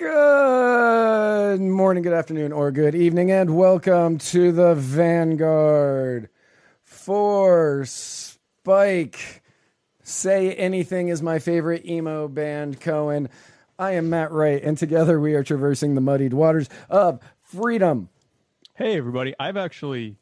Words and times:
Good 0.00 1.60
morning, 1.60 2.02
good 2.02 2.14
afternoon, 2.14 2.52
or 2.52 2.70
good 2.70 2.94
evening, 2.94 3.30
and 3.30 3.54
welcome 3.54 4.16
to 4.16 4.50
the 4.50 4.74
Vanguard 4.74 6.30
for 6.82 7.84
Spike. 7.84 9.42
Say 10.02 10.54
Anything 10.54 11.08
is 11.08 11.20
my 11.20 11.38
favorite 11.38 11.84
emo 11.84 12.28
band, 12.28 12.80
Cohen. 12.80 13.28
I 13.78 13.90
am 13.90 14.08
Matt 14.08 14.32
Wright, 14.32 14.62
and 14.62 14.78
together 14.78 15.20
we 15.20 15.34
are 15.34 15.44
traversing 15.44 15.94
the 15.94 16.00
muddied 16.00 16.32
waters 16.32 16.70
of 16.88 17.20
freedom. 17.42 18.08
Hey 18.76 18.96
everybody, 18.96 19.34
I've 19.38 19.58
actually 19.58 20.16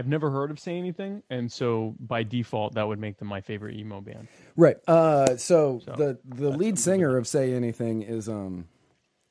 I've 0.00 0.08
never 0.08 0.30
heard 0.30 0.50
of 0.50 0.58
Say 0.58 0.78
Anything, 0.78 1.22
and 1.28 1.52
so 1.52 1.94
by 2.00 2.22
default 2.22 2.72
that 2.76 2.88
would 2.88 2.98
make 2.98 3.18
them 3.18 3.28
my 3.28 3.42
favorite 3.42 3.76
emo 3.76 4.00
band. 4.00 4.28
Right. 4.56 4.78
Uh, 4.88 5.36
so, 5.36 5.80
So, 5.84 5.92
the 5.92 6.18
the 6.24 6.48
lead 6.48 6.78
singer 6.78 7.18
of 7.18 7.28
Say 7.28 7.52
Anything 7.52 8.00
is 8.00 8.30
um, 8.30 8.66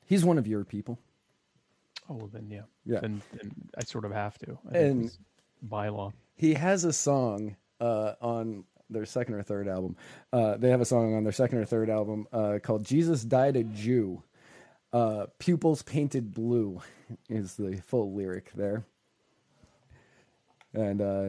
he's 0.06 0.24
one 0.24 0.38
of 0.38 0.46
your 0.46 0.62
people. 0.64 0.96
Oh 2.08 2.14
well 2.14 2.28
then 2.32 2.48
yeah. 2.50 2.62
Yeah. 2.86 3.00
Then, 3.00 3.20
then 3.32 3.50
I 3.76 3.82
sort 3.82 4.04
of 4.04 4.12
have 4.12 4.38
to. 4.38 4.56
I 4.72 4.78
And- 4.78 5.10
bylaw. 5.68 6.12
he 6.36 6.54
has 6.54 6.84
a 6.84 6.92
song 6.92 7.56
uh, 7.80 8.12
on 8.20 8.62
their 8.88 9.04
second 9.06 9.34
or 9.34 9.42
third 9.42 9.66
album. 9.66 9.96
Uh, 10.32 10.56
they 10.56 10.70
have 10.70 10.80
a 10.80 10.84
song 10.84 11.14
on 11.16 11.24
their 11.24 11.32
second 11.32 11.58
or 11.58 11.64
third 11.64 11.90
album 11.90 12.28
uh, 12.32 12.60
called 12.62 12.84
"Jesus 12.84 13.24
Died 13.24 13.56
a 13.56 13.64
Jew." 13.64 14.22
Uh, 14.92 15.26
Pupils 15.40 15.82
painted 15.82 16.32
blue 16.32 16.80
is 17.28 17.54
the 17.56 17.76
full 17.86 18.14
lyric 18.14 18.52
there, 18.54 18.84
and 20.74 21.00
uh, 21.00 21.28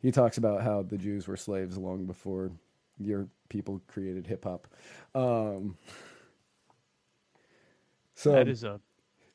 he 0.00 0.10
talks 0.10 0.38
about 0.38 0.62
how 0.62 0.82
the 0.82 0.98
Jews 0.98 1.26
were 1.26 1.36
slaves 1.36 1.76
long 1.78 2.04
before 2.06 2.50
your 2.98 3.28
people 3.48 3.80
created 3.88 4.26
hip 4.26 4.44
hop. 4.44 4.66
Um, 5.14 5.76
so 8.14 8.32
that 8.32 8.48
is 8.48 8.64
a 8.64 8.80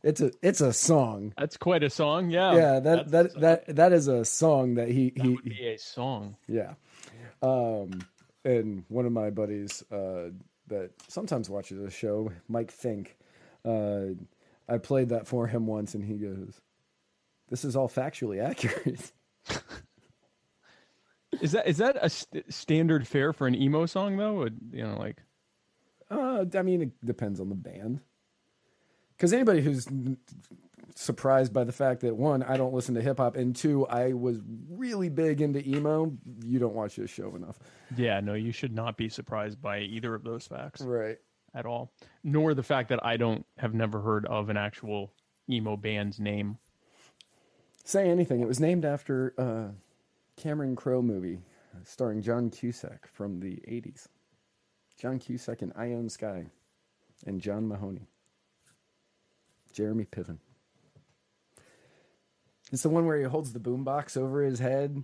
it's 0.03 0.19
a 0.21 0.31
it's 0.41 0.61
a 0.61 0.73
song. 0.73 1.33
that's 1.37 1.57
quite 1.57 1.83
a 1.83 1.89
song. 1.89 2.29
Yeah. 2.29 2.53
yeah, 2.55 2.79
that 2.79 3.09
That's 3.09 3.33
that 3.35 3.65
that 3.67 3.75
that 3.75 3.93
is 3.93 4.07
a 4.07 4.25
song 4.25 4.75
that 4.75 4.89
he 4.89 5.11
That 5.11 5.23
he 5.23 5.29
would 5.29 5.43
be 5.43 5.67
a 5.67 5.77
song. 5.77 6.35
yeah. 6.47 6.73
Um, 7.41 8.01
and 8.45 8.83
one 8.89 9.05
of 9.05 9.11
my 9.13 9.29
buddies 9.29 9.83
uh, 9.91 10.29
that 10.67 10.91
sometimes 11.07 11.49
watches 11.49 11.79
the 11.81 11.89
show, 11.89 12.31
Mike 12.49 12.71
Fink, 12.71 13.17
uh, 13.65 14.07
I 14.67 14.77
played 14.77 15.09
that 15.09 15.27
for 15.27 15.47
him 15.47 15.65
once, 15.67 15.93
and 15.93 16.03
he 16.03 16.15
goes, 16.15 16.59
"This 17.49 17.63
is 17.63 17.75
all 17.77 17.87
factually 17.89 18.43
accurate." 18.49 19.11
Is 21.41 21.51
that 21.53 21.67
is 21.67 21.77
that 21.77 21.97
a 21.99 22.09
st- 22.09 22.53
standard 22.53 23.07
fare 23.07 23.33
for 23.33 23.47
an 23.47 23.55
emo 23.55 23.85
song 23.87 24.17
though? 24.17 24.35
Would, 24.35 24.59
you 24.71 24.83
know, 24.83 24.97
like 24.97 25.17
Uh, 26.11 26.45
I 26.55 26.61
mean, 26.61 26.81
it 26.83 27.05
depends 27.05 27.39
on 27.39 27.49
the 27.49 27.55
band. 27.55 28.01
Because 29.17 29.33
anybody 29.33 29.61
who's 29.61 29.87
surprised 30.95 31.51
by 31.53 31.63
the 31.63 31.71
fact 31.71 32.01
that 32.01 32.15
one, 32.15 32.43
I 32.43 32.55
don't 32.57 32.73
listen 32.73 32.93
to 32.95 33.01
hip 33.01 33.17
hop, 33.17 33.35
and 33.35 33.55
two, 33.55 33.87
I 33.87 34.13
was 34.13 34.39
really 34.69 35.09
big 35.09 35.41
into 35.41 35.67
emo, 35.67 36.13
you 36.43 36.59
don't 36.59 36.75
watch 36.75 36.97
this 36.97 37.09
show 37.09 37.35
enough. 37.35 37.57
yeah, 37.95 38.19
no, 38.19 38.35
you 38.35 38.51
should 38.51 38.73
not 38.73 38.95
be 38.95 39.09
surprised 39.09 39.59
by 39.61 39.79
either 39.79 40.13
of 40.13 40.23
those 40.23 40.45
facts 40.45 40.81
Right. 40.81 41.17
at 41.55 41.65
all. 41.65 41.91
Nor 42.23 42.53
the 42.53 42.63
fact 42.63 42.89
that 42.89 43.03
I 43.03 43.17
don't 43.17 43.43
have 43.57 43.73
never 43.73 44.01
heard 44.01 44.25
of 44.27 44.49
an 44.49 44.57
actual 44.57 45.13
emo 45.49 45.77
band's 45.77 46.19
name. 46.19 46.57
Say 47.83 48.09
anything. 48.09 48.41
It 48.41 48.47
was 48.47 48.59
named 48.59 48.85
after 48.85 49.33
a 49.37 49.71
Cameron 50.41 50.75
Crowe 50.75 51.01
movie 51.01 51.39
uh, 51.75 51.79
starring 51.83 52.21
John 52.21 52.49
Cusack 52.49 53.07
from 53.07 53.39
the 53.39 53.55
80s. 53.67 54.07
John 54.97 55.19
Cusack 55.19 55.61
and 55.61 55.73
Ione 55.75 56.09
Skye 56.09 56.45
and 57.25 57.41
John 57.41 57.67
Mahoney. 57.67 58.07
Jeremy 59.73 60.05
Piven. 60.05 60.37
It's 62.71 62.83
the 62.83 62.89
one 62.89 63.05
where 63.05 63.17
he 63.17 63.23
holds 63.25 63.53
the 63.53 63.59
boombox 63.59 64.15
over 64.17 64.41
his 64.43 64.59
head 64.59 65.03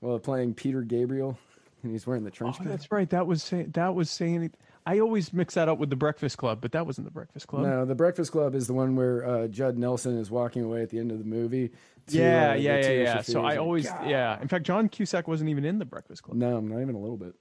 while 0.00 0.18
playing 0.18 0.54
Peter 0.54 0.82
Gabriel 0.82 1.36
and 1.82 1.92
he's 1.92 2.06
wearing 2.06 2.24
the 2.24 2.30
trench 2.30 2.56
Oh, 2.60 2.62
coat. 2.62 2.68
that's 2.70 2.90
right. 2.90 3.10
That 3.10 3.26
was 3.26 3.42
say, 3.42 3.64
that 3.74 3.94
was 3.94 4.08
saying. 4.10 4.52
I 4.84 4.98
always 4.98 5.32
mix 5.32 5.54
that 5.54 5.68
up 5.68 5.78
with 5.78 5.90
the 5.90 5.96
Breakfast 5.96 6.38
Club, 6.38 6.60
but 6.60 6.72
that 6.72 6.86
wasn't 6.86 7.06
the 7.06 7.12
Breakfast 7.12 7.46
Club. 7.46 7.62
No, 7.62 7.84
the 7.84 7.94
Breakfast 7.94 8.32
Club 8.32 8.54
is 8.54 8.66
the 8.66 8.72
one 8.72 8.96
where 8.96 9.24
uh, 9.26 9.46
Judd 9.46 9.78
Nelson 9.78 10.18
is 10.18 10.30
walking 10.30 10.64
away 10.64 10.82
at 10.82 10.90
the 10.90 10.98
end 10.98 11.12
of 11.12 11.18
the 11.18 11.24
movie. 11.24 11.70
to, 12.08 12.18
yeah, 12.18 12.50
uh, 12.50 12.54
yeah, 12.54 12.80
yeah, 12.80 12.90
yeah. 12.90 13.20
So 13.22 13.44
I 13.44 13.56
always, 13.56 13.88
God. 13.88 14.08
yeah. 14.08 14.40
In 14.40 14.48
fact, 14.48 14.66
John 14.66 14.88
Cusack 14.88 15.28
wasn't 15.28 15.50
even 15.50 15.64
in 15.64 15.78
the 15.78 15.84
Breakfast 15.84 16.24
Club. 16.24 16.36
No, 16.36 16.58
not 16.60 16.80
even 16.80 16.94
a 16.94 16.98
little 16.98 17.16
bit. 17.16 17.34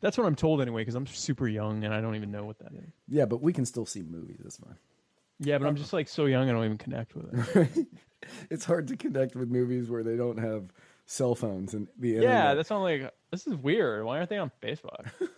That's 0.00 0.16
what 0.16 0.26
I'm 0.26 0.36
told 0.36 0.60
anyway, 0.60 0.82
because 0.82 0.94
I'm 0.94 1.06
super 1.06 1.48
young 1.48 1.84
and 1.84 1.92
I 1.92 2.00
don't 2.00 2.14
even 2.16 2.30
know 2.30 2.44
what 2.44 2.58
that 2.60 2.72
is. 2.72 2.92
Yeah, 3.08 3.24
but 3.24 3.42
we 3.42 3.52
can 3.52 3.64
still 3.64 3.86
see 3.86 4.02
movies. 4.02 4.38
That's 4.42 4.56
fine. 4.58 4.76
Yeah, 5.40 5.58
but 5.58 5.66
I'm 5.68 5.76
just 5.76 5.92
like 5.92 6.08
so 6.08 6.26
young, 6.26 6.48
I 6.48 6.52
don't 6.52 6.64
even 6.64 6.78
connect 6.78 7.14
with 7.14 7.56
it. 7.56 7.86
It's 8.50 8.64
hard 8.64 8.88
to 8.88 8.96
connect 8.96 9.36
with 9.36 9.48
movies 9.48 9.88
where 9.88 10.02
they 10.02 10.16
don't 10.16 10.38
have 10.38 10.72
cell 11.06 11.36
phones 11.36 11.72
and 11.72 11.86
the 11.98 12.16
internet. 12.16 12.30
yeah, 12.30 12.54
that's 12.54 12.68
not 12.68 12.82
like 12.82 13.14
this 13.30 13.46
is 13.46 13.54
weird. 13.54 14.04
Why 14.04 14.18
aren't 14.18 14.28
they 14.28 14.38
on 14.38 14.50
Facebook? 14.60 15.08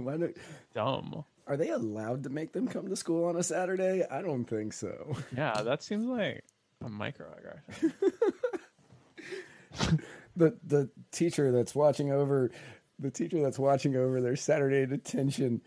Why 0.04 0.16
don't, 0.16 0.36
Dumb. 0.74 1.24
are 1.46 1.56
they 1.56 1.70
allowed 1.70 2.22
to 2.24 2.30
make 2.30 2.52
them 2.52 2.68
come 2.68 2.88
to 2.88 2.96
school 2.96 3.24
on 3.26 3.36
a 3.36 3.42
Saturday? 3.42 4.04
I 4.10 4.22
don't 4.22 4.44
think 4.44 4.72
so. 4.72 5.16
Yeah, 5.36 5.62
that 5.62 5.82
seems 5.82 6.06
like 6.06 6.44
a 6.84 6.88
microaggression. 6.88 7.92
The 10.36 10.56
the 10.64 10.88
teacher 11.10 11.50
that's 11.52 11.74
watching 11.74 12.12
over 12.12 12.50
the 12.98 13.10
teacher 13.10 13.42
that's 13.42 13.58
watching 13.58 13.96
over 13.96 14.20
their 14.20 14.36
Saturday 14.36 14.86
detention. 14.86 15.60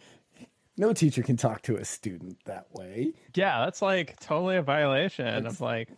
No 0.78 0.94
teacher 0.94 1.22
can 1.22 1.38
talk 1.38 1.62
to 1.64 1.76
a 1.76 1.86
student 1.86 2.38
that 2.46 2.68
way. 2.74 3.14
yeah, 3.36 3.66
that's 3.66 3.82
like 3.82 4.20
totally 4.20 4.56
a 4.56 4.62
violation 4.62 5.46
of 5.46 5.60
like 5.62 5.90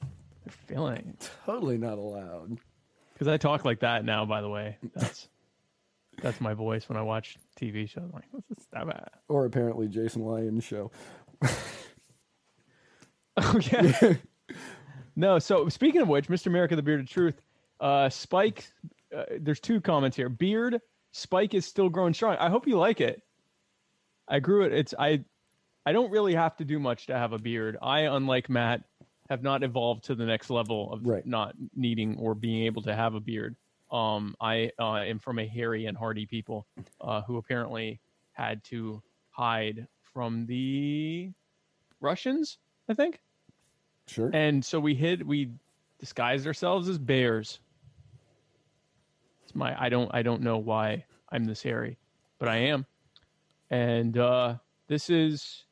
their 0.43 0.53
feelings. 0.67 1.29
Totally 1.45 1.77
not 1.77 1.97
allowed. 1.97 2.57
Because 3.13 3.27
I 3.27 3.37
talk 3.37 3.63
like 3.65 3.79
that 3.81 4.03
now. 4.03 4.25
By 4.25 4.41
the 4.41 4.49
way, 4.49 4.77
that's 4.93 5.29
that's 6.21 6.41
my 6.41 6.53
voice 6.55 6.89
when 6.89 6.97
I 6.97 7.03
watch 7.03 7.37
TV 7.55 7.87
shows. 7.89 8.03
I'm 8.05 8.11
like, 8.11 8.25
what's 8.31 8.47
this 8.49 8.63
stuff 8.63 8.87
at? 8.89 9.11
Or 9.29 9.45
apparently 9.45 9.87
Jason 9.87 10.23
Lyon's 10.23 10.63
show. 10.63 10.91
Oh 13.37 13.59
yeah. 13.71 14.13
no. 15.15 15.39
So 15.39 15.67
speaking 15.69 16.01
of 16.01 16.07
which, 16.07 16.27
Mr. 16.27 16.47
America, 16.47 16.75
the 16.75 16.81
Bearded 16.81 17.07
Truth, 17.07 17.41
uh, 17.79 18.09
Spike. 18.09 18.65
Uh, 19.15 19.23
there's 19.39 19.59
two 19.59 19.81
comments 19.81 20.15
here. 20.15 20.29
Beard 20.29 20.79
Spike 21.11 21.53
is 21.53 21.65
still 21.65 21.89
growing 21.89 22.13
strong. 22.13 22.37
I 22.37 22.49
hope 22.49 22.67
you 22.67 22.77
like 22.77 23.01
it. 23.01 23.21
I 24.27 24.39
grew 24.39 24.63
it. 24.63 24.73
It's 24.73 24.93
I. 24.97 25.23
I 25.85 25.91
don't 25.91 26.09
really 26.11 26.33
have 26.33 26.55
to 26.57 26.65
do 26.65 26.79
much 26.79 27.05
to 27.07 27.13
have 27.17 27.31
a 27.33 27.37
beard. 27.37 27.77
I, 27.79 28.01
unlike 28.01 28.49
Matt, 28.49 28.81
have 29.29 29.43
not 29.43 29.61
evolved 29.61 30.05
to 30.05 30.15
the 30.15 30.25
next 30.25 30.49
level 30.49 30.91
of 30.91 31.05
Right. 31.05 31.23
not 31.25 31.53
needing 31.75 32.17
or 32.17 32.33
being 32.33 32.65
able 32.65 32.81
to 32.83 32.95
have 32.95 33.13
a 33.13 33.19
beard. 33.19 33.55
Um, 33.95 34.35
I 34.41 34.71
uh, 34.77 34.95
am 34.95 35.19
from 35.19 35.39
a 35.39 35.47
hairy 35.47 35.85
and 35.85 35.97
hardy 35.97 36.25
people 36.25 36.67
uh, 36.99 37.21
who 37.21 37.37
apparently 37.37 38.01
had 38.33 38.61
to 38.65 39.01
hide 39.29 39.87
from 40.01 40.45
the 40.47 41.31
Russians. 42.01 42.57
I 42.89 42.93
think. 42.93 43.21
Sure. 44.07 44.29
And 44.33 44.63
so 44.63 44.79
we 44.79 44.95
hid, 44.95 45.25
we 45.25 45.51
disguised 45.99 46.45
ourselves 46.45 46.89
as 46.89 46.97
bears. 46.97 47.59
It's 49.43 49.55
my, 49.55 49.81
I 49.81 49.89
don't, 49.89 50.11
I 50.13 50.21
don't 50.21 50.41
know 50.41 50.57
why 50.57 51.05
I'm 51.31 51.45
this 51.45 51.63
hairy, 51.63 51.97
but 52.37 52.49
I 52.49 52.57
am. 52.57 52.85
And 53.69 54.17
uh, 54.17 54.55
this 54.87 55.09
is 55.09 55.63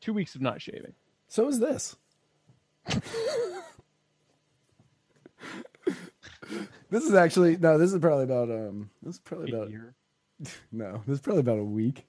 two 0.00 0.12
weeks 0.12 0.34
of 0.34 0.40
not 0.40 0.60
shaving. 0.60 0.94
So 1.28 1.46
is 1.48 1.60
this. 1.60 1.96
this 6.90 7.04
is 7.04 7.14
actually 7.14 7.56
no. 7.56 7.78
This 7.78 7.92
is 7.92 7.98
probably 7.98 8.24
about 8.24 8.50
um. 8.50 8.90
This 9.02 9.16
is 9.16 9.20
probably 9.20 9.52
A 9.52 9.56
about 9.56 9.70
year. 9.70 9.94
no. 10.72 11.02
This 11.06 11.16
is 11.16 11.20
probably 11.20 11.40
about 11.40 11.58
a 11.58 11.64
week, 11.64 12.06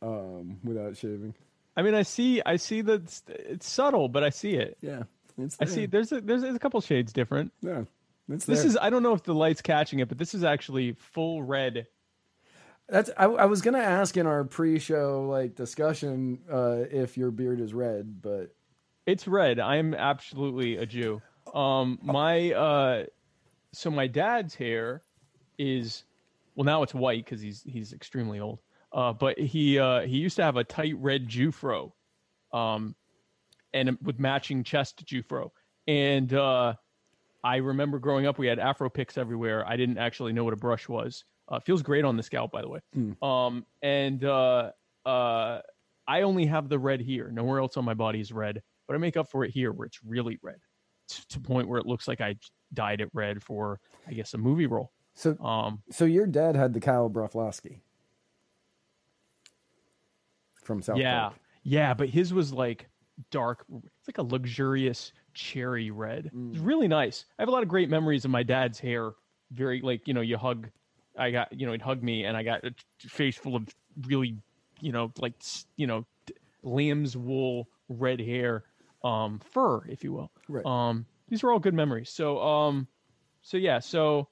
um, 0.00 0.58
without 0.64 0.96
shaving. 0.96 1.34
I 1.76 1.82
mean, 1.82 1.94
I 1.94 2.02
see, 2.02 2.42
I 2.44 2.56
see 2.56 2.82
that 2.82 3.02
it's, 3.04 3.22
it's 3.28 3.66
subtle, 3.68 4.08
but 4.08 4.22
I 4.22 4.28
see 4.28 4.54
it. 4.54 4.76
Yeah, 4.82 5.04
it's 5.38 5.56
I 5.58 5.64
see 5.64 5.86
there's 5.86 6.12
a, 6.12 6.20
there's 6.20 6.42
a 6.42 6.58
couple 6.58 6.80
shades 6.82 7.14
different. 7.14 7.50
Yeah, 7.62 7.84
This 8.28 8.44
there. 8.44 8.66
is, 8.66 8.76
I 8.80 8.90
don't 8.90 9.02
know 9.02 9.14
if 9.14 9.22
the 9.22 9.32
light's 9.34 9.62
catching 9.62 10.00
it, 10.00 10.08
but 10.08 10.18
this 10.18 10.34
is 10.34 10.44
actually 10.44 10.92
full 10.92 11.42
red. 11.42 11.86
That's 12.88 13.10
I, 13.16 13.24
I 13.24 13.44
was 13.46 13.62
gonna 13.62 13.78
ask 13.78 14.18
in 14.18 14.26
our 14.26 14.44
pre-show 14.44 15.26
like 15.30 15.54
discussion 15.54 16.40
uh, 16.52 16.84
if 16.90 17.16
your 17.16 17.30
beard 17.30 17.58
is 17.60 17.72
red, 17.72 18.20
but 18.20 18.54
It's 19.06 19.26
red. 19.26 19.58
I'm 19.58 19.94
absolutely 19.94 20.76
a 20.76 20.84
Jew. 20.84 21.22
Um, 21.54 21.98
my 22.02 22.52
uh, 22.52 23.04
so 23.72 23.90
my 23.90 24.06
dad's 24.06 24.54
hair 24.54 25.02
is 25.58 26.04
well 26.54 26.64
now 26.64 26.82
it's 26.82 26.94
white 26.94 27.24
because 27.24 27.40
he's 27.40 27.62
he's 27.62 27.92
extremely 27.92 28.40
old. 28.40 28.60
Uh, 28.92 29.12
but 29.12 29.38
he 29.38 29.78
uh, 29.78 30.02
he 30.02 30.18
used 30.18 30.36
to 30.36 30.42
have 30.42 30.56
a 30.56 30.64
tight 30.64 30.94
red 30.98 31.26
Jufro, 31.28 31.92
um, 32.52 32.94
and 33.72 33.96
with 34.02 34.18
matching 34.18 34.62
chest 34.64 35.04
Jufro. 35.06 35.50
And 35.88 36.32
uh, 36.34 36.74
I 37.42 37.56
remember 37.56 37.98
growing 37.98 38.26
up, 38.26 38.38
we 38.38 38.46
had 38.46 38.58
Afro 38.58 38.90
picks 38.90 39.16
everywhere. 39.16 39.66
I 39.66 39.76
didn't 39.76 39.98
actually 39.98 40.32
know 40.32 40.44
what 40.44 40.52
a 40.52 40.58
brush 40.58 40.88
was. 40.88 41.24
Uh, 41.48 41.58
feels 41.60 41.82
great 41.82 42.04
on 42.04 42.16
the 42.16 42.22
scalp, 42.22 42.52
by 42.52 42.62
the 42.62 42.68
way. 42.68 42.80
Um, 43.20 43.66
and 43.82 44.24
uh, 44.24 44.70
uh, 45.04 45.60
I 46.06 46.22
only 46.22 46.46
have 46.46 46.68
the 46.68 46.78
red 46.78 47.00
here. 47.00 47.30
Nowhere 47.30 47.58
else 47.58 47.76
on 47.76 47.84
my 47.84 47.94
body 47.94 48.20
is 48.20 48.32
red, 48.32 48.62
but 48.86 48.94
I 48.94 48.98
make 48.98 49.16
up 49.16 49.30
for 49.30 49.44
it 49.44 49.50
here, 49.50 49.72
where 49.72 49.86
it's 49.86 50.04
really 50.04 50.38
red, 50.42 50.58
to 51.08 51.28
to 51.28 51.40
the 51.40 51.48
point 51.48 51.66
where 51.66 51.80
it 51.80 51.86
looks 51.86 52.06
like 52.06 52.20
I 52.20 52.36
dyed 52.74 53.00
it 53.00 53.08
red 53.12 53.42
for, 53.42 53.80
I 54.06 54.12
guess, 54.12 54.34
a 54.34 54.38
movie 54.38 54.66
role. 54.66 54.92
so 55.14 55.36
Um, 55.38 55.82
so 55.90 56.04
your 56.04 56.26
dad 56.26 56.56
had 56.56 56.72
the 56.72 56.80
Kyle 56.80 57.10
Broflovsky 57.10 57.80
from 60.62 60.82
South 60.82 60.98
yeah, 60.98 61.20
Park. 61.22 61.34
yeah, 61.62 61.94
but 61.94 62.08
his 62.08 62.32
was 62.32 62.52
like 62.52 62.88
dark. 63.30 63.64
It's 63.70 64.08
like 64.08 64.18
a 64.18 64.22
luxurious 64.22 65.12
cherry 65.34 65.90
red. 65.90 66.30
It's 66.50 66.58
really 66.58 66.88
nice. 66.88 67.24
I 67.38 67.42
have 67.42 67.48
a 67.48 67.52
lot 67.52 67.62
of 67.62 67.68
great 67.68 67.88
memories 67.88 68.24
of 68.24 68.30
my 68.30 68.42
dad's 68.42 68.78
hair. 68.78 69.12
Very 69.50 69.80
like 69.80 70.08
you 70.08 70.14
know 70.14 70.20
you 70.20 70.38
hug. 70.38 70.68
I 71.18 71.30
got 71.30 71.52
you 71.52 71.66
know 71.66 71.72
he'd 71.72 71.82
hug 71.82 72.02
me 72.02 72.24
and 72.24 72.36
I 72.36 72.42
got 72.42 72.64
a 72.64 72.72
face 73.00 73.36
full 73.36 73.54
of 73.56 73.68
really 74.06 74.36
you 74.80 74.92
know 74.92 75.12
like 75.18 75.34
you 75.76 75.86
know 75.86 76.06
lamb's 76.62 77.16
wool 77.16 77.68
red 77.88 78.20
hair, 78.20 78.64
um 79.04 79.40
fur 79.52 79.84
if 79.88 80.02
you 80.04 80.12
will. 80.12 80.30
Right. 80.48 80.64
Um 80.64 81.04
these 81.32 81.42
were 81.42 81.50
all 81.50 81.58
good 81.58 81.72
memories. 81.72 82.10
So 82.10 82.42
um, 82.42 82.86
so 83.40 83.56
yeah. 83.56 83.78
So 83.78 84.28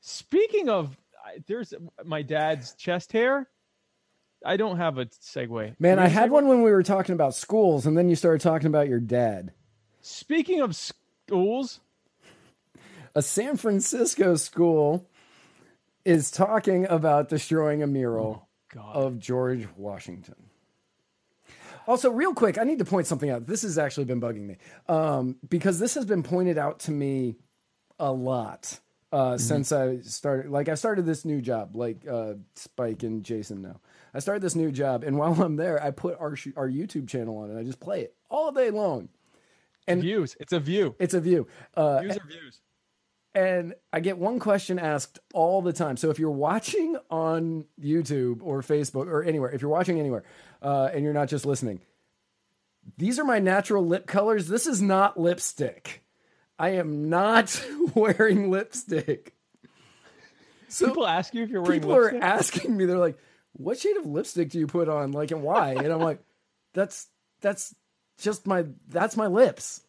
speaking 0.00 0.68
of, 0.68 0.98
there's 1.46 1.72
my 2.04 2.22
dad's 2.22 2.74
chest 2.74 3.12
hair. 3.12 3.48
I 4.44 4.56
don't 4.56 4.78
have 4.78 4.98
a 4.98 5.06
segue. 5.06 5.76
Man, 5.78 6.00
I 6.00 6.06
you 6.06 6.08
have 6.08 6.16
a 6.16 6.20
had 6.22 6.30
segue? 6.30 6.32
one 6.32 6.48
when 6.48 6.62
we 6.62 6.72
were 6.72 6.82
talking 6.82 7.12
about 7.12 7.36
schools, 7.36 7.86
and 7.86 7.96
then 7.96 8.08
you 8.08 8.16
started 8.16 8.40
talking 8.40 8.66
about 8.66 8.88
your 8.88 8.98
dad. 8.98 9.52
Speaking 10.00 10.60
of 10.60 10.74
schools, 10.74 11.78
A 13.14 13.22
San 13.22 13.56
Francisco 13.56 14.34
school 14.34 15.08
is 16.04 16.32
talking 16.32 16.84
about 16.88 17.28
destroying 17.28 17.80
a 17.80 17.86
mural 17.86 18.48
God, 18.74 18.96
of 18.96 19.18
George 19.20 19.68
Washington. 19.76 20.45
Also, 21.86 22.10
real 22.10 22.34
quick, 22.34 22.58
I 22.58 22.64
need 22.64 22.78
to 22.80 22.84
point 22.84 23.06
something 23.06 23.30
out. 23.30 23.46
This 23.46 23.62
has 23.62 23.78
actually 23.78 24.04
been 24.06 24.20
bugging 24.20 24.46
me 24.46 24.56
um, 24.88 25.36
because 25.48 25.78
this 25.78 25.94
has 25.94 26.04
been 26.04 26.22
pointed 26.22 26.58
out 26.58 26.80
to 26.80 26.90
me 26.90 27.36
a 27.98 28.10
lot 28.12 28.78
uh, 29.12 29.38
since 29.38 29.70
I 29.72 30.00
started. 30.00 30.50
Like, 30.50 30.68
I 30.68 30.74
started 30.74 31.06
this 31.06 31.24
new 31.24 31.40
job, 31.40 31.76
like 31.76 32.06
uh, 32.08 32.34
Spike 32.56 33.02
and 33.04 33.24
Jason 33.24 33.62
know. 33.62 33.80
I 34.12 34.18
started 34.18 34.42
this 34.42 34.56
new 34.56 34.72
job, 34.72 35.04
and 35.04 35.16
while 35.18 35.40
I'm 35.42 35.56
there, 35.56 35.82
I 35.82 35.90
put 35.90 36.18
our 36.20 36.34
sh- 36.36 36.48
our 36.56 36.68
YouTube 36.68 37.08
channel 37.08 37.38
on, 37.38 37.50
and 37.50 37.58
I 37.58 37.62
just 37.62 37.80
play 37.80 38.00
it 38.02 38.14
all 38.30 38.50
day 38.52 38.70
long. 38.70 39.08
and- 39.86 40.00
views. 40.02 40.36
It's 40.40 40.52
a 40.52 40.58
view. 40.60 40.96
It's 40.98 41.14
a 41.14 41.20
view. 41.20 41.46
Uh, 41.74 42.00
Views 42.00 42.16
are 42.16 42.26
views. 42.26 42.60
and 43.34 43.74
I 43.92 44.00
get 44.00 44.16
one 44.18 44.38
question 44.38 44.78
asked 44.78 45.18
all 45.34 45.60
the 45.62 45.72
time. 45.72 45.96
So 45.98 46.10
if 46.10 46.18
you're 46.18 46.30
watching 46.30 46.96
on 47.10 47.66
YouTube 47.80 48.40
or 48.42 48.62
Facebook 48.62 49.06
or 49.06 49.22
anywhere, 49.22 49.50
if 49.50 49.60
you're 49.60 49.70
watching 49.70 50.00
anywhere 50.00 50.24
uh, 50.62 50.90
and 50.92 51.04
you're 51.04 51.12
not 51.12 51.28
just 51.28 51.46
listening, 51.46 51.80
these 52.96 53.18
are 53.18 53.24
my 53.24 53.38
natural 53.38 53.84
lip 53.86 54.06
colors. 54.06 54.48
This 54.48 54.66
is 54.66 54.80
not 54.80 55.18
lipstick. 55.18 56.02
I 56.58 56.70
am 56.70 57.08
not 57.08 57.64
wearing 57.94 58.50
lipstick. 58.50 59.34
So 60.68 60.88
People 60.88 61.06
ask 61.06 61.34
you 61.34 61.42
if 61.42 61.50
you're 61.50 61.62
wearing 61.62 61.82
lipstick. 61.82 61.88
people 61.88 62.02
lipstick. 62.02 62.22
are 62.22 62.24
asking 62.24 62.76
me, 62.76 62.84
they're 62.86 62.98
like, 62.98 63.18
"What 63.52 63.78
shade 63.78 63.96
of 63.96 64.06
lipstick 64.06 64.50
do 64.50 64.58
you 64.58 64.66
put 64.66 64.88
on? 64.88 65.12
Like, 65.12 65.30
and 65.30 65.42
why?" 65.42 65.72
And 65.72 65.88
I'm 65.92 66.00
like, 66.00 66.20
"That's 66.74 67.06
that's 67.40 67.74
just 68.18 68.46
my 68.46 68.66
that's 68.88 69.16
my 69.16 69.26
lips." 69.26 69.82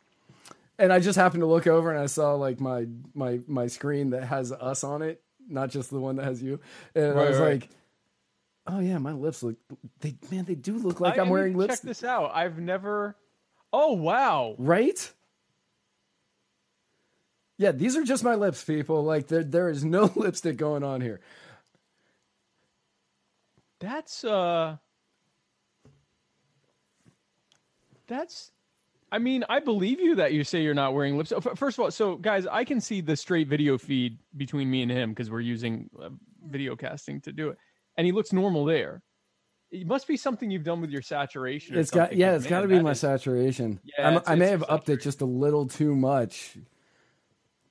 And 0.79 0.93
I 0.93 0.99
just 0.99 1.17
happened 1.17 1.41
to 1.41 1.47
look 1.47 1.65
over 1.65 1.89
and 1.91 1.99
I 1.99 2.05
saw 2.05 2.35
like 2.35 2.59
my 2.59 2.85
my 3.15 3.39
my 3.47 3.67
screen 3.67 4.11
that 4.11 4.23
has 4.25 4.51
us 4.51 4.83
on 4.83 5.01
it, 5.01 5.21
not 5.49 5.71
just 5.71 5.89
the 5.89 5.99
one 5.99 6.17
that 6.17 6.25
has 6.25 6.41
you. 6.43 6.59
And 6.93 7.17
I 7.17 7.27
was 7.27 7.39
right. 7.39 7.61
like, 7.61 7.69
"Oh 8.67 8.79
yeah, 8.79 8.97
my 8.97 9.13
lips 9.13 9.41
look 9.41 9.55
they 10.01 10.15
man, 10.29 10.45
they 10.45 10.55
do 10.55 10.77
look 10.77 10.99
like 10.99 11.17
I- 11.17 11.21
am 11.21 11.29
wearing 11.29 11.57
lips. 11.57 11.75
Check 11.75 11.81
this 11.81 12.03
out. 12.03 12.31
I've 12.33 12.59
never. 12.59 13.15
Oh 13.73 13.93
wow! 13.93 14.55
right?" 14.57 15.13
Yeah, 17.57 17.71
these 17.71 17.95
are 17.95 18.03
just 18.03 18.23
my 18.23 18.35
lips, 18.35 18.63
people. 18.63 19.03
Like 19.03 19.27
there 19.27 19.43
there 19.43 19.69
is 19.69 19.83
no 19.83 20.11
lipstick 20.15 20.57
going 20.57 20.83
on 20.83 21.01
here. 21.01 21.21
That's 23.79 24.23
uh. 24.23 24.77
That's. 28.07 28.51
I 29.09 29.19
mean, 29.19 29.45
I 29.47 29.59
believe 29.59 30.01
you 30.01 30.15
that 30.15 30.33
you 30.33 30.43
say 30.43 30.61
you're 30.63 30.73
not 30.73 30.93
wearing 30.93 31.17
lipstick. 31.17 31.41
First 31.55 31.77
of 31.79 31.83
all, 31.85 31.91
so 31.91 32.15
guys, 32.15 32.45
I 32.45 32.65
can 32.65 32.81
see 32.81 32.99
the 33.01 33.15
straight 33.15 33.47
video 33.47 33.77
feed 33.77 34.19
between 34.35 34.69
me 34.69 34.81
and 34.81 34.91
him 34.91 35.11
because 35.11 35.31
we're 35.31 35.39
using 35.39 35.89
uh, 36.01 36.09
video 36.45 36.75
casting 36.75 37.21
to 37.21 37.31
do 37.31 37.49
it, 37.49 37.57
and 37.97 38.05
he 38.05 38.11
looks 38.11 38.31
normal 38.31 38.65
there. 38.65 39.01
It 39.69 39.85
must 39.85 40.07
be 40.07 40.15
something 40.15 40.49
you've 40.49 40.63
done 40.63 40.79
with 40.79 40.91
your 40.91 41.01
saturation. 41.01 41.77
It's 41.77 41.91
got 41.91 42.15
yeah, 42.15 42.35
it's 42.35 42.47
got 42.47 42.61
to 42.61 42.67
be 42.67 42.79
my 42.79 42.91
is- 42.91 42.99
saturation. 42.99 43.79
Yeah, 43.83 44.11
it's- 44.11 44.23
I 44.25 44.35
may 44.35 44.47
have 44.47 44.63
upped 44.69 44.87
it 44.89 45.01
just 45.01 45.21
a 45.21 45.25
little 45.25 45.67
too 45.67 45.95
much, 45.95 46.57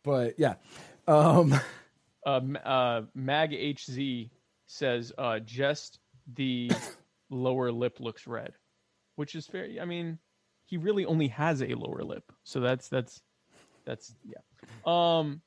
but 0.03 0.39
yeah. 0.39 0.55
Um, 1.09 1.55
uh, 2.27 2.41
uh, 2.65 3.03
Mag 3.15 3.53
HZ 3.53 4.29
says 4.67 5.13
uh, 5.17 5.39
just 5.39 6.01
the 6.35 6.71
lower 7.31 7.73
lip 7.73 7.99
looks 8.01 8.27
red, 8.27 8.53
which 9.15 9.35
is 9.35 9.47
fair. 9.47 9.69
I 9.81 9.85
mean, 9.85 10.19
he 10.67 10.77
really 10.77 11.07
only 11.07 11.29
has 11.29 11.63
a 11.63 11.69
lower 11.75 12.03
lip, 12.03 12.25
so 12.45 12.61
that's 12.61 12.89
that's 12.89 13.23
that's 13.87 14.15
yeah. 14.25 14.39
Um, 14.85 15.41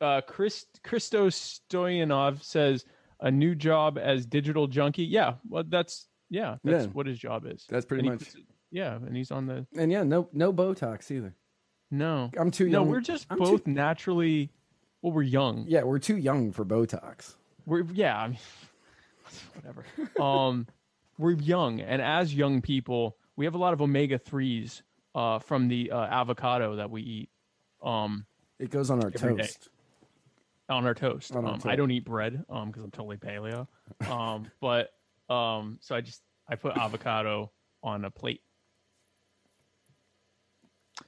uh, 0.00 0.20
Chris 0.20 0.66
Christos 0.84 1.60
Stoyanov 1.70 2.42
says 2.44 2.84
a 3.20 3.30
new 3.30 3.54
job 3.54 3.98
as 3.98 4.26
digital 4.26 4.66
junkie. 4.66 5.04
Yeah, 5.04 5.34
well, 5.48 5.64
that's 5.66 6.08
yeah, 6.30 6.56
that's 6.64 6.84
Yeah. 6.86 6.90
what 6.92 7.06
his 7.06 7.18
job 7.18 7.46
is. 7.46 7.66
That's 7.68 7.86
pretty 7.86 8.06
And 8.08 8.18
much- 8.20 8.34
it- 8.34 8.44
yeah, 8.70 8.96
and 8.96 9.16
he's 9.16 9.30
on 9.30 9.46
the 9.46 9.66
and 9.76 9.90
yeah, 9.90 10.02
no 10.02 10.28
no 10.32 10.52
Botox 10.52 11.10
either. 11.10 11.34
no. 11.90 12.30
I'm 12.38 12.50
too 12.50 12.68
No, 12.68 12.82
we're 12.82 13.00
just 13.00 13.26
I'm 13.30 13.38
both 13.38 13.64
Too, 13.64 13.70
naturally. 13.72 14.50
Well, 15.02 15.12
we're 15.12 15.22
young. 15.22 15.64
yeah, 15.68 15.84
we're 15.84 15.98
too 16.00 16.16
young 16.16 16.52
for 16.52 16.64
Botox. 16.64 17.34
we're 17.66 17.84
yeah 17.92 18.18
I 18.20 18.28
mean, 18.28 18.38
whatever 19.54 19.84
um 20.20 20.66
we're 21.18 21.32
young 21.32 21.80
and 21.80 22.00
as 22.02 22.34
young 22.34 22.60
people 22.62 23.16
we 23.36 23.44
have 23.44 23.54
a 23.54 23.58
lot 23.58 23.72
of 23.72 23.80
omega-3s 23.82 24.82
uh 25.14 25.38
from 25.38 25.68
the 25.68 25.90
uh, 25.90 26.00
avocado 26.06 26.76
that 26.76 26.90
we 26.90 27.02
eat 27.02 27.30
um 27.82 28.26
It 28.58 28.70
goes 28.70 28.90
on 28.90 29.02
our 29.02 29.10
Every 29.14 29.36
day. 29.36 29.48
Toast. 30.68 30.76
on 30.76 30.86
our 30.86 30.94
toast. 30.94 31.34
On 31.36 31.44
our 31.44 31.54
um, 31.54 31.60
i 31.64 31.76
don't 31.76 31.90
eat 31.90 32.04
bread 32.04 32.44
um 32.48 32.68
because 32.68 32.84
i'm 32.84 32.90
totally 32.90 33.16
paleo. 33.16 33.66
Um 34.08 34.46
but 34.60 34.90
um 35.28 35.78
so 35.80 35.94
i 35.94 36.00
just 36.00 36.22
i 36.48 36.54
put 36.54 36.76
avocado 36.76 37.50
on 37.82 38.04
a 38.04 38.10
plate. 38.10 38.40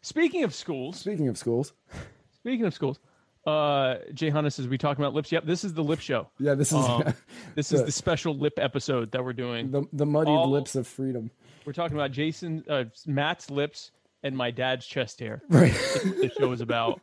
Speaking 0.02 0.44
of 0.44 0.54
schools. 0.54 0.98
Speaking 1.00 1.28
of 1.28 1.36
schools, 1.36 1.72
speaking 2.36 2.66
of 2.66 2.74
schools 2.74 2.98
uh 3.46 3.96
jay 4.12 4.28
Hanna 4.28 4.50
says 4.50 4.68
we 4.68 4.76
talking 4.76 5.02
about 5.02 5.14
lips 5.14 5.32
yep 5.32 5.46
this 5.46 5.64
is 5.64 5.72
the 5.74 5.82
lip 5.82 6.00
show. 6.00 6.28
Yeah, 6.38 6.54
this 6.54 6.68
is 6.68 6.74
Um, 6.74 7.14
this 7.54 7.72
is 7.72 7.82
The- 7.84 7.92
special 7.92 8.34
lip 8.36 8.54
episode 8.58 9.10
that 9.12 9.24
we're 9.24 9.32
doing. 9.32 9.70
The 9.70 9.84
the 9.94 10.04
muddied 10.06 10.28
all- 10.28 10.50
lips 10.50 10.74
of 10.76 10.86
freedom. 10.86 11.30
We're 11.66 11.72
talking 11.74 11.96
about 11.96 12.10
Jason, 12.12 12.64
uh, 12.68 12.84
Matt's 13.06 13.50
lips 13.50 13.92
and 14.22 14.34
my 14.36 14.50
dad's 14.50 14.86
chest 14.86 15.20
hair. 15.20 15.42
Right, 15.48 15.72
The 15.72 16.30
show 16.38 16.52
is 16.52 16.60
about 16.62 17.00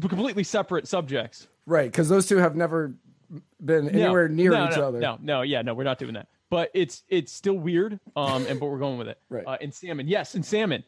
completely 0.00 0.44
separate 0.44 0.86
subjects. 0.88 1.48
right, 1.66 1.90
because 1.90 2.08
those 2.08 2.26
two 2.26 2.36
have 2.38 2.56
never 2.56 2.94
been 3.64 3.86
No, 3.86 3.90
anywhere 3.92 4.28
near 4.28 4.52
no, 4.52 4.68
each 4.68 4.76
no, 4.76 4.88
other. 4.88 5.00
No, 5.00 5.18
no, 5.20 5.42
yeah, 5.42 5.62
no, 5.62 5.74
we're 5.74 5.84
not 5.84 5.98
doing 5.98 6.14
that. 6.14 6.28
But 6.48 6.70
it's 6.74 7.02
it's 7.08 7.32
still 7.32 7.54
weird. 7.58 7.98
Um, 8.14 8.46
and 8.46 8.60
but 8.60 8.66
we're 8.66 8.78
going 8.78 8.98
with 8.98 9.08
it. 9.08 9.18
Right. 9.28 9.44
Uh, 9.46 9.56
and 9.60 9.74
salmon, 9.74 10.06
yes, 10.06 10.34
and 10.36 10.44
salmon. 10.44 10.84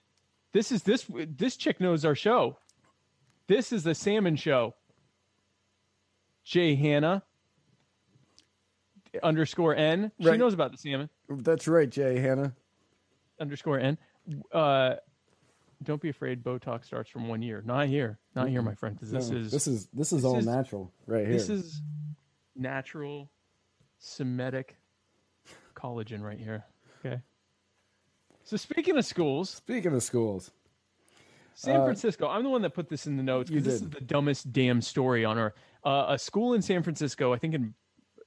This 0.52 0.70
is 0.72 0.82
this 0.84 1.06
this 1.36 1.56
chick 1.56 1.80
knows 1.80 2.04
our 2.04 2.14
show. 2.14 2.56
This 3.48 3.72
is 3.72 3.82
the 3.82 3.94
salmon 3.94 4.36
show. 4.36 4.74
Jay 6.44 6.74
Hannah 6.76 7.22
underscore 9.22 9.74
N. 9.74 10.12
She 10.20 10.28
Right. 10.28 10.38
knows 10.38 10.54
about 10.54 10.70
the 10.70 10.78
salmon. 10.78 11.10
That's 11.28 11.66
right, 11.66 11.88
Jay 11.90 12.18
Hannah. 12.20 12.54
underscore 13.40 13.78
n. 13.78 13.96
Uh, 14.52 14.96
don't 15.82 16.00
be 16.02 16.08
afraid. 16.08 16.42
Botox 16.42 16.84
starts 16.86 17.08
from 17.10 17.28
one 17.28 17.40
year. 17.42 17.62
Not 17.64 17.88
here. 17.88 18.18
Not 18.34 18.48
here, 18.48 18.62
my 18.62 18.74
friend. 18.74 18.96
Because 18.96 19.10
this 19.10 19.30
No, 19.30 19.36
is 19.38 19.50
this 19.50 19.66
is 19.66 19.86
this 19.92 20.12
is 20.12 20.22
this 20.22 20.24
all 20.24 20.38
is- 20.38 20.46
natural 20.46 20.92
right 21.06 21.24
here. 21.26 21.32
this 21.34 21.48
is 21.48 21.82
natural, 22.56 23.30
Semitic 23.98 24.76
collagen 25.74 26.20
right 26.22 26.38
here. 26.38 26.64
Okay. 27.04 27.20
So 28.44 28.56
speaking 28.56 28.96
of 28.96 29.04
schools, 29.04 29.50
Speaking 29.50 29.92
of 29.94 30.02
schools, 30.02 30.50
San 31.54 31.80
Uh, 31.80 31.84
Francisco. 31.84 32.28
I'm 32.28 32.42
the 32.44 32.48
one 32.50 32.62
that 32.62 32.70
put 32.74 32.88
this 32.88 33.06
in 33.06 33.16
the 33.16 33.22
notes. 33.22 33.50
'cause 33.50 33.54
You 33.56 33.60
This 33.60 33.74
is 33.82 33.90
the 33.90 34.00
dumbest 34.00 34.52
damn 34.52 34.80
story 34.80 35.24
on 35.24 35.38
earth. 35.38 35.54
Uh, 35.84 36.06
a 36.10 36.18
school 36.18 36.54
in 36.54 36.62
San 36.62 36.82
Francisco, 36.82 37.32
I 37.32 37.38
think 37.38 37.54
in 37.54 37.74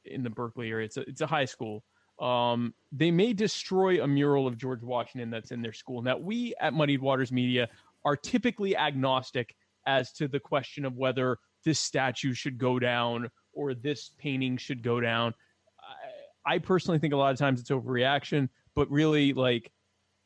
in 0.05 0.23
the 0.23 0.29
Berkeley 0.31 0.69
area. 0.71 0.85
It's 0.85 0.97
a 0.97 1.01
it's 1.01 1.21
a 1.21 1.27
high 1.27 1.45
school. 1.45 1.83
Um, 2.21 2.73
they 2.91 3.09
may 3.11 3.33
destroy 3.33 4.03
a 4.03 4.07
mural 4.07 4.45
of 4.47 4.57
George 4.57 4.83
Washington 4.83 5.29
that's 5.31 5.51
in 5.51 5.61
their 5.61 5.73
school. 5.73 6.01
Now, 6.01 6.17
we 6.17 6.53
at 6.61 6.73
Muddied 6.73 7.01
Waters 7.01 7.31
Media 7.31 7.67
are 8.05 8.15
typically 8.15 8.77
agnostic 8.77 9.55
as 9.87 10.11
to 10.13 10.27
the 10.27 10.39
question 10.39 10.85
of 10.85 10.95
whether 10.95 11.39
this 11.65 11.79
statue 11.79 12.33
should 12.33 12.57
go 12.57 12.77
down 12.79 13.29
or 13.53 13.73
this 13.73 14.11
painting 14.19 14.57
should 14.57 14.83
go 14.83 14.99
down. 14.99 15.33
I, 16.45 16.53
I 16.55 16.59
personally 16.59 16.99
think 16.99 17.13
a 17.13 17.17
lot 17.17 17.31
of 17.31 17.39
times 17.39 17.59
it's 17.59 17.71
overreaction, 17.71 18.49
but 18.75 18.89
really, 18.91 19.33
like 19.33 19.71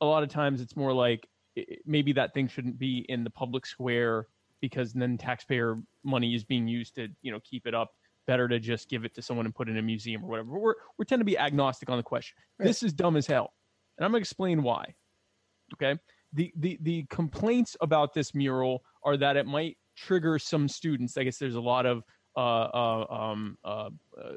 a 0.01 0.05
lot 0.05 0.23
of 0.23 0.29
times 0.29 0.59
it's 0.61 0.75
more 0.75 0.91
like 0.93 1.27
i- 1.57 1.65
i- 1.71 1.77
maybe 1.85 2.11
that 2.13 2.33
thing 2.33 2.47
shouldn't 2.49 2.77
be 2.77 3.05
in 3.09 3.23
the 3.23 3.29
public 3.29 3.65
square 3.65 4.27
because 4.61 4.93
then 4.93 5.17
taxpayer 5.17 5.81
money 6.03 6.35
is 6.35 6.43
being 6.43 6.67
used 6.67 6.95
to 6.95 7.07
you 7.21 7.31
know 7.31 7.39
keep 7.43 7.65
it 7.67 7.73
up 7.73 7.91
better 8.25 8.47
to 8.47 8.59
just 8.59 8.89
give 8.89 9.05
it 9.05 9.13
to 9.15 9.21
someone 9.21 9.45
and 9.45 9.55
put 9.55 9.67
it 9.67 9.71
in 9.71 9.77
a 9.77 9.81
museum 9.81 10.23
or 10.23 10.27
whatever. 10.27 10.59
We're 10.59 10.75
we 10.97 11.05
tend 11.05 11.19
to 11.19 11.25
be 11.25 11.37
agnostic 11.37 11.89
on 11.89 11.97
the 11.97 12.03
question. 12.03 12.37
This 12.59 12.83
is 12.83 12.93
dumb 12.93 13.15
as 13.15 13.27
hell. 13.27 13.53
And 13.97 14.05
i'm 14.05 14.11
going 14.11 14.19
to 14.19 14.23
explain 14.23 14.61
why 14.61 14.93
okay? 15.73 15.99
The, 16.33 16.51
the 16.57 16.77
the 16.81 17.05
complaints 17.09 17.77
about 17.81 18.13
this 18.13 18.35
mural 18.35 18.83
are 19.03 19.15
that 19.17 19.37
it 19.37 19.45
might 19.45 19.77
trigger 19.95 20.37
some 20.37 20.67
students. 20.67 21.17
I 21.17 21.23
guess 21.23 21.37
there's 21.37 21.55
a 21.55 21.61
lot 21.61 21.85
of 21.85 22.03
uh, 22.35 22.39
uh, 22.39 23.05
um, 23.09 23.57
uh, 23.63 23.89
uh, 24.21 24.31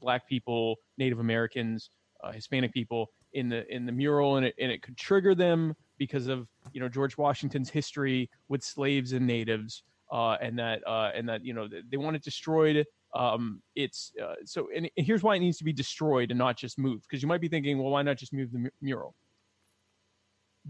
black 0.00 0.28
people 0.28 0.76
native 0.98 1.18
americans 1.18 1.88
uh, 2.22 2.30
hispanic 2.30 2.74
people 2.74 3.10
in 3.32 3.48
the 3.48 3.66
in 3.74 3.86
the 3.86 3.92
mural 3.92 4.36
and 4.36 4.44
it, 4.44 4.54
and 4.60 4.70
it 4.70 4.82
could 4.82 4.98
trigger 4.98 5.34
them 5.34 5.74
because 5.98 6.28
of 6.28 6.48
you 6.72 6.80
know 6.80 6.88
George 6.88 7.18
Washington's 7.18 7.68
history 7.68 8.30
with 8.48 8.62
slaves 8.62 9.12
and 9.12 9.26
natives, 9.26 9.82
uh, 10.12 10.36
and 10.40 10.58
that 10.58 10.86
uh, 10.86 11.10
and 11.14 11.28
that 11.28 11.44
you 11.44 11.52
know 11.52 11.68
they 11.90 11.96
want 11.96 12.16
it 12.16 12.22
destroyed. 12.22 12.84
Um, 13.14 13.62
it's 13.74 14.12
uh, 14.22 14.34
so, 14.44 14.68
and 14.74 14.90
here's 14.96 15.22
why 15.22 15.36
it 15.36 15.40
needs 15.40 15.58
to 15.58 15.64
be 15.64 15.72
destroyed 15.72 16.30
and 16.30 16.38
not 16.38 16.56
just 16.56 16.78
moved. 16.78 17.06
Because 17.08 17.22
you 17.22 17.28
might 17.28 17.40
be 17.40 17.48
thinking, 17.48 17.78
well, 17.78 17.90
why 17.90 18.02
not 18.02 18.16
just 18.16 18.32
move 18.32 18.52
the 18.52 18.58
mu- 18.58 18.70
mural? 18.80 19.14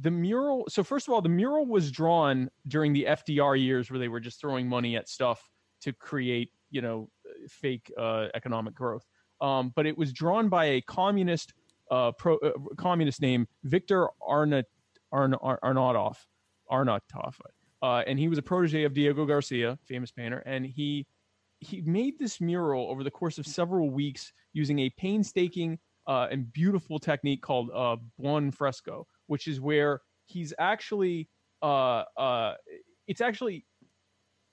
The 0.01 0.11
mural. 0.11 0.65
So 0.69 0.85
first 0.85 1.09
of 1.09 1.15
all, 1.15 1.21
the 1.21 1.29
mural 1.29 1.67
was 1.67 1.91
drawn 1.91 2.51
during 2.69 2.93
the 2.93 3.07
FDR 3.09 3.61
years 3.61 3.91
where 3.91 3.99
they 3.99 4.09
were 4.09 4.21
just 4.21 4.41
throwing 4.41 4.69
money 4.69 4.97
at 4.97 5.09
stuff 5.09 5.51
to 5.81 5.93
create, 5.93 6.51
you 6.71 6.81
know, 6.81 7.09
fake 7.49 7.91
uh, 7.99 8.29
economic 8.35 8.75
growth. 8.75 9.05
Um, 9.41 9.73
but 9.75 9.87
it 9.87 9.97
was 9.97 10.13
drawn 10.13 10.49
by 10.49 10.67
a 10.67 10.81
communist 10.83 11.53
uh, 11.91 12.13
pro, 12.13 12.37
uh, 12.39 12.53
communist 12.77 13.21
name 13.21 13.47
Victor 13.65 14.09
Arnott, 14.27 14.67
Arn, 15.13 15.35
Ar- 15.35 15.61
Arnautoff, 15.63 16.17
Arnautoff, 16.71 17.35
uh, 17.83 18.03
and 18.07 18.19
he 18.19 18.29
was 18.29 18.39
a 18.39 18.43
protege 18.43 18.85
of 18.85 18.93
Diego 18.93 19.25
Garcia, 19.25 19.79
famous 19.87 20.11
painter, 20.11 20.43
and 20.45 20.67
he 20.67 21.07
he 21.61 21.81
made 21.83 22.19
this 22.19 22.41
mural 22.41 22.91
over 22.91 23.03
the 23.03 23.11
course 23.11 23.39
of 23.39 23.47
several 23.47 23.91
weeks 23.91 24.33
using 24.53 24.81
a 24.81 24.91
painstaking 24.91 25.79
uh, 26.07 26.29
and 26.31 26.53
beautiful 26.53 26.99
technique 26.99 27.43
called 27.43 27.71
uh, 27.75 27.97
buon 28.19 28.51
fresco, 28.51 29.07
which 29.27 29.47
is 29.47 29.61
where 29.61 30.01
he's 30.25 30.55
actually 30.59 31.29
uh, 31.63 32.05
uh, 32.17 32.55
it's 33.07 33.21
actually 33.21 33.67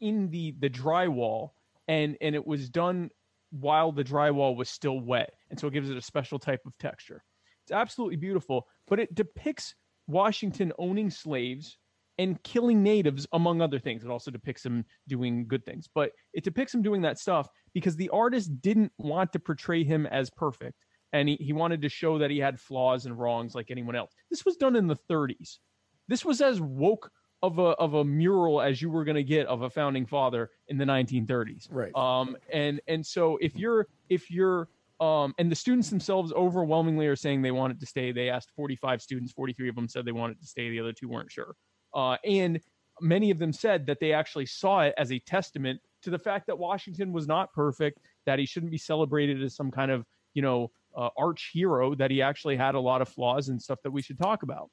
in 0.01 0.29
the 0.29 0.55
the 0.59 0.69
drywall, 0.69 1.51
and 1.87 2.17
and 2.21 2.35
it 2.35 2.45
was 2.45 2.69
done 2.69 3.09
while 3.51 3.91
the 3.91 4.03
drywall 4.03 4.55
was 4.55 4.69
still 4.69 4.99
wet, 4.99 5.31
and 5.49 5.59
so 5.59 5.67
it 5.67 5.73
gives 5.73 5.89
it 5.89 5.97
a 5.97 6.01
special 6.01 6.39
type 6.39 6.61
of 6.65 6.77
texture. 6.77 7.23
It's 7.63 7.71
absolutely 7.71 8.17
beautiful, 8.17 8.67
but 8.87 8.99
it 8.99 9.15
depicts 9.15 9.75
Washington 10.07 10.71
owning 10.77 11.09
slaves 11.09 11.77
and 12.17 12.41
killing 12.43 12.81
natives, 12.81 13.27
among 13.33 13.61
other 13.61 13.79
things. 13.79 14.03
It 14.03 14.09
also 14.09 14.31
depicts 14.31 14.65
him 14.65 14.85
doing 15.07 15.47
good 15.47 15.65
things, 15.65 15.89
but 15.93 16.11
it 16.33 16.43
depicts 16.43 16.73
him 16.73 16.81
doing 16.81 17.01
that 17.01 17.19
stuff 17.19 17.49
because 17.73 17.95
the 17.95 18.09
artist 18.09 18.61
didn't 18.61 18.91
want 18.97 19.33
to 19.33 19.39
portray 19.39 19.83
him 19.83 20.05
as 20.05 20.29
perfect. 20.29 20.85
And 21.13 21.29
he, 21.29 21.35
he 21.35 21.53
wanted 21.53 21.81
to 21.81 21.89
show 21.89 22.17
that 22.17 22.31
he 22.31 22.39
had 22.39 22.59
flaws 22.59 23.05
and 23.05 23.17
wrongs 23.17 23.55
like 23.55 23.71
anyone 23.71 23.95
else. 23.95 24.11
This 24.29 24.45
was 24.45 24.57
done 24.57 24.75
in 24.75 24.87
the 24.87 24.97
30s. 25.09 25.59
This 26.07 26.25
was 26.25 26.41
as 26.41 26.59
woke 26.61 27.11
of 27.41 27.59
a 27.59 27.71
of 27.77 27.93
a 27.95 28.03
mural 28.03 28.61
as 28.61 28.81
you 28.81 28.89
were 28.89 29.03
going 29.03 29.15
to 29.15 29.23
get 29.23 29.45
of 29.47 29.61
a 29.61 29.69
founding 29.69 30.05
father 30.05 30.49
in 30.67 30.77
the 30.77 30.85
1930s. 30.85 31.67
Right. 31.69 31.95
Um. 31.95 32.37
And 32.51 32.81
and 32.87 33.05
so 33.05 33.37
if 33.41 33.55
you're 33.55 33.87
if 34.09 34.31
you're 34.31 34.67
um 34.99 35.33
and 35.37 35.51
the 35.51 35.55
students 35.55 35.89
themselves 35.89 36.31
overwhelmingly 36.33 37.07
are 37.07 37.15
saying 37.15 37.41
they 37.41 37.51
want 37.51 37.71
it 37.71 37.79
to 37.81 37.85
stay. 37.85 38.11
They 38.11 38.29
asked 38.29 38.51
45 38.55 39.01
students, 39.01 39.31
43 39.33 39.69
of 39.69 39.75
them 39.75 39.87
said 39.87 40.05
they 40.05 40.11
wanted 40.11 40.39
to 40.39 40.47
stay. 40.47 40.69
The 40.69 40.79
other 40.79 40.93
two 40.93 41.09
weren't 41.09 41.31
sure. 41.31 41.55
Uh, 41.95 42.17
and 42.25 42.59
many 43.01 43.31
of 43.31 43.39
them 43.39 43.53
said 43.53 43.87
that 43.87 43.99
they 43.99 44.11
actually 44.11 44.45
saw 44.45 44.81
it 44.81 44.93
as 44.97 45.11
a 45.11 45.19
testament 45.19 45.79
to 46.03 46.09
the 46.09 46.19
fact 46.19 46.45
that 46.47 46.59
Washington 46.59 47.11
was 47.11 47.27
not 47.27 47.53
perfect, 47.53 47.99
that 48.25 48.37
he 48.37 48.45
shouldn't 48.45 48.71
be 48.71 48.77
celebrated 48.77 49.41
as 49.41 49.55
some 49.55 49.71
kind 49.71 49.89
of, 49.89 50.05
you 50.33 50.41
know, 50.41 50.71
uh, 50.95 51.09
arch 51.17 51.49
hero, 51.53 51.95
that 51.95 52.11
he 52.11 52.21
actually 52.21 52.55
had 52.55 52.75
a 52.75 52.79
lot 52.79 53.01
of 53.01 53.09
flaws 53.09 53.49
and 53.49 53.61
stuff 53.61 53.79
that 53.83 53.91
we 53.91 54.01
should 54.01 54.19
talk 54.19 54.43
about. 54.43 54.69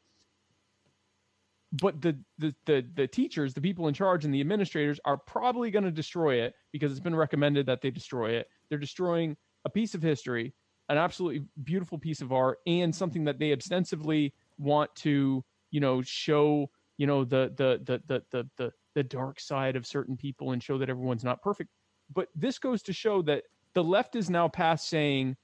But 1.72 2.02
the, 2.02 2.18
the 2.38 2.54
the 2.66 2.84
the 2.94 3.06
teachers, 3.06 3.54
the 3.54 3.60
people 3.62 3.88
in 3.88 3.94
charge, 3.94 4.26
and 4.26 4.34
the 4.34 4.40
administrators 4.40 5.00
are 5.06 5.16
probably 5.16 5.70
going 5.70 5.84
to 5.84 5.90
destroy 5.90 6.42
it 6.42 6.54
because 6.70 6.92
it's 6.92 7.00
been 7.00 7.16
recommended 7.16 7.64
that 7.66 7.80
they 7.80 7.90
destroy 7.90 8.32
it. 8.32 8.48
They're 8.68 8.78
destroying 8.78 9.38
a 9.64 9.70
piece 9.70 9.94
of 9.94 10.02
history, 10.02 10.52
an 10.90 10.98
absolutely 10.98 11.46
beautiful 11.64 11.98
piece 11.98 12.20
of 12.20 12.30
art, 12.30 12.58
and 12.66 12.94
something 12.94 13.24
that 13.24 13.38
they 13.38 13.52
ostensibly 13.52 14.34
want 14.58 14.94
to, 14.96 15.42
you 15.70 15.80
know, 15.80 16.02
show 16.02 16.68
you 17.02 17.08
know 17.08 17.24
the 17.24 17.52
the 17.56 17.80
the 17.84 18.00
the 18.06 18.22
the 18.30 18.48
the, 18.58 18.72
the 18.94 19.02
dark 19.02 19.40
side 19.40 19.74
of 19.74 19.84
certain 19.84 20.16
people 20.16 20.52
and 20.52 20.62
show 20.62 20.78
that 20.78 20.88
everyone's 20.88 21.24
not 21.24 21.42
perfect. 21.42 21.68
But 22.14 22.28
this 22.36 22.60
goes 22.60 22.80
to 22.82 22.92
show 22.92 23.22
that 23.22 23.42
the 23.74 23.82
left 23.82 24.14
is 24.14 24.30
now 24.30 24.46
past 24.46 24.88
saying 24.88 25.36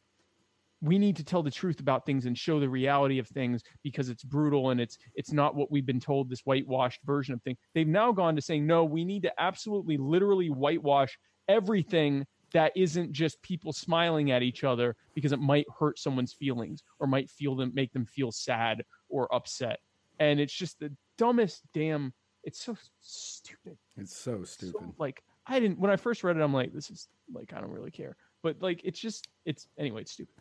we 0.80 1.00
need 1.00 1.16
to 1.16 1.24
tell 1.24 1.42
the 1.42 1.50
truth 1.50 1.80
about 1.80 2.06
things 2.06 2.26
and 2.26 2.38
show 2.38 2.60
the 2.60 2.68
reality 2.68 3.18
of 3.18 3.26
things 3.26 3.64
because 3.82 4.08
it's 4.08 4.22
brutal 4.22 4.70
and 4.70 4.80
it's 4.80 4.98
it's 5.16 5.32
not 5.32 5.56
what 5.56 5.72
we've 5.72 5.84
been 5.84 5.98
told 5.98 6.30
this 6.30 6.42
whitewashed 6.44 7.00
version 7.04 7.34
of 7.34 7.42
things 7.42 7.58
they've 7.74 7.88
now 7.88 8.12
gone 8.12 8.36
to 8.36 8.40
saying 8.40 8.64
no 8.64 8.84
we 8.84 9.04
need 9.04 9.24
to 9.24 9.32
absolutely 9.40 9.96
literally 9.96 10.50
whitewash 10.50 11.18
everything 11.48 12.24
that 12.52 12.70
isn't 12.76 13.10
just 13.10 13.42
people 13.42 13.72
smiling 13.72 14.30
at 14.30 14.44
each 14.44 14.62
other 14.62 14.94
because 15.16 15.32
it 15.32 15.40
might 15.40 15.66
hurt 15.76 15.98
someone's 15.98 16.32
feelings 16.32 16.84
or 17.00 17.08
might 17.08 17.28
feel 17.28 17.56
them 17.56 17.72
make 17.74 17.92
them 17.92 18.06
feel 18.06 18.30
sad 18.30 18.84
or 19.08 19.32
upset. 19.34 19.80
And 20.20 20.40
it's 20.40 20.52
just 20.52 20.78
the 20.78 20.92
dumbest 21.18 21.62
damn 21.74 22.12
it's 22.44 22.64
so 22.64 22.74
stupid 23.00 23.76
It's 23.98 24.16
so 24.16 24.44
stupid. 24.44 24.72
so, 24.80 24.94
like 24.98 25.22
i 25.46 25.60
didn't 25.60 25.78
when 25.78 25.90
i 25.90 25.96
first 25.96 26.24
read 26.24 26.36
it 26.36 26.40
i'm 26.42 26.54
like 26.54 26.72
this 26.72 26.90
is 26.90 27.08
like 27.34 27.52
i 27.52 27.60
don't 27.60 27.70
really 27.72 27.90
care 27.90 28.16
but 28.42 28.56
like 28.62 28.80
it's 28.84 28.98
just 29.00 29.28
it's 29.44 29.66
anyway 29.76 30.00
it's 30.02 30.12
stupid 30.12 30.34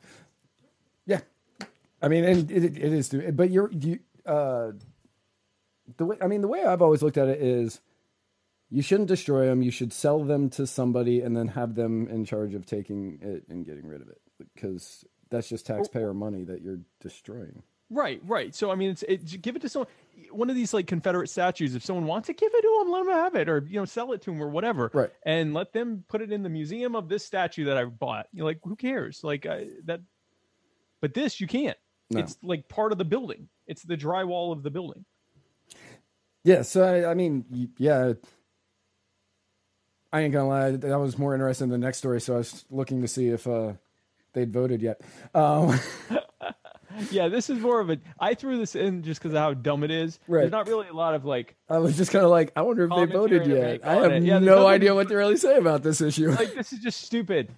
Yeah, 1.08 1.22
I 2.02 2.08
mean, 2.10 2.24
and 2.26 2.52
it, 2.52 2.64
it 2.78 2.94
is, 2.94 3.08
stupid. 3.08 3.36
but 3.38 3.50
you're 3.50 3.72
you. 3.72 4.00
Uh, 4.26 4.72
the 5.96 6.06
way 6.06 6.18
I 6.22 6.28
mean, 6.28 6.42
the 6.42 6.48
way 6.50 6.64
I've 6.66 6.82
always 6.82 7.02
looked 7.02 7.18
at 7.18 7.30
it 7.30 7.42
is, 7.42 7.80
you 8.70 8.82
shouldn't 8.82 9.08
destroy 9.08 9.46
them. 9.46 9.62
You 9.62 9.72
should 9.72 9.94
sell 9.94 10.24
them 10.26 10.50
to 10.52 10.68
somebody 10.68 11.22
and 11.22 11.36
then 11.36 11.48
have 11.48 11.76
them 11.76 12.08
in 12.10 12.26
charge 12.26 12.54
of 12.56 12.66
taking 12.66 13.20
it 13.22 13.46
and 13.50 13.66
getting 13.66 13.88
rid 13.88 14.02
of 14.02 14.10
it 14.10 14.20
because 14.54 15.06
that's 15.32 15.48
just 15.48 15.66
taxpayer 15.66 16.14
money 16.14 16.44
that 16.44 16.62
you're 16.62 16.82
destroying. 17.00 17.64
Right 17.90 18.22
right 18.26 18.54
so 18.54 18.70
i 18.72 18.76
mean 18.76 18.92
it's 18.92 19.04
it, 19.04 19.42
give 19.42 19.56
it 19.56 19.62
to 19.62 19.70
someone 19.70 19.88
one 20.32 20.50
of 20.50 20.56
these 20.58 20.74
like 20.74 20.88
confederate 20.88 21.30
statues 21.30 21.74
if 21.76 21.86
someone 21.86 22.06
wants 22.06 22.28
it 22.28 22.38
give 22.38 22.52
it 22.54 22.62
to 22.62 22.78
them 22.80 22.92
let 22.92 23.06
them 23.06 23.14
have 23.14 23.36
it 23.36 23.48
or 23.48 23.66
you 23.70 23.80
know 23.80 23.86
sell 23.86 24.12
it 24.12 24.22
to 24.22 24.32
them 24.32 24.42
or 24.42 24.50
whatever 24.50 24.92
Right. 24.94 25.10
and 25.26 25.54
let 25.54 25.72
them 25.72 26.04
put 26.10 26.22
it 26.22 26.32
in 26.32 26.44
the 26.44 26.50
museum 26.50 26.96
of 26.96 27.08
this 27.08 27.26
statue 27.26 27.66
that 27.66 27.78
i 27.78 27.86
bought 27.86 28.28
you're 28.34 28.46
like 28.46 28.60
who 28.64 28.76
cares 28.76 29.22
like 29.24 29.46
I, 29.46 29.68
that 29.86 30.02
but 31.02 31.14
this 31.14 31.40
you 31.40 31.48
can't 31.48 31.78
No. 32.10 32.20
it's 32.20 32.38
like 32.44 32.68
part 32.68 32.92
of 32.92 32.98
the 32.98 33.06
building 33.06 33.48
it's 33.68 33.84
the 33.84 33.96
drywall 33.98 34.52
of 34.52 34.64
the 34.64 34.72
building 34.72 35.06
Yeah, 36.44 36.62
so 36.64 36.84
I, 36.84 37.12
I 37.12 37.14
mean, 37.14 37.44
yeah. 37.78 38.14
I 40.14 40.22
ain't 40.22 40.32
gonna 40.34 40.48
lie. 40.48 40.94
I 40.94 40.96
was 40.98 41.18
more 41.18 41.34
interested 41.34 41.66
in 41.66 41.70
the 41.70 41.78
next 41.78 41.98
story, 41.98 42.22
so 42.22 42.36
I 42.36 42.38
was 42.38 42.64
looking 42.72 43.02
to 43.02 43.08
see 43.10 43.28
if 43.28 43.46
uh, 43.46 43.74
they'd 44.32 44.54
voted 44.54 44.82
yet. 44.82 45.02
Um, 45.36 45.78
yeah 47.12 47.28
this 47.28 47.50
is 47.50 47.60
more 47.60 47.80
of 47.80 47.90
a 47.90 47.98
i 48.20 48.34
threw 48.34 48.58
this 48.58 48.76
in 48.76 49.04
just 49.04 49.22
because 49.22 49.34
of 49.34 49.40
how 49.40 49.54
dumb 49.54 49.84
it 49.84 49.92
is 49.92 50.20
Right. 50.28 50.42
there's 50.42 50.52
not 50.52 50.68
really 50.68 50.88
a 50.88 50.94
lot 50.94 51.16
of 51.16 51.26
like 51.26 51.56
I 51.70 51.80
was 51.80 51.98
just 51.98 52.12
kind 52.12 52.24
of 52.24 52.32
like, 52.32 52.52
I 52.56 52.62
wonder 52.62 52.86
if 52.86 52.90
they 52.90 53.06
voted 53.14 53.46
yet. 53.48 53.86
I 53.86 53.94
have. 53.96 54.24
Yeah, 54.24 54.40
no 54.40 54.56
nothing- 54.56 54.68
idea 54.68 54.96
what 54.96 55.08
to 55.10 55.16
really 55.16 55.36
say 55.38 55.58
about 55.58 55.84
this 55.84 56.00
issue. 56.00 56.30
like 56.32 56.54
this 56.54 56.72
is 56.72 56.80
just 56.80 57.02
stupid. 57.02 57.50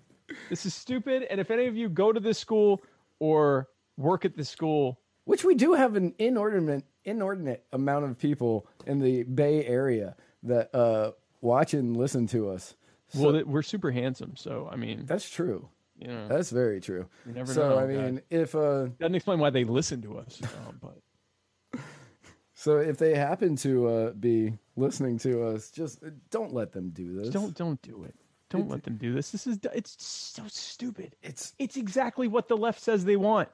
This 0.49 0.65
is 0.65 0.73
stupid. 0.73 1.23
And 1.29 1.39
if 1.39 1.51
any 1.51 1.65
of 1.67 1.75
you 1.77 1.89
go 1.89 2.11
to 2.11 2.19
this 2.19 2.39
school 2.39 2.81
or 3.19 3.67
work 3.97 4.25
at 4.25 4.35
this 4.35 4.49
school, 4.49 4.99
Which 5.25 5.43
we 5.43 5.53
do 5.53 5.73
have 5.73 5.95
an 5.95 6.15
inordinate 6.17 6.85
inordinate 7.05 7.63
amount 7.71 8.05
of 8.05 8.17
people 8.17 8.65
in 8.87 8.99
the 8.99 9.23
Bay 9.23 9.63
Area 9.65 10.15
that 10.43 10.73
uh, 10.73 11.11
watch 11.41 11.73
and 11.75 11.95
listen 11.95 12.25
to 12.27 12.49
us. 12.49 12.75
So 13.09 13.31
well, 13.31 13.43
we're 13.45 13.61
super 13.61 13.91
handsome. 13.91 14.35
So 14.37 14.67
I 14.71 14.75
mean, 14.75 15.05
that's 15.05 15.29
true. 15.29 15.69
You 15.99 16.07
know, 16.07 16.27
That's 16.27 16.49
very 16.49 16.79
true. 16.79 17.05
You 17.25 17.33
never 17.33 17.53
so 17.53 17.69
know, 17.69 17.79
I 17.79 17.85
mean, 17.85 18.21
if 18.29 18.55
uh, 18.55 18.85
doesn't 18.99 19.15
explain 19.15 19.39
why 19.39 19.49
they 19.49 19.65
listen 19.65 20.01
to 20.03 20.17
us. 20.17 20.41
Um, 20.43 20.79
but 20.81 21.81
so 22.53 22.77
if 22.77 22.97
they 22.97 23.15
happen 23.15 23.55
to 23.57 23.87
uh, 23.87 24.11
be 24.11 24.53
listening 24.77 25.19
to 25.19 25.43
us, 25.43 25.71
just 25.71 26.01
uh, 26.03 26.09
don't 26.31 26.53
let 26.53 26.71
them 26.71 26.89
do 26.91 27.15
this. 27.15 27.29
don't 27.29 27.55
don't 27.55 27.81
do 27.81 28.05
it. 28.05 28.15
Don't 28.49 28.67
let 28.67 28.83
them 28.83 28.95
do 28.95 29.13
this. 29.13 29.29
This 29.29 29.45
is 29.45 29.59
it's 29.75 29.95
so 30.03 30.41
stupid. 30.47 31.15
It's 31.21 31.53
It's 31.59 31.77
exactly 31.77 32.27
what 32.27 32.47
the 32.47 32.57
left 32.57 32.81
says 32.81 33.05
they 33.05 33.15
want. 33.17 33.49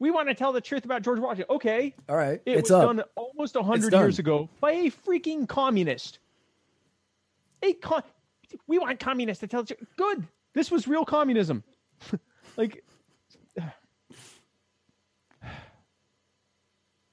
We 0.00 0.10
want 0.10 0.28
to 0.28 0.34
tell 0.34 0.52
the 0.52 0.60
truth 0.60 0.84
about 0.84 1.02
George 1.02 1.18
Washington. 1.18 1.54
Okay, 1.56 1.94
all 2.08 2.16
right. 2.16 2.40
it 2.44 2.58
it's 2.58 2.70
was 2.70 2.82
up. 2.82 2.82
done 2.96 3.04
almost 3.16 3.56
a 3.56 3.62
hundred 3.62 3.92
years 3.92 4.18
ago 4.18 4.48
by 4.60 4.72
a 4.72 4.90
freaking 4.90 5.48
communist. 5.48 6.18
A 7.62 7.72
con- 7.74 8.02
we 8.66 8.78
want 8.78 9.00
communists 9.00 9.40
to 9.40 9.46
tell 9.46 9.62
the 9.62 9.74
truth. 9.74 9.88
Good. 9.96 10.26
This 10.54 10.70
was 10.70 10.88
real 10.88 11.04
communism. 11.04 11.64
like, 12.56 12.84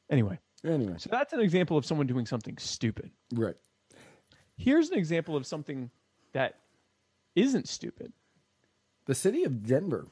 anyway, 0.09 0.39
Anyway, 0.65 0.95
so 0.97 1.09
that's 1.11 1.33
an 1.33 1.41
example 1.41 1.77
of 1.77 1.85
someone 1.85 2.07
doing 2.07 2.25
something 2.25 2.57
stupid. 2.57 3.11
right. 3.33 3.55
Here's 4.57 4.89
an 4.89 4.97
example 4.97 5.35
of 5.35 5.45
something 5.45 5.91
that 6.33 6.59
isn't 7.35 7.67
stupid. 7.67 8.13
The 9.05 9.15
city 9.15 9.43
of 9.43 9.65
Denver 9.67 10.07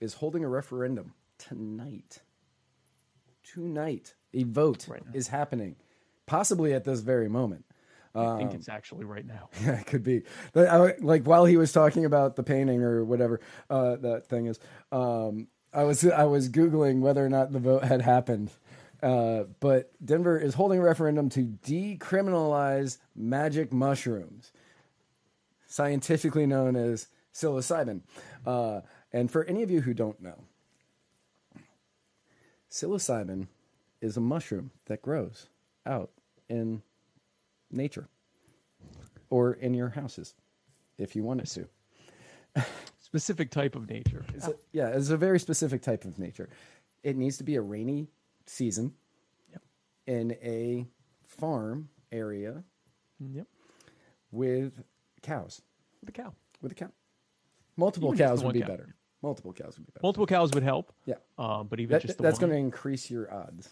is 0.00 0.14
holding 0.14 0.42
a 0.42 0.48
referendum 0.48 1.12
tonight. 1.36 2.22
Tonight, 3.44 4.14
a 4.34 4.44
vote 4.44 4.86
Right 4.88 5.02
is 5.12 5.28
happening, 5.28 5.76
possibly 6.26 6.72
at 6.72 6.84
this 6.84 7.00
very 7.00 7.28
moment. 7.28 7.64
I 8.18 8.38
think 8.38 8.54
it's 8.54 8.68
actually 8.68 9.04
right 9.04 9.26
now. 9.26 9.50
Yeah, 9.64 9.80
it 9.80 9.86
could 9.86 10.02
be. 10.04 10.22
I, 10.56 10.94
like 11.00 11.24
while 11.24 11.44
he 11.44 11.56
was 11.56 11.72
talking 11.72 12.04
about 12.04 12.36
the 12.36 12.42
painting 12.42 12.82
or 12.82 13.04
whatever 13.04 13.40
uh, 13.70 13.96
that 13.96 14.26
thing 14.28 14.46
is, 14.46 14.58
um, 14.92 15.48
I 15.72 15.84
was 15.84 16.04
I 16.06 16.24
was 16.24 16.48
googling 16.48 17.00
whether 17.00 17.24
or 17.24 17.28
not 17.30 17.52
the 17.52 17.58
vote 17.60 17.84
had 17.84 18.02
happened 18.02 18.50
Uh, 19.02 19.44
but 19.60 19.92
Denver 20.04 20.38
is 20.38 20.54
holding 20.54 20.80
a 20.80 20.82
referendum 20.82 21.28
to 21.30 21.44
decriminalize 21.64 22.98
magic 23.14 23.72
mushrooms, 23.72 24.52
scientifically 25.66 26.46
known 26.46 26.76
as 26.76 27.08
psilocybin. 27.34 28.02
Uh, 28.46 28.80
and 29.12 29.30
for 29.30 29.44
any 29.44 29.62
of 29.62 29.70
you 29.70 29.82
who 29.82 29.94
don't 29.94 30.20
know, 30.22 30.44
psilocybin 32.70 33.48
is 34.00 34.16
a 34.16 34.20
mushroom 34.20 34.70
that 34.86 35.02
grows 35.02 35.48
out 35.86 36.10
in 36.48 36.82
nature 37.70 38.08
or 39.30 39.54
in 39.54 39.74
your 39.74 39.88
houses 39.90 40.34
if 40.98 41.14
you 41.14 41.22
want 41.22 41.40
it 41.40 41.46
to. 41.46 42.64
Specific 43.00 43.50
type 43.50 43.74
of 43.74 43.88
nature. 43.88 44.24
It's 44.34 44.48
a, 44.48 44.54
yeah, 44.72 44.88
it's 44.88 45.10
a 45.10 45.16
very 45.16 45.38
specific 45.40 45.80
type 45.82 46.04
of 46.04 46.18
nature. 46.18 46.48
It 47.02 47.16
needs 47.16 47.38
to 47.38 47.44
be 47.44 47.56
a 47.56 47.60
rainy 47.62 48.08
season 48.46 48.92
Yep. 49.50 49.62
in 50.06 50.32
a 50.42 50.86
farm 51.26 51.88
area 52.12 52.62
Yep. 53.20 53.46
with 54.30 54.82
cows. 55.22 55.62
With 56.00 56.08
a 56.10 56.12
cow. 56.12 56.34
With 56.60 56.72
a 56.72 56.74
cow. 56.74 56.90
Multiple 57.76 58.08
Even 58.14 58.26
cows 58.26 58.44
would 58.44 58.54
be 58.54 58.60
cow. 58.60 58.66
better. 58.66 58.94
Multiple 59.22 59.52
cows 59.52 59.78
would 59.78 59.86
be 59.86 59.92
better. 59.92 60.02
Multiple 60.02 60.26
cows 60.26 60.52
would 60.52 60.62
help. 60.62 60.92
Yeah. 61.06 61.14
Uh, 61.38 61.62
but 61.64 61.80
even 61.80 61.92
That, 61.94 62.02
just 62.02 62.18
the 62.18 62.22
that's 62.24 62.38
going 62.38 62.52
to 62.52 62.58
increase 62.58 63.10
your 63.10 63.32
odds. 63.32 63.70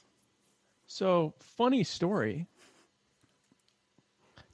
So 0.86 1.34
funny 1.40 1.82
story. 1.84 2.46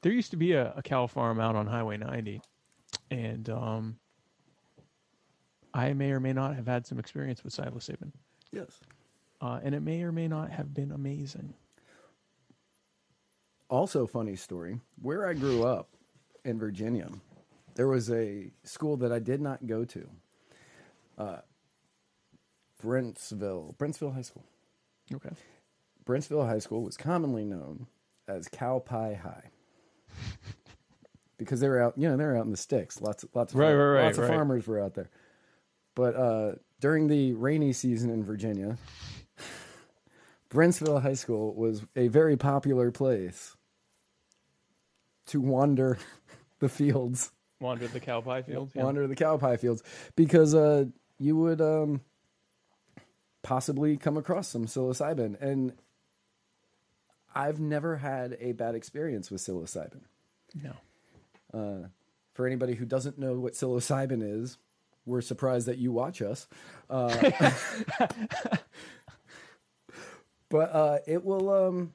There 0.03 0.13
used 0.13 0.31
to 0.33 0.37
be 0.37 0.53
a, 0.53 0.73
a 0.77 0.83
cow 0.83 1.07
farm 1.07 1.39
out 1.41 1.55
on 1.57 1.67
Highway 1.67 1.97
90, 1.97 2.43
and 3.11 3.49
um, 3.51 3.97
I 5.73 5.93
may 5.93 6.11
or 6.11 6.21
may 6.21 6.33
not 6.33 6.57
have 6.57 6.67
had 6.67 6.87
some 6.87 6.99
experience 6.99 7.45
with 7.45 7.55
psilocybin, 7.55 8.13
Yes. 8.51 8.81
uh, 9.41 9.61
and 9.63 9.75
it 9.75 9.81
may 9.81 10.03
or 10.03 10.11
may 10.13 10.27
not 10.29 10.51
have 10.51 10.75
been 10.75 10.91
amazing. 10.93 11.55
Also, 13.71 14.07
funny 14.07 14.37
story. 14.37 14.81
Where 15.01 15.27
I 15.27 15.33
grew 15.35 15.65
up 15.65 15.89
in 16.45 16.59
Virginia, 16.59 17.09
there 17.77 17.89
was 17.89 18.11
a 18.11 18.51
school 18.65 18.97
that 18.99 19.13
I 19.13 19.19
did 19.19 19.41
not 19.41 19.67
go 19.67 19.85
to. 19.85 20.09
Uh, 21.17 21.37
Brentsville, 22.83 23.77
Brentsville 23.77 24.13
High 24.15 24.23
School. 24.23 24.45
Okay. 25.15 25.31
Brentsville 26.05 26.47
High 26.47 26.59
School 26.59 26.83
was 26.83 26.97
commonly 26.97 27.45
known 27.45 27.87
as 28.27 28.49
Cow 28.49 28.81
Pie 28.81 29.15
High 29.23 29.45
because 31.39 31.61
they 31.61 31.69
were 31.69 31.81
out, 31.83 31.95
you 31.97 32.09
know, 32.09 32.17
they 32.17 32.25
were 32.25 32.37
out 32.37 32.45
in 32.45 32.51
the 32.51 32.57
sticks. 32.57 33.01
Lots, 33.01 33.25
of, 33.25 33.31
lots 33.35 33.53
of, 33.53 33.59
Right, 33.59 33.75
right, 33.75 33.85
right, 33.85 34.05
lots 34.05 34.19
of 34.19 34.25
right. 34.25 34.35
farmers 34.35 34.67
were 34.67 34.81
out 34.81 34.95
there. 34.95 35.11
But 35.95 36.17
uh, 36.17 36.53
during 36.81 37.09
the 37.09 37.35
rainy 37.35 37.73
season 37.73 38.11
in 38.11 38.25
Virginia, 38.25 38.79
Brentsville 40.51 41.03
High 41.03 41.15
School 41.15 41.55
was 41.55 41.83
a 41.97 42.09
very 42.09 42.37
popular 42.37 42.91
place 42.91 43.57
to 45.27 45.41
wander 45.41 45.99
the 46.59 46.69
fields 46.69 47.31
Wandered 47.63 47.93
the 47.93 48.01
cow 48.01 48.21
pie 48.21 48.43
fields. 48.43 48.73
yeah. 48.75 48.83
wander 48.83 49.07
the 49.07 49.15
cow 49.15 49.37
pie 49.37 49.57
fields 49.57 49.85
because 50.17 50.53
uh, 50.53 50.87
you 51.19 51.37
would 51.37 51.61
um, 51.61 52.01
possibly 53.43 53.97
come 53.97 54.17
across 54.17 54.49
some 54.49 54.67
psilocybin. 54.67 55.41
And 55.41 55.73
I've 57.35 57.61
never 57.61 57.97
had 57.97 58.37
a 58.41 58.51
bad 58.53 58.75
experience 58.75 59.31
with 59.31 59.41
psilocybin. 59.41 60.01
No. 60.55 60.73
Uh, 61.53 61.89
For 62.35 62.47
anybody 62.47 62.75
who 62.75 62.85
doesn't 62.85 63.19
know 63.19 63.35
what 63.35 63.53
psilocybin 63.55 64.43
is, 64.43 64.59
we're 65.05 65.21
surprised 65.21 65.67
that 65.67 65.79
you 65.79 65.93
watch 65.93 66.23
us. 66.23 66.47
Uh, 66.89 67.31
but 70.49 70.75
uh, 70.75 70.99
it 71.07 71.25
will 71.25 71.51
um, 71.51 71.93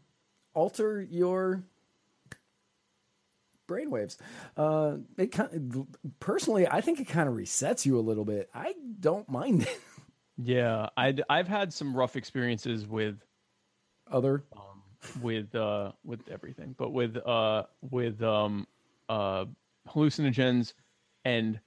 alter 0.54 1.02
your 1.02 1.64
brainwaves. 3.68 4.18
Uh, 4.56 4.98
it 5.18 5.32
kind 5.32 5.88
personally, 6.20 6.68
I 6.68 6.82
think 6.82 7.00
it 7.00 7.08
kind 7.08 7.28
of 7.30 7.36
resets 7.36 7.86
you 7.86 8.00
a 8.00 8.02
little 8.02 8.26
bit. 8.26 8.50
I 8.54 8.74
don't 9.00 9.28
mind 9.30 9.64
it. 9.64 9.80
Yeah, 10.40 10.90
I'd, 10.96 11.24
I've 11.28 11.48
had 11.48 11.74
some 11.74 11.98
rough 11.98 12.16
experiences 12.16 12.86
with 12.86 13.18
Other, 14.12 14.44
with 15.22 15.54
uh 15.56 15.92
with 16.04 16.20
everything 16.30 16.76
but 16.78 16.92
with 16.92 17.18
uh 17.26 17.64
with 17.82 18.22
um 18.22 18.68
uh 19.10 19.46
hallucinogens 19.90 20.74
and 21.26 21.60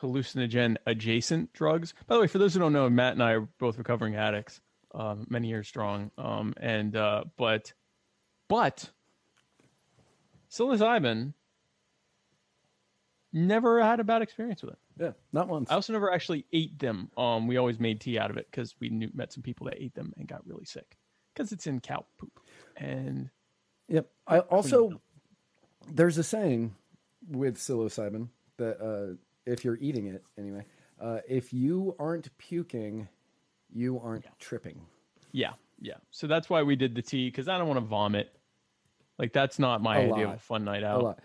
hallucinogen 0.00 0.76
adjacent 0.86 1.52
drugs. 1.52 1.94
By 2.06 2.16
the 2.16 2.20
way 2.22 2.26
for 2.26 2.38
those 2.38 2.54
who 2.54 2.60
don't 2.60 2.72
know 2.72 2.88
matt 2.90 3.12
and 3.12 3.22
i 3.22 3.32
are 3.32 3.48
both 3.58 3.78
recovering 3.78 4.16
addicts 4.16 4.60
um 4.94 5.26
many 5.30 5.48
years 5.48 5.68
strong 5.68 6.10
um 6.18 6.54
and 6.58 6.96
uh 6.96 7.24
but 7.36 7.72
but 8.48 8.90
psilocybin 10.50 11.32
never 13.32 13.82
had 13.82 14.00
a 14.00 14.04
bad 14.04 14.22
experience 14.22 14.62
with 14.62 14.72
it. 14.72 14.78
Yeah, 14.98 15.12
not 15.32 15.48
once. 15.48 15.70
i 15.70 15.74
also 15.74 15.92
never 15.92 16.10
actually 16.12 16.46
ate 16.52 16.78
them. 16.78 17.10
Um 17.18 17.46
we 17.46 17.56
always 17.58 17.78
made 17.78 18.00
tea 18.00 18.18
out 18.18 18.30
of 18.30 18.36
it 18.36 18.46
because 18.50 18.74
we 18.80 18.88
knew 18.88 19.10
met 19.14 19.32
some 19.32 19.42
people 19.42 19.66
that 19.66 19.76
ate 19.82 19.94
them 19.94 20.12
and 20.16 20.26
got 20.26 20.46
really 20.46 20.64
sick 20.64 20.96
because 21.36 21.52
it's 21.52 21.66
in 21.66 21.80
cow 21.80 22.04
poop 22.18 22.40
and 22.76 23.30
Yep. 23.88 24.08
I 24.26 24.38
also 24.40 25.00
there's 25.92 26.18
a 26.18 26.24
saying 26.24 26.74
with 27.30 27.56
psilocybin 27.58 28.28
that 28.56 28.80
uh, 28.80 29.14
if 29.44 29.64
you're 29.64 29.76
eating 29.80 30.06
it 30.08 30.24
anyway, 30.36 30.64
uh, 31.00 31.18
if 31.28 31.52
you 31.52 31.94
aren't 32.00 32.36
puking, 32.38 33.06
you 33.72 34.00
aren't 34.02 34.24
tripping. 34.40 34.80
Yeah, 35.30 35.52
yeah. 35.80 35.94
So 36.10 36.26
that's 36.26 36.50
why 36.50 36.64
we 36.64 36.74
did 36.74 36.96
the 36.96 37.02
tea 37.02 37.28
because 37.30 37.46
I 37.48 37.58
don't 37.58 37.68
want 37.68 37.78
to 37.78 37.86
vomit. 37.86 38.32
Like 39.18 39.32
that's 39.32 39.60
not 39.60 39.80
my 39.82 39.98
A 39.98 40.12
idea 40.12 40.26
of 40.28 40.34
a 40.34 40.38
fun 40.38 40.64
night 40.64 40.82
A 40.82 40.86
out. 40.88 41.02
lot. 41.04 41.18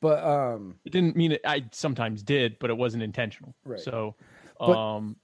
But 0.00 0.22
um, 0.22 0.76
It 0.84 0.92
didn't 0.92 1.16
mean 1.16 1.32
it. 1.32 1.40
I 1.44 1.64
sometimes 1.72 2.22
did, 2.22 2.58
but 2.60 2.70
it 2.70 2.76
wasn't 2.76 3.02
intentional. 3.02 3.56
Right. 3.64 3.80
So, 3.80 4.14
But- 4.60 4.76
um, 4.78 5.16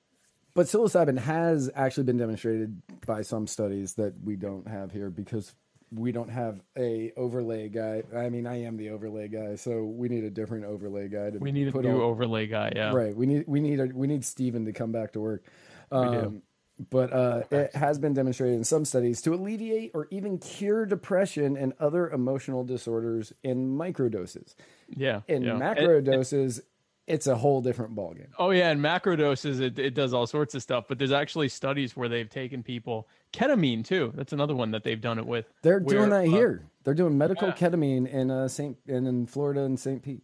but 0.55 0.67
psilocybin 0.67 1.19
has 1.19 1.71
actually 1.75 2.05
been 2.05 2.19
demonstrated 2.19 2.81
by 3.07 3.23
some 3.23 3.47
studies 3.47 3.95
that 3.95 4.15
we 4.23 4.37
don't 4.37 4.67
have 4.69 4.93
here 4.93 5.11
because 5.11 5.55
we 5.93 6.13
don't 6.13 6.31
have 6.31 6.61
a 6.79 7.13
overlay 7.17 7.69
guy. 7.69 8.03
I 8.17 8.29
mean, 8.29 8.47
I 8.47 8.63
am 8.63 8.77
the 8.77 8.91
overlay 8.91 9.29
guy, 9.29 9.57
so 9.57 9.83
we 9.85 10.09
need 10.09 10.23
a 10.25 10.31
different 10.31 10.65
overlay 10.65 11.09
guy 11.09 11.31
to 11.31 11.39
we 11.39 11.51
need 11.53 11.75
a 11.75 11.83
new 11.83 12.01
all- 12.01 12.11
overlay 12.11 12.47
guy. 12.47 12.73
Yeah. 12.75 12.93
Right. 12.95 13.15
We 13.17 13.27
need 13.27 13.45
we 13.49 13.61
need 13.61 13.81
a, 13.81 13.87
we 13.87 14.07
need 14.07 14.25
Steven 14.25 14.65
to 14.67 14.73
come 14.73 14.93
back 14.93 15.13
to 15.15 15.21
work. 15.21 15.45
Um, 15.91 16.13
do. 16.13 16.43
But 16.89 17.13
uh, 17.13 17.43
it 17.51 17.75
has 17.75 17.99
been 17.99 18.15
demonstrated 18.15 18.57
in 18.57 18.65
some 18.65 18.87
studies 18.87 19.21
to 19.23 19.35
alleviate 19.35 19.91
or 19.93 20.09
even 20.11 20.39
cure 20.39 20.87
depression 20.87 21.57
and 21.59 21.75
other 21.79 22.09
emotional 22.09 22.65
disorders 22.65 23.35
in 23.43 23.77
microdoses. 23.77 24.55
Yeah. 24.89 25.21
In 25.29 25.43
yeah. 25.43 25.55
macro 25.59 25.99
And- 25.99 26.07
and- 26.09 26.17
doses, 26.17 26.63
it's 27.11 27.27
a 27.27 27.37
whole 27.37 27.61
different 27.61 27.95
ballgame. 27.95 28.29
Oh 28.39 28.51
yeah, 28.51 28.71
and 28.71 28.81
macro 28.81 29.17
doses 29.17 29.61
it, 29.61 29.79
it 29.79 29.95
does 29.95 30.15
all 30.15 30.27
sorts 30.27 30.55
of 30.55 30.63
stuff. 30.63 30.85
But 30.89 30.99
there's 30.99 31.13
actually 31.13 31.49
studies 31.49 31.97
where 31.97 32.09
they've 32.09 32.29
taken 32.29 32.63
people 32.63 33.09
ketamine 33.33 33.85
too. 33.85 34.13
That's 34.15 34.33
another 34.33 34.55
one 34.55 34.71
that 34.71 34.85
they've 34.85 35.01
done 35.01 35.19
it 35.19 35.27
with. 35.27 35.47
They're 35.63 35.81
where, 35.81 35.99
doing 35.99 36.11
that 36.11 36.27
uh, 36.27 36.37
here. 36.37 36.67
They're 36.85 36.95
doing 36.95 37.19
medical 37.19 37.49
yeah. 37.49 37.55
ketamine 37.55 38.07
in 38.09 38.31
uh, 38.31 38.49
Saint 38.49 38.79
and 38.87 39.07
in 39.09 39.27
Florida 39.27 39.63
and 39.63 39.79
St. 39.79 40.03
Pete. 40.03 40.23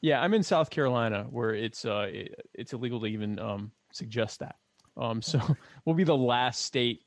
Yeah, 0.00 0.22
I'm 0.22 0.32
in 0.32 0.42
South 0.42 0.70
Carolina 0.70 1.26
where 1.30 1.54
it's 1.54 1.84
uh 1.84 2.08
it, 2.10 2.48
it's 2.54 2.72
illegal 2.72 3.00
to 3.00 3.06
even 3.06 3.38
um 3.38 3.72
suggest 3.92 4.40
that. 4.40 4.56
Um 4.96 5.20
so 5.20 5.40
we'll 5.84 5.96
be 5.96 6.04
the 6.04 6.16
last 6.16 6.64
state 6.64 7.02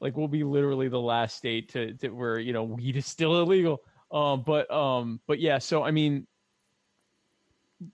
like 0.00 0.16
we'll 0.16 0.28
be 0.28 0.44
literally 0.44 0.88
the 0.88 1.00
last 1.00 1.36
state 1.36 1.68
to, 1.70 1.92
to 1.94 2.08
where 2.08 2.38
you 2.38 2.52
know 2.52 2.64
weed 2.64 2.96
is 2.96 3.06
still 3.06 3.40
illegal. 3.40 3.82
Um 4.10 4.42
but 4.44 4.70
um 4.70 5.20
but 5.28 5.38
yeah, 5.38 5.58
so 5.58 5.84
I 5.84 5.90
mean 5.90 6.26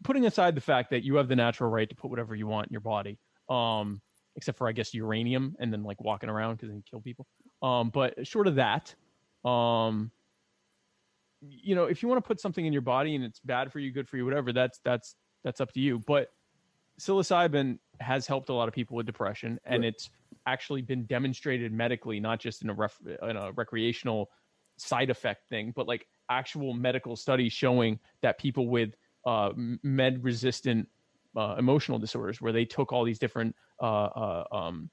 putting 0.02 0.26
aside 0.26 0.54
the 0.54 0.60
fact 0.60 0.90
that 0.90 1.04
you 1.04 1.16
have 1.16 1.28
the 1.28 1.36
natural 1.36 1.70
right 1.70 1.88
to 1.88 1.94
put 1.94 2.10
whatever 2.10 2.34
you 2.34 2.46
want 2.46 2.68
in 2.68 2.72
your 2.72 2.80
body. 2.80 3.18
Um 3.48 4.00
except 4.36 4.58
for 4.58 4.68
I 4.68 4.72
guess 4.72 4.92
uranium 4.92 5.56
and 5.60 5.72
then 5.72 5.82
like 5.82 6.00
walking 6.00 6.28
around 6.28 6.58
cuz 6.58 6.68
then 6.68 6.76
you 6.76 6.82
kill 6.88 7.00
people. 7.00 7.26
Um 7.62 7.90
but 7.90 8.26
short 8.26 8.46
of 8.46 8.56
that, 8.56 8.94
um 9.48 10.10
you 11.40 11.74
know, 11.74 11.84
if 11.84 12.02
you 12.02 12.08
want 12.08 12.22
to 12.22 12.26
put 12.26 12.40
something 12.40 12.64
in 12.64 12.72
your 12.72 12.82
body 12.82 13.14
and 13.14 13.24
it's 13.24 13.40
bad 13.40 13.70
for 13.70 13.78
you, 13.78 13.92
good 13.92 14.08
for 14.08 14.16
you, 14.16 14.24
whatever, 14.24 14.52
that's 14.52 14.80
that's 14.84 15.16
that's 15.44 15.60
up 15.60 15.72
to 15.72 15.80
you. 15.80 15.98
But 16.06 16.28
psilocybin 16.98 17.78
has 18.00 18.26
helped 18.26 18.48
a 18.48 18.52
lot 18.54 18.68
of 18.68 18.74
people 18.74 18.96
with 18.96 19.06
depression, 19.06 19.58
and 19.64 19.82
Right. 19.82 19.88
it's 19.88 20.10
actually 20.46 20.82
been 20.82 21.04
demonstrated 21.06 21.72
medically, 21.72 22.20
not 22.20 22.40
just 22.40 22.62
in 22.62 22.70
a 22.70 22.74
ref, 22.74 22.98
in 23.22 23.36
a 23.36 23.52
recreational 23.52 24.30
side 24.78 25.10
effect 25.10 25.48
thing, 25.48 25.72
but 25.74 25.86
like 25.86 26.06
actual 26.30 26.72
medical 26.72 27.16
studies 27.16 27.52
showing 27.52 27.98
that 28.22 28.38
people 28.38 28.68
with 28.68 28.94
uh, 29.26 29.52
med 29.82 30.24
resistant 30.24 30.88
uh, 31.36 31.56
emotional 31.58 31.98
disorders, 31.98 32.40
where 32.40 32.52
they 32.52 32.64
took 32.64 32.92
all 32.92 33.04
these 33.04 33.18
different 33.18 33.54
uh, 33.82 34.06
uh, 34.06 34.44
um, 34.52 34.90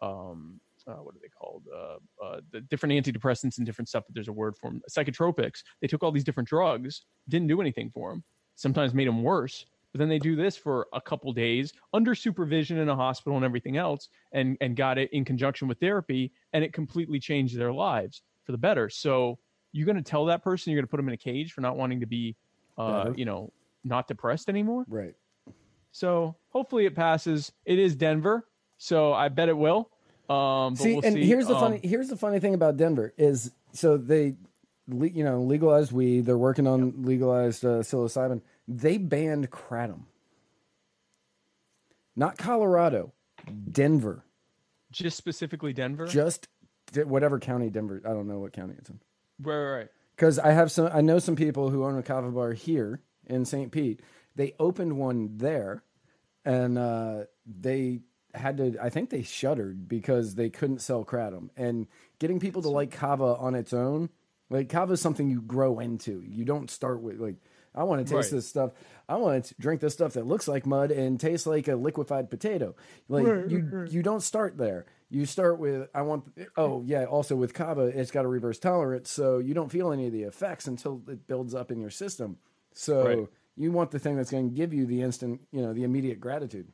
um, 0.00 0.60
uh, 0.86 0.94
what 0.94 1.14
are 1.14 1.18
they 1.20 1.28
called? 1.28 1.62
Uh, 1.74 2.24
uh, 2.24 2.40
the 2.50 2.60
different 2.62 2.92
antidepressants 2.92 3.58
and 3.58 3.66
different 3.66 3.88
stuff. 3.88 4.04
But 4.06 4.14
there's 4.14 4.28
a 4.28 4.32
word 4.32 4.56
for 4.56 4.70
them. 4.70 4.82
Psychotropics. 4.90 5.62
They 5.80 5.86
took 5.86 6.02
all 6.02 6.10
these 6.10 6.24
different 6.24 6.48
drugs, 6.48 7.02
didn't 7.28 7.48
do 7.48 7.60
anything 7.60 7.90
for 7.90 8.10
them. 8.10 8.24
Sometimes 8.56 8.94
made 8.94 9.08
them 9.08 9.22
worse. 9.22 9.66
But 9.92 9.98
then 9.98 10.08
they 10.08 10.18
do 10.18 10.34
this 10.34 10.56
for 10.56 10.86
a 10.94 11.00
couple 11.00 11.32
days 11.32 11.74
under 11.92 12.14
supervision 12.14 12.78
in 12.78 12.88
a 12.88 12.96
hospital 12.96 13.36
and 13.36 13.44
everything 13.44 13.76
else, 13.76 14.08
and 14.32 14.56
and 14.62 14.74
got 14.74 14.96
it 14.96 15.12
in 15.12 15.24
conjunction 15.24 15.68
with 15.68 15.78
therapy, 15.80 16.32
and 16.54 16.64
it 16.64 16.72
completely 16.72 17.20
changed 17.20 17.58
their 17.58 17.72
lives 17.72 18.22
for 18.44 18.52
the 18.52 18.58
better. 18.58 18.88
So 18.88 19.38
you're 19.72 19.86
going 19.86 19.96
to 19.96 20.02
tell 20.02 20.24
that 20.26 20.42
person 20.42 20.70
you're 20.70 20.78
going 20.78 20.86
to 20.86 20.90
put 20.90 20.96
them 20.96 21.08
in 21.08 21.14
a 21.14 21.18
cage 21.18 21.52
for 21.52 21.60
not 21.60 21.76
wanting 21.76 22.00
to 22.00 22.06
be, 22.06 22.36
uh, 22.78 23.12
you 23.14 23.26
know, 23.26 23.52
not 23.84 24.08
depressed 24.08 24.48
anymore. 24.48 24.84
Right. 24.88 25.14
So 25.90 26.36
hopefully 26.50 26.86
it 26.86 26.94
passes. 26.94 27.52
It 27.66 27.78
is 27.78 27.94
Denver, 27.96 28.46
so 28.78 29.12
I 29.12 29.28
bet 29.28 29.48
it 29.48 29.56
will. 29.56 29.90
Um, 30.30 30.74
but 30.74 30.78
see, 30.78 30.94
we'll 30.94 31.04
and 31.04 31.14
see. 31.14 31.24
here's 31.26 31.46
the 31.46 31.54
Um, 31.54 31.60
funny 31.60 31.80
here's 31.82 32.08
the 32.08 32.16
funny 32.16 32.38
thing 32.40 32.54
about 32.54 32.76
Denver 32.76 33.12
is 33.18 33.50
so 33.72 33.96
they, 33.98 34.36
le- 34.88 35.08
you 35.08 35.24
know, 35.24 35.42
legalized 35.42 35.92
weed. 35.92 36.24
They're 36.24 36.38
working 36.38 36.66
on 36.66 37.02
legalized 37.02 37.64
uh, 37.64 37.80
psilocybin. 37.80 38.40
They 38.68 38.96
banned 38.98 39.50
kratom. 39.50 40.02
Not 42.14 42.36
Colorado, 42.38 43.12
Denver. 43.70 44.24
just 44.90 45.16
specifically 45.16 45.72
Denver. 45.72 46.06
Just 46.06 46.48
whatever 47.04 47.38
county 47.38 47.70
Denver. 47.70 48.00
I 48.04 48.10
don't 48.10 48.28
know 48.28 48.38
what 48.38 48.52
county 48.52 48.74
it's 48.78 48.90
in. 48.90 49.00
right, 49.42 49.56
right, 49.56 49.76
right. 49.78 49.88
Because 50.14 50.38
I 50.38 50.50
have 50.52 50.70
some, 50.70 50.90
I 50.92 51.00
know 51.00 51.18
some 51.18 51.36
people 51.36 51.70
who 51.70 51.84
own 51.84 51.96
a 51.98 52.02
kava 52.02 52.30
bar 52.30 52.52
here 52.52 53.00
in 53.26 53.44
St. 53.44 53.70
Pete. 53.72 54.00
They 54.34 54.54
opened 54.58 54.96
one 54.96 55.36
there, 55.36 55.82
and 56.44 56.78
uh, 56.78 57.24
they 57.46 58.00
had 58.34 58.56
to. 58.58 58.76
I 58.80 58.88
think 58.88 59.10
they 59.10 59.22
shuttered 59.22 59.88
because 59.88 60.34
they 60.34 60.48
couldn't 60.50 60.80
sell 60.80 61.04
kratom. 61.04 61.50
And 61.56 61.86
getting 62.18 62.40
people 62.40 62.62
to 62.62 62.68
like 62.70 62.90
kava 62.92 63.36
on 63.38 63.54
its 63.54 63.72
own, 63.72 64.08
like 64.48 64.68
kava 64.70 64.94
is 64.94 65.00
something 65.00 65.28
you 65.28 65.42
grow 65.42 65.78
into. 65.80 66.22
You 66.26 66.44
don't 66.44 66.70
start 66.70 67.00
with 67.02 67.18
like. 67.20 67.36
I 67.74 67.84
want 67.84 68.06
to 68.06 68.14
taste 68.14 68.30
Right. 68.30 68.36
this 68.36 68.46
stuff. 68.46 68.72
I 69.08 69.16
want 69.16 69.46
to 69.46 69.54
drink 69.58 69.80
this 69.80 69.94
stuff 69.94 70.12
that 70.12 70.26
looks 70.26 70.46
like 70.46 70.66
mud 70.66 70.90
and 70.90 71.18
tastes 71.18 71.46
like 71.46 71.68
a 71.68 71.74
liquefied 71.74 72.28
potato. 72.28 72.74
Like 73.08 73.24
you, 73.24 73.86
you 73.88 74.02
don't 74.02 74.20
start 74.22 74.58
there. 74.58 74.84
You 75.08 75.24
start 75.24 75.58
with 75.58 75.88
I 75.94 76.02
want. 76.02 76.24
Oh 76.56 76.82
yeah. 76.86 77.04
Also 77.04 77.34
with 77.34 77.54
kava, 77.54 77.84
it's 77.86 78.10
got 78.10 78.26
a 78.26 78.28
reverse 78.28 78.58
tolerance, 78.58 79.10
so 79.10 79.38
you 79.38 79.54
don't 79.54 79.70
feel 79.72 79.90
any 79.90 80.06
of 80.06 80.12
the 80.12 80.24
effects 80.24 80.66
until 80.66 81.00
it 81.08 81.26
builds 81.26 81.54
up 81.54 81.70
in 81.70 81.80
your 81.80 81.88
system. 81.90 82.36
So 82.74 83.04
Right. 83.06 83.28
you 83.56 83.72
want 83.72 83.90
the 83.90 83.98
thing 83.98 84.16
that's 84.16 84.30
going 84.30 84.50
to 84.50 84.54
give 84.54 84.72
you 84.72 84.86
the 84.86 85.02
instant, 85.02 85.40
you 85.52 85.62
know, 85.62 85.72
the 85.72 85.84
immediate 85.84 86.20
gratitude. 86.20 86.68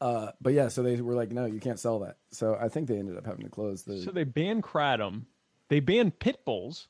Uh, 0.00 0.32
but 0.40 0.52
yeah, 0.54 0.68
so 0.68 0.82
they 0.82 1.00
were 1.00 1.14
like, 1.14 1.30
no, 1.30 1.44
you 1.44 1.60
can't 1.60 1.78
sell 1.78 1.98
that. 2.00 2.16
So 2.30 2.56
I 2.58 2.68
think 2.68 2.88
they 2.88 2.98
ended 2.98 3.18
up 3.18 3.26
having 3.26 3.44
to 3.44 3.50
close 3.50 3.82
the. 3.82 4.00
So 4.00 4.10
they 4.10 4.24
banned 4.24 4.62
kratom. 4.62 5.24
They 5.68 5.80
banned 5.80 6.18
pit 6.18 6.44
bulls, 6.44 6.88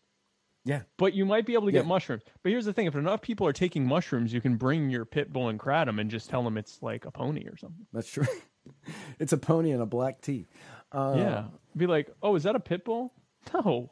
yeah, 0.64 0.82
but 0.96 1.12
you 1.12 1.26
might 1.26 1.44
be 1.44 1.52
able 1.54 1.66
to 1.66 1.72
get 1.72 1.86
mushrooms. 1.86 2.22
But 2.42 2.50
here's 2.52 2.64
the 2.64 2.72
thing: 2.72 2.86
if 2.86 2.94
enough 2.94 3.20
people 3.20 3.46
are 3.46 3.52
taking 3.52 3.84
mushrooms, 3.86 4.32
you 4.32 4.40
can 4.40 4.56
bring 4.56 4.88
your 4.88 5.04
pit 5.04 5.32
bull 5.32 5.48
and 5.48 5.58
kratom 5.58 6.00
and 6.00 6.10
just 6.10 6.30
tell 6.30 6.42
them 6.42 6.56
it's 6.56 6.80
like 6.82 7.04
a 7.04 7.10
pony 7.10 7.46
or 7.46 7.56
something. 7.58 7.84
that's 7.92 8.08
true. 8.08 8.26
it's 9.18 9.32
a 9.34 9.36
pony 9.38 9.72
and 9.72 9.82
a 9.82 9.86
black 9.86 10.22
tea. 10.22 10.46
Uh, 10.92 11.14
yeah, 11.16 11.44
be 11.76 11.86
like, 11.86 12.08
oh, 12.22 12.36
is 12.36 12.44
that 12.44 12.56
a 12.56 12.60
pit 12.60 12.84
bull? 12.84 13.12
No. 13.54 13.90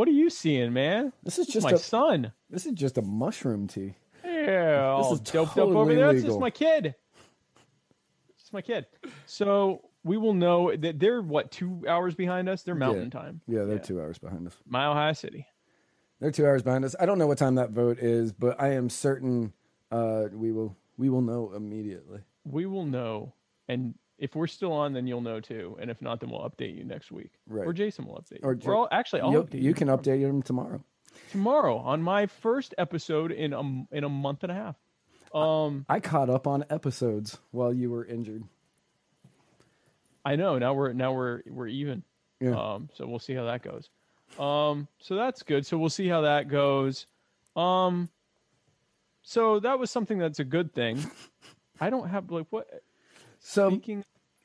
What 0.00 0.08
are 0.08 0.12
you 0.12 0.30
seeing, 0.30 0.72
man? 0.72 1.12
This 1.22 1.38
is 1.38 1.44
It's 1.44 1.52
just 1.52 1.64
my 1.64 1.72
a- 1.72 1.76
son. 1.76 2.32
This 2.48 2.64
is 2.64 2.72
just 2.72 2.96
a 2.96 3.02
mushroom 3.02 3.68
tea. 3.68 3.96
Yeah, 4.24 4.86
all 4.86 5.12
is 5.12 5.20
doped 5.20 5.58
up 5.58 5.68
over 5.68 5.94
there. 5.94 6.10
That's 6.14 6.24
just 6.24 6.40
my 6.40 6.48
kid. 6.48 6.94
It's 8.38 8.50
my 8.50 8.62
kid. 8.62 8.86
So 9.26 9.90
we 10.02 10.16
will 10.16 10.32
know 10.32 10.74
that 10.74 10.98
they're 10.98 11.20
what 11.20 11.50
two 11.50 11.84
hours 11.86 12.14
behind 12.14 12.48
us. 12.48 12.62
They're 12.62 12.74
mountain 12.74 13.10
yeah. 13.12 13.20
time. 13.20 13.40
Yeah, 13.46 13.64
they're 13.64 13.78
two 13.78 14.00
hours 14.00 14.16
behind 14.16 14.46
us. 14.46 14.56
Mile 14.64 14.94
High 14.94 15.12
City. 15.12 15.46
They're 16.18 16.30
two 16.30 16.46
hours 16.46 16.62
behind 16.62 16.86
us. 16.86 16.96
I 16.98 17.04
don't 17.04 17.18
know 17.18 17.26
what 17.26 17.36
time 17.36 17.56
that 17.56 17.72
vote 17.72 17.98
is, 17.98 18.32
but 18.32 18.58
I 18.58 18.72
am 18.72 18.88
certain 18.88 19.52
uh, 19.90 20.28
we 20.32 20.50
will 20.50 20.74
we 20.96 21.10
will 21.10 21.20
know 21.20 21.52
immediately. 21.54 22.20
We 22.46 22.64
will 22.64 22.86
know, 22.86 23.34
and 23.68 23.96
if 24.20 24.36
we're 24.36 24.46
still 24.46 24.72
on, 24.72 24.92
then 24.92 25.06
you'll 25.08 25.20
know 25.22 25.40
too. 25.40 25.76
And 25.80 25.90
if 25.90 26.00
not, 26.00 26.20
then 26.20 26.30
we'll 26.30 26.48
update 26.48 26.76
you 26.76 26.84
next 26.84 27.10
week. 27.10 27.32
Right. 27.48 27.66
Or 27.66 27.72
Jason 27.72 28.04
will 28.06 28.14
update. 28.22 28.40
Or 28.44 28.56
Or, 28.70 28.76
I'll, 28.76 28.88
actually, 28.92 29.22
I'll 29.22 29.32
You'll- 29.32 29.44
update 29.44 29.62
you 29.62 29.74
can 29.74 29.88
update 29.88 30.20
them 30.22 30.42
tomorrow. 30.42 30.84
tomorrow 31.32 31.78
on 31.78 32.02
my 32.02 32.26
first 32.26 32.74
episode 32.78 33.32
in 33.32 33.52
a 33.52 33.60
in 33.90 34.04
a 34.04 34.08
month 34.08 34.44
and 34.44 34.52
a 34.52 34.54
half. 34.54 34.76
Um, 35.34 35.84
I 35.88 35.98
caught 36.00 36.28
up 36.30 36.46
on 36.46 36.64
episodes 36.70 37.38
while 37.50 37.72
you 37.72 37.90
were 37.90 38.04
injured. 38.04 38.44
I 40.24 40.36
know 40.36 40.58
now 40.58 40.74
we're 40.74 40.92
now 40.92 41.12
we're 41.12 41.42
we're 41.48 41.68
even. 41.68 42.02
Yeah. 42.40 42.58
Um, 42.58 42.88
so 42.94 43.06
we'll 43.06 43.18
see 43.18 43.34
how 43.34 43.44
that 43.44 43.62
goes. 43.62 43.88
Um, 44.38 44.86
so 45.00 45.14
that's 45.14 45.42
good. 45.42 45.66
So 45.66 45.76
we'll 45.78 45.88
see 45.90 46.08
how 46.08 46.20
that 46.22 46.48
goes. 46.48 47.06
Um, 47.56 48.08
so 49.22 49.60
that 49.60 49.78
was 49.78 49.90
something 49.90 50.18
that's 50.18 50.38
a 50.40 50.44
good 50.44 50.72
thing. 50.74 50.98
I 51.80 51.90
don't 51.90 52.08
have 52.08 52.30
like 52.30 52.46
what 52.50 52.68
So 53.40 53.70
speaking. 53.70 54.04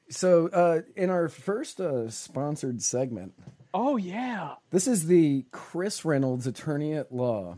so 0.10 0.48
uh, 0.50 0.82
in 0.96 1.10
our 1.10 1.30
first 1.30 1.80
uh, 1.80 2.10
sponsored 2.10 2.82
segment, 2.82 3.34
Oh 3.74 3.98
yeah, 3.98 4.56
this 4.72 4.88
is 4.88 5.08
the 5.08 5.46
Chris 5.52 6.06
Reynolds 6.06 6.48
Attorney 6.48 6.94
at 6.94 7.12
Law 7.14 7.58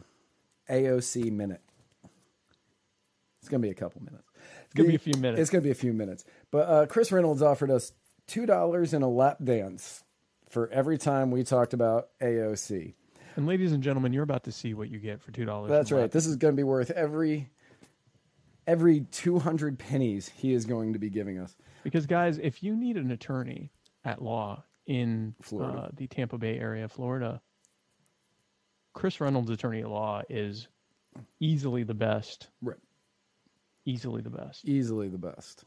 AOC 0.69 1.31
minute. 1.31 1.61
It's 3.39 3.49
gonna 3.49 3.61
be 3.61 3.69
a 3.69 3.75
couple 3.75 4.01
minutes. 4.01 4.27
It's 4.65 4.73
gonna 4.73 4.89
be 4.89 4.95
a 4.95 4.99
few 4.99 5.13
minutes. 5.13 5.39
It's 5.39 5.49
gonna 5.49 5.61
be 5.61 5.71
a 5.71 5.75
few 5.75 5.93
minutes. 5.93 6.25
But 6.51 6.67
uh, 6.67 6.85
Chris 6.87 7.11
Reynolds 7.11 7.41
offered 7.41 7.71
us 7.71 7.93
two 8.27 8.45
dollars 8.45 8.93
in 8.93 9.03
a 9.03 9.07
lap 9.09 9.37
dance 9.43 10.03
for 10.49 10.69
every 10.69 10.97
time 10.97 11.29
we 11.31 11.43
talked 11.43 11.73
about 11.73 12.09
AOC. 12.19 12.95
and 13.35 13.45
ladies 13.45 13.71
and 13.71 13.83
gentlemen, 13.83 14.11
you're 14.11 14.23
about 14.23 14.43
to 14.45 14.51
see 14.51 14.73
what 14.73 14.89
you 14.89 14.97
get 14.99 15.21
for 15.21 15.31
two 15.31 15.45
dollars. 15.45 15.69
That's 15.69 15.91
right. 15.91 16.11
This 16.11 16.25
is 16.25 16.35
going 16.35 16.53
to 16.53 16.57
be 16.57 16.63
worth 16.63 16.89
every 16.91 17.49
every 18.67 19.01
200 19.11 19.79
pennies 19.79 20.29
he 20.35 20.53
is 20.53 20.65
going 20.65 20.93
to 20.93 20.99
be 20.99 21.09
giving 21.09 21.39
us. 21.39 21.55
Because 21.83 22.05
guys, 22.05 22.37
if 22.37 22.61
you 22.61 22.75
need 22.75 22.97
an 22.97 23.11
attorney 23.11 23.71
at 24.03 24.21
law 24.21 24.63
in 24.87 25.35
Florida. 25.41 25.79
Uh, 25.79 25.89
the 25.93 26.07
Tampa 26.07 26.37
Bay 26.37 26.57
area, 26.57 26.87
Florida, 26.87 27.41
Chris 28.93 29.21
Reynolds' 29.21 29.49
attorney 29.49 29.81
at 29.81 29.89
law 29.89 30.21
is 30.29 30.67
easily 31.39 31.83
the 31.83 31.93
best. 31.93 32.49
Right. 32.61 32.77
Easily 33.85 34.21
the 34.21 34.29
best. 34.29 34.65
Easily 34.65 35.09
the 35.09 35.17
best. 35.17 35.65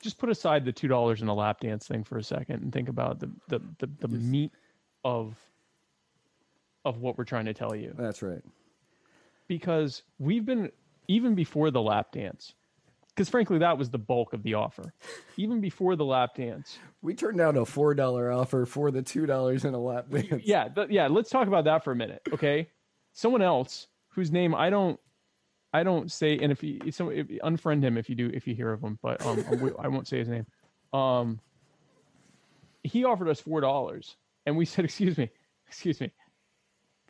Just 0.00 0.18
put 0.18 0.28
aside 0.28 0.64
the 0.64 0.72
two 0.72 0.88
dollars 0.88 1.22
in 1.22 1.28
a 1.28 1.34
lap 1.34 1.60
dance 1.60 1.86
thing 1.86 2.04
for 2.04 2.18
a 2.18 2.22
second 2.22 2.62
and 2.62 2.72
think 2.72 2.88
about 2.88 3.20
the 3.20 3.30
the 3.48 3.60
the, 3.78 3.88
the 4.00 4.08
meat 4.08 4.52
of 5.04 5.36
of 6.84 6.98
what 6.98 7.16
we're 7.16 7.24
trying 7.24 7.46
to 7.46 7.54
tell 7.54 7.74
you. 7.74 7.94
That's 7.96 8.22
right. 8.22 8.42
Because 9.46 10.02
we've 10.18 10.44
been 10.44 10.70
even 11.08 11.34
before 11.34 11.70
the 11.70 11.80
lap 11.82 12.12
dance. 12.12 12.54
Because 13.08 13.28
frankly, 13.28 13.58
that 13.58 13.78
was 13.78 13.90
the 13.90 13.98
bulk 13.98 14.32
of 14.32 14.42
the 14.42 14.54
offer. 14.54 14.92
Even 15.36 15.60
before 15.60 15.94
the 15.94 16.04
lap 16.04 16.34
dance, 16.34 16.78
We 17.00 17.14
turned 17.14 17.38
down 17.38 17.56
a 17.56 17.60
$4 17.62 18.36
offer 18.36 18.66
for 18.66 18.90
the 18.90 19.02
$2 19.02 19.64
in 19.64 19.74
a 19.74 19.78
lap 19.78 20.10
dance. 20.10 20.42
yeah, 20.44 20.68
th- 20.68 20.90
yeah. 20.90 21.06
Let's 21.06 21.30
talk 21.30 21.46
about 21.46 21.64
that 21.64 21.84
for 21.84 21.92
a 21.92 21.96
minute, 21.96 22.22
okay? 22.32 22.68
Someone 23.12 23.42
else 23.42 23.86
whose 24.08 24.32
name 24.32 24.52
I 24.54 24.68
don't, 24.68 24.98
I 25.72 25.84
don't 25.84 26.10
say, 26.10 26.38
and 26.38 26.50
if 26.50 26.62
you, 26.64 26.80
if 26.84 26.94
some, 26.96 27.10
if, 27.12 27.28
unfriend 27.28 27.82
him 27.82 27.96
if 27.98 28.08
you 28.08 28.16
do, 28.16 28.30
if 28.34 28.46
you 28.48 28.54
hear 28.54 28.72
of 28.72 28.80
him, 28.82 28.98
but 29.02 29.24
um, 29.24 29.44
I 29.78 29.86
won't 29.88 30.08
say 30.08 30.18
his 30.18 30.28
name. 30.28 30.46
Um, 30.92 31.40
he 32.84 33.04
offered 33.04 33.28
us 33.28 33.40
four 33.40 33.60
dollars, 33.60 34.16
and 34.46 34.56
we 34.56 34.64
said, 34.66 34.84
"Excuse 34.84 35.18
me, 35.18 35.30
excuse 35.66 36.00
me, 36.00 36.12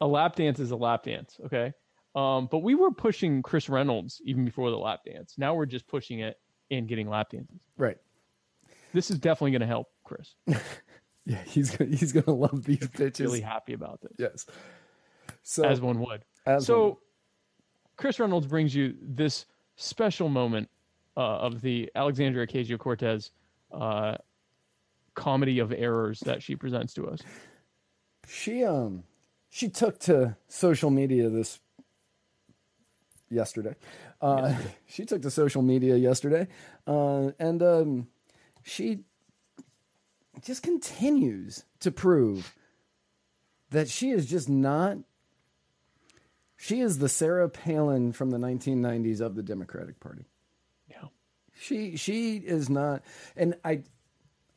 a 0.00 0.06
lap 0.06 0.36
dance 0.36 0.60
is 0.60 0.70
a 0.70 0.76
lap 0.76 1.02
dance, 1.02 1.38
okay?" 1.44 1.74
Um, 2.14 2.48
but 2.50 2.58
we 2.58 2.74
were 2.74 2.92
pushing 2.92 3.42
Chris 3.42 3.68
Reynolds 3.68 4.20
even 4.24 4.44
before 4.44 4.70
the 4.70 4.78
lap 4.78 5.00
dance. 5.04 5.34
Now 5.36 5.54
we're 5.54 5.66
just 5.66 5.86
pushing 5.88 6.20
it 6.20 6.38
and 6.70 6.86
getting 6.86 7.08
lap 7.08 7.30
dances. 7.30 7.60
Right. 7.76 7.98
This 8.92 9.10
is 9.10 9.18
definitely 9.18 9.50
going 9.50 9.60
to 9.62 9.66
help 9.66 9.88
Chris. 10.04 10.34
Yeah, 11.26 11.42
he's 11.46 11.74
gonna, 11.74 11.90
he's 11.90 12.12
going 12.12 12.24
to 12.24 12.32
love 12.32 12.64
these 12.64 12.80
bitches. 12.80 13.20
Really 13.20 13.40
happy 13.40 13.72
about 13.72 14.00
this. 14.02 14.12
Yes. 14.18 14.46
So 15.42 15.64
as 15.64 15.80
one 15.80 15.98
would. 16.00 16.22
As 16.46 16.66
so, 16.66 16.82
one 16.82 16.96
Chris 17.96 18.20
Reynolds 18.20 18.46
brings 18.46 18.74
you 18.74 18.94
this 19.00 19.46
special 19.76 20.28
moment 20.28 20.68
uh, 21.16 21.38
of 21.38 21.60
the 21.60 21.90
Alexandria 21.94 22.46
Ocasio 22.46 22.78
Cortez 22.78 23.30
uh, 23.72 24.16
comedy 25.14 25.60
of 25.60 25.72
errors 25.72 26.20
that 26.20 26.42
she 26.42 26.56
presents 26.56 26.92
to 26.94 27.06
us. 27.08 27.20
she 28.26 28.64
um 28.64 29.04
she 29.48 29.68
took 29.68 29.98
to 30.00 30.36
social 30.48 30.90
media 30.90 31.30
this 31.30 31.60
yesterday. 33.34 33.74
Uh, 34.20 34.54
she 34.86 35.04
took 35.04 35.22
to 35.22 35.30
social 35.30 35.62
media 35.62 35.96
yesterday, 35.96 36.48
uh, 36.86 37.30
and 37.38 37.62
um, 37.62 38.08
she 38.62 39.00
just 40.42 40.62
continues 40.62 41.64
to 41.80 41.90
prove 41.90 42.54
that 43.70 43.88
she 43.88 44.10
is 44.10 44.26
just 44.26 44.48
not. 44.48 44.98
She 46.56 46.80
is 46.80 46.98
the 46.98 47.08
Sarah 47.08 47.48
Palin 47.48 48.12
from 48.12 48.30
the 48.30 48.38
1990s 48.38 49.20
of 49.20 49.34
the 49.34 49.42
Democratic 49.42 50.00
Party. 50.00 50.24
Yeah. 50.88 51.08
She 51.60 51.96
she 51.96 52.36
is 52.36 52.70
not, 52.70 53.02
and 53.36 53.56
I 53.64 53.82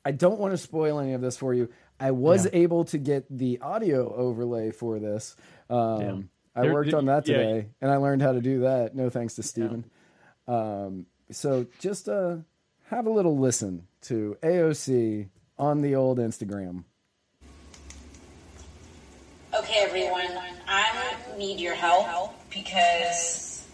I 0.05 0.11
don't 0.11 0.39
want 0.39 0.53
to 0.53 0.57
spoil 0.57 0.99
any 0.99 1.13
of 1.13 1.21
this 1.21 1.35
for 1.37 1.53
you. 1.53 1.69
I 1.99 2.11
was 2.11 2.45
Yeah. 2.45 2.51
able 2.53 2.85
to 2.85 2.97
get 2.97 3.25
the 3.35 3.59
audio 3.59 4.13
overlay 4.15 4.71
for 4.71 4.99
this. 4.99 5.35
Um, 5.69 6.01
Yeah. 6.01 6.21
I 6.57 6.71
worked 6.71 6.93
on 6.93 7.05
that 7.05 7.27
yeah. 7.27 7.37
today, 7.37 7.69
and 7.81 7.91
I 7.91 7.97
learned 7.97 8.21
how 8.21 8.33
to 8.33 8.41
do 8.41 8.61
that. 8.61 8.95
No 8.95 9.09
thanks 9.09 9.35
to 9.35 9.43
Steven. 9.43 9.85
Um, 10.47 11.05
so 11.31 11.67
just 11.79 12.09
uh, 12.09 12.37
have 12.85 13.05
a 13.05 13.09
little 13.09 13.37
listen 13.37 13.87
to 14.03 14.37
AOC 14.41 15.27
on 15.57 15.81
the 15.81 15.95
old 15.95 16.19
Instagram. 16.19 16.83
Okay, 19.53 19.79
everyone, 19.79 20.27
I 20.67 21.15
need 21.37 21.59
your 21.59 21.75
help 21.75 22.33
because 22.53 23.67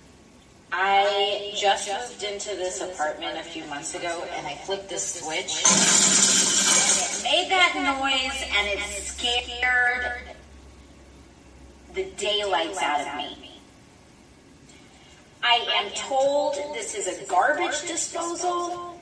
I 0.71 1.53
just 1.55 1.87
moved 1.87 2.23
into 2.23 2.49
this 2.49 2.81
apartment 2.81 3.37
a 3.37 3.43
few 3.43 3.65
months 3.65 3.93
ago 3.93 4.25
and 4.35 4.47
I 4.47 4.55
flipped 4.55 4.89
the 4.89 4.97
switch. 4.97 5.63
And 5.63 5.79
it 6.99 7.23
made 7.23 7.51
that 7.51 7.73
noise 7.75 8.43
and 8.57 8.67
it 8.67 8.79
scared 9.03 10.32
the 11.93 12.05
daylights 12.17 12.81
out 12.81 13.01
of 13.01 13.17
me. 13.17 13.61
I 15.43 15.83
am 15.83 15.91
told 15.91 16.55
this 16.73 16.95
is 16.95 17.07
a 17.07 17.25
garbage 17.25 17.81
disposal. 17.81 18.99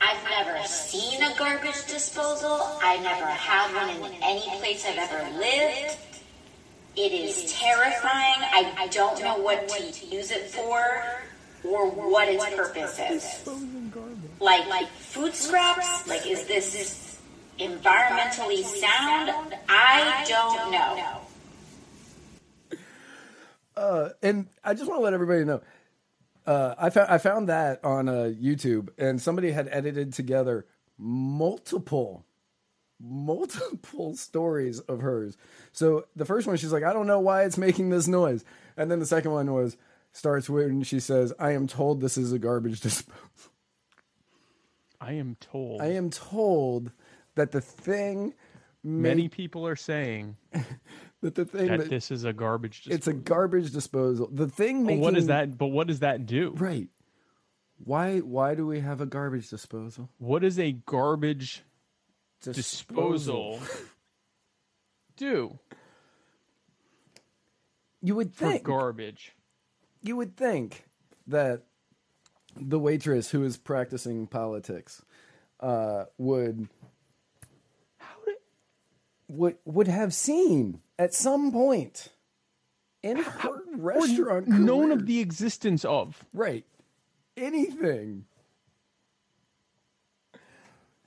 I've 0.00 0.22
never 0.24 0.62
seen 0.66 1.22
a 1.22 1.34
garbage 1.38 1.86
disposal. 1.86 2.58
I 2.82 2.98
never 2.98 3.24
had 3.24 3.74
one 3.74 4.12
in 4.12 4.22
any 4.22 4.48
place 4.58 4.84
I've 4.86 4.98
ever 4.98 5.38
lived. 5.38 5.96
It 6.94 7.12
is 7.12 7.52
terrifying. 7.52 8.36
I 8.52 8.88
don't 8.90 9.18
know 9.20 9.38
what 9.38 9.68
to 9.68 10.06
use 10.06 10.30
it 10.30 10.50
for 10.50 11.02
or 11.64 11.88
what 11.88 12.28
its 12.28 12.44
purpose 12.54 13.00
is. 13.10 13.48
Like, 14.40 14.66
like 14.66 14.88
food 14.88 15.34
scraps? 15.34 16.06
Like, 16.06 16.26
is 16.26 16.44
this 16.46 17.18
environmentally 17.58 18.64
sound? 18.64 19.54
I 19.68 20.24
don't 20.28 20.70
know. 20.70 21.21
And 24.22 24.48
I 24.64 24.74
just 24.74 24.88
want 24.88 24.98
to 24.98 25.02
let 25.02 25.14
everybody 25.14 25.44
know. 25.44 25.60
Uh, 26.46 26.74
I 26.76 26.90
found 26.90 27.10
I 27.10 27.18
found 27.18 27.48
that 27.48 27.84
on 27.84 28.08
uh, 28.08 28.32
YouTube, 28.34 28.88
and 28.98 29.20
somebody 29.20 29.52
had 29.52 29.68
edited 29.70 30.12
together 30.12 30.66
multiple, 30.98 32.26
multiple 33.00 34.16
stories 34.16 34.80
of 34.80 35.00
hers. 35.00 35.36
So 35.72 36.06
the 36.16 36.24
first 36.24 36.46
one, 36.46 36.56
she's 36.56 36.72
like, 36.72 36.82
"I 36.82 36.92
don't 36.92 37.06
know 37.06 37.20
why 37.20 37.44
it's 37.44 37.58
making 37.58 37.90
this 37.90 38.08
noise," 38.08 38.44
and 38.76 38.90
then 38.90 38.98
the 38.98 39.06
second 39.06 39.30
one 39.30 39.52
was 39.52 39.76
starts 40.12 40.50
when 40.50 40.82
she 40.82 40.98
says, 40.98 41.32
"I 41.38 41.52
am 41.52 41.68
told 41.68 42.00
this 42.00 42.18
is 42.18 42.32
a 42.32 42.38
garbage 42.38 42.80
disposal." 42.82 43.14
I 45.00 45.12
am 45.14 45.36
told 45.40 45.80
I 45.82 45.92
am 45.92 46.10
told 46.10 46.92
that 47.34 47.50
the 47.50 47.60
thing, 47.60 48.34
many 48.82 49.28
people 49.28 49.66
are 49.66 49.76
saying 49.76 50.36
that 51.22 51.34
the 51.34 51.44
thing 51.44 51.68
that 51.68 51.78
that 51.78 51.90
this 51.90 52.10
is 52.10 52.24
a 52.24 52.32
garbage. 52.32 52.82
Disposal. 52.82 52.96
it's 52.96 53.06
a 53.06 53.12
garbage 53.12 53.72
disposal. 53.72 54.28
The 54.30 54.48
thing 54.48 54.84
making 54.84 55.00
what 55.00 55.14
does 55.14 55.26
that? 55.28 55.56
But 55.56 55.68
what 55.68 55.86
does 55.86 56.00
that 56.00 56.26
do? 56.26 56.52
right? 56.56 56.88
Why 57.84 58.18
why 58.18 58.54
do 58.54 58.66
we 58.66 58.80
have 58.80 59.00
a 59.00 59.06
garbage 59.06 59.48
disposal? 59.48 60.08
What 60.18 60.44
is 60.44 60.58
a 60.58 60.72
garbage 60.72 61.62
disposal 62.42 63.60
do 65.16 65.58
You 68.00 68.14
would 68.16 68.34
think 68.34 68.64
garbage? 68.64 69.34
you 70.00 70.16
would 70.16 70.36
think 70.36 70.84
that 71.28 71.62
the 72.56 72.78
waitress 72.78 73.30
who 73.30 73.44
is 73.44 73.56
practicing 73.56 74.26
politics 74.26 75.02
uh, 75.60 76.04
would 76.18 76.68
would 79.28 79.56
would 79.64 79.88
have 79.88 80.12
seen 80.12 80.80
at 80.98 81.14
some 81.14 81.50
point 81.52 82.08
in 83.02 83.16
her 83.16 83.60
restaurant 83.76 84.46
Known 84.48 84.84
career- 84.88 84.92
of 84.92 85.06
the 85.06 85.20
existence 85.20 85.84
of. 85.84 86.22
right 86.32 86.64
anything 87.36 88.24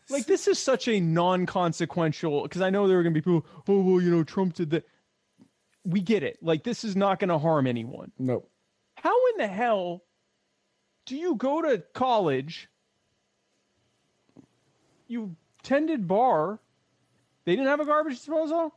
Like 0.10 0.26
this 0.26 0.48
is 0.48 0.58
such 0.60 0.88
a 0.88 1.00
non-consequential 1.00 2.44
because 2.44 2.62
I 2.62 2.70
know 2.70 2.88
there 2.88 3.00
are 3.00 3.04
going 3.04 3.14
to 3.14 3.20
be 3.20 3.24
people. 3.24 3.46
Oh 3.68 3.80
well, 3.82 4.02
you 4.02 4.12
know, 4.12 4.24
Trump 4.24 4.54
did 4.56 4.70
that. 4.72 4.86
We 5.84 6.00
get 6.02 6.24
it. 6.24 6.38
Like 6.42 6.64
this 6.64 6.84
is 6.84 6.96
not 6.96 7.20
going 7.20 7.30
to 7.30 7.38
harm 7.38 7.68
anyone. 7.68 8.12
nope 8.20 8.50
How 8.98 9.16
in 9.32 9.38
the 9.38 9.48
hell 9.48 10.04
do 11.06 11.16
you 11.16 11.36
go 11.36 11.62
to 11.62 11.84
college? 11.94 12.68
You 15.08 15.36
tended 15.62 16.08
bar. 16.08 16.60
They 17.46 17.52
didn't 17.56 17.68
have 17.68 17.80
a 17.80 17.86
garbage 17.86 18.16
disposal. 18.18 18.74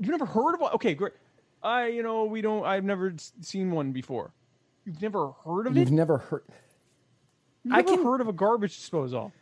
You've 0.00 0.08
never 0.10 0.26
heard 0.26 0.54
of 0.54 0.60
one? 0.60 0.72
Okay, 0.72 0.94
great. 0.94 1.12
I, 1.62 1.88
you 1.88 2.02
know, 2.02 2.24
we 2.24 2.40
don't. 2.40 2.64
I've 2.64 2.84
never 2.84 3.14
seen 3.42 3.70
one 3.70 3.92
before. 3.92 4.32
You've 4.84 5.00
never 5.02 5.32
heard 5.44 5.66
of 5.66 5.76
you've 5.76 5.88
it. 5.88 5.92
never 5.92 6.18
heard 6.18 6.42
You've 7.62 7.74
I 7.74 7.82
never 7.82 7.96
can- 7.96 8.04
heard 8.04 8.20
of 8.22 8.28
a 8.28 8.32
garbage 8.32 8.74
disposal. 8.76 9.32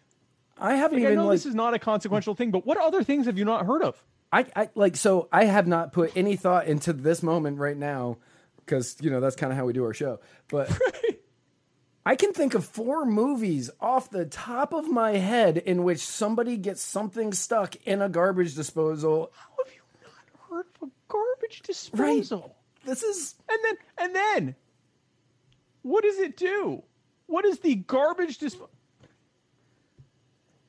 I 0.61 0.75
haven't 0.75 1.01
Like, 1.01 1.13
I 1.13 1.15
know 1.15 1.27
like 1.27 1.35
this 1.37 1.47
is 1.47 1.55
not 1.55 1.75
a 1.75 1.79
consequential 1.79 2.35
thing, 2.35 2.51
but 2.51 2.67
what 2.67 2.77
other 2.77 3.05
things 3.05 3.27
have 3.27 3.39
you 3.39 3.45
not 3.45 3.65
heard 3.65 3.81
of? 3.83 4.03
I, 4.33 4.45
I 4.57 4.69
like 4.75 4.97
so 4.97 5.29
I 5.33 5.45
have 5.45 5.69
not 5.69 5.93
put 5.93 6.11
any 6.17 6.35
thought 6.35 6.67
into 6.67 6.93
this 6.93 7.23
moment 7.23 7.59
right 7.59 7.77
now 7.77 8.19
because 8.59 8.97
you 9.01 9.09
know 9.11 9.21
that's 9.21 9.37
kind 9.37 9.53
of 9.53 9.57
how 9.57 9.65
we 9.65 9.73
do 9.73 9.85
our 9.85 9.95
show. 9.95 10.19
But 10.49 10.77
I 12.05 12.17
can 12.17 12.33
think 12.33 12.55
of 12.55 12.65
four 12.65 13.07
movies 13.07 13.71
off 13.81 14.11
the 14.11 14.25
top 14.25 14.73
of 14.73 14.91
my 14.91 15.13
head 15.13 15.57
in 15.59 15.85
which 15.85 16.01
somebody 16.01 16.57
gets 16.57 16.83
something 16.83 17.33
stuck 17.33 17.77
in 17.87 18.03
a 18.03 18.09
garbage 18.09 18.55
disposal. 18.57 19.31
How 19.35 19.65
have 19.65 19.73
you 19.75 19.81
not 20.03 20.51
heard 20.51 20.67
of 20.83 20.89
a 20.89 20.93
garbage 21.19 21.63
disposal? 21.63 22.57
This 22.85 23.03
is 23.03 23.35
And 23.49 23.59
then, 23.65 23.75
and 23.99 24.15
then, 24.15 24.55
what 25.83 26.05
does 26.05 26.19
it 26.19 26.37
do? 26.37 26.83
What 27.27 27.45
is 27.45 27.59
the 27.61 27.75
garbage 27.77 28.39
disposal? 28.39 28.71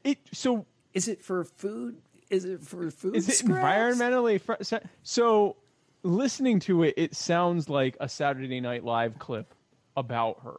It 0.04 0.18
so 0.34 0.66
is 0.94 1.08
it 1.08 1.24
for 1.24 1.44
food? 1.44 1.98
Is 2.30 2.46
it 2.46 2.64
for 2.64 2.90
food? 2.92 3.16
is 3.16 3.28
it 3.28 3.36
scraps? 3.36 3.98
environmentally 3.98 4.42
fr- 4.42 4.62
sa- 4.62 4.80
so? 5.04 5.58
Listening 6.02 6.62
to 6.62 6.84
it, 6.84 6.94
it 6.96 7.14
sounds 7.14 7.68
like 7.68 7.98
a 8.00 8.08
Saturday 8.08 8.62
Night 8.62 8.86
Live 8.86 9.20
clip 9.20 9.54
about 9.98 10.40
her, 10.44 10.56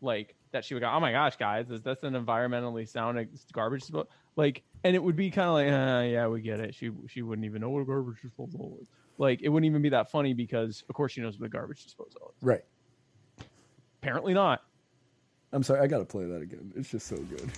like 0.00 0.36
that 0.52 0.64
she 0.64 0.74
would 0.74 0.82
go, 0.82 0.88
"Oh 0.88 1.00
my 1.00 1.10
gosh, 1.10 1.34
guys, 1.36 1.68
is 1.68 1.82
this 1.82 2.04
an 2.04 2.14
environmentally 2.14 2.88
sound 2.88 3.26
garbage 3.52 3.80
disposal?" 3.80 4.08
Like, 4.36 4.62
and 4.84 4.94
it 4.94 5.02
would 5.02 5.16
be 5.16 5.32
kind 5.32 5.48
of 5.48 5.54
like, 5.54 5.66
uh, 5.66 6.08
"Yeah, 6.08 6.28
we 6.28 6.42
get 6.42 6.60
it." 6.60 6.76
She 6.76 6.92
she 7.08 7.22
wouldn't 7.22 7.44
even 7.44 7.60
know 7.60 7.70
what 7.70 7.80
a 7.80 7.84
garbage 7.84 8.22
disposal 8.22 8.78
is. 8.80 8.88
Like, 9.18 9.42
it 9.42 9.48
wouldn't 9.48 9.68
even 9.68 9.82
be 9.82 9.90
that 9.90 10.10
funny 10.10 10.34
because, 10.34 10.82
of 10.88 10.94
course, 10.94 11.12
she 11.12 11.20
knows 11.20 11.38
what 11.38 11.46
a 11.46 11.48
garbage 11.48 11.84
disposal 11.84 12.32
is. 12.36 12.42
Right. 12.42 12.64
Apparently 14.02 14.34
not. 14.34 14.62
I'm 15.52 15.62
sorry. 15.62 15.80
I 15.80 15.86
gotta 15.86 16.04
play 16.04 16.24
that 16.26 16.42
again. 16.42 16.72
It's 16.76 16.90
just 16.90 17.06
so 17.06 17.16
good. 17.16 17.50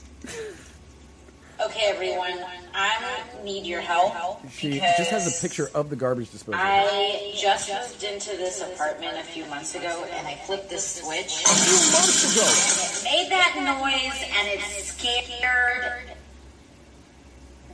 Okay, 1.64 1.86
everyone, 1.86 2.38
I 2.74 3.22
need 3.42 3.64
your 3.64 3.80
help. 3.80 4.12
She 4.50 4.78
just 4.78 5.10
has 5.10 5.26
a 5.26 5.40
picture 5.40 5.70
of 5.74 5.88
the 5.88 5.96
garbage 5.96 6.30
disposal. 6.30 6.60
I 6.62 7.32
just 7.34 7.70
moved 7.70 8.02
into 8.04 8.36
this 8.36 8.60
apartment 8.60 9.16
a 9.18 9.22
few 9.22 9.46
months 9.46 9.74
ago 9.74 10.06
and 10.12 10.26
I 10.26 10.34
flipped 10.34 10.68
the 10.68 10.78
switch. 10.78 11.42
A 11.44 11.48
few 11.48 11.92
months 11.92 12.34
ago. 12.36 12.44
And 12.44 13.16
It 13.16 13.22
made 13.22 13.30
that 13.32 13.54
noise 13.56 14.22
and 14.38 14.48
it 14.48 14.60
scared 14.84 16.12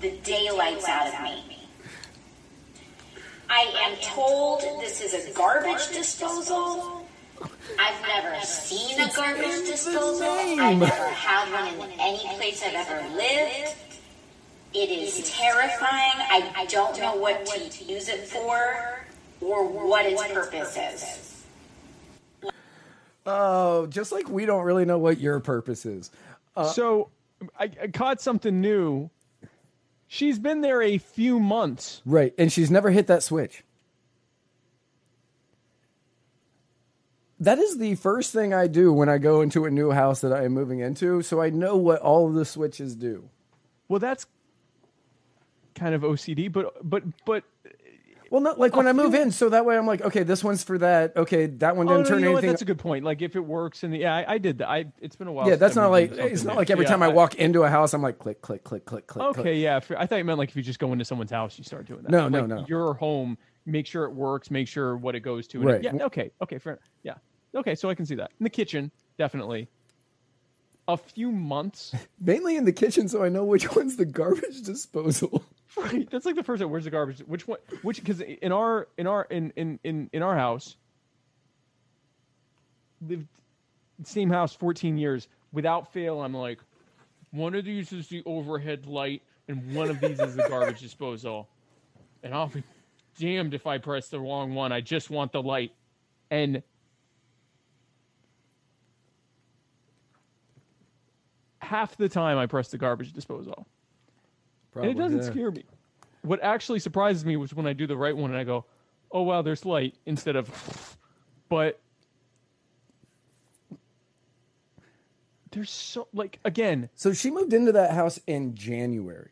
the 0.01 0.12
daylights 0.25 0.88
out 0.88 1.09
of 1.12 1.21
me. 1.49 1.59
I 3.55 3.71
am 3.85 3.97
told 3.99 4.62
this 4.81 5.03
is 5.03 5.12
a 5.12 5.31
garbage 5.33 5.88
disposal. 5.88 7.07
I've 7.79 8.01
never 8.01 8.41
seen 8.47 8.99
a 8.99 9.12
garbage 9.15 9.67
disposal. 9.67 10.27
I've 10.27 10.79
never 10.79 10.91
had 10.91 11.77
one 11.77 11.91
in 11.91 12.01
any 12.01 12.27
place 12.38 12.62
I've 12.65 12.75
ever 12.75 13.14
lived. 13.14 13.74
It 14.72 14.89
is 14.89 15.31
terrifying. 15.31 16.14
I, 16.31 16.51
I 16.57 16.64
don't 16.64 16.99
know 16.99 17.14
what 17.16 17.45
to 17.45 17.85
use 17.85 18.09
it 18.09 18.20
for 18.20 19.05
or 19.43 19.68
what 19.68 20.07
its 20.07 20.26
purpose 20.33 20.79
is. 20.79 21.45
Oh, 23.26 23.87
just 23.89 24.12
like 24.12 24.31
we 24.31 24.47
don't 24.47 24.64
really 24.64 24.87
know 24.87 24.97
what 24.97 25.20
your 25.20 25.41
purpose 25.41 25.85
is. 25.85 26.11
Uh, 26.57 26.64
so 26.64 27.11
I, 27.61 27.70
I 27.83 27.89
caught 27.89 28.22
something 28.22 28.62
new. 28.62 29.11
She's 30.15 30.39
been 30.39 30.61
there 30.61 30.83
a 30.83 30.99
few 30.99 31.41
months. 31.41 32.03
Right. 32.05 32.35
And 32.37 32.53
she's 32.53 32.71
never 32.71 32.91
hit 32.91 33.07
that 33.07 33.23
switch. 33.23 33.65
That 37.41 37.59
is 37.59 37.79
the 37.79 37.95
first 37.95 38.31
thing 38.31 38.53
I 38.53 38.67
do 38.67 38.93
when 38.93 39.09
I 39.09 39.17
go 39.17 39.41
into 39.41 39.65
a 39.65 39.71
new 39.71 39.91
house 39.91 40.21
that 40.21 40.31
I 40.31 40.45
am 40.45 40.53
moving 40.53 40.81
into, 40.81 41.23
so 41.23 41.41
I 41.41 41.49
know 41.49 41.79
what 41.79 42.03
all 42.03 42.29
of 42.29 42.35
the 42.35 42.45
switches 42.45 42.95
do. 42.95 43.31
Well, 43.89 44.01
that's 44.01 44.27
kind 45.75 45.95
of 45.95 46.03
OCD, 46.03 46.53
but 46.53 46.75
but 46.87 47.05
but 47.25 47.45
Well, 48.33 48.41
not 48.41 48.59
like 48.59 48.74
when 48.74 48.87
I 48.87 48.95
move 48.95 49.14
oh. 49.14 49.20
in, 49.20 49.30
so 49.30 49.51
that 49.51 49.66
way 49.66 49.76
I'm 49.76 49.87
like, 49.87 50.01
okay, 50.01 50.22
this 50.22 50.43
one's 50.43 50.64
for 50.64 50.78
that. 50.78 51.14
Okay, 51.18 51.45
that 51.45 51.76
one 51.76 51.87
didn't 51.87 51.99
oh, 51.99 52.03
no, 52.03 52.09
turn 52.09 52.18
you 52.20 52.24
know 52.24 52.30
what? 52.30 52.39
anything. 52.39 52.51
That's 52.53 52.62
a 52.62 52.64
good 52.64 52.78
point. 52.78 53.05
Like 53.05 53.20
if 53.20 53.37
it 53.37 53.45
works, 53.45 53.83
and 53.83 53.95
yeah, 53.95 54.16
I, 54.16 54.33
I 54.33 54.39
did 54.39 54.57
that. 54.57 54.70
I 54.70 54.87
it's 55.03 55.16
been 55.16 55.28
a 55.28 55.33
while. 55.33 55.47
yeah, 55.47 55.57
that's 55.57 55.76
not 55.76 55.91
like 55.91 56.12
it's 56.12 56.43
not 56.43 56.57
like 56.57 56.70
every 56.70 56.87
Yeah, 56.87 56.93
time 56.93 57.03
I 57.03 57.09
walk 57.09 57.35
into 57.35 57.64
a 57.64 57.68
house, 57.68 57.93
I'm 57.93 58.01
like 58.01 58.18
click, 58.18 58.41
click, 58.41 58.64
click, 58.64 58.87
click, 58.87 59.07
click. 59.07 59.22
Okay, 59.22 59.43
click. 59.43 59.59
yeah. 59.59 59.80
for- 59.80 59.99
I 59.99 60.07
thought 60.07 60.16
you 60.16 60.24
meant 60.24 60.39
like 60.39 60.49
if 60.49 60.57
you 60.57 60.62
just 60.62 60.78
go 60.78 60.95
into 60.95 61.05
someone's 61.05 61.30
house, 61.30 61.59
you 61.59 61.64
start 61.64 61.85
doing 61.85 62.05
that. 62.05 62.11
No, 62.11 62.30
no, 62.30 62.41
Like, 62.41 62.49
no. 62.49 62.64
Your 62.66 62.95
home, 62.95 63.37
make 63.66 63.87
sure 63.87 64.05
it 64.07 64.14
works, 64.14 64.51
make 64.51 64.66
sure 64.66 64.97
what 64.97 65.14
it 65.14 65.20
goes 65.20 65.47
to. 65.49 65.59
and 65.59 65.66
Right. 65.66 65.83
Yeah. 65.83 65.93
Okay. 66.01 66.30
Okay. 66.41 66.57
Fair. 66.57 66.78
Yeah. 67.03 67.16
Okay, 67.55 67.74
so 67.74 67.91
I 67.91 67.95
can 67.95 68.07
see 68.07 68.14
that. 68.14 68.30
In 68.41 68.45
the 68.45 68.51
kitchen, 68.51 68.91
definitely. 69.18 69.68
A 70.89 70.97
few 70.97 71.30
months. 71.30 71.95
Mainly 72.18 72.57
in 72.57 72.64
the 72.64 72.72
kitchen, 72.72 73.09
so 73.09 73.22
I 73.22 73.28
know 73.28 73.45
which 73.45 73.70
one's 73.76 73.97
the 73.97 74.07
garbage 74.07 74.62
disposal. 74.62 75.45
Right. 75.77 76.09
That's 76.11 76.27
like 76.27 76.37
the 76.37 76.43
first 76.43 76.61
time. 76.61 76.70
Where's 76.70 76.85
the 76.85 76.91
garbage? 76.91 77.20
Which 77.20 77.47
one? 77.49 77.59
Which? 77.83 77.99
Because 77.99 78.20
in 78.20 78.53
our 78.53 78.89
in 78.99 79.07
our 79.07 79.25
in 79.25 79.53
in 79.57 79.79
in 79.85 80.11
in 80.12 80.23
our 80.23 80.37
house, 80.37 80.77
lived 83.01 83.27
same 84.05 84.31
house 84.31 84.55
14 84.55 84.97
years 84.99 85.29
without 85.53 85.93
fail. 85.93 86.20
I'm 86.20 86.35
like, 86.35 86.61
one 87.31 87.55
of 87.55 87.64
these 87.64 87.93
is 87.93 88.09
the 88.09 88.23
overhead 88.27 88.87
light, 88.87 89.23
and 89.49 89.75
one 89.75 89.91
of 89.91 90.01
these 90.01 90.20
is 90.20 90.37
the 90.37 90.49
garbage 90.49 90.81
disposal, 90.83 91.49
and 92.23 92.35
I'll 92.35 92.49
be 92.49 92.62
damned 93.18 93.55
if 93.55 93.66
I 93.66 93.79
press 93.79 94.09
the 94.09 94.20
wrong 94.20 94.55
one. 94.55 94.73
I 94.73 94.81
just 94.81 95.11
want 95.11 95.33
the 95.33 95.43
light, 95.43 95.73
and 96.31 96.62
half 101.61 101.97
the 101.97 102.09
time 102.09 102.37
I 102.39 102.47
press 102.47 102.68
the 102.68 102.79
garbage 102.79 103.12
disposal. 103.12 103.66
And 104.75 104.87
it 104.87 104.95
doesn't 104.97 105.18
yeah. 105.23 105.31
scare 105.31 105.51
me. 105.51 105.64
What 106.23 106.43
actually 106.43 106.79
surprises 106.79 107.25
me 107.25 107.37
was 107.37 107.53
when 107.53 107.66
I 107.66 107.73
do 107.73 107.87
the 107.87 107.97
right 107.97 108.16
one 108.16 108.31
and 108.31 108.39
I 108.39 108.45
go, 108.45 108.64
"Oh 109.11 109.23
wow, 109.23 109.43
there's 109.43 109.64
light," 109.64 109.97
instead 110.07 110.37
of, 110.37 110.97
but 111.49 111.81
there's 115.51 115.70
so 115.70 116.09
like 116.14 116.39
again, 116.45 116.89
So 116.95 117.12
she 117.12 117.31
moved 117.31 117.53
into 117.53 117.73
that 117.73 117.93
house 117.93 118.18
in 118.27 118.55
January. 118.55 119.31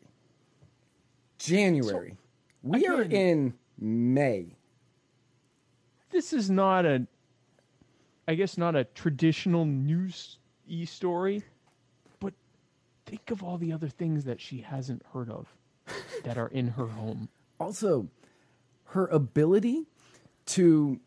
January. 1.39 2.17
we 2.61 2.85
are 2.87 3.01
in 3.01 3.55
May. 3.79 4.55
this 6.11 6.33
is 6.33 6.51
not 6.51 6.85
a, 6.85 7.07
I 8.27 8.35
guess 8.35 8.57
not 8.57 8.75
a 8.75 8.83
traditional 8.83 9.65
news 9.65 10.37
e 10.67 10.85
story, 10.85 11.43
think 13.11 13.29
of 13.29 13.43
all 13.43 13.57
the 13.57 13.73
other 13.73 13.89
things 13.89 14.23
that 14.23 14.39
she 14.39 14.59
hasn't 14.59 15.03
heard 15.13 15.29
of 15.29 15.53
that 16.23 16.37
are 16.37 16.47
in 16.47 16.69
her 16.69 16.87
home. 16.87 17.27
Also, 17.59 18.07
her 18.85 19.05
ability 19.07 19.85
to 20.45 20.97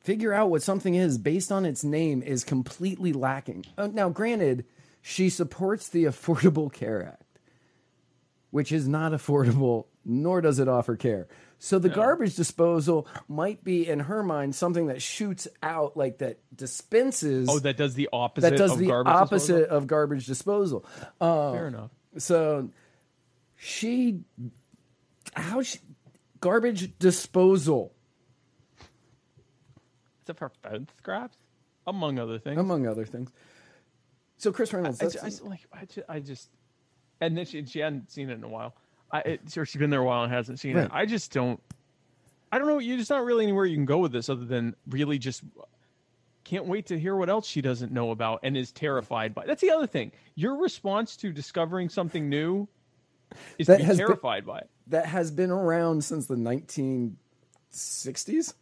figure 0.00 0.32
out 0.32 0.48
what 0.48 0.62
something 0.62 0.94
is 0.94 1.18
based 1.18 1.52
on 1.52 1.66
its 1.66 1.84
name 1.84 2.22
is 2.22 2.44
completely 2.44 3.12
lacking. 3.12 3.66
Uh, 3.76 3.88
now, 3.92 4.08
granted, 4.08 4.64
she 5.02 5.28
supports 5.28 5.86
the 5.90 6.04
Affordable 6.04 6.72
Care 6.72 7.04
Act, 7.04 7.38
which 8.50 8.72
is 8.72 8.88
not 8.88 9.12
affordable, 9.12 9.84
nor 10.02 10.40
does 10.40 10.58
it 10.58 10.66
offer 10.66 10.96
care. 10.96 11.28
So 11.64 11.78
the 11.78 11.88
garbage 11.88 12.34
disposal 12.34 13.06
might 13.28 13.62
be, 13.62 13.88
in 13.88 14.00
her 14.00 14.24
mind, 14.24 14.52
something 14.56 14.88
that 14.88 15.00
shoots 15.00 15.46
out, 15.62 15.96
like 15.96 16.18
that 16.18 16.40
dispenses. 16.52 17.48
Oh, 17.48 17.60
that 17.60 17.76
does 17.76 17.94
the 17.94 18.08
opposite. 18.12 18.50
that 18.50 18.58
does 18.58 18.72
of 18.72 18.78
the 18.78 18.86
garbage 18.88 19.12
opposite 19.12 19.58
disposal? 19.60 19.76
of 19.76 19.86
garbage 19.86 20.26
disposal. 20.26 20.84
Uh, 21.20 21.52
Fair 21.52 21.68
enough. 21.68 21.90
so 22.18 22.68
she 23.54 24.22
how 25.34 25.62
she 25.62 25.78
garbage 26.40 26.98
disposal 26.98 27.94
Except 30.22 30.40
for 30.40 30.50
food 30.68 30.90
scraps, 30.98 31.36
among 31.86 32.18
other 32.18 32.40
things. 32.40 32.58
among 32.58 32.88
other 32.88 33.04
things 33.04 33.30
so 34.36 34.50
chris 34.50 34.72
reynolds 34.72 35.00
I, 35.00 35.06
I 35.06 35.08
just, 35.10 35.44
like 35.44 35.60
I 35.72 35.84
just, 35.84 36.08
I 36.08 36.18
just, 36.18 36.48
and 37.20 37.38
then 37.38 37.46
she 37.46 37.64
she 37.66 37.78
hadn't 37.78 38.10
seen 38.10 38.30
it 38.30 38.34
in 38.34 38.42
a 38.42 38.48
while. 38.48 38.74
I 39.12 39.20
it, 39.20 39.56
or 39.56 39.64
she's 39.66 39.78
been 39.78 39.90
there 39.90 40.00
a 40.00 40.04
while 40.04 40.24
and 40.24 40.32
hasn't 40.32 40.58
seen 40.60 40.76
Right. 40.76 40.86
it. 40.86 40.90
I 40.92 41.06
just 41.06 41.32
don't. 41.32 41.60
I 42.50 42.58
don't 42.58 42.66
know. 42.68 42.78
You 42.78 42.96
just 42.96 43.10
not 43.10 43.24
really 43.24 43.44
anywhere 43.44 43.64
you 43.66 43.76
can 43.76 43.84
go 43.86 43.98
with 43.98 44.12
this 44.12 44.28
other 44.28 44.44
than 44.44 44.74
really 44.88 45.18
just 45.18 45.42
can't 46.44 46.66
wait 46.66 46.86
to 46.86 46.98
hear 46.98 47.14
what 47.16 47.28
else 47.30 47.46
she 47.46 47.60
doesn't 47.62 47.92
know 47.92 48.10
about 48.10 48.40
and 48.42 48.56
is 48.56 48.72
terrified 48.72 49.34
by. 49.34 49.46
That's 49.46 49.60
the 49.62 49.70
other 49.70 49.86
thing. 49.86 50.12
Your 50.34 50.56
response 50.56 51.16
to 51.18 51.32
discovering 51.32 51.88
something 51.88 52.28
new 52.28 52.66
is 53.58 53.66
That 53.68 53.76
to 53.78 53.82
be 53.82 53.86
has 53.86 53.96
been- 53.98 54.06
terrified 54.06 54.44
by 54.44 54.58
it. 54.58 54.68
that 54.88 55.06
has 55.06 55.30
been 55.30 55.50
around 55.50 56.04
since 56.04 56.26
the 56.26 56.36
1960s 56.36 58.54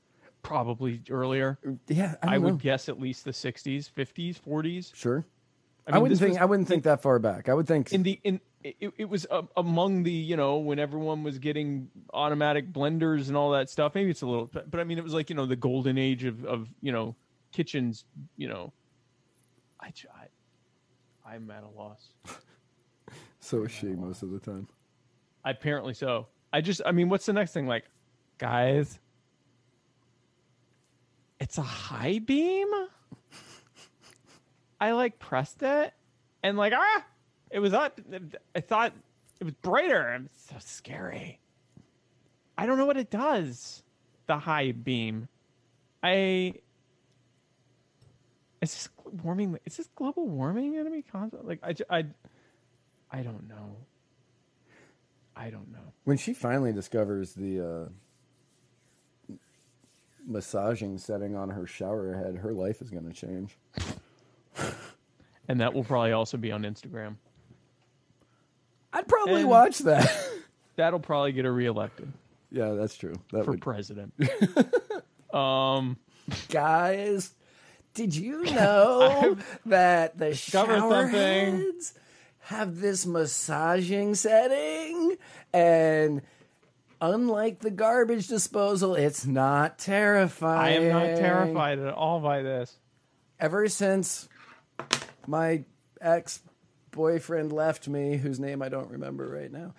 Probably 0.42 1.02
earlier. 1.10 1.58
yeah 1.88 2.14
i, 2.22 2.36
I, 2.36 2.38
would 2.38 2.52
know. 2.54 2.56
guess 2.56 2.88
at 2.88 2.98
least 3.00 3.24
the 3.24 3.30
60s, 3.32 3.90
50s, 3.92 4.40
40s. 4.40 4.94
sure 4.94 5.24
i, 5.86 5.96
I 5.96 5.98
wouldn't 5.98 6.18
think 6.20 6.30
was 6.32 6.38
i 6.38 6.44
wouldn't 6.46 6.66
think 6.68 6.84
that 6.84 7.02
far 7.02 7.18
back 7.18 7.48
i 7.50 7.54
would 7.54 7.66
think 7.66 7.92
in 7.92 8.02
the 8.04 8.18
in 8.24 8.40
it, 8.62 8.92
it 8.98 9.08
was 9.08 9.26
uh, 9.30 9.42
among 9.56 10.02
the 10.02 10.12
you 10.12 10.36
know 10.36 10.58
when 10.58 10.78
everyone 10.78 11.22
was 11.22 11.38
getting 11.38 11.88
automatic 12.12 12.72
blenders 12.72 13.28
and 13.28 13.36
all 13.36 13.50
that 13.52 13.70
stuff 13.70 13.94
maybe 13.94 14.10
it's 14.10 14.22
a 14.22 14.26
little 14.26 14.46
but, 14.52 14.70
but 14.70 14.80
i 14.80 14.84
mean 14.84 14.98
it 14.98 15.04
was 15.04 15.14
like 15.14 15.30
you 15.30 15.36
know 15.36 15.46
the 15.46 15.56
golden 15.56 15.96
age 15.96 16.24
of 16.24 16.44
of 16.44 16.68
you 16.80 16.92
know 16.92 17.14
kitchens 17.52 18.04
you 18.36 18.48
know. 18.48 18.72
I, 19.80 19.86
I 19.86 21.34
i'm 21.34 21.50
at 21.50 21.64
a 21.64 21.78
loss. 21.78 22.08
So 23.42 23.64
is 23.64 23.72
she 23.72 23.86
most 23.86 24.22
of 24.22 24.30
the 24.30 24.38
time. 24.38 24.68
Apparently 25.46 25.94
so. 25.94 26.26
I 26.52 26.60
just 26.60 26.82
i 26.84 26.92
mean 26.92 27.08
what's 27.08 27.24
the 27.26 27.32
next 27.32 27.52
thing? 27.52 27.66
Like 27.66 27.84
guys 28.38 29.00
it's 31.40 31.56
a 31.56 31.62
high 31.62 32.18
beam? 32.18 32.68
I 34.80 34.92
like 34.92 35.18
pressed 35.18 35.62
it 35.62 35.94
and 36.42 36.58
like 36.58 36.74
ah 36.76 37.04
it 37.50 37.58
was 37.58 37.72
up 37.72 38.00
i 38.54 38.60
thought 38.60 38.92
it 39.40 39.44
was 39.44 39.54
brighter. 39.54 40.20
It's 40.26 40.50
so 40.50 40.56
scary. 40.58 41.40
I 42.58 42.66
don't 42.66 42.76
know 42.76 42.84
what 42.84 42.98
it 42.98 43.10
does 43.10 43.82
the 44.26 44.38
high 44.38 44.72
beam. 44.72 45.28
I 46.02 46.54
is 48.60 48.74
this 48.74 48.88
warming 49.24 49.58
is 49.64 49.78
this 49.78 49.88
global 49.96 50.28
warming 50.28 50.72
be 50.92 51.02
constant? 51.02 51.46
Like 51.46 51.60
i 51.62 51.74
i 51.88 52.04
i 53.10 53.22
don't 53.22 53.48
know. 53.48 53.76
I 55.34 55.48
don't 55.48 55.72
know. 55.72 55.94
When 56.04 56.18
she 56.18 56.34
finally 56.34 56.72
discovers 56.72 57.32
the 57.32 57.88
uh, 59.30 59.36
massaging 60.26 60.98
setting 60.98 61.34
on 61.34 61.48
her 61.48 61.66
shower 61.66 62.14
head 62.14 62.36
her 62.36 62.52
life 62.52 62.82
is 62.82 62.90
going 62.90 63.10
to 63.10 63.12
change. 63.12 63.56
And 65.48 65.60
that 65.60 65.74
will 65.74 65.82
probably 65.82 66.12
also 66.12 66.36
be 66.36 66.52
on 66.52 66.62
Instagram. 66.62 67.16
I'd 68.92 69.08
probably 69.08 69.42
And- 69.42 69.50
watch 69.50 69.78
that 69.80 70.10
That'll 70.76 71.00
probably 71.00 71.32
get 71.32 71.44
her 71.44 71.52
realisted 71.52 72.10
yeah 72.50 72.72
that's 72.72 72.96
true 72.96 73.14
that 73.32 73.44
for 73.44 73.50
would 73.52 73.60
president. 73.60 74.12
um, 75.34 75.96
guys 76.48 77.32
did 77.94 78.14
you 78.14 78.42
know 78.54 79.36
that 79.66 80.16
the 80.18 80.34
shower 80.34 81.06
heads 81.08 81.94
have 82.40 82.80
this 82.80 83.04
massaging 83.06 84.14
setting 84.14 85.16
and 85.52 86.22
unlike 87.00 87.60
the 87.60 87.70
garbage 87.70 88.26
disposal 88.26 88.94
it's 88.94 89.26
not 89.26 89.78
terrifying. 89.78 90.82
I 90.82 90.86
am 90.86 90.88
not 90.88 91.18
terrified 91.18 91.78
at 91.78 91.92
all 91.94 92.20
by 92.20 92.42
this. 92.42 92.76
ever 93.38 93.68
since 93.68 94.28
my 95.26 95.64
ex 96.00 96.40
boyfriend 96.90 97.52
left 97.52 97.88
me, 97.88 98.16
whose 98.16 98.38
name 98.40 98.62
I 98.62 98.68
don't 98.68 98.90
remember 98.90 99.28
right 99.28 99.50
now. 99.50 99.74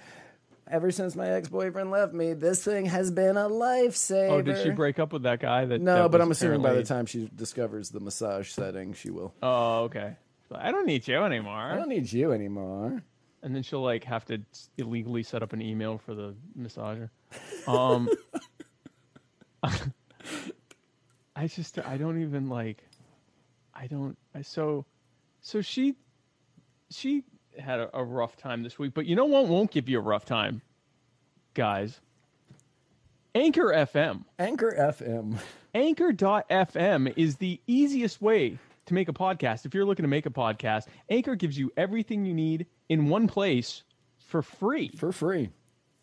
Ever 0.70 0.92
since 0.92 1.16
my 1.16 1.28
ex 1.30 1.50
boyfriend 1.50 1.92
left 1.92 2.14
me, 2.14 2.34
this 2.34 2.64
thing 2.64 2.86
has 2.86 3.12
been 3.12 3.36
a 3.36 3.50
lifesaver. 3.50 4.30
Oh, 4.30 4.42
did 4.42 4.62
she 4.64 4.70
break 4.70 5.00
up 5.00 5.12
with 5.12 5.24
that 5.24 5.40
guy? 5.42 5.66
That 5.66 5.82
No, 5.82 6.04
that 6.04 6.10
but 6.10 6.22
I'm 6.22 6.32
assuming 6.32 6.62
by 6.62 6.74
the 6.74 6.84
time 6.84 7.06
she 7.06 7.30
discovers 7.36 7.90
the 7.90 8.00
massage 8.00 8.50
setting, 8.50 8.94
she 8.94 9.10
will. 9.10 9.34
Oh, 9.44 9.84
okay. 9.84 10.16
I 10.54 10.72
don't 10.72 10.86
need 10.86 11.08
you 11.08 11.24
anymore. 11.24 11.58
I 11.60 11.76
don't 11.76 11.90
need 11.90 12.12
you 12.12 12.32
anymore. 12.32 13.04
and 13.44 13.56
then 13.56 13.64
she'll 13.64 13.82
like 13.82 14.04
have 14.06 14.24
to 14.26 14.42
illegally 14.78 15.24
set 15.24 15.44
up 15.44 15.52
an 15.54 15.62
email 15.62 15.98
for 15.98 16.14
the 16.14 16.36
massager. 16.58 17.10
Um, 17.68 18.10
I 21.36 21.48
just 21.48 21.80
I 21.80 21.98
don't 21.98 22.22
even 22.22 22.50
like 22.50 22.84
I 23.74 23.88
don't 23.88 24.18
I 24.36 24.42
so 24.42 24.86
so 25.42 25.62
she 25.62 25.96
she 26.92 27.24
had 27.58 27.80
a, 27.80 27.98
a 27.98 28.04
rough 28.04 28.38
time 28.38 28.64
this 28.64 28.78
week, 28.80 28.94
but 28.94 29.06
you 29.06 29.16
know 29.16 29.26
what 29.26 29.48
won't 29.48 29.72
give 29.72 29.90
you 29.90 29.98
a 29.98 30.02
rough 30.02 30.26
time, 30.26 30.62
guys. 31.54 32.00
Anchor 33.34 33.68
FM. 33.74 34.26
Anchor 34.40 34.76
FM. 34.78 35.38
Anchor.fm 35.74 37.14
is 37.16 37.38
the 37.38 37.60
easiest 37.66 38.22
way 38.22 38.58
to 38.86 38.94
make 38.94 39.08
a 39.08 39.14
podcast. 39.14 39.66
If 39.66 39.74
you're 39.74 39.86
looking 39.86 40.04
to 40.04 40.10
make 40.10 40.26
a 40.26 40.30
podcast, 40.32 40.88
Anchor 41.10 41.36
gives 41.36 41.58
you 41.58 41.72
everything 41.78 42.26
you 42.26 42.34
need 42.34 42.66
in 42.90 43.08
one 43.08 43.28
place 43.28 43.84
for 44.20 44.42
free, 44.42 44.92
For 44.98 45.14
free. 45.14 45.50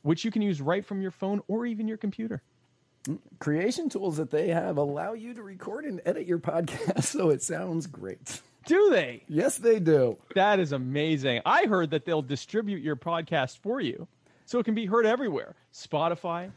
which 0.03 0.25
you 0.25 0.31
can 0.31 0.41
use 0.43 0.63
right 0.63 0.85
from 0.85 1.03
your 1.03 1.11
phone 1.11 1.43
or 1.49 1.67
even 1.67 1.87
your 1.87 1.99
computer. 1.99 2.43
Creation 3.39 3.89
tools 3.89 4.17
that 4.17 4.31
they 4.31 4.49
have 4.49 4.77
allow 4.79 5.13
you 5.13 5.35
to 5.35 5.43
record 5.43 5.85
and 5.85 6.01
edit 6.07 6.27
your 6.27 6.39
podcast 6.39 7.03
so 7.05 7.29
it 7.31 7.43
sounds 7.43 7.87
great. 7.87 8.41
Do 8.69 8.91
they? 8.91 9.23
Yes, 9.29 9.57
they 9.57 9.81
do. 9.81 10.19
That 10.35 10.61
is 10.61 10.73
amazing. 10.73 11.41
I 11.47 11.65
heard 11.65 11.91
that 11.91 12.05
they'll 12.05 12.21
distribute 12.23 12.83
your 12.83 12.97
podcast 12.97 13.59
for 13.59 13.81
you 13.81 14.07
so 14.45 14.59
it 14.59 14.65
can 14.65 14.75
be 14.75 14.85
heard 14.85 15.07
everywhere 15.07 15.55
Spotify, 15.73 16.51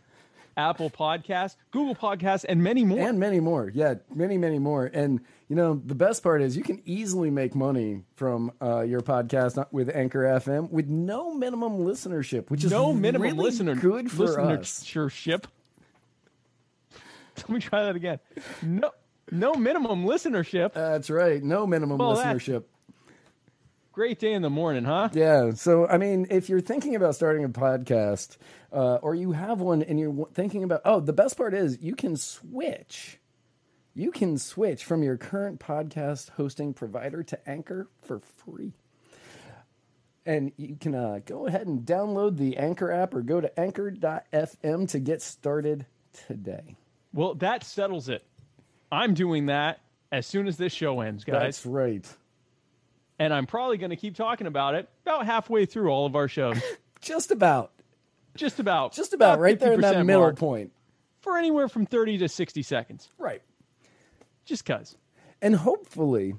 Apple 0.57 0.89
Podcasts, 0.89 1.55
Google 1.71 1.95
Podcasts, 1.95 2.43
and 2.47 2.61
many 2.61 2.83
more. 2.83 2.99
and 2.99 3.17
many 3.17 3.39
more. 3.39 3.71
Yeah, 3.73 3.95
many, 4.13 4.37
many 4.37 4.59
more. 4.59 4.91
And 4.93 5.21
you 5.47 5.55
know, 5.55 5.81
the 5.85 5.95
best 5.95 6.21
part 6.21 6.41
is 6.41 6.57
you 6.57 6.63
can 6.63 6.81
easily 6.85 7.29
make 7.29 7.55
money 7.55 8.03
from 8.15 8.51
uh, 8.61 8.81
your 8.81 8.99
podcast 8.99 9.65
with 9.71 9.89
Anchor 9.95 10.23
FM 10.23 10.69
with 10.69 10.87
no 10.89 11.33
minimum 11.33 11.79
listenership, 11.79 12.49
which 12.49 12.65
is 12.65 12.71
no 12.71 12.91
minimum 12.93 13.37
really 13.37 13.45
listener 13.45 13.75
good 13.75 14.11
for 14.11 14.39
us. 14.41 14.83
listenership. 14.83 15.45
Let 17.37 17.49
me 17.49 17.59
try 17.59 17.83
that 17.83 17.95
again. 17.95 18.19
No, 18.61 18.91
no 19.31 19.53
minimum 19.55 20.05
listenership. 20.05 20.73
That's 20.73 21.09
right, 21.09 21.41
no 21.43 21.65
minimum 21.65 21.97
Well, 21.97 22.15
listenership. 22.15 22.65
Great 23.93 24.19
day 24.19 24.31
in 24.33 24.41
the 24.41 24.49
morning, 24.49 24.85
huh? 24.85 25.09
Yeah. 25.11 25.51
So, 25.51 25.85
I 25.85 25.97
mean, 25.97 26.27
if 26.29 26.47
you're 26.47 26.61
thinking 26.61 26.95
about 26.95 27.13
starting 27.13 27.43
a 27.43 27.49
podcast, 27.49 28.37
uh, 28.71 28.95
or 28.95 29.15
you 29.15 29.33
have 29.33 29.59
one 29.59 29.83
and 29.83 29.99
you're 29.99 30.27
thinking 30.33 30.63
about, 30.63 30.81
oh, 30.85 31.01
the 31.01 31.11
best 31.11 31.35
part 31.35 31.53
is 31.53 31.77
you 31.81 31.95
can 31.95 32.15
switch. 32.15 33.19
You 33.93 34.11
can 34.11 34.37
switch 34.37 34.85
from 34.85 35.03
your 35.03 35.17
current 35.17 35.59
podcast 35.59 36.29
hosting 36.29 36.73
provider 36.73 37.21
to 37.23 37.49
Anchor 37.49 37.89
for 38.01 38.19
free. 38.19 38.71
And 40.25 40.53
you 40.55 40.77
can 40.79 40.95
uh, 40.95 41.19
go 41.25 41.47
ahead 41.47 41.67
and 41.67 41.81
download 41.81 42.37
the 42.37 42.57
Anchor 42.57 42.91
app 42.91 43.13
or 43.13 43.21
go 43.21 43.41
to 43.41 43.59
anchor.fm 43.59 44.89
to 44.89 44.99
get 44.99 45.21
started 45.21 45.85
today. 46.27 46.77
Well, 47.11 47.35
that 47.35 47.65
settles 47.65 48.07
it. 48.07 48.23
I'm 48.91 49.13
doing 49.13 49.45
that 49.47 49.79
as 50.11 50.25
soon 50.25 50.47
as 50.47 50.57
this 50.57 50.73
show 50.73 50.99
ends, 51.01 51.23
guys. 51.23 51.41
That's 51.41 51.65
right. 51.65 52.05
and 53.19 53.33
I'm 53.33 53.45
probably 53.45 53.77
going 53.77 53.91
to 53.91 53.95
keep 53.95 54.15
talking 54.15 54.47
about 54.47 54.75
it 54.75 54.89
about 55.05 55.25
halfway 55.25 55.65
through 55.65 55.89
all 55.89 56.05
of 56.05 56.15
our 56.15 56.27
shows. 56.27 56.61
Just 57.01 57.31
about. 57.31 57.71
Just 58.35 58.59
about. 58.59 58.93
Just 58.93 59.13
about 59.13 59.39
right 59.39 59.59
there 59.59 59.73
in 59.73 59.81
that 59.81 59.95
50% 59.95 60.05
middle 60.05 60.33
point. 60.33 60.71
For 61.21 61.37
anywhere 61.37 61.67
from 61.67 61.85
30 61.85 62.19
to 62.19 62.29
60 62.29 62.63
seconds. 62.63 63.09
Right. 63.17 63.41
Just 64.45 64.65
because. 64.65 64.95
And 65.41 65.55
hopefully, 65.55 66.35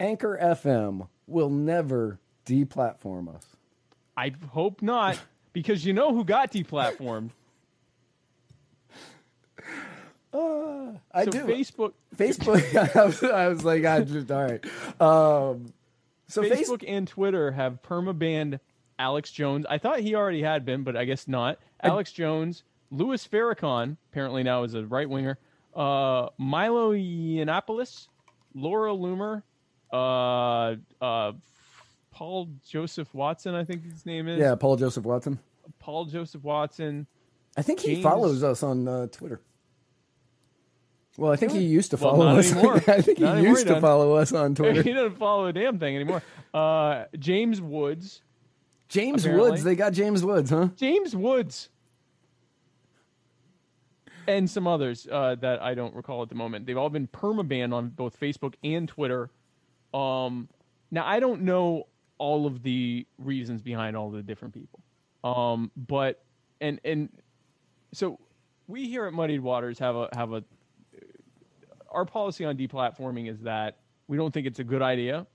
Anchor 0.00 0.38
FM 0.40 1.08
will 1.26 1.50
never 1.50 2.18
deplatform 2.46 3.34
us. 3.34 3.44
I 4.16 4.32
hope 4.50 4.82
not, 4.82 5.18
because 5.52 5.84
you 5.84 5.92
know 5.92 6.14
who 6.14 6.24
got 6.24 6.52
deplatformed? 6.52 7.30
I 10.34 11.24
so 11.24 11.30
do. 11.30 11.44
Facebook, 11.46 11.92
Facebook. 12.16 12.96
I, 12.96 13.04
was, 13.04 13.22
I 13.22 13.48
was 13.48 13.64
like, 13.64 13.84
I 13.84 14.00
just 14.00 14.30
all 14.30 14.42
right. 14.42 14.64
Um, 15.00 15.72
so 16.28 16.42
Facebook. 16.42 16.52
Facebook 16.52 16.84
and 16.88 17.06
Twitter 17.06 17.52
have 17.52 17.82
permabanned 17.82 18.58
Alex 18.98 19.30
Jones. 19.30 19.66
I 19.68 19.78
thought 19.78 20.00
he 20.00 20.14
already 20.14 20.42
had 20.42 20.64
been, 20.64 20.84
but 20.84 20.96
I 20.96 21.04
guess 21.04 21.28
not. 21.28 21.58
Alex 21.82 22.12
Jones, 22.12 22.62
Louis 22.90 23.26
Farrakhan, 23.26 23.96
apparently 24.10 24.42
now 24.42 24.62
is 24.62 24.74
a 24.74 24.84
right 24.84 25.08
winger. 25.08 25.38
Uh, 25.74 26.28
Milo 26.38 26.92
Yiannopoulos, 26.92 28.08
Laura 28.54 28.92
Loomer, 28.92 29.42
uh, 29.92 30.76
uh, 31.04 31.32
Paul 32.12 32.48
Joseph 32.66 33.12
Watson, 33.14 33.54
I 33.54 33.64
think 33.64 33.84
his 33.90 34.06
name 34.06 34.28
is. 34.28 34.38
Yeah, 34.38 34.54
Paul 34.54 34.76
Joseph 34.76 35.04
Watson. 35.04 35.38
Paul 35.78 36.04
Joseph 36.04 36.44
Watson. 36.44 37.06
I 37.56 37.62
think 37.62 37.80
he 37.80 37.94
James- 37.94 38.02
follows 38.02 38.42
us 38.42 38.62
on 38.62 38.86
uh, 38.86 39.06
Twitter. 39.08 39.40
Well, 41.18 41.30
I 41.30 41.36
think 41.36 41.52
he 41.52 41.60
used 41.62 41.90
to 41.90 41.96
follow 41.98 42.24
not 42.24 42.38
us. 42.38 42.52
I 42.88 43.02
think 43.02 43.18
he 43.18 43.24
Not 43.24 43.34
anymore, 43.34 43.50
used 43.50 43.68
he 43.68 43.74
to 43.74 43.80
follow 43.80 44.14
us 44.14 44.32
on 44.32 44.54
Twitter. 44.56 44.82
he 44.82 44.92
doesn't 44.92 45.18
follow 45.18 45.46
a 45.46 45.52
damn 45.52 45.78
thing 45.78 45.94
anymore. 45.94 46.22
Uh, 46.54 47.04
James 47.18 47.60
Woods. 47.60 48.22
James 48.88 49.24
Apparently. 49.24 49.50
Woods. 49.50 49.64
They 49.64 49.74
got 49.74 49.92
James 49.92 50.24
Woods, 50.24 50.50
huh? 50.50 50.68
James 50.76 51.14
Woods. 51.14 51.68
And 54.26 54.48
some 54.48 54.66
others 54.66 55.08
uh, 55.10 55.34
that 55.40 55.60
I 55.62 55.74
don't 55.74 55.94
recall 55.94 56.22
at 56.22 56.28
the 56.28 56.34
moment. 56.34 56.64
They've 56.66 56.78
all 56.78 56.90
been 56.90 57.08
permabanned 57.08 57.74
on 57.74 57.88
both 57.88 58.18
Facebook 58.18 58.54
and 58.62 58.88
Twitter. 58.88 59.30
Um, 59.92 60.48
now 60.90 61.04
I 61.06 61.18
don't 61.20 61.42
know 61.42 61.88
all 62.18 62.46
of 62.46 62.62
the 62.62 63.06
reasons 63.18 63.62
behind 63.62 63.96
all 63.96 64.10
the 64.10 64.22
different 64.22 64.54
people, 64.54 64.80
um, 65.24 65.70
but 65.76 66.22
and 66.60 66.80
and 66.84 67.08
so 67.92 68.18
we 68.68 68.88
here 68.88 69.06
at 69.06 69.12
Muddied 69.12 69.40
Waters 69.40 69.78
have 69.80 69.96
a 69.96 70.08
have 70.14 70.32
a 70.32 70.44
our 71.92 72.04
policy 72.04 72.44
on 72.44 72.56
deplatforming 72.56 73.30
is 73.30 73.40
that 73.40 73.78
we 74.08 74.16
don't 74.16 74.32
think 74.32 74.46
it's 74.46 74.58
a 74.58 74.64
good 74.64 74.82
idea, 74.82 75.26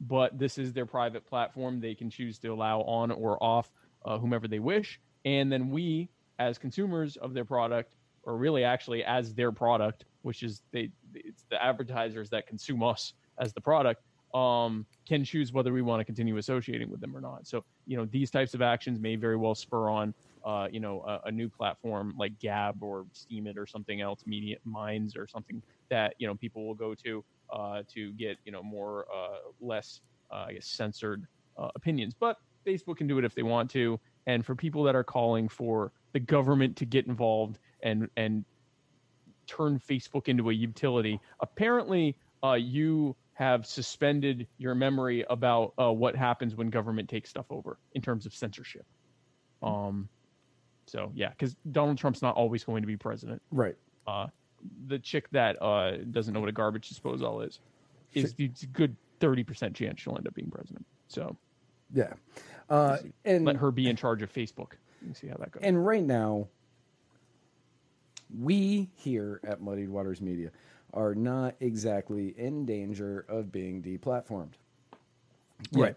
but 0.00 0.38
this 0.38 0.58
is 0.58 0.72
their 0.72 0.86
private 0.86 1.26
platform. 1.26 1.80
They 1.80 1.94
can 1.94 2.10
choose 2.10 2.38
to 2.40 2.48
allow 2.48 2.80
on 2.82 3.10
or 3.10 3.42
off 3.42 3.70
uh, 4.04 4.18
whomever 4.18 4.48
they 4.48 4.58
wish. 4.58 5.00
And 5.24 5.50
then 5.50 5.70
we, 5.70 6.08
as 6.38 6.58
consumers 6.58 7.16
of 7.16 7.34
their 7.34 7.44
product, 7.44 7.94
or 8.24 8.36
really 8.36 8.64
actually 8.64 9.04
as 9.04 9.34
their 9.34 9.52
product, 9.52 10.04
which 10.22 10.42
is 10.42 10.62
they, 10.72 10.90
it's 11.14 11.44
the 11.50 11.62
advertisers 11.62 12.30
that 12.30 12.46
consume 12.46 12.82
us 12.82 13.14
as 13.38 13.52
the 13.52 13.60
product, 13.60 14.02
um, 14.34 14.86
can 15.06 15.24
choose 15.24 15.52
whether 15.52 15.72
we 15.72 15.82
want 15.82 16.00
to 16.00 16.04
continue 16.04 16.36
associating 16.38 16.90
with 16.90 17.00
them 17.00 17.14
or 17.16 17.20
not. 17.20 17.46
So, 17.46 17.64
you 17.86 17.96
know, 17.96 18.06
these 18.06 18.30
types 18.30 18.54
of 18.54 18.62
actions 18.62 18.98
may 18.98 19.16
very 19.16 19.36
well 19.36 19.54
spur 19.54 19.90
on, 19.90 20.14
uh, 20.44 20.68
you 20.70 20.80
know, 20.80 21.02
a, 21.02 21.28
a 21.28 21.30
new 21.30 21.48
platform 21.48 22.14
like 22.16 22.38
Gab 22.38 22.82
or 22.82 23.04
Steemit 23.14 23.56
or 23.58 23.66
something 23.66 24.00
else, 24.00 24.22
Media 24.24 24.56
Minds 24.64 25.16
or 25.16 25.26
something 25.26 25.62
that 25.92 26.14
you 26.18 26.26
know 26.26 26.34
people 26.34 26.66
will 26.66 26.74
go 26.74 26.94
to 27.04 27.24
uh, 27.52 27.82
to 27.94 28.12
get 28.14 28.38
you 28.44 28.52
know 28.52 28.62
more 28.62 29.06
uh, 29.14 29.36
less 29.60 30.00
uh, 30.32 30.46
I 30.48 30.54
guess 30.54 30.66
censored 30.66 31.26
uh, 31.58 31.68
opinions. 31.76 32.14
But 32.18 32.38
Facebook 32.66 32.96
can 32.96 33.06
do 33.06 33.18
it 33.18 33.24
if 33.24 33.34
they 33.34 33.42
want 33.42 33.70
to. 33.72 34.00
And 34.26 34.44
for 34.46 34.54
people 34.54 34.84
that 34.84 34.94
are 34.94 35.04
calling 35.04 35.48
for 35.48 35.92
the 36.12 36.20
government 36.20 36.76
to 36.76 36.86
get 36.86 37.06
involved 37.06 37.58
and 37.82 38.08
and 38.16 38.44
turn 39.46 39.78
Facebook 39.78 40.28
into 40.28 40.48
a 40.50 40.52
utility, 40.52 41.20
apparently 41.40 42.16
uh, 42.44 42.54
you 42.54 43.16
have 43.34 43.66
suspended 43.66 44.46
your 44.58 44.74
memory 44.74 45.24
about 45.28 45.74
uh, 45.78 45.92
what 45.92 46.14
happens 46.16 46.54
when 46.54 46.70
government 46.70 47.08
takes 47.08 47.28
stuff 47.30 47.46
over 47.50 47.78
in 47.92 48.02
terms 48.02 48.26
of 48.26 48.34
censorship. 48.34 48.86
Um, 49.62 50.08
so 50.86 51.12
yeah, 51.14 51.30
because 51.30 51.56
Donald 51.70 51.98
Trump's 51.98 52.22
not 52.22 52.34
always 52.36 52.64
going 52.64 52.82
to 52.82 52.86
be 52.86 52.96
president 52.96 53.42
Right. 53.50 53.74
uh, 54.06 54.26
the 54.86 54.98
chick 54.98 55.30
that 55.30 55.60
uh, 55.62 55.98
doesn't 56.10 56.34
know 56.34 56.40
what 56.40 56.48
a 56.48 56.52
garbage 56.52 56.88
disposal 56.88 57.40
is 57.40 57.60
is 58.14 58.34
it's 58.38 58.62
a 58.62 58.66
good 58.66 58.96
thirty 59.20 59.42
percent 59.42 59.74
chance 59.74 60.00
she'll 60.00 60.16
end 60.16 60.26
up 60.26 60.34
being 60.34 60.50
president. 60.50 60.84
So 61.08 61.36
Yeah. 61.92 62.12
Uh, 62.68 62.98
and 63.24 63.44
let 63.44 63.56
her 63.56 63.70
be 63.70 63.88
in 63.88 63.96
charge 63.96 64.22
of 64.22 64.32
Facebook. 64.32 64.72
You 65.06 65.14
see 65.14 65.26
how 65.26 65.36
that 65.36 65.50
goes. 65.52 65.62
And 65.62 65.84
right 65.84 66.02
now, 66.02 66.48
we 68.40 68.88
here 68.94 69.40
at 69.44 69.60
Muddied 69.60 69.88
Waters 69.88 70.20
Media 70.20 70.50
are 70.94 71.14
not 71.14 71.54
exactly 71.60 72.34
in 72.38 72.64
danger 72.64 73.24
of 73.28 73.50
being 73.50 73.82
deplatformed. 73.82 74.52
Right. 75.72 75.96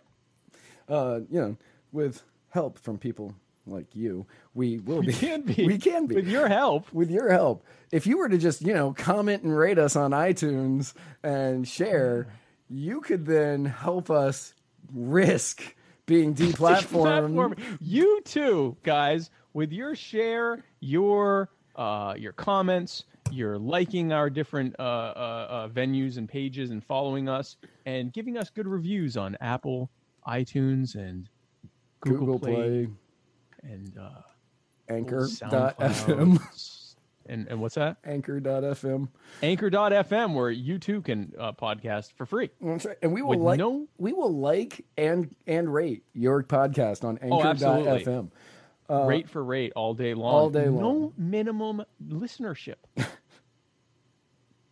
Uh, 0.88 1.22
you 1.30 1.40
know, 1.42 1.58
with 1.92 2.24
help 2.50 2.78
from 2.78 2.98
people 2.98 3.34
like 3.68 3.96
you, 3.96 4.26
we 4.54 4.80
will 4.80 5.02
be. 5.02 5.08
we 5.08 5.14
can 5.14 5.42
be. 5.42 5.66
We 5.66 5.78
can 5.78 6.06
be. 6.08 6.16
with 6.16 6.28
your 6.28 6.48
help. 6.48 6.92
with 6.94 7.10
your 7.10 7.32
help. 7.32 7.66
If 7.92 8.08
you 8.08 8.18
were 8.18 8.30
to 8.30 8.38
just, 8.38 8.62
you 8.62 8.74
know, 8.74 8.94
comment 8.94 9.44
and 9.44 9.56
rate 9.56 9.78
us 9.78 9.96
on 9.96 10.12
iTunes 10.12 10.94
and 11.24 11.68
share, 11.68 12.28
you 12.70 13.02
could 13.02 13.26
then 13.26 13.66
help 13.66 14.10
us 14.10 14.54
risk 14.94 15.76
being 16.06 16.34
deplatformed. 16.36 16.90
Platform. 16.90 17.56
You 17.80 18.22
too, 18.26 18.78
guys, 18.84 19.30
with 19.54 19.72
your 19.72 19.96
share, 19.96 20.64
your 20.80 21.50
uh, 21.76 22.16
your 22.18 22.34
comments, 22.34 23.04
your 23.32 23.58
liking 23.58 24.14
our 24.14 24.30
different 24.30 24.76
uh, 24.80 24.82
uh, 24.82 25.48
uh, 25.50 25.68
venues 25.70 26.18
and 26.18 26.30
pages, 26.30 26.72
and 26.72 26.84
following 26.84 27.28
us, 27.28 27.58
and 27.86 28.14
giving 28.14 28.38
us 28.38 28.50
good 28.50 28.68
reviews 28.68 29.18
on 29.18 29.36
Apple, 29.42 29.90
iTunes, 30.28 30.96
and 30.96 31.30
Google, 32.02 32.38
Google 32.38 32.40
Play, 32.40 32.88
and 33.70 33.98
uh, 33.98 34.10
Anchor.fm. 34.90 36.40
And 37.28 37.48
and 37.48 37.60
what's 37.60 37.74
that? 37.74 37.98
Anchor.fm. 38.04 39.08
Anchor.fm, 39.42 40.36
where 40.36 40.52
you 40.52 40.78
too 40.78 41.02
can 41.02 41.34
uh, 41.40 41.54
podcast 41.54 42.14
for 42.14 42.28
free. 42.28 42.52
That's 42.62 42.86
right. 42.86 42.98
And 43.02 43.12
we 43.14 43.24
will 43.24 43.40
like 43.40 43.58
no- 43.58 43.88
we 43.98 44.14
will 44.14 44.32
like 44.32 44.86
and 44.96 45.36
and 45.48 45.74
rate 45.74 46.04
your 46.14 46.44
podcast 46.44 47.04
on 47.04 47.18
Oh, 47.24 47.42
absolutely. 47.44 48.06
Anchor.fm. 48.06 49.08
rate 49.08 49.28
for 49.28 49.44
rate 49.44 49.74
all 49.76 49.96
day 49.96 50.14
long. 50.14 50.32
Uh, 50.34 50.38
all 50.38 50.50
day 50.52 50.70
long. 50.70 50.82
No 50.82 51.14
minimum 51.18 51.84
listenership. 52.08 52.76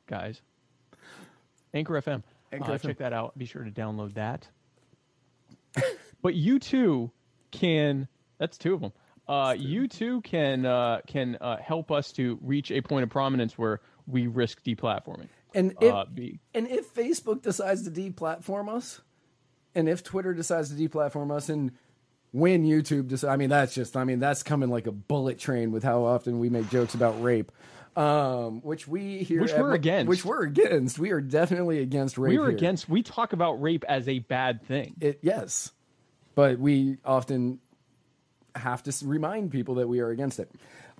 Guys. 0.07 0.41
Anchor 1.73 1.93
FM. 1.99 2.21
Anchor 2.51 2.71
Uh, 2.71 2.75
FM. 2.77 2.81
check 2.83 2.97
that 2.99 3.13
out. 3.13 3.35
Be 3.35 3.45
sure 3.45 3.63
to 3.63 3.71
download 3.71 4.13
that. 4.13 4.47
but 6.21 6.35
you 6.35 6.59
too 6.59 7.09
can 7.49 8.07
that's 8.37 8.57
two 8.57 8.73
of 8.73 8.81
them. 8.81 8.91
Uh, 9.27 9.55
you 9.57 9.87
too 9.87 10.21
can 10.21 10.65
uh, 10.65 10.99
can 11.07 11.37
uh, 11.39 11.57
help 11.57 11.91
us 11.91 12.11
to 12.13 12.37
reach 12.41 12.71
a 12.71 12.81
point 12.81 13.03
of 13.03 13.09
prominence 13.09 13.57
where 13.57 13.79
we 14.05 14.27
risk 14.27 14.63
deplatforming. 14.63 15.27
And 15.53 15.75
if 15.79 15.93
Uh, 15.93 16.05
be, 16.13 16.39
and 16.53 16.67
if 16.67 16.93
Facebook 16.93 17.41
decides 17.41 17.83
to 17.83 17.91
deplatform 17.91 18.67
us, 18.73 18.99
and 19.75 19.87
if 19.87 20.03
Twitter 20.03 20.33
decides 20.33 20.69
to 20.69 20.75
deplatform 20.75 21.31
us, 21.31 21.47
and 21.47 21.71
when 22.31 22.65
YouTube 22.65 23.07
decides, 23.07 23.31
I 23.31 23.37
mean 23.37 23.49
that's 23.49 23.73
just 23.73 23.95
I 23.95 24.03
mean 24.03 24.19
that's 24.19 24.43
coming 24.43 24.69
like 24.69 24.87
a 24.87 24.91
bullet 24.91 25.39
train 25.39 25.71
with 25.71 25.83
how 25.83 26.03
often 26.03 26.39
we 26.39 26.49
make 26.49 26.69
jokes 26.69 26.93
about 26.95 27.21
rape. 27.21 27.51
Um, 27.95 28.61
which 28.61 28.87
we 28.87 29.19
here 29.19 29.39
Which 29.39 29.51
at- 29.51 29.61
we're 29.61 29.73
against. 29.75 30.09
Which 30.09 30.25
we're 30.25 30.41
against. 30.43 30.97
We 30.97 31.11
are 31.11 31.21
definitely 31.21 31.77
against 31.79 32.17
rape. 32.17 32.31
we 32.31 32.37
are 32.39 32.49
here. 32.49 32.57
against. 32.57 32.89
We 32.89 33.03
talk 33.03 33.33
about 33.33 33.61
rape 33.61 33.85
as 33.87 34.07
a 34.09 34.17
bad 34.19 34.63
thing. 34.63 34.95
it. 34.99 35.19
Yes, 35.21 35.71
but 36.33 36.57
we 36.57 36.97
often 37.05 37.59
have 38.55 38.83
to 38.83 38.93
remind 39.05 39.51
people 39.51 39.75
that 39.75 39.87
we 39.87 39.99
are 39.99 40.09
against 40.09 40.39
it. 40.39 40.51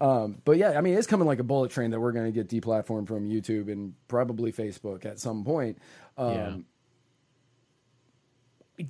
Um, 0.02 0.42
but 0.44 0.58
yeah, 0.58 0.72
I 0.72 0.82
mean, 0.82 0.96
it's 0.98 1.08
coming 1.08 1.28
like 1.28 1.40
a 1.40 1.44
bullet 1.44 1.72
train 1.72 1.92
that 1.92 2.00
we're 2.00 2.12
going 2.12 2.32
to 2.32 2.44
get 2.44 2.50
deplatformed 2.50 3.08
from 3.08 3.30
YouTube 3.30 3.72
and 3.72 3.94
probably 4.08 4.52
Facebook 4.52 5.06
at 5.06 5.20
some 5.20 5.44
point. 5.44 5.78
Um, 6.18 6.66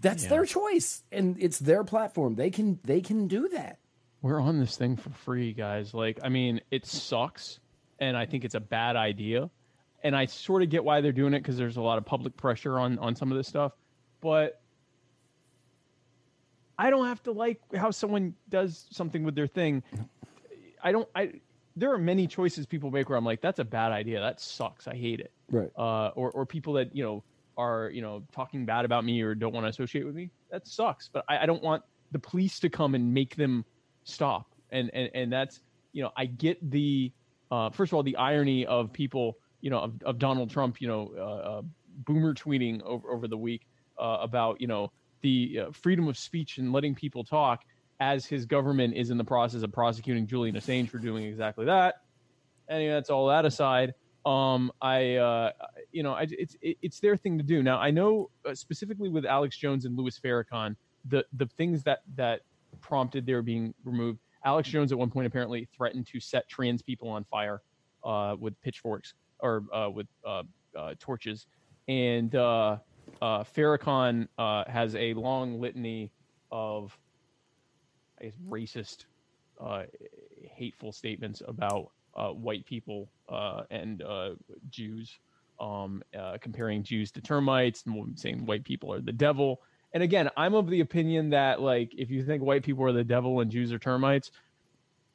That's 0.02 0.24
Yeah. 0.24 0.30
their 0.30 0.46
choice, 0.46 1.04
and 1.12 1.36
it's 1.40 1.60
their 1.60 1.84
platform. 1.84 2.36
They 2.36 2.50
can 2.50 2.80
they 2.84 3.02
can 3.02 3.28
do 3.28 3.50
that. 3.50 3.80
we're 4.22 4.40
on 4.40 4.58
this 4.58 4.78
thing 4.78 4.96
for 4.96 5.10
free, 5.10 5.52
guys. 5.52 5.94
Like, 5.94 6.18
I 6.24 6.30
mean, 6.30 6.62
it 6.72 6.86
sucks, 6.86 7.60
and 8.00 8.16
I 8.16 8.26
think 8.26 8.46
it's 8.46 8.56
a 8.56 8.62
bad 8.62 8.96
idea. 8.96 9.50
And 10.02 10.16
I 10.16 10.26
sort 10.28 10.64
of 10.64 10.70
get 10.70 10.86
why 10.86 11.02
they're 11.02 11.12
doing 11.12 11.34
it 11.34 11.40
because 11.40 11.58
there's 11.58 11.76
a 11.76 11.82
lot 11.82 11.98
of 11.98 12.06
public 12.06 12.38
pressure 12.38 12.80
on 12.80 12.98
on 13.00 13.18
some 13.18 13.30
of 13.32 13.38
this 13.38 13.50
stuff. 13.50 13.74
But 14.22 14.62
I 16.78 16.90
don't 16.90 17.06
have 17.06 17.22
to 17.24 17.32
like 17.32 17.62
how 17.76 17.92
someone 17.92 18.34
does 18.50 18.86
something 18.90 19.24
with 19.24 19.36
their 19.36 19.48
thing. 19.48 19.84
I 20.84 20.92
don't. 20.92 21.08
I 21.16 21.34
there 21.76 21.92
are 21.92 21.98
many 21.98 22.28
choices 22.28 22.66
people 22.66 22.92
make 22.92 23.10
where 23.10 23.18
I'm 23.18 23.26
like, 23.26 23.42
that's 23.42 23.60
a 23.60 23.64
bad 23.64 23.92
idea. 23.92 24.20
That 24.20 24.40
sucks. 24.40 24.88
I 24.88 24.96
hate 24.96 25.20
it. 25.20 25.32
Right. 25.52 25.72
Uh, 25.78 26.10
or 26.16 26.32
or 26.32 26.46
people 26.46 26.74
that 26.74 26.96
you 26.96 27.04
know 27.04 27.24
are 27.58 27.90
you 27.90 28.02
know 28.02 28.24
talking 28.32 28.66
bad 28.66 28.86
about 28.86 29.06
me 29.06 29.22
or 29.22 29.36
don't 29.36 29.54
want 29.54 29.66
to 29.66 29.70
associate 29.70 30.06
with 30.06 30.16
me. 30.16 30.30
That 30.52 30.68
sucks. 30.68 31.10
But 31.12 31.26
I, 31.30 31.40
I 31.40 31.46
don't 31.46 31.64
want 31.64 31.84
the 32.12 32.20
police 32.20 32.60
to 32.60 32.70
come 32.70 32.96
and 32.96 33.14
make 33.14 33.36
them 33.36 33.66
stop. 34.04 34.54
And 34.72 34.90
and 34.94 35.10
and 35.14 35.32
that's 35.32 35.62
you 35.94 36.04
know 36.04 36.12
I 36.18 36.26
get 36.26 36.72
the 36.72 37.12
uh, 37.52 37.70
first 37.70 37.92
of 37.92 37.96
all 37.96 38.04
the 38.04 38.18
irony 38.18 38.66
of 38.66 38.92
people 38.92 39.38
you 39.62 39.70
know 39.70 39.80
of, 39.80 39.94
of 40.04 40.20
Donald 40.20 40.50
Trump 40.50 40.82
you 40.82 40.88
know 40.88 41.12
uh, 41.18 41.22
uh, 41.22 41.62
boomer 42.06 42.34
tweeting 42.34 42.82
over 42.84 43.10
over 43.12 43.28
the 43.28 43.38
week 43.38 43.68
uh, 44.00 44.18
about 44.22 44.60
you 44.60 44.68
know 44.68 44.92
the 45.24 45.60
uh, 45.60 45.72
freedom 45.72 46.08
of 46.08 46.18
speech 46.18 46.60
and 46.60 46.72
letting 46.72 46.94
people 46.94 47.24
talk 47.24 47.64
as 48.00 48.26
his 48.26 48.46
government 48.46 48.96
is 48.96 49.10
in 49.10 49.18
the 49.18 49.24
process 49.24 49.64
of 49.64 49.72
prosecuting 49.72 50.28
Julian 50.28 50.56
Assange 50.56 50.90
for 50.90 51.00
doing 51.00 51.24
exactly 51.24 51.66
that. 51.66 52.02
Anyway, 52.70 52.94
that's 52.94 53.10
all 53.10 53.28
that 53.28 53.46
aside. 53.46 53.94
Um, 54.26 54.72
I, 54.82 55.16
uh, 55.16 55.52
you 55.92 56.04
know, 56.04 56.14
I, 56.14 56.28
it's 56.30 56.56
it, 56.62 56.78
it's 56.82 57.00
their 57.00 57.18
thing 57.18 57.38
to 57.38 57.44
do. 57.44 57.64
Now, 57.64 57.80
I 57.80 57.92
know 57.92 58.30
uh, 58.46 58.54
specifically 58.54 59.10
with 59.10 59.26
Alex 59.26 59.58
Jones 59.58 59.86
and 59.86 59.98
Louis 59.98 60.18
Farrakhan, 60.20 60.76
the 61.10 61.26
the 61.34 61.48
things 61.58 61.84
that 61.84 62.04
that 62.16 62.42
prompted 62.82 63.26
their 63.26 63.42
being 63.42 63.74
removed. 63.84 64.20
Alex 64.46 64.70
Jones 64.70 64.92
at 64.92 64.98
one 64.98 65.10
point 65.10 65.28
apparently 65.28 65.68
threatened 65.76 66.08
to 66.08 66.20
set 66.20 66.48
trans 66.50 66.82
people 66.82 67.10
on 67.10 67.24
fire 67.26 67.62
uh, 68.04 68.36
with 68.40 68.60
pitchforks 68.62 69.14
or 69.40 69.64
uh, 69.74 69.90
with 69.90 70.08
uh, 70.26 70.44
uh, 70.78 70.94
torches, 71.00 71.48
and 71.88 72.36
uh, 73.24 73.44
Farrakhan 73.46 74.28
uh, 74.38 74.66
has 74.68 74.96
a 74.98 75.14
long 75.14 75.62
litany 75.62 76.12
of, 76.52 76.98
I 78.20 78.26
guess, 78.26 78.34
racist, 78.50 79.06
uh, 79.62 79.84
hateful 80.42 80.92
statements 80.92 81.42
about 81.48 81.92
uh, 82.18 82.32
white 82.32 82.66
people 82.66 83.10
uh, 83.30 83.62
and 83.72 84.02
uh, 84.02 84.32
Jews, 84.70 85.20
um, 85.58 86.04
uh, 86.20 86.38
comparing 86.42 86.84
Jews 86.84 87.12
to 87.14 87.22
termites 87.22 87.86
and 87.86 88.20
saying 88.20 88.46
white 88.46 88.66
people 88.66 88.94
are 88.94 89.00
the 89.00 89.14
devil. 89.14 89.62
And 89.94 90.04
again, 90.04 90.30
I'm 90.36 90.54
of 90.54 90.70
the 90.70 90.82
opinion 90.82 91.30
that 91.30 91.62
like 91.62 91.94
if 91.98 92.12
you 92.12 92.26
think 92.26 92.44
white 92.44 92.64
people 92.64 92.84
are 92.84 92.92
the 92.92 93.06
devil 93.06 93.40
and 93.40 93.50
Jews 93.50 93.72
are 93.72 93.80
termites, 93.80 94.32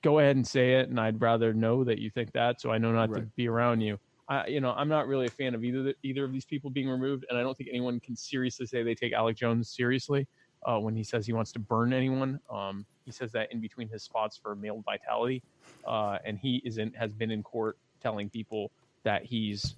go 0.01 0.19
ahead 0.19 0.37
and 0.37 0.47
say 0.47 0.77
it. 0.77 0.89
And 0.89 0.99
I'd 0.99 1.21
rather 1.21 1.53
know 1.53 1.85
that 1.85 1.99
you 1.99 2.09
think 2.09 2.33
that, 2.33 2.59
so 2.63 2.71
I 2.71 2.79
know 2.79 2.93
not 2.93 3.13
to 3.13 3.21
be 3.37 3.49
around 3.49 3.83
you. 3.83 3.99
I, 4.29 4.47
you 4.47 4.61
know, 4.61 4.73
I'm 4.77 4.89
not 4.89 5.07
really 5.09 5.27
a 5.27 5.31
fan 5.31 5.55
of 5.55 5.65
either 5.65 5.95
either 6.03 6.25
of 6.25 6.33
these 6.33 6.45
people 6.45 6.71
being 6.71 6.89
removed, 6.89 7.25
and 7.31 7.39
I 7.39 7.43
don't 7.43 7.57
think 7.57 7.71
anyone 7.71 7.99
can 8.01 8.15
seriously 8.15 8.67
say 8.67 8.83
they 8.83 8.95
take 8.95 9.13
Alex 9.13 9.41
Jones 9.41 9.71
seriously 9.71 10.27
uh, 10.67 10.79
when 10.79 10.95
he 10.95 11.03
says 11.03 11.27
he 11.27 11.33
wants 11.33 11.51
to 11.53 11.59
burn 11.59 11.93
anyone. 11.93 12.39
Um, 12.51 12.85
he 13.05 13.11
says 13.11 13.33
that 13.33 13.51
in 13.53 13.61
between 13.61 13.89
his 13.89 14.03
spots 14.03 14.37
for 14.37 14.55
male 14.55 14.83
vitality, 14.85 15.43
uh, 15.87 16.19
and 16.25 16.39
he 16.39 16.61
isn't 16.65 16.95
has 16.95 17.13
been 17.13 17.31
in 17.31 17.43
court 17.43 17.79
telling 18.03 18.29
people 18.29 18.71
that 19.03 19.25
he's 19.25 19.75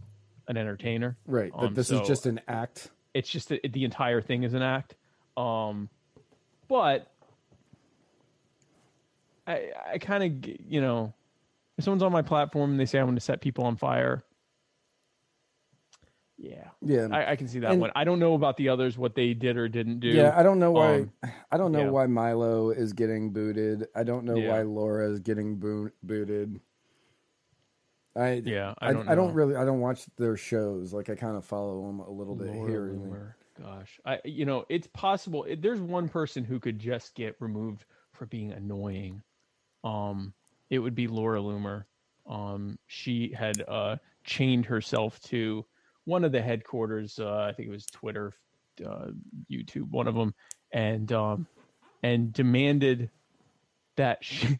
an 0.48 0.57
entertainer. 0.57 1.16
Right. 1.26 1.53
That 1.53 1.59
Um, 1.66 1.74
this 1.74 1.88
so- 1.88 2.01
is 2.01 2.09
just 2.09 2.26
an 2.26 2.40
act. 2.48 2.90
It's 3.14 3.28
just 3.28 3.48
that 3.51 3.61
the 3.72 3.84
entire 3.84 4.20
thing 4.20 4.42
is 4.42 4.55
an 4.55 4.62
act. 4.62 4.96
Um, 5.36 5.88
but 6.68 7.09
I 9.46 9.70
I 9.92 9.98
kind 9.98 10.24
of 10.24 10.55
you 10.68 10.80
know 10.80 11.12
if 11.78 11.84
someone's 11.84 12.03
on 12.03 12.12
my 12.12 12.22
platform 12.22 12.72
and 12.72 12.80
they 12.80 12.84
say 12.86 12.98
I 12.98 13.05
want 13.05 13.16
to 13.16 13.20
set 13.20 13.40
people 13.40 13.64
on 13.64 13.76
fire. 13.76 14.24
Yeah, 16.43 16.68
Yeah. 16.80 17.09
I, 17.12 17.32
I 17.32 17.36
can 17.36 17.49
see 17.49 17.59
that 17.59 17.72
And- 17.72 17.82
one. 17.82 17.91
I 17.95 18.05
don't 18.05 18.18
know 18.18 18.32
about 18.32 18.57
the 18.57 18.70
others, 18.70 18.97
what 18.97 19.14
they 19.14 19.34
did 19.34 19.59
or 19.59 19.68
didn't 19.68 20.01
do. 20.01 20.09
Yeah, 20.09 20.32
I 20.34 20.43
don't 20.43 20.59
know 20.59 20.72
why. 20.72 21.01
Um, 21.01 21.12
I 21.53 21.59
don't 21.59 21.70
know 21.70 21.80
yeah. 21.84 21.91
why 21.91 22.07
Milo 22.07 22.70
is 22.70 22.95
getting 22.95 23.30
booted. 23.30 23.88
I 23.95 24.05
don't 24.05 24.24
know 24.24 24.36
Yeah. 24.36 24.53
why 24.53 24.62
Laura 24.62 25.11
is 25.11 25.20
getting 25.20 25.57
boo- 25.57 25.93
booted. 26.03 26.59
I 28.16 28.43
Yeah, 28.45 28.74
I 28.78 28.88
I, 28.88 28.93
don't 28.93 29.09
I 29.11 29.14
don't 29.14 29.34
really 29.34 29.55
I 29.55 29.64
don't 29.64 29.80
watch 29.80 30.07
their 30.16 30.36
shows. 30.36 30.93
Like 30.93 31.11
I 31.11 31.14
kind 31.14 31.36
of 31.36 31.45
follow 31.45 31.86
them 31.86 32.01
a 32.01 32.11
little 32.11 32.34
bit 32.34 32.49
Laura 32.49 32.68
here. 32.70 32.86
and 32.88 33.12
there. 33.12 33.36
Gosh, 33.61 34.01
I 34.05 34.18
you 34.24 34.47
know 34.47 34.64
it's 34.68 34.86
possible. 34.88 35.47
There's 35.59 35.80
one 35.80 36.09
person 36.09 36.43
who 36.45 36.59
could 36.59 36.78
just 36.78 37.14
get 37.14 37.36
removed 37.38 37.84
for 38.12 38.26
being 38.26 38.53
annoying. 38.53 39.22
Um, 39.84 40.32
it 40.70 40.78
would 40.80 40.95
be 40.95 41.07
Laura 41.07 41.38
Loomer. 41.41 41.84
Um, 42.26 42.78
she 42.86 43.32
had 43.32 43.62
uh 43.68 43.97
chained 44.24 44.66
herself 44.66 45.20
to 45.24 45.64
one 46.05 46.24
of 46.24 46.32
the 46.32 46.42
headquarters. 46.42 47.18
Uh, 47.18 47.46
I 47.48 47.53
think 47.53 47.68
it 47.68 47.72
was 47.72 47.86
Twitter, 47.86 48.32
uh, 48.84 49.09
YouTube, 49.51 49.90
one 49.90 50.09
of 50.09 50.14
them, 50.14 50.34
and 50.72 51.11
um, 51.12 51.46
and 52.03 52.32
demanded 52.32 53.11
that 53.96 54.24
she 54.24 54.59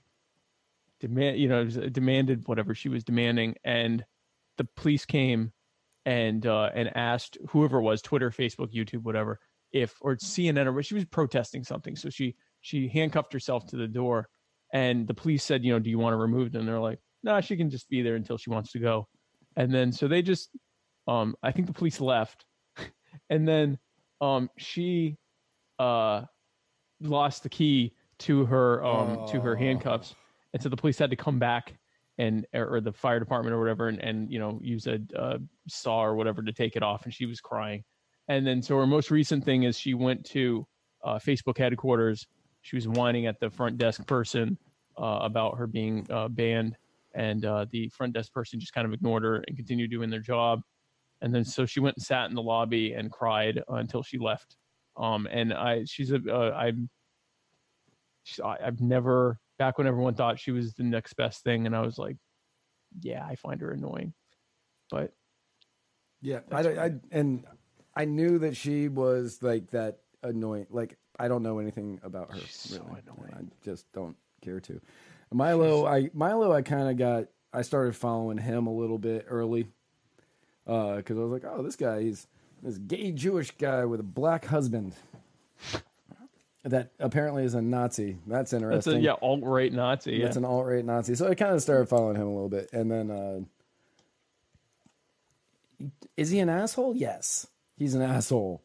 demand 1.01 1.39
you 1.39 1.49
know 1.49 1.65
demanded 1.65 2.47
whatever 2.47 2.75
she 2.75 2.89
was 2.89 3.05
demanding, 3.05 3.57
and 3.65 4.05
the 4.59 4.65
police 4.77 5.05
came 5.05 5.53
and 6.07 6.47
uh, 6.47 6.71
and 6.75 6.97
asked 6.97 7.39
whoever 7.49 7.79
it 7.79 7.83
was, 7.83 8.03
Twitter, 8.03 8.31
Facebook, 8.31 8.73
YouTube, 8.73 9.03
whatever, 9.03 9.39
if 9.73 9.95
or 10.01 10.17
CNN 10.17 10.73
or 10.73 10.83
she 10.83 10.95
was 10.95 11.05
protesting 11.05 11.65
something. 11.65 11.97
So 11.97 12.11
she 12.11 12.37
she 12.61 12.89
handcuffed 12.89 13.33
herself 13.33 13.67
to 13.67 13.77
the 13.77 13.89
door, 13.89 14.29
and 14.73 15.07
the 15.07 15.15
police 15.15 15.45
said, 15.45 15.65
you 15.65 15.73
know, 15.73 15.79
do 15.79 15.91
you 15.91 15.99
want 15.99 16.13
to 16.13 16.19
remove 16.19 16.53
them? 16.53 16.61
And 16.61 16.69
they're 16.69 16.81
like, 16.81 17.01
no, 17.23 17.33
nah, 17.33 17.41
she 17.41 17.57
can 17.57 17.71
just 17.71 17.89
be 17.89 18.03
there 18.03 18.17
until 18.17 18.39
she 18.39 18.51
wants 18.51 18.73
to 18.73 18.79
go. 18.79 19.09
And 19.57 19.75
then 19.75 19.93
so 19.93 20.09
they 20.09 20.23
just, 20.23 20.51
um, 21.09 21.35
I 21.43 21.53
think 21.53 21.67
the 21.67 21.73
police 21.73 22.01
left, 22.01 22.45
and 23.31 23.47
then 23.47 23.79
um 24.21 24.51
she 24.59 25.17
uh 25.79 26.23
lost 27.01 27.43
the 27.43 27.49
key 27.49 27.95
to 28.19 28.45
her 28.47 28.85
um 28.85 29.25
to 29.27 29.41
her 29.41 29.55
Oh. 29.55 29.59
handcuffs, 29.59 30.15
and 30.53 30.63
so 30.63 30.69
the 30.69 30.77
police 30.77 30.99
had 30.99 31.11
to 31.11 31.17
come 31.17 31.39
back 31.39 31.75
and 32.19 32.47
or, 32.55 32.81
the 32.81 32.93
fire 32.93 33.19
department 33.19 33.55
or 33.55 33.59
whatever 33.61 33.89
and, 33.89 33.99
and 34.01 34.31
you 34.31 34.39
know 34.39 34.59
use 34.63 34.87
a, 34.87 35.01
uh 35.17 35.39
saw 35.69 36.03
or 36.05 36.15
whatever 36.17 36.43
to 36.43 36.53
take 36.53 36.77
it 36.77 36.83
off. 36.83 37.05
And 37.05 37.15
she 37.15 37.25
was 37.27 37.41
crying. 37.41 37.83
And 38.29 38.47
then 38.47 38.63
so 38.63 38.77
her 38.77 38.87
most 38.87 39.11
recent 39.11 39.45
thing 39.45 39.63
is 39.65 39.79
she 39.79 39.95
went 39.95 40.25
to 40.27 40.67
uh, 41.05 41.19
facebook 41.19 41.57
headquarters. 41.59 42.27
She 42.63 42.77
was 42.77 42.87
whining 42.87 43.27
at 43.27 43.41
the 43.41 43.49
front 43.51 43.79
desk 43.79 44.07
person 44.07 44.59
uh, 45.01 45.21
about 45.23 45.57
her 45.57 45.67
being 45.67 46.07
uh, 46.11 46.29
banned. 46.29 46.77
And 47.15 47.45
uh, 47.45 47.67
the 47.71 47.89
front 47.89 48.13
desk 48.13 48.33
person 48.33 48.61
just 48.61 48.73
kind 48.75 48.87
of 48.87 48.93
ignored 48.93 49.23
her 49.25 49.37
and 49.37 49.57
continued 49.57 49.91
doing 49.91 50.11
their 50.11 50.21
job 50.21 50.61
and 51.23 51.35
then 51.35 51.45
so 51.45 51.67
she 51.67 51.81
went 51.81 51.97
and 51.97 52.05
sat 52.05 52.29
in 52.29 52.35
the 52.35 52.43
lobby 52.43 52.93
and 52.95 53.11
cried 53.11 53.63
until 53.69 54.03
she 54.03 54.19
left 54.19 54.57
um, 54.97 55.27
and 55.31 55.53
i 55.53 55.85
she's 55.85 56.11
a 56.13 56.21
uh, 56.29 56.53
i'm 56.57 56.89
she's, 58.25 58.41
I, 58.41 58.59
I've 58.65 58.81
never 58.81 59.39
back 59.59 59.77
when 59.79 59.87
everyone 59.87 60.15
thought 60.15 60.39
she 60.41 60.53
was 60.53 60.73
the 60.73 60.83
next 60.83 61.13
best 61.15 61.45
thing, 61.45 61.67
and 61.67 61.77
I 61.77 61.83
was 61.83 61.99
like, 61.99 62.17
yeah, 63.03 63.23
I 63.25 63.35
find 63.35 63.61
her 63.61 63.73
annoying, 63.73 64.15
but 64.91 65.13
Yeah, 66.23 66.41
I, 66.51 66.63
don't- 66.63 66.79
I 66.79 66.93
and 67.13 67.45
I 67.95 68.07
knew 68.07 68.39
that 68.39 68.57
she 68.57 68.89
was 68.89 69.43
like 69.43 69.71
that 69.71 69.99
annoying. 70.23 70.67
Like 70.71 70.97
I 71.19 71.29
don't 71.29 71.43
know 71.43 71.59
anything 71.59 72.01
about 72.03 72.33
her. 72.33 72.39
She's 72.41 72.55
so 72.55 72.83
really. 72.83 73.03
annoying. 73.07 73.35
I 73.51 73.65
just 73.65 73.85
don't 73.93 74.17
care 74.43 74.61
to. 74.61 74.81
Milo, 75.33 75.87
I 75.87 76.11
Milo, 76.15 76.53
I 76.53 76.63
kind 76.63 76.89
of 76.89 76.97
got. 76.97 77.27
I 77.53 77.63
started 77.63 77.95
following 77.97 78.39
him 78.39 78.67
a 78.67 78.73
little 78.73 78.99
bit 78.99 79.27
early 79.29 79.67
because 80.97 81.19
I 81.19 81.21
was 81.21 81.31
like, 81.33 81.45
oh, 81.45 81.63
this 81.63 81.77
guy, 81.77 82.03
he's 82.03 82.27
this 82.63 82.79
gay 82.79 83.11
Jewish 83.13 83.51
guy 83.53 83.85
with 83.87 84.01
a 84.01 84.05
black 84.05 84.45
husband. 84.45 84.95
That 86.65 86.91
apparently 87.01 87.45
is 87.45 87.55
a 87.55 87.63
Nazi. 87.63 88.19
That's 88.27 88.51
that's 88.51 88.53
interesting. 88.53 88.97
a 88.99 89.01
yeah 89.01 89.13
alt 89.13 89.41
right 89.43 89.73
Nazi. 89.73 90.13
Yeah, 90.17 90.25
That's 90.27 90.37
an 90.37 90.45
alt 90.45 90.67
right 90.67 90.85
Nazi. 90.85 91.15
So 91.15 91.27
I 91.29 91.35
kind 91.35 91.55
of 91.55 91.63
started 91.63 91.89
following 91.89 92.17
him 92.17 92.27
a 92.27 92.33
little 92.35 92.51
bit, 92.51 92.69
and 92.75 92.91
then 92.91 93.11
uh, 93.11 93.41
is 96.17 96.31
he 96.31 96.39
an 96.41 96.49
asshole? 96.49 96.95
Yes, 96.97 97.47
he's 97.77 97.95
an 97.95 98.03
asshole. 98.03 98.63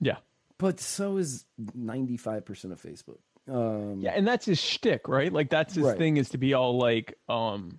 yeah. 0.00 0.16
But 0.58 0.80
so 0.80 1.18
is 1.18 1.44
ninety 1.74 2.16
five 2.16 2.46
percent 2.46 2.72
of 2.72 2.80
Facebook. 2.80 3.18
Um, 3.48 4.00
Yeah, 4.00 4.12
and 4.12 4.26
that's 4.26 4.46
his 4.46 4.58
shtick, 4.58 5.06
right? 5.06 5.30
Like 5.30 5.50
that's 5.50 5.74
his 5.74 5.84
Right. 5.84 5.98
thing 5.98 6.16
is 6.16 6.30
to 6.30 6.38
be 6.38 6.54
all 6.54 6.78
like, 6.78 7.18
um, 7.28 7.78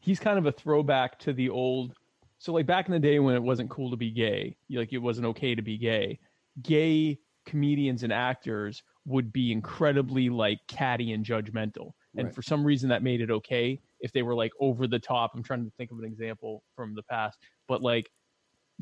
he's 0.00 0.18
kind 0.18 0.36
of 0.36 0.46
a 0.46 0.52
throwback 0.52 1.20
to 1.20 1.32
the 1.32 1.50
old. 1.50 1.94
So 2.38 2.52
like 2.52 2.66
back 2.66 2.86
in 2.86 2.92
the 2.92 2.98
day 2.98 3.18
when 3.18 3.34
it 3.34 3.42
wasn't 3.42 3.70
cool 3.70 3.90
to 3.90 3.96
be 3.96 4.10
gay, 4.10 4.56
like 4.70 4.92
it 4.92 4.98
wasn't 4.98 5.26
okay 5.28 5.54
to 5.54 5.62
be 5.62 5.78
gay. 5.78 6.18
Gay 6.62 7.18
comedians 7.46 8.02
and 8.02 8.12
actors 8.12 8.82
would 9.04 9.32
be 9.32 9.52
incredibly 9.52 10.28
like 10.28 10.58
catty 10.68 11.12
and 11.12 11.24
judgmental, 11.24 11.92
and 12.16 12.26
Right. 12.26 12.34
for 12.34 12.42
some 12.42 12.64
reason 12.64 12.88
that 12.90 13.02
made 13.02 13.20
it 13.20 13.30
okay 13.30 13.80
if 14.00 14.12
they 14.12 14.22
were 14.22 14.34
like 14.34 14.52
over 14.60 14.86
the 14.86 14.98
top. 14.98 15.32
I'm 15.34 15.42
trying 15.42 15.64
to 15.64 15.70
think 15.76 15.90
of 15.92 15.98
an 15.98 16.04
example 16.04 16.62
from 16.74 16.94
the 16.94 17.02
past, 17.04 17.38
but 17.68 17.82
like 17.82 18.10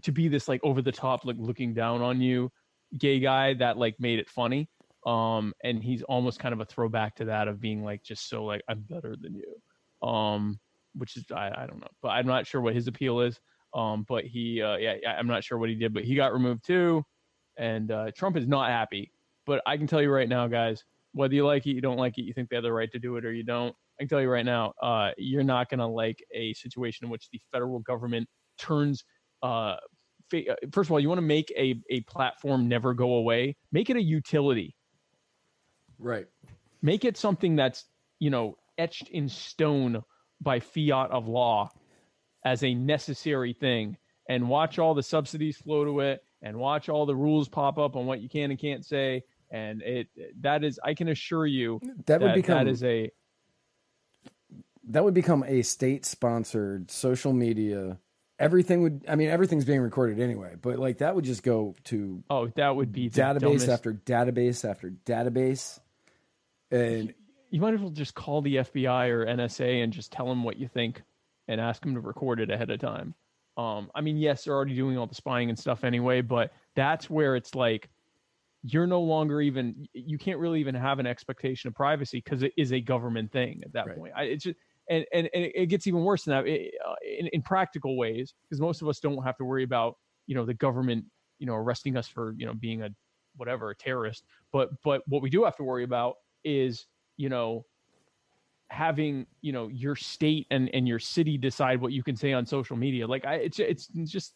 to 0.02 0.12
be 0.12 0.28
this 0.28 0.48
like 0.48 0.60
over 0.64 0.82
the 0.82 0.92
top, 0.92 1.24
like 1.24 1.36
looking 1.38 1.74
down 1.74 2.02
on 2.02 2.20
you, 2.20 2.50
gay 2.98 3.20
guy 3.20 3.54
that 3.54 3.76
like 3.76 3.96
made 3.98 4.18
it 4.18 4.28
funny 4.28 4.68
um 5.06 5.52
and 5.62 5.82
he's 5.82 6.02
almost 6.04 6.38
kind 6.40 6.54
of 6.54 6.60
a 6.60 6.64
throwback 6.64 7.14
to 7.16 7.26
that 7.26 7.48
of 7.48 7.60
being 7.60 7.84
like 7.84 8.02
just 8.02 8.28
so 8.28 8.44
like 8.44 8.62
i'm 8.68 8.80
better 8.80 9.16
than 9.20 9.34
you 9.34 10.08
um 10.08 10.58
which 10.94 11.16
is 11.16 11.24
i, 11.34 11.50
I 11.56 11.66
don't 11.66 11.80
know 11.80 11.88
but 12.02 12.08
i'm 12.08 12.26
not 12.26 12.46
sure 12.46 12.60
what 12.60 12.74
his 12.74 12.86
appeal 12.86 13.20
is 13.20 13.38
um 13.74 14.04
but 14.08 14.24
he 14.24 14.62
uh 14.62 14.76
yeah 14.76 14.94
i'm 15.18 15.26
not 15.26 15.44
sure 15.44 15.58
what 15.58 15.68
he 15.68 15.74
did 15.74 15.92
but 15.92 16.04
he 16.04 16.14
got 16.14 16.32
removed 16.32 16.64
too 16.64 17.02
and 17.56 17.90
uh 17.90 18.10
trump 18.16 18.36
is 18.36 18.46
not 18.46 18.70
happy 18.70 19.10
but 19.46 19.60
i 19.66 19.76
can 19.76 19.86
tell 19.86 20.02
you 20.02 20.10
right 20.10 20.28
now 20.28 20.46
guys 20.46 20.84
whether 21.12 21.34
you 21.34 21.46
like 21.46 21.66
it 21.66 21.70
you 21.70 21.80
don't 21.80 21.96
like 21.96 22.18
it 22.18 22.22
you 22.22 22.32
think 22.32 22.48
they 22.48 22.56
have 22.56 22.62
the 22.62 22.72
right 22.72 22.90
to 22.92 22.98
do 22.98 23.16
it 23.16 23.24
or 23.24 23.32
you 23.32 23.44
don't 23.44 23.74
i 23.98 24.02
can 24.02 24.08
tell 24.08 24.20
you 24.20 24.28
right 24.28 24.44
now 24.46 24.72
uh 24.82 25.10
you're 25.16 25.44
not 25.44 25.68
gonna 25.68 25.86
like 25.86 26.22
a 26.32 26.52
situation 26.54 27.04
in 27.04 27.10
which 27.10 27.28
the 27.30 27.40
federal 27.52 27.78
government 27.80 28.28
turns 28.58 29.04
uh 29.42 29.76
fa- 30.30 30.50
uh, 30.52 30.56
first 30.72 30.88
of 30.88 30.92
all 30.92 31.00
you 31.00 31.08
want 31.08 31.18
to 31.18 31.22
make 31.22 31.52
a 31.56 31.80
a 31.90 32.00
platform 32.02 32.68
never 32.68 32.94
go 32.94 33.14
away 33.14 33.56
make 33.72 33.90
it 33.90 33.96
a 33.96 34.02
utility 34.02 34.74
Right. 35.98 36.26
make 36.82 37.04
it 37.04 37.16
something 37.16 37.56
that's 37.56 37.84
you 38.18 38.30
know 38.30 38.56
etched 38.78 39.08
in 39.08 39.28
stone 39.28 40.02
by 40.40 40.60
fiat 40.60 41.10
of 41.10 41.28
law 41.28 41.70
as 42.44 42.62
a 42.62 42.74
necessary 42.74 43.52
thing 43.52 43.96
and 44.28 44.48
watch 44.48 44.78
all 44.78 44.94
the 44.94 45.02
subsidies 45.02 45.56
flow 45.56 45.84
to 45.84 46.00
it 46.00 46.22
and 46.42 46.56
watch 46.56 46.88
all 46.88 47.06
the 47.06 47.16
rules 47.16 47.48
pop 47.48 47.78
up 47.78 47.96
on 47.96 48.06
what 48.06 48.20
you 48.20 48.28
can 48.28 48.50
and 48.50 48.60
can't 48.60 48.84
say 48.84 49.22
and 49.50 49.82
it 49.82 50.08
that 50.40 50.64
is 50.64 50.80
i 50.84 50.94
can 50.94 51.08
assure 51.08 51.46
you 51.46 51.80
That 52.06 52.20
would 52.20 52.34
become 52.34 52.64
that 52.64 52.70
is 52.70 52.82
a 52.82 53.10
that 54.88 55.04
would 55.04 55.14
become 55.14 55.44
a 55.46 55.62
state 55.62 56.04
sponsored 56.04 56.90
social 56.90 57.32
media. 57.32 57.98
Everything 58.38 58.82
would. 58.82 59.04
I 59.08 59.14
mean, 59.14 59.30
everything's 59.30 59.64
being 59.64 59.80
recorded 59.80 60.20
anyway. 60.20 60.54
But 60.60 60.78
like 60.78 60.98
that 60.98 61.14
would 61.14 61.24
just 61.24 61.42
go 61.42 61.74
to 61.84 62.22
oh 62.30 62.48
that 62.56 62.74
would 62.74 62.92
be 62.92 63.08
database 63.08 63.40
dumbest- 63.40 63.68
after 63.68 63.92
database 63.92 64.68
after 64.68 64.90
database, 65.06 65.78
and 66.70 67.14
you 67.54 67.60
might 67.60 67.72
as 67.72 67.80
well 67.80 67.90
just 67.90 68.16
call 68.16 68.42
the 68.42 68.56
FBI 68.56 69.10
or 69.10 69.24
NSA 69.26 69.84
and 69.84 69.92
just 69.92 70.10
tell 70.10 70.26
them 70.26 70.42
what 70.42 70.56
you 70.56 70.66
think 70.66 71.00
and 71.46 71.60
ask 71.60 71.80
them 71.82 71.94
to 71.94 72.00
record 72.00 72.40
it 72.40 72.50
ahead 72.50 72.68
of 72.68 72.80
time. 72.80 73.14
Um, 73.56 73.92
I 73.94 74.00
mean, 74.00 74.16
yes, 74.16 74.42
they're 74.42 74.54
already 74.54 74.74
doing 74.74 74.98
all 74.98 75.06
the 75.06 75.14
spying 75.14 75.50
and 75.50 75.56
stuff 75.56 75.84
anyway, 75.84 76.20
but 76.20 76.52
that's 76.74 77.08
where 77.08 77.36
it's 77.36 77.54
like 77.54 77.90
you're 78.64 78.88
no 78.88 79.00
longer 79.00 79.40
even 79.40 79.86
you 79.92 80.18
can't 80.18 80.40
really 80.40 80.58
even 80.58 80.74
have 80.74 80.98
an 80.98 81.06
expectation 81.06 81.68
of 81.68 81.74
privacy 81.76 82.18
because 82.24 82.42
it 82.42 82.52
is 82.58 82.72
a 82.72 82.80
government 82.80 83.30
thing 83.30 83.62
at 83.64 83.72
that 83.72 83.86
Right. 83.86 83.96
point. 83.98 84.12
I, 84.16 84.24
it's 84.24 84.42
just 84.42 84.58
and, 84.90 85.06
and 85.12 85.30
and 85.32 85.44
it 85.54 85.66
gets 85.66 85.86
even 85.86 86.02
worse 86.02 86.24
than 86.24 86.32
that 86.32 86.50
i- 86.50 86.70
uh, 86.84 86.94
in, 87.06 87.28
in 87.28 87.40
practical 87.40 87.96
ways 87.96 88.34
because 88.42 88.60
most 88.60 88.82
of 88.82 88.88
us 88.88 88.98
don't 88.98 89.22
have 89.22 89.36
to 89.36 89.44
worry 89.44 89.62
about 89.62 89.94
you 90.26 90.34
know 90.34 90.44
the 90.44 90.54
government 90.54 91.04
you 91.38 91.46
know 91.46 91.54
arresting 91.54 91.96
us 91.96 92.08
for 92.08 92.34
you 92.36 92.46
know 92.46 92.54
being 92.54 92.82
a 92.82 92.90
whatever 93.36 93.70
a 93.70 93.76
terrorist 93.76 94.24
but 94.52 94.70
but 94.82 95.02
what 95.06 95.22
we 95.22 95.30
do 95.30 95.44
have 95.44 95.56
to 95.56 95.62
worry 95.62 95.84
about 95.84 96.16
is 96.42 96.86
you 97.16 97.28
know 97.28 97.64
having 98.70 99.26
you 99.40 99.52
know 99.52 99.68
your 99.68 99.94
state 99.94 100.46
and 100.50 100.68
and 100.74 100.88
your 100.88 100.98
city 100.98 101.38
decide 101.38 101.80
what 101.80 101.92
you 101.92 102.02
can 102.02 102.16
say 102.16 102.32
on 102.32 102.44
social 102.44 102.76
media. 102.76 103.06
Like 103.06 103.24
i 103.24 103.34
it's 103.36 103.58
it's 103.58 103.88
just 104.06 104.34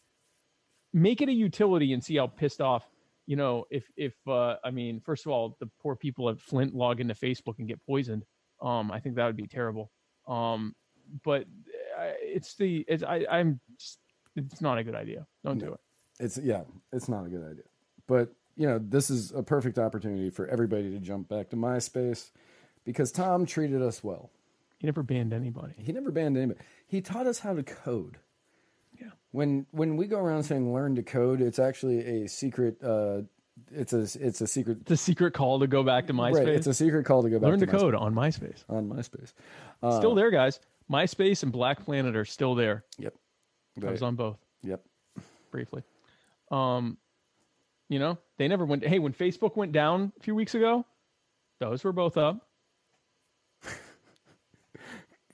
make 0.93 1.21
it 1.21 1.29
a 1.29 1.33
utility 1.33 1.93
and 1.93 2.03
see 2.03 2.17
how 2.17 2.27
pissed 2.27 2.61
off 2.61 2.83
you 3.27 3.35
know 3.35 3.65
if 3.69 3.83
if 3.95 4.13
uh 4.27 4.55
i 4.63 4.71
mean 4.71 4.99
first 4.99 5.25
of 5.25 5.31
all 5.31 5.55
the 5.59 5.69
poor 5.81 5.95
people 5.95 6.29
at 6.29 6.39
flint 6.39 6.73
log 6.73 6.99
into 6.99 7.13
facebook 7.13 7.59
and 7.59 7.67
get 7.67 7.83
poisoned. 7.85 8.23
Um 8.61 8.91
i 8.91 8.99
think 8.99 9.15
that 9.15 9.25
would 9.25 9.37
be 9.37 9.47
terrible. 9.47 9.91
Um 10.27 10.73
but 11.23 11.41
uh, 11.99 12.13
it's 12.21 12.55
the 12.55 12.85
it's 12.87 13.03
i 13.03 13.25
i'm 13.29 13.59
just, 13.77 13.99
it's 14.35 14.61
not 14.61 14.77
a 14.77 14.83
good 14.83 14.95
idea. 14.95 15.25
Don't 15.43 15.57
do 15.57 15.73
it. 15.73 15.79
It's 16.19 16.37
yeah, 16.37 16.63
it's 16.91 17.09
not 17.09 17.25
a 17.25 17.29
good 17.29 17.43
idea. 17.43 17.65
But 18.07 18.33
you 18.55 18.67
know, 18.67 18.79
this 18.79 19.09
is 19.09 19.31
a 19.31 19.41
perfect 19.41 19.79
opportunity 19.79 20.29
for 20.29 20.45
everybody 20.47 20.91
to 20.91 20.99
jump 20.99 21.29
back 21.29 21.49
to 21.49 21.55
MySpace 21.55 22.31
because 22.91 23.11
Tom 23.11 23.45
treated 23.45 23.81
us 23.83 24.03
well. 24.03 24.31
he 24.79 24.87
never 24.87 25.03
banned 25.03 25.31
anybody 25.33 25.73
He 25.77 25.91
never 25.91 26.09
banned 26.11 26.35
anybody. 26.37 26.59
He 26.87 27.01
taught 27.01 27.27
us 27.27 27.37
how 27.39 27.53
to 27.53 27.61
code. 27.63 28.17
Yeah. 28.99 29.09
When 29.31 29.67
when 29.71 29.95
we 29.95 30.07
go 30.07 30.19
around 30.19 30.43
saying 30.43 30.73
learn 30.73 30.95
to 30.95 31.03
code, 31.03 31.39
it's 31.41 31.59
actually 31.59 32.23
a 32.23 32.27
secret. 32.27 32.83
Uh, 32.83 33.21
it's 33.71 33.93
a 33.93 34.01
it's 34.25 34.41
a 34.41 34.47
secret. 34.47 34.79
it's 34.81 34.91
a 34.91 34.97
secret 34.97 35.33
call 35.33 35.59
to 35.59 35.67
go 35.67 35.83
back 35.83 36.07
to 36.07 36.13
myspace 36.13 36.33
Right, 36.33 36.47
it's 36.47 36.67
a 36.67 36.73
secret 36.73 37.05
call 37.05 37.21
to 37.23 37.29
go 37.29 37.39
back 37.39 37.49
learn 37.49 37.59
to 37.59 37.65
to 37.65 37.71
code 37.71 37.93
on 37.93 38.15
myspace 38.15 38.63
MySpace, 38.69 38.75
on 38.77 38.89
MySpace. 38.89 39.97
still 39.99 40.15
there 40.15 40.31
guys 40.31 40.59
myspace 40.89 41.43
and 41.43 41.51
black 41.51 41.85
planet 41.85 42.15
are 42.15 42.25
still 42.25 42.55
there 42.55 42.83
Yep. 42.97 43.13
i 43.85 43.91
was 43.91 44.01
on 44.01 44.15
both 44.15 44.37
Yep. 44.63 44.81
briefly. 45.51 45.83
Um, 46.51 46.97
you 47.89 47.99
know, 47.99 48.17
they 48.37 48.47
never 48.47 48.65
went. 48.65 48.85
Hey, 48.85 48.99
when 48.99 49.13
Facebook 49.13 49.55
went 49.55 49.71
down 49.71 50.11
a 50.17 50.23
few 50.23 50.35
weeks 50.35 50.55
ago, 50.55 50.85
those 51.59 51.83
were 51.83 51.91
both 51.93 52.17
up. 52.17 52.47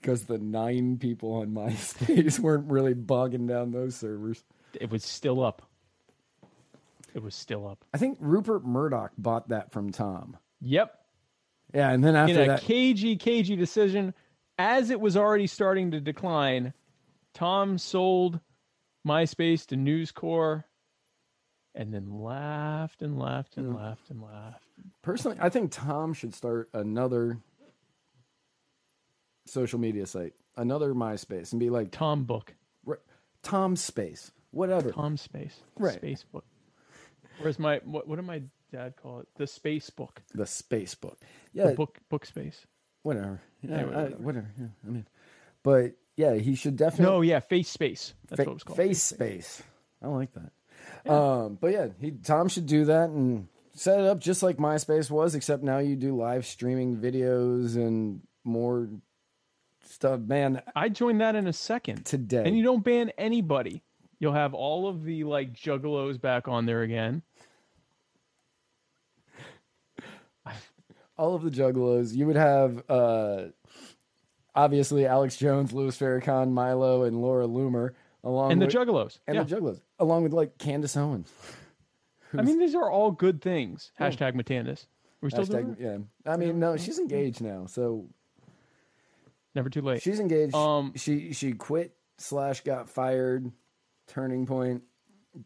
Because 0.06 0.26
the 0.26 0.38
nine 0.38 0.98
people 0.98 1.32
on 1.32 1.48
MySpace 1.52 2.38
weren't 2.38 2.70
really 2.70 2.94
bogging 2.94 3.48
down 3.48 3.72
those 3.72 3.96
servers. 3.96 4.44
It 4.72 4.88
was 4.88 5.04
still 5.04 5.44
up. 5.44 5.62
It 7.12 7.24
was 7.24 7.34
still 7.34 7.66
up. 7.66 7.84
I 7.92 7.98
think 7.98 8.16
Rupert 8.20 8.64
Murdoch 8.64 9.10
bought 9.18 9.48
that 9.48 9.72
from 9.72 9.90
Tom. 9.90 10.36
Yep. 10.60 10.96
Yeah, 11.74 11.90
and 11.90 12.04
then 12.04 12.14
In 12.14 12.16
after 12.20 12.42
a 12.42 12.46
that, 12.46 12.60
cagey, 12.60 13.16
cagey 13.16 13.56
decision, 13.56 14.14
as 14.58 14.90
it 14.90 15.00
was 15.00 15.16
already 15.16 15.48
starting 15.48 15.90
to 15.90 16.00
decline, 16.00 16.72
Tom 17.34 17.76
sold 17.76 18.38
MySpace 19.04 19.66
to 19.66 19.76
News 19.76 20.12
Corp, 20.12 20.62
and 21.74 21.92
then 21.92 22.20
laughed 22.20 23.02
and 23.02 23.18
laughed 23.18 23.56
and 23.56 23.72
hmm. 23.72 23.74
laughed 23.74 24.08
and 24.08 24.22
laughed. 24.22 24.68
personally, 25.02 25.36
I 25.40 25.48
think 25.48 25.72
Tom 25.72 26.12
should 26.14 26.32
start 26.32 26.68
another 26.72 27.38
social 29.46 29.78
media 29.78 30.06
site, 30.06 30.34
another 30.56 30.94
MySpace, 30.94 31.52
and 31.52 31.60
be 31.60 31.70
like 31.70 31.90
Tom 31.90 32.24
Book, 32.24 32.54
r- 32.86 33.00
Tom 33.42 33.76
Space, 33.76 34.30
whatever. 34.50 34.90
Tom 34.92 35.16
Space, 35.16 35.58
Right. 35.78 35.94
Space 35.94 36.24
Book. 36.30 36.44
Whereas 37.38 37.58
my 37.58 37.80
what, 37.84 38.06
what 38.08 38.16
did 38.16 38.24
my 38.24 38.42
dad 38.72 38.94
call 38.96 39.20
it? 39.20 39.28
The 39.36 39.46
Space 39.46 39.90
Book. 39.90 40.22
The 40.34 40.46
Space 40.46 40.94
Book. 40.94 41.18
Yeah, 41.52 41.68
the 41.68 41.74
book 41.74 41.98
book 42.08 42.24
space. 42.26 42.66
whatever. 43.02 43.40
Yeah, 43.62 43.70
Yeah, 43.70 43.76
I- 43.82 43.84
whatever. 43.84 44.16
whatever. 44.22 44.50
Yeah, 44.58 44.66
I 44.86 44.90
mean, 44.90 45.06
but 45.62 45.92
yeah, 46.16 46.34
he 46.34 46.54
should 46.54 46.76
definitely. 46.76 47.14
No, 47.14 47.20
yeah, 47.22 47.40
face 47.40 47.68
space. 47.68 48.14
That's 48.28 48.40
Fa- 48.40 48.44
what 48.46 48.50
it 48.50 48.54
was 48.54 48.62
called. 48.64 48.76
Face 48.78 49.02
space. 49.02 49.62
I 50.02 50.08
like 50.08 50.30
that. 50.34 51.10
Um, 51.10 51.58
but 51.60 51.72
yeah, 51.72 51.88
he 52.00 52.10
Tom 52.12 52.48
should 52.48 52.66
do 52.66 52.86
that 52.86 53.10
and 53.10 53.48
set 53.74 53.98
it 54.00 54.06
up 54.06 54.18
just 54.20 54.42
like 54.42 54.56
MySpace 54.58 55.10
was, 55.10 55.34
except 55.34 55.62
now 55.62 55.78
you 55.78 55.96
do 55.96 56.16
live 56.16 56.46
streaming 56.46 56.96
videos 56.96 57.76
and 57.76 58.20
more 58.44 58.88
stuff. 59.88 60.20
Man, 60.20 60.62
I'd 60.74 60.94
join 60.94 61.18
that 61.18 61.34
in 61.34 61.46
a 61.46 61.52
second. 61.52 62.04
Today. 62.04 62.42
And 62.44 62.56
you 62.56 62.62
don't 62.62 62.84
ban 62.84 63.10
anybody. 63.18 63.82
You'll 64.18 64.32
have 64.32 64.54
all 64.54 64.88
of 64.88 65.04
the 65.04 65.24
like 65.24 65.52
juggalos 65.52 66.20
back 66.20 66.48
on 66.48 66.66
there 66.66 66.82
again. 66.82 67.22
all 71.18 71.34
of 71.34 71.42
the 71.42 71.50
juggalos. 71.50 72.14
You 72.14 72.26
would 72.26 72.36
have 72.36 72.82
uh, 72.90 73.44
obviously 74.54 75.06
Alex 75.06 75.36
Jones, 75.36 75.72
Louis 75.72 75.96
Farrakhan, 75.96 76.50
Milo, 76.50 77.04
and 77.04 77.20
Laura 77.20 77.46
Loomer, 77.46 77.90
along 78.24 78.52
And 78.52 78.60
the 78.60 78.66
with, 78.66 78.74
juggalos. 78.74 79.18
and 79.26 79.36
yeah. 79.36 79.42
the 79.44 79.56
juggalos, 79.56 79.80
along 79.98 80.24
with 80.24 80.32
like 80.32 80.58
Candace 80.58 80.96
Owens. 80.96 81.30
I 82.36 82.42
mean, 82.42 82.58
these 82.58 82.74
are 82.74 82.90
all 82.90 83.12
good 83.12 83.40
things. 83.40 83.92
Hashtag 83.98 84.34
Matandis. 84.34 84.86
We're 85.22 85.30
still 85.30 85.44
doing 85.44 85.66
Hashtag, 85.76 85.80
it? 85.80 85.98
yeah. 86.26 86.32
I 86.32 86.36
mean, 86.36 86.58
no, 86.58 86.76
she's 86.76 86.98
engaged 86.98 87.40
now, 87.40 87.66
so 87.66 88.08
Never 89.56 89.70
too 89.70 89.80
late. 89.80 90.02
She's 90.02 90.20
engaged. 90.20 90.54
Um, 90.54 90.92
she 90.96 91.32
she 91.32 91.52
quit 91.52 91.96
slash 92.18 92.60
got 92.60 92.90
fired. 92.90 93.50
Turning 94.06 94.44
point 94.44 94.82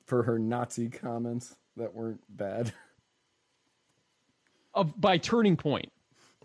for 0.05 0.25
her 0.25 0.37
Nazi 0.37 0.89
comments 0.89 1.55
that 1.77 1.95
weren't 1.95 2.21
bad. 2.29 2.73
Of 4.75 5.01
by 5.01 5.19
turning 5.19 5.57
point. 5.57 5.93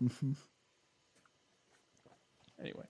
anyway, 2.60 2.84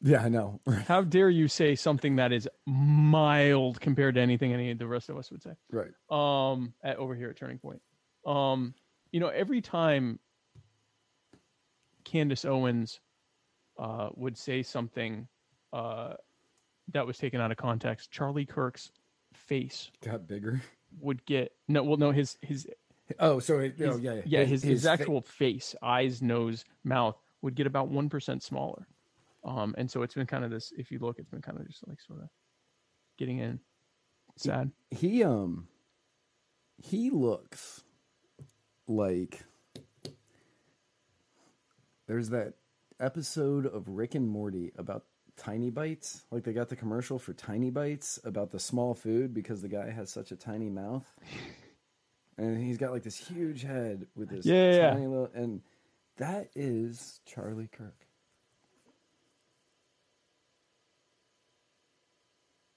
Yeah, 0.00 0.22
I 0.22 0.28
know. 0.28 0.60
how 0.86 1.02
dare 1.02 1.28
you 1.28 1.48
say 1.48 1.74
something 1.74 2.16
that 2.16 2.32
is 2.32 2.48
mild 2.66 3.80
compared 3.80 4.14
to 4.14 4.20
anything 4.20 4.52
any 4.52 4.70
of 4.70 4.78
the 4.78 4.86
rest 4.86 5.08
of 5.08 5.16
us 5.18 5.32
would 5.32 5.42
say? 5.42 5.54
right. 5.72 5.90
um 6.08 6.72
at 6.84 6.98
over 6.98 7.16
here 7.16 7.30
at 7.30 7.36
turning 7.36 7.58
point 7.58 7.80
um 8.24 8.74
you 9.10 9.20
know, 9.20 9.28
every 9.28 9.60
time 9.60 10.18
Candace 12.04 12.44
Owens 12.44 13.00
uh, 13.78 14.10
would 14.14 14.36
say 14.36 14.62
something 14.62 15.28
uh, 15.72 16.14
that 16.92 17.06
was 17.06 17.18
taken 17.18 17.40
out 17.40 17.50
of 17.50 17.56
context, 17.56 18.10
Charlie 18.10 18.46
Kirk's 18.46 18.90
face 19.34 19.90
Got 20.04 20.26
bigger. 20.26 20.60
would 21.00 21.24
get 21.26 21.52
no. 21.68 21.82
Well, 21.82 21.96
no, 21.96 22.10
his 22.10 22.38
his 22.40 22.66
Oh, 23.18 23.38
so 23.38 23.58
it, 23.60 23.76
his, 23.78 23.88
oh, 23.88 23.96
yeah, 23.96 24.20
yeah, 24.26 24.44
his, 24.44 24.62
his, 24.62 24.82
fa- 24.82 24.90
actual 24.90 25.22
face, 25.22 25.74
eyes, 25.82 26.20
nose, 26.20 26.64
mouth 26.84 27.16
would 27.40 27.54
get 27.54 27.66
about 27.66 27.88
one 27.88 28.08
percent 28.08 28.42
smaller. 28.42 28.86
Um, 29.44 29.74
and 29.78 29.90
so 29.90 30.02
it's 30.02 30.14
been 30.14 30.26
kind 30.26 30.44
of 30.44 30.50
this. 30.50 30.72
If 30.76 30.90
you 30.90 30.98
look, 30.98 31.18
it's 31.18 31.30
been 31.30 31.40
kind 31.40 31.58
of 31.58 31.66
just 31.66 31.86
like 31.88 32.00
sort 32.00 32.20
of 32.20 32.28
getting 33.16 33.38
in. 33.38 33.60
Sad. 34.36 34.70
he 34.90 35.24
um 35.24 35.66
he 36.80 37.10
looks 37.10 37.82
like 38.86 39.42
there's 42.06 42.28
that 42.30 42.54
episode 43.00 43.66
of 43.66 43.88
Rick 43.88 44.14
and 44.14 44.28
Morty 44.28 44.72
about 44.76 45.04
tiny 45.36 45.70
bites 45.70 46.24
like 46.32 46.42
they 46.42 46.52
got 46.52 46.68
the 46.68 46.74
commercial 46.76 47.18
for 47.18 47.32
tiny 47.32 47.70
bites 47.70 48.18
about 48.24 48.50
the 48.50 48.58
small 48.58 48.92
food 48.92 49.32
because 49.32 49.62
the 49.62 49.68
guy 49.68 49.88
has 49.88 50.10
such 50.10 50.32
a 50.32 50.36
tiny 50.36 50.68
mouth 50.68 51.06
and 52.36 52.58
he's 52.60 52.76
got 52.76 52.90
like 52.90 53.04
this 53.04 53.16
huge 53.16 53.62
head 53.62 54.04
with 54.16 54.28
this 54.28 54.44
Yeah, 54.44 54.54
yeah, 54.70 54.76
yeah. 54.76 54.90
tiny 54.94 55.06
little 55.06 55.30
and 55.34 55.60
that 56.16 56.48
is 56.56 57.20
Charlie 57.24 57.68
Kirk 57.70 57.94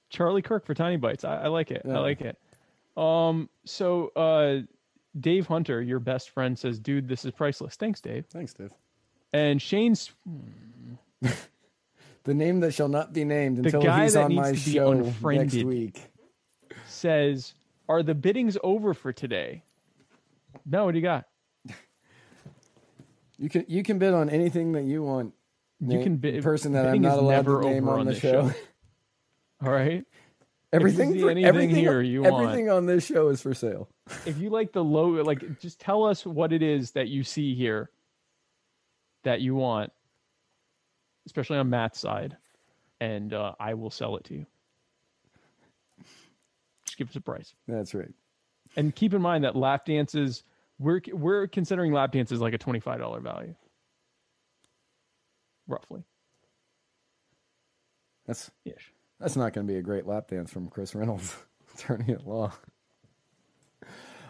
Charlie 0.09 0.41
Kirk 0.41 0.65
for 0.65 0.74
Tiny 0.74 0.97
Bites. 0.97 1.24
I, 1.24 1.43
I 1.43 1.47
like 1.47 1.72
it. 1.72 1.84
Yeah. 1.86 1.97
I 1.97 1.99
like 1.99 2.22
it. 2.22 2.38
Um. 2.97 3.49
So, 3.65 4.09
uh, 4.15 4.59
Dave 5.19 5.47
Hunter, 5.47 5.82
your 5.82 5.99
best 5.99 6.32
friend, 6.32 6.59
says, 6.59 6.80
"Dude, 6.80 7.07
this 7.07 7.24
is 7.24 7.32
priceless." 7.32 7.76
Thanks, 7.76 8.01
Dave. 8.01 8.26
thanks 8.28 8.53
Dave 8.53 8.72
And 9.34 9.61
Shane's 9.61 10.11
the 12.23 12.34
name 12.34 12.59
that 12.61 12.73
shall 12.73 12.89
not 12.89 13.13
be 13.13 13.23
named 13.23 13.57
The 13.57 13.63
until 13.63 13.82
guy 13.82 14.03
he's 14.03 14.13
that 14.13 14.23
on 14.23 14.29
needs 14.29 14.41
my 14.41 14.47
to 14.49 14.53
be 14.53 14.71
show 14.71 14.93
next 15.32 15.63
week 15.63 16.01
says, 16.88 17.53
"Are 17.88 18.03
the 18.03 18.15
biddings 18.15 18.57
over 18.63 18.93
for 18.93 19.13
today?" 19.13 19.63
No. 20.65 20.86
What 20.86 20.91
do 20.91 20.97
you 20.97 21.03
got? 21.03 21.27
You 23.38 23.49
can 23.49 23.65
you 23.67 23.82
can 23.82 23.97
bid 23.97 24.13
on 24.13 24.29
anything 24.29 24.73
that 24.73 24.84
you 24.84 25.01
want. 25.01 25.34
You 25.79 26.03
can 26.03 26.17
bid- 26.17 26.43
person 26.43 26.73
that 26.73 26.86
I'm 26.88 27.01
not 27.01 27.17
allowed 27.17 27.45
to 27.45 27.61
name 27.61 27.89
on, 27.89 28.01
on 28.01 28.05
the 28.05 28.13
show. 28.13 28.49
show. 28.49 28.55
All 29.65 29.71
right. 29.71 30.05
everything, 30.71 31.19
for, 31.19 31.29
anything 31.29 31.45
everything 31.45 31.75
here 31.75 32.01
you 32.01 32.21
want. 32.21 32.43
everything 32.43 32.69
on 32.69 32.86
this 32.86 33.03
show 33.05 33.29
is 33.29 33.41
for 33.41 33.55
sale. 33.55 33.89
if 34.27 34.38
you 34.38 34.51
like 34.51 34.73
the 34.73 34.84
logo, 34.84 35.23
like 35.23 35.59
just 35.59 35.79
tell 35.79 36.05
us 36.05 36.23
what 36.23 36.53
it 36.53 36.61
is 36.61 36.91
that 36.91 37.07
you 37.07 37.23
see 37.23 37.55
here 37.55 37.89
that 39.24 39.41
you 39.41 39.55
want, 39.55 39.91
especially 41.26 41.57
on 41.57 41.69
Matt's 41.69 41.99
side, 41.99 42.38
and 42.99 43.34
uh, 43.34 43.53
I 43.59 43.74
will 43.76 43.91
sell 43.91 44.15
it 44.17 44.24
to 44.26 44.34
you. 44.34 44.45
Just 46.86 46.97
give 46.97 47.09
us 47.09 47.15
a 47.15 47.22
price, 47.22 47.53
That's 47.67 47.93
right. 47.93 48.11
and 48.76 48.93
keep 48.95 49.13
in 49.13 49.22
mind 49.22 49.43
that 49.43 49.55
lap 49.55 49.86
dances 49.86 50.43
we're 50.80 51.01
we're 51.13 51.47
considering 51.47 51.93
lap 51.93 52.11
dances 52.11 52.41
like 52.41 52.53
a 52.53 52.57
twenty 52.57 52.80
five 52.80 52.99
dollar 52.99 53.19
value, 53.19 53.53
roughly 55.67 56.03
That's 58.26 58.49
ish. 58.65 58.91
that's 59.19 59.36
not 59.36 59.53
going 59.53 59.67
to 59.67 59.72
be 59.74 59.78
a 59.78 59.84
great 59.84 60.07
lap 60.07 60.28
dance 60.30 60.51
from 60.51 60.67
Chris 60.69 60.95
Reynolds, 60.95 61.36
attorney 61.76 62.13
at 62.13 62.26
law. 62.28 62.51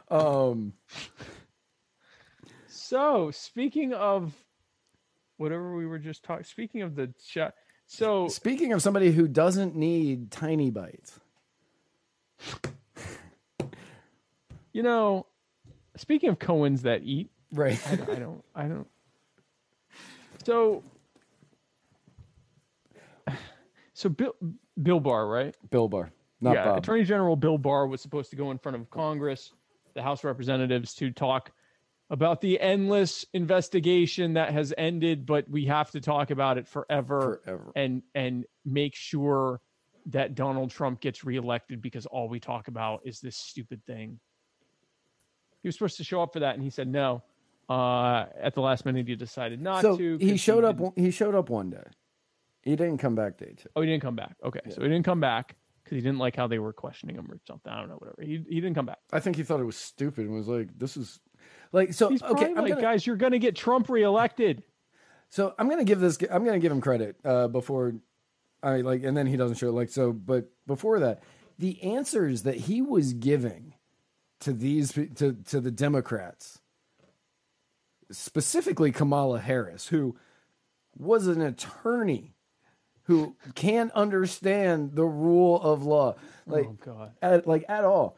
Um, 0.10 0.74
So 2.68 3.32
speaking 3.32 3.94
of 3.94 4.34
whatever 5.42 5.76
we 5.76 5.88
were 5.88 5.98
just 5.98 6.24
talking, 6.24 6.44
speaking 6.44 6.84
of 6.84 6.96
the 6.96 7.12
shot, 7.26 7.56
so 7.88 8.28
speaking 8.28 8.72
of 8.74 8.82
somebody 8.82 9.12
who 9.12 9.28
doesn't 9.28 9.76
need 9.76 10.32
tiny 10.32 10.70
bites, 10.70 11.20
you 14.72 14.84
know, 14.84 15.26
speaking 15.98 16.30
of 16.30 16.40
Cohens 16.40 16.84
that 16.84 17.02
eat, 17.04 17.32
right? 17.52 17.80
I, 17.88 17.94
I 17.94 18.16
don't, 18.16 18.44
I 18.56 18.64
don't. 18.68 18.88
So, 20.46 20.84
so 23.94 24.10
Bill, 24.10 24.36
Bill 24.82 25.00
Barr, 25.00 25.28
right? 25.28 25.56
Bill 25.72 25.90
Barr, 25.90 26.12
not 26.40 26.54
yeah, 26.54 26.66
Bob. 26.66 26.78
Attorney 26.78 27.04
General 27.04 27.36
Bill 27.36 27.58
Barr 27.58 27.88
was 27.88 28.00
supposed 28.00 28.30
to 28.30 28.36
go 28.36 28.52
in 28.52 28.58
front 28.58 28.78
of 28.78 28.90
Congress, 28.90 29.54
the 29.96 30.02
House 30.02 30.20
of 30.20 30.26
Representatives, 30.26 30.94
to 30.96 31.12
talk 31.12 31.52
about 32.12 32.42
the 32.42 32.60
endless 32.60 33.26
investigation 33.34 34.34
that 34.34 34.52
has 34.52 34.74
ended, 34.78 35.26
but 35.26 35.50
we 35.50 35.66
have 35.66 35.90
to 35.92 36.02
talk 36.02 36.30
about 36.30 36.58
it 36.60 36.68
forever, 36.68 37.42
Forever. 37.46 37.72
and 37.76 38.04
and 38.14 38.46
make 38.66 38.94
sure 38.96 39.62
that 40.08 40.36
Donald 40.36 40.70
Trump 40.72 41.00
gets 41.00 41.24
reelected 41.24 41.82
because 41.82 42.06
all 42.06 42.28
we 42.28 42.40
talk 42.40 42.68
about 42.68 43.02
is 43.06 43.20
this 43.22 43.38
stupid 43.38 43.84
thing. 43.86 44.20
He 45.62 45.68
was 45.68 45.76
supposed 45.76 45.98
to 45.98 46.04
show 46.04 46.22
up 46.22 46.34
for 46.34 46.40
that, 46.42 46.56
and 46.56 46.64
he 46.64 46.70
said 46.70 46.88
no. 46.88 47.24
Uh, 47.70 48.26
at 48.40 48.54
the 48.56 48.62
last 48.62 48.86
minute, 48.86 49.08
he 49.08 49.16
decided 49.16 49.62
not 49.62 49.82
so 49.82 49.96
to. 49.96 50.18
he 50.18 50.36
showed 50.36 50.66
up. 50.66 50.78
didn't- 50.78 50.98
He 51.00 51.12
showed 51.12 51.34
up 51.36 51.50
one 51.50 51.70
day. 51.70 51.84
He 52.64 52.76
didn't 52.76 52.98
come 52.98 53.16
back 53.16 53.38
day 53.38 53.54
two. 53.56 53.70
Oh, 53.76 53.82
he 53.82 53.88
didn't 53.88 54.02
come 54.04 54.16
back. 54.16 54.36
Okay, 54.44 54.60
so 54.70 54.82
he 54.82 54.88
didn't 54.90 55.06
come 55.06 55.20
back 55.22 55.56
because 55.84 55.96
he 55.96 56.02
didn't 56.02 56.20
like 56.20 56.36
how 56.36 56.48
they 56.48 56.60
were 56.60 56.74
questioning 56.74 57.16
him 57.16 57.28
or 57.32 57.40
something. 57.48 57.72
I 57.72 57.80
don't 57.80 57.88
know, 57.90 57.96
whatever. 57.96 58.22
He 58.22 58.44
he 58.50 58.56
didn't 58.60 58.76
come 58.76 58.86
back. 58.88 59.00
I 59.14 59.20
think 59.22 59.38
he 59.38 59.44
thought 59.44 59.60
it 59.62 59.64
was 59.66 59.78
stupid 59.78 60.26
and 60.26 60.36
was 60.36 60.48
like, 60.48 60.78
"This 60.78 60.98
is 60.98 61.20
like 61.72 61.94
so." 61.94 62.10
He's 62.10 62.22
okay, 62.22 62.54
gonna, 62.54 62.82
guys, 62.82 63.06
you're 63.06 63.16
gonna 63.16 63.40
get 63.40 63.56
Trump 63.56 63.90
reelected. 63.90 64.64
So 65.30 65.54
I'm 65.58 65.70
gonna 65.70 65.84
give 65.84 66.00
this. 66.00 66.18
I'm 66.30 66.44
gonna 66.44 66.60
give 66.60 66.72
him 66.72 66.82
credit 66.82 67.16
uh, 67.24 67.48
before 67.48 67.94
I 68.64 68.82
like, 68.82 69.04
and 69.04 69.16
then 69.16 69.28
he 69.28 69.38
doesn't 69.38 69.58
show 69.58 69.72
like 69.72 69.90
so. 69.90 70.12
But 70.12 70.50
before 70.68 71.00
that, 71.00 71.24
the 71.58 71.82
answers 71.84 72.44
that 72.44 72.56
he 72.56 72.82
was 72.82 73.14
giving 73.14 73.74
to 74.42 74.54
these 74.54 74.92
to 74.92 75.34
to 75.34 75.62
the 75.62 75.72
Democrats, 75.72 76.60
specifically 78.12 78.92
Kamala 78.92 79.40
Harris, 79.40 79.88
who 79.88 80.18
was 80.98 81.28
an 81.28 81.42
attorney 81.42 82.36
who 83.04 83.36
can't 83.56 83.92
understand 83.92 84.96
the 84.96 85.06
rule 85.06 85.62
of 85.62 85.84
law, 85.84 86.16
like 86.46 86.66
oh 86.68 86.78
God, 86.84 87.12
at 87.22 87.48
like 87.48 87.66
at 87.68 87.84
all. 87.84 88.18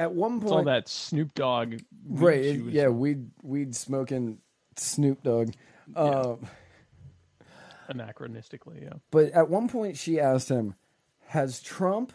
At 0.00 0.12
one 0.12 0.40
it's 0.40 0.50
all 0.50 0.64
that 0.64 0.88
Snoop 0.88 1.34
Dogg. 1.34 1.74
right? 2.08 2.64
was- 2.64 2.72
yeah, 2.72 2.88
weed 2.88 3.30
weed 3.42 3.76
smoking 3.76 4.38
Snoop 4.76 5.22
Dogg. 5.22 5.52
Um, 5.94 6.46
anachronistically, 7.90 8.82
yeah. 8.82 8.94
But 9.10 9.32
at 9.32 9.50
one 9.50 9.68
point, 9.68 9.98
she 9.98 10.18
asked 10.18 10.48
him, 10.48 10.74
"Has 11.26 11.60
Trump 11.60 12.14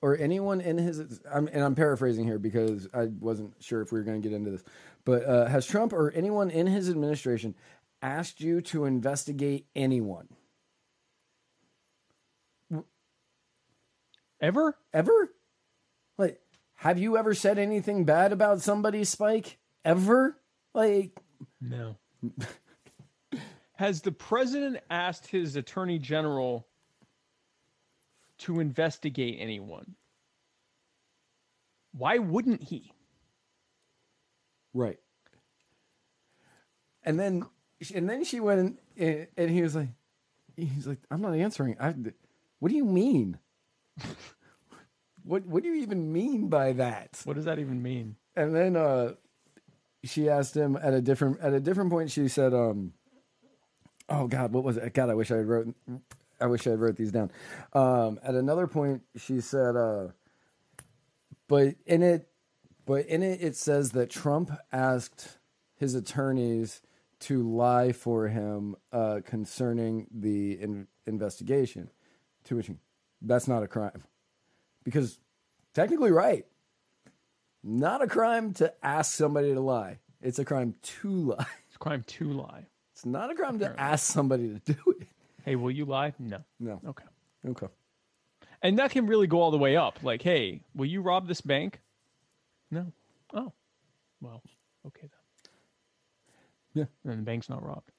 or 0.00 0.18
anyone 0.18 0.60
in 0.60 0.76
his?" 0.76 1.20
I'm, 1.32 1.46
and 1.46 1.62
I'm 1.62 1.76
paraphrasing 1.76 2.24
here 2.24 2.40
because 2.40 2.88
I 2.92 3.04
wasn't 3.04 3.54
sure 3.60 3.80
if 3.80 3.92
we 3.92 4.00
were 4.00 4.04
going 4.04 4.20
to 4.20 4.28
get 4.28 4.34
into 4.34 4.50
this. 4.50 4.64
But 5.04 5.24
uh, 5.24 5.46
has 5.46 5.64
Trump 5.66 5.92
or 5.92 6.10
anyone 6.10 6.50
in 6.50 6.66
his 6.66 6.90
administration 6.90 7.54
asked 8.02 8.40
you 8.40 8.60
to 8.60 8.86
investigate 8.86 9.66
anyone 9.76 10.26
Ever? 14.40 14.76
ever? 14.92 15.32
Like, 16.18 16.40
have 16.82 16.98
you 16.98 17.16
ever 17.16 17.32
said 17.32 17.60
anything 17.60 18.04
bad 18.04 18.32
about 18.32 18.60
somebody, 18.60 19.04
Spike? 19.04 19.56
Ever? 19.84 20.36
Like, 20.74 21.12
No. 21.60 21.96
Has 23.74 24.00
the 24.00 24.10
president 24.10 24.78
asked 24.90 25.28
his 25.28 25.54
attorney 25.54 26.00
general 26.00 26.66
to 28.38 28.58
investigate 28.58 29.36
anyone? 29.38 29.94
Why 31.92 32.18
wouldn't 32.18 32.64
he? 32.64 32.90
Right. 34.74 34.98
And 37.04 37.18
then, 37.18 37.44
and 37.94 38.10
then 38.10 38.24
she 38.24 38.40
went 38.40 38.76
and, 38.96 39.28
and 39.36 39.50
he 39.50 39.62
was 39.62 39.76
like, 39.76 39.90
he's 40.56 40.88
like, 40.88 40.98
I'm 41.12 41.20
not 41.20 41.34
answering. 41.34 41.76
I, 41.78 41.94
what 42.58 42.70
do 42.70 42.76
you 42.76 42.84
mean? 42.84 43.38
What 45.24 45.46
What 45.46 45.62
do 45.62 45.68
you 45.68 45.82
even 45.82 46.12
mean 46.12 46.48
by 46.48 46.72
that? 46.72 47.20
What 47.24 47.36
does 47.36 47.44
that 47.44 47.58
even 47.58 47.82
mean? 47.82 48.16
And 48.36 48.54
then 48.54 48.76
uh, 48.76 49.14
she 50.04 50.28
asked 50.28 50.56
him 50.56 50.76
at 50.82 50.94
a 50.94 51.00
different 51.00 51.40
at 51.40 51.52
a 51.52 51.60
different 51.60 51.90
point. 51.90 52.10
She 52.10 52.28
said, 52.28 52.52
um, 52.54 52.92
"Oh 54.08 54.26
God, 54.26 54.52
what 54.52 54.64
was 54.64 54.76
it? 54.76 54.94
God, 54.94 55.10
I 55.10 55.14
wish 55.14 55.30
I 55.30 55.36
had 55.36 55.46
wrote. 55.46 55.74
I 56.40 56.46
wish 56.46 56.66
I 56.66 56.70
had 56.70 56.80
wrote 56.80 56.96
these 56.96 57.12
down." 57.12 57.30
Um, 57.72 58.18
at 58.22 58.34
another 58.34 58.66
point, 58.66 59.02
she 59.16 59.40
said, 59.40 59.76
uh, 59.76 60.08
"But 61.48 61.76
in 61.86 62.02
it, 62.02 62.28
but 62.84 63.06
in 63.06 63.22
it, 63.22 63.42
it 63.42 63.56
says 63.56 63.92
that 63.92 64.10
Trump 64.10 64.50
asked 64.72 65.38
his 65.76 65.94
attorneys 65.94 66.82
to 67.20 67.48
lie 67.48 67.92
for 67.92 68.28
him 68.28 68.74
uh, 68.92 69.20
concerning 69.24 70.06
the 70.10 70.60
in- 70.60 70.88
investigation." 71.06 71.90
To 72.46 72.56
which, 72.56 72.70
that's 73.20 73.46
not 73.46 73.62
a 73.62 73.68
crime, 73.68 74.02
because 74.84 75.18
technically, 75.74 76.10
right. 76.10 76.46
Not 77.64 78.02
a 78.02 78.08
crime 78.08 78.54
to 78.54 78.72
ask 78.82 79.14
somebody 79.14 79.54
to 79.54 79.60
lie. 79.60 79.98
It's 80.20 80.38
a 80.38 80.44
crime 80.44 80.74
to 80.82 81.08
lie. 81.08 81.46
It's 81.66 81.76
a 81.76 81.78
crime 81.78 82.04
to 82.06 82.32
lie. 82.32 82.66
It's 82.92 83.06
not 83.06 83.30
a 83.30 83.34
crime 83.34 83.58
to 83.60 83.80
ask 83.80 84.12
somebody 84.12 84.48
to 84.48 84.72
do 84.72 84.92
it. 85.00 85.08
Hey, 85.44 85.56
will 85.56 85.70
you 85.70 85.84
lie? 85.84 86.14
No. 86.18 86.38
No. 86.60 86.80
Okay. 86.86 87.04
Okay. 87.48 87.66
And 88.62 88.78
that 88.78 88.92
can 88.92 89.06
really 89.06 89.26
go 89.26 89.40
all 89.40 89.50
the 89.50 89.58
way 89.58 89.76
up. 89.76 90.00
Like, 90.02 90.22
hey, 90.22 90.62
will 90.74 90.86
you 90.86 91.02
rob 91.02 91.26
this 91.26 91.40
bank? 91.40 91.80
No. 92.70 92.92
Oh. 93.34 93.52
Well, 94.20 94.42
okay 94.86 95.08
then. 95.08 95.10
Yeah. 96.74 97.10
And 97.10 97.20
the 97.20 97.24
bank's 97.24 97.48
not 97.48 97.64
robbed. 97.64 97.90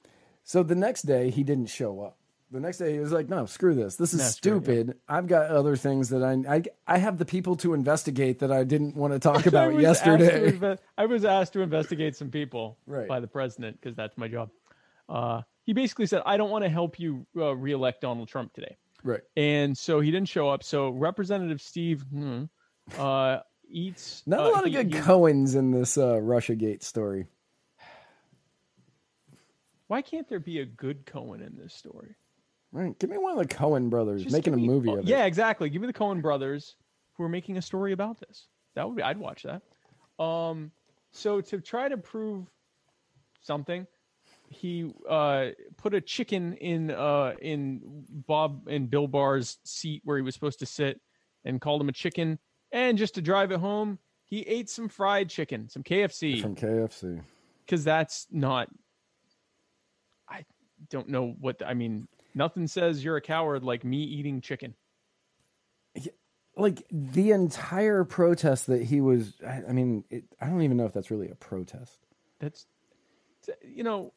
So 0.44 0.64
the 0.64 0.76
next 0.76 1.04
day 1.04 1.30
he 1.30 1.44
didn't 1.44 1.68
show 1.68 2.02
up. 2.02 2.18
The 2.54 2.60
next 2.60 2.78
day 2.78 2.94
he 2.94 3.00
was 3.00 3.12
like, 3.12 3.28
"No, 3.30 3.48
screw 3.48 3.74
this. 3.74 3.96
This 3.96 4.14
is 4.14 4.20
No, 4.20 4.24
it, 4.24 4.28
yeah. 4.28 4.32
stupid. 4.32 4.98
I've 5.10 5.26
got 5.26 5.50
other 5.50 5.76
things 5.76 6.10
that 6.10 6.22
I, 6.24 6.34
I 6.58 6.64
I 6.86 6.98
have 7.00 7.18
the 7.18 7.26
people 7.26 7.56
to 7.58 7.74
investigate 7.74 8.40
that 8.40 8.52
I 8.52 8.64
didn't 8.64 8.96
want 8.96 9.12
to 9.18 9.20
talk 9.20 9.48
about 9.48 9.74
yesterday." 9.80 10.52
inve- 10.52 10.78
I 10.96 11.08
was 11.08 11.26
asked 11.26 11.54
to 11.54 11.62
investigate 11.62 12.16
some 12.16 12.30
people 12.30 12.78
Right. 12.86 13.08
by 13.08 13.20
the 13.20 13.28
president 13.28 13.82
because 13.82 13.96
that's 13.96 14.16
my 14.20 14.28
job. 14.28 14.52
Uh, 15.10 15.42
he 15.64 15.74
basically 15.74 16.06
said, 16.06 16.22
"I 16.28 16.38
don't 16.38 16.52
want 16.52 16.64
to 16.64 16.70
help 16.70 17.00
you 17.00 17.26
uh, 17.36 17.56
reelect 17.56 18.02
Donald 18.02 18.28
Trump 18.28 18.54
today," 18.54 18.78
right. 19.04 19.22
and 19.36 19.76
so 19.76 20.00
he 20.00 20.12
didn't 20.12 20.30
show 20.30 20.48
up. 20.48 20.62
So 20.62 20.90
Representative 20.90 21.60
Steve 21.60 22.04
hmm, 22.04 22.44
uh, 23.00 23.40
eats. 23.68 24.22
Not 24.28 24.42
uh, 24.42 24.44
a 24.44 24.52
lot 24.52 24.68
of 24.68 24.72
good 24.72 24.94
he- 24.94 25.00
Cohens 25.00 25.56
in 25.56 25.72
this 25.72 25.98
uh, 25.98 26.18
RussiaGate 26.18 26.84
story. 26.84 27.26
Why 29.88 30.04
can't 30.04 30.30
there 30.30 30.40
be 30.40 30.60
a 30.60 30.66
good 30.66 31.08
Cohen 31.08 31.42
in 31.42 31.58
this 31.58 31.74
story? 31.74 32.16
Right. 32.74 32.98
Give 32.98 33.10
me 33.10 33.20
one 33.20 33.38
of 33.38 33.48
the 33.48 33.56
Coen 33.56 33.90
brothers 33.90 34.24
Just 34.24 34.34
making 34.34 34.54
a 34.54 34.58
me- 34.58 34.68
movie 34.68 34.90
oh, 34.90 34.94
of 34.94 35.00
it. 35.02 35.06
Yeah, 35.06 35.26
exactly. 35.26 35.70
Give 35.70 35.80
me 35.80 35.88
the 35.88 35.94
Coen 35.94 36.22
brothers 36.24 36.76
who 37.16 37.24
are 37.24 37.30
making 37.30 37.58
a 37.58 37.62
story 37.62 37.94
about 37.94 38.20
this. 38.20 38.48
That 38.76 38.88
would 38.88 38.98
be. 38.98 39.04
I'd 39.04 39.20
watch 39.20 39.44
that. 39.44 39.62
Um, 40.22 40.72
so 41.12 41.40
to 41.40 41.62
try 41.62 41.88
to 41.88 41.98
prove 41.98 42.48
something, 43.42 43.86
he 44.50 44.92
uh, 45.08 45.50
put 45.78 45.94
a 45.94 46.02
chicken 46.02 46.54
in 46.54 46.90
uh, 46.90 47.34
in 47.40 48.06
Bob 48.10 48.68
and 48.68 48.90
Bill 48.90 49.08
Barr's 49.08 49.60
seat 49.64 50.02
where 50.04 50.18
he 50.18 50.24
was 50.24 50.34
supposed 50.34 50.60
to 50.60 50.66
sit, 50.66 51.00
and 51.46 51.62
called 51.62 51.80
him 51.80 51.90
a 51.90 51.94
chicken. 51.94 52.40
And 52.72 52.98
just 52.98 53.14
to 53.16 53.22
drive 53.22 53.52
it 53.52 53.60
home, 53.60 54.00
he 54.26 54.42
ate 54.42 54.68
some 54.68 54.90
fried 54.90 55.30
chicken, 55.30 55.70
some 55.70 55.84
KFC 55.84 56.42
From 56.42 56.56
KFC. 56.56 57.22
because 57.66 57.84
that's 57.84 58.26
not 58.32 58.68
i 60.28 60.44
don't 60.90 61.08
know 61.10 61.36
what 61.40 61.62
I 61.66 61.74
mean 61.74 62.08
nothing 62.36 62.68
says 62.68 63.04
you're 63.04 63.18
a 63.18 63.22
coward 63.22 63.64
like 63.64 63.84
me 63.84 63.98
eating 64.04 64.42
chicken 64.42 64.76
Like 66.56 66.86
the 66.92 67.32
entire 67.32 68.04
protest 68.04 68.68
that 68.68 68.84
he 68.84 69.02
was, 69.02 69.34
I, 69.46 69.64
I 69.70 69.72
mean, 69.74 70.04
it, 70.12 70.24
I 70.40 70.46
don't 70.46 70.62
even 70.62 70.78
know 70.78 70.86
if 70.86 70.94
that's 70.94 71.10
really 71.10 71.30
a 71.30 71.36
protest. 71.36 72.06
that's 72.40 72.68
you 73.64 73.84
know 73.84 74.14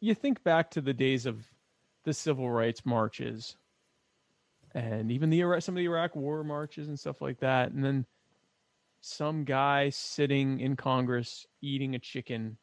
you 0.00 0.14
think 0.14 0.42
back 0.44 0.70
to 0.70 0.80
the 0.80 0.94
days 0.94 1.26
of 1.26 1.46
the 2.04 2.12
civil 2.12 2.50
rights 2.50 2.86
marches 2.86 3.56
and 4.74 5.10
even 5.10 5.30
the 5.30 5.42
some 5.60 5.74
of 5.74 5.78
the 5.78 5.84
Iraq 5.84 6.16
war 6.16 6.42
marches 6.44 6.88
and 6.88 6.98
stuff 6.98 7.20
like 7.20 7.38
that 7.40 7.72
and 7.72 7.84
then 7.84 8.06
some 9.00 9.44
guy 9.44 9.90
sitting 9.90 10.60
in 10.60 10.76
Congress 10.76 11.46
eating 11.60 11.94
a 11.94 11.98
chicken 11.98 12.56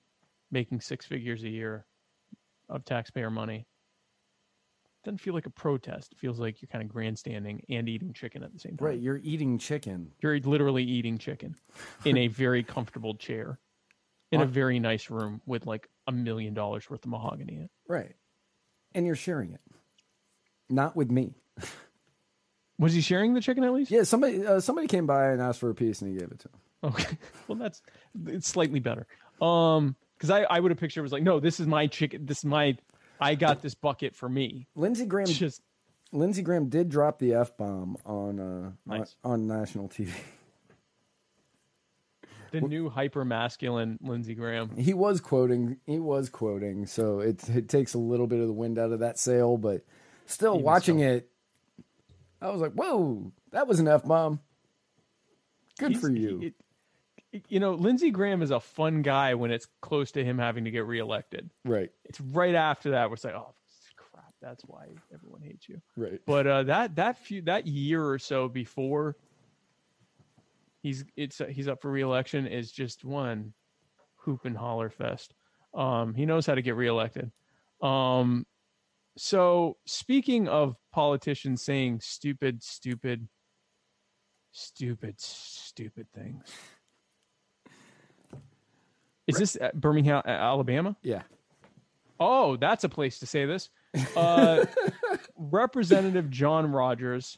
making 0.52 0.82
six 0.82 1.06
figures 1.06 1.44
a 1.44 1.50
year 1.50 1.86
of 2.70 2.84
taxpayer 2.86 3.30
money 3.30 3.66
doesn't 5.06 5.20
feel 5.20 5.34
like 5.34 5.46
a 5.46 5.50
protest 5.52 6.12
it 6.12 6.20
feels 6.20 6.40
like 6.40 6.62
you're 6.62 6.68
kind 6.70 6.84
of 6.84 6.90
grandstanding 6.90 7.64
and 7.70 7.88
eating 7.88 8.12
chicken 8.12 8.44
at 8.44 8.52
the 8.52 8.60
same 8.60 8.76
time 8.76 8.88
Right. 8.88 9.00
You're 9.00 9.22
eating 9.24 9.58
chicken. 9.58 10.12
You're 10.20 10.38
literally 10.40 10.84
eating 10.84 11.18
chicken 11.18 11.56
in 12.06 12.18
a 12.18 12.28
very 12.28 12.64
comfortable 12.64 13.16
chair 13.16 13.60
in 14.32 14.42
a 14.42 14.46
very 14.46 14.80
nice 14.80 15.10
room 15.10 15.40
with 15.46 15.66
like 15.66 15.88
a 16.08 16.12
million 16.12 16.54
dollars 16.54 16.90
worth 16.90 17.06
of 17.06 17.10
mahogany 17.12 17.56
in 17.56 17.62
it. 17.64 17.72
Right. 17.88 18.16
And 18.94 19.06
you're 19.06 19.16
sharing 19.16 19.54
it. 19.54 19.62
Not 20.70 20.96
with 20.96 21.10
me. 21.10 21.36
Was 22.80 22.94
he 22.94 23.00
sharing 23.02 23.34
the 23.34 23.40
chicken 23.42 23.64
at 23.64 23.72
least? 23.72 23.92
Yeah, 23.92 24.04
somebody 24.04 24.46
uh, 24.46 24.60
somebody 24.60 24.88
came 24.88 25.06
by 25.06 25.28
and 25.32 25.42
asked 25.42 25.60
for 25.60 25.70
a 25.70 25.76
piece 25.76 26.02
and 26.02 26.12
he 26.12 26.18
gave 26.20 26.32
it 26.32 26.40
to 26.40 26.50
him. 26.50 26.60
Okay. 26.94 27.18
Well, 27.48 27.58
that's 27.58 27.82
it's 28.28 28.48
slightly 28.48 28.80
better. 28.80 29.08
Um, 29.42 29.96
because 30.18 30.30
I 30.32 30.44
I 30.44 30.60
would 30.60 30.72
have 30.72 30.80
pictured 30.80 31.02
it 31.02 31.04
was 31.04 31.12
like, 31.12 31.24
no, 31.24 31.40
this 31.40 31.60
is 31.60 31.68
my 31.68 31.88
chicken. 31.88 32.26
This 32.26 32.40
is 32.40 32.46
my. 32.46 32.76
I 33.20 33.36
got 33.36 33.62
this 33.62 33.76
bucket 33.76 34.16
for 34.16 34.30
me. 34.30 34.68
Lindsey 34.76 35.06
Graham 35.06 35.28
Just 35.28 35.62
Lindsey 36.12 36.42
Graham 36.42 36.70
did 36.70 36.90
drop 36.90 37.20
the 37.20 37.34
F 37.34 37.56
bomb 37.58 37.98
on 38.06 38.40
uh 38.40 38.72
Nice. 38.86 39.16
on, 39.24 39.32
on 39.42 39.48
national 39.48 39.90
TV. 39.90 40.10
the 42.52 42.62
new 42.62 42.90
hyper 42.90 43.26
masculine 43.26 43.98
Lindsey 44.02 44.36
Graham. 44.36 44.76
He 44.78 44.94
was 44.94 45.20
quoting 45.22 45.78
he 45.86 46.00
was 46.00 46.30
quoting, 46.30 46.86
so 46.86 47.20
it 47.20 47.48
it 47.50 47.70
takes 47.70 47.94
a 47.94 47.98
little 48.00 48.28
bit 48.28 48.40
of 48.40 48.48
the 48.48 48.54
wind 48.54 48.78
out 48.80 48.92
of 48.92 49.00
that 49.00 49.20
sail, 49.20 49.58
but 49.58 49.84
still 50.26 50.60
watching 50.60 51.00
it 51.00 51.30
I 52.42 52.50
was 52.50 52.62
like, 52.62 52.74
"Whoa, 52.74 53.32
that 53.52 53.68
was 53.68 53.80
an 53.80 53.88
F 53.88 54.04
bomb." 54.04 54.40
Good 55.80 55.92
He's- 55.92 56.02
for 56.02 56.10
you. 56.12 56.42
it- 56.42 56.54
you 57.50 57.60
know, 57.60 57.74
Lindsey 57.74 58.12
Graham 58.12 58.42
is 58.42 58.52
a 58.52 58.60
fun 58.60 59.02
guy 59.02 59.34
when 59.34 59.52
it's 59.52 59.68
close 59.82 60.12
to 60.14 60.24
him 60.24 60.38
having 60.38 60.66
to 60.66 60.72
get 60.72 60.86
reelected. 60.86 61.50
right. 61.64 61.90
It's 62.04 62.20
right 62.22 62.56
after 62.56 62.92
that 62.92 63.10
where 63.10 63.16
it's 63.16 63.24
like, 63.24 63.36
oh 63.36 63.54
crap, 63.98 64.34
that's 64.42 64.64
why 64.64 64.88
everyone 65.14 65.42
hates 65.42 65.68
you. 65.68 65.82
Right. 65.96 66.20
But 66.26 66.48
uh, 66.48 66.64
that 66.64 66.96
that 66.96 67.18
few 67.18 67.42
that 67.44 67.68
year 67.68 68.06
or 68.06 68.20
so 68.20 68.48
before 68.48 69.16
he's 70.86 71.04
it's 71.16 71.42
he's 71.50 71.68
up 71.68 71.82
for 71.82 71.90
reelection 71.90 72.46
is 72.46 72.72
just 72.72 73.04
one 73.04 73.54
hoop 74.18 74.46
and 74.46 74.56
holler 74.56 74.90
fest. 74.90 75.34
Um, 75.74 76.14
he 76.14 76.26
knows 76.26 76.46
how 76.46 76.56
to 76.56 76.62
get 76.62 76.76
reelected. 76.76 77.32
Um, 77.82 78.46
so 79.18 79.78
speaking 79.86 80.48
of 80.48 80.76
politicians 80.92 81.64
saying 81.64 82.02
stupid, 82.02 82.64
stupid, 82.64 83.28
stupid, 84.52 85.20
stupid 85.20 86.08
things. 86.14 86.44
Is 89.28 89.38
this 89.38 89.58
at 89.60 89.80
Birmingham, 89.80 90.22
Alabama? 90.26 90.96
Yeah. 91.02 91.24
Oh, 92.20 92.56
that's 92.58 92.84
a 92.84 92.90
place 92.90 93.20
to 93.20 93.26
say 93.26 93.46
this. 93.46 93.70
Uh, 94.16 94.66
Representative 95.38 96.30
John 96.30 96.72
Rogers, 96.72 97.38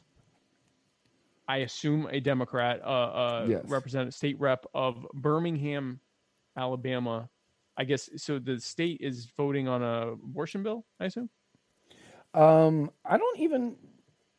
I 1.48 1.58
assume 1.58 2.08
a 2.12 2.20
Democrat, 2.20 2.82
uh, 2.84 2.88
uh, 2.88 3.46
Yes. 3.50 3.64
representative 3.68 4.14
state 4.14 4.40
rep 4.40 4.66
of 4.74 5.06
Birmingham, 5.14 6.00
Alabama. 6.58 7.30
I 7.78 7.84
guess 7.84 8.10
so. 8.18 8.40
The 8.40 8.60
state 8.60 8.98
is 9.02 9.28
voting 9.38 9.68
on 9.68 9.84
a 9.84 10.14
abortion 10.14 10.64
bill. 10.64 10.84
I 11.00 11.06
assume. 11.06 11.30
Um 12.34 12.92
I 13.06 13.18
don't 13.18 13.40
even 13.40 13.76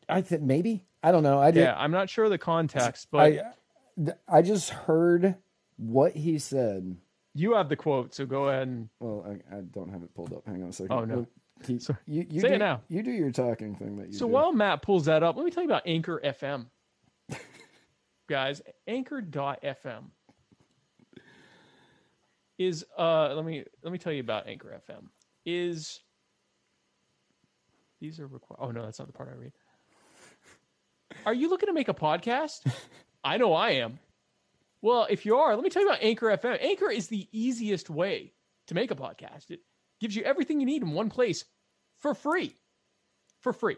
I 0.09 0.23
think 0.23 0.43
maybe. 0.43 0.85
I 1.05 1.13
don't 1.13 1.23
know. 1.23 1.41
I 1.41 1.53
did 1.53 1.61
Yeah, 1.61 1.75
I'm 1.79 1.93
not 1.93 2.11
sure 2.11 2.25
of 2.25 2.31
the 2.33 2.39
context, 2.39 3.09
but 3.13 3.21
I 3.21 4.13
I 4.29 4.43
just 4.43 4.71
heard 4.71 5.37
what 5.77 6.17
he 6.17 6.39
said. 6.41 6.97
You 7.39 7.55
have 7.55 7.69
the 7.69 7.77
quote, 7.77 8.15
so 8.15 8.27
go 8.27 8.49
ahead 8.49 8.69
and 8.69 8.89
Well, 9.01 9.25
I, 9.27 9.57
I 9.57 9.61
don't 9.61 9.91
have 9.91 10.03
it 10.03 10.13
pulled 10.15 10.33
up. 10.33 10.43
Hang 10.47 10.63
on 10.63 10.71
a 10.71 10.73
second. 10.73 10.93
Oh, 10.97 11.05
no. 11.05 11.15
Well, 11.17 11.29
He, 11.67 11.79
Sorry. 11.79 11.99
you, 12.07 12.27
you 12.29 12.41
Say 12.41 12.49
it 12.49 12.53
do, 12.53 12.59
now. 12.59 12.81
You 12.89 13.03
do 13.03 13.11
your 13.11 13.31
talking 13.31 13.75
thing 13.77 13.97
that 13.97 14.09
you 14.09 14.13
So 14.15 14.27
do. 14.27 14.33
while 14.33 14.53
Matt 14.53 14.83
pulls 14.83 15.05
that 15.07 15.23
up, 15.23 15.37
let 15.37 15.45
me 15.45 15.51
tell 15.51 15.63
you 15.63 15.69
about 15.69 15.83
Anchor 15.87 16.21
FM. 16.25 16.67
Guys, 18.29 18.61
anchor.fm 18.87 20.05
is 22.59 22.85
uh 22.99 23.33
let 23.35 23.45
me 23.45 23.65
let 23.85 23.93
me 23.93 23.99
tell 23.99 24.13
you 24.13 24.21
about 24.21 24.49
Anchor 24.49 24.81
FM. 24.91 25.05
Is 25.47 26.01
these 28.01 28.19
are 28.21 28.27
required 28.27 28.59
Oh 28.61 28.71
no, 28.73 28.83
that's 28.85 28.99
not 28.99 29.07
the 29.07 29.15
part 29.15 29.31
I 29.33 29.37
read. 29.39 29.53
Are 31.25 31.33
you 31.35 31.49
looking 31.49 31.69
to 31.69 31.73
make 31.73 31.89
a 31.89 31.95
podcast? 31.95 32.71
I 33.25 33.37
know 33.39 33.53
I 33.55 33.71
am. 33.71 33.99
Well, 34.81 35.07
if 35.11 35.27
you 35.27 35.37
are, 35.37 35.55
let 35.55 35.65
me 35.65 35.71
tell 35.71 35.83
you 35.83 35.89
about 35.89 36.03
Anchor 36.03 36.27
FM. 36.27 36.59
Anchor 36.61 36.91
is 36.91 37.09
the 37.09 37.29
easiest 37.33 37.91
way 37.91 38.33
to 38.69 38.75
make 38.75 38.91
a 38.91 38.97
podcast. 38.97 39.51
It 39.51 39.61
gives 40.01 40.15
you 40.15 40.23
everything 40.23 40.61
you 40.61 40.67
need 40.67 40.83
in 40.83 40.93
one 40.93 41.11
place 41.11 41.45
for 41.99 42.15
free. 42.15 42.55
For 43.41 43.53
free 43.53 43.77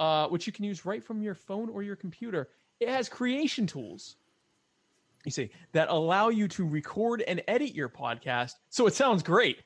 uh, 0.00 0.28
which 0.28 0.46
you 0.46 0.52
can 0.52 0.64
use 0.64 0.84
right 0.84 1.02
from 1.02 1.22
your 1.22 1.34
phone 1.34 1.68
or 1.68 1.82
your 1.82 1.96
computer. 1.96 2.48
It 2.80 2.88
has 2.88 3.08
creation 3.08 3.66
tools, 3.66 4.16
you 5.24 5.30
see, 5.30 5.50
that 5.72 5.88
allow 5.88 6.28
you 6.28 6.48
to 6.48 6.66
record 6.66 7.22
and 7.22 7.42
edit 7.46 7.74
your 7.74 7.88
podcast 7.88 8.52
so 8.68 8.86
it 8.86 8.94
sounds 8.94 9.22
great. 9.22 9.62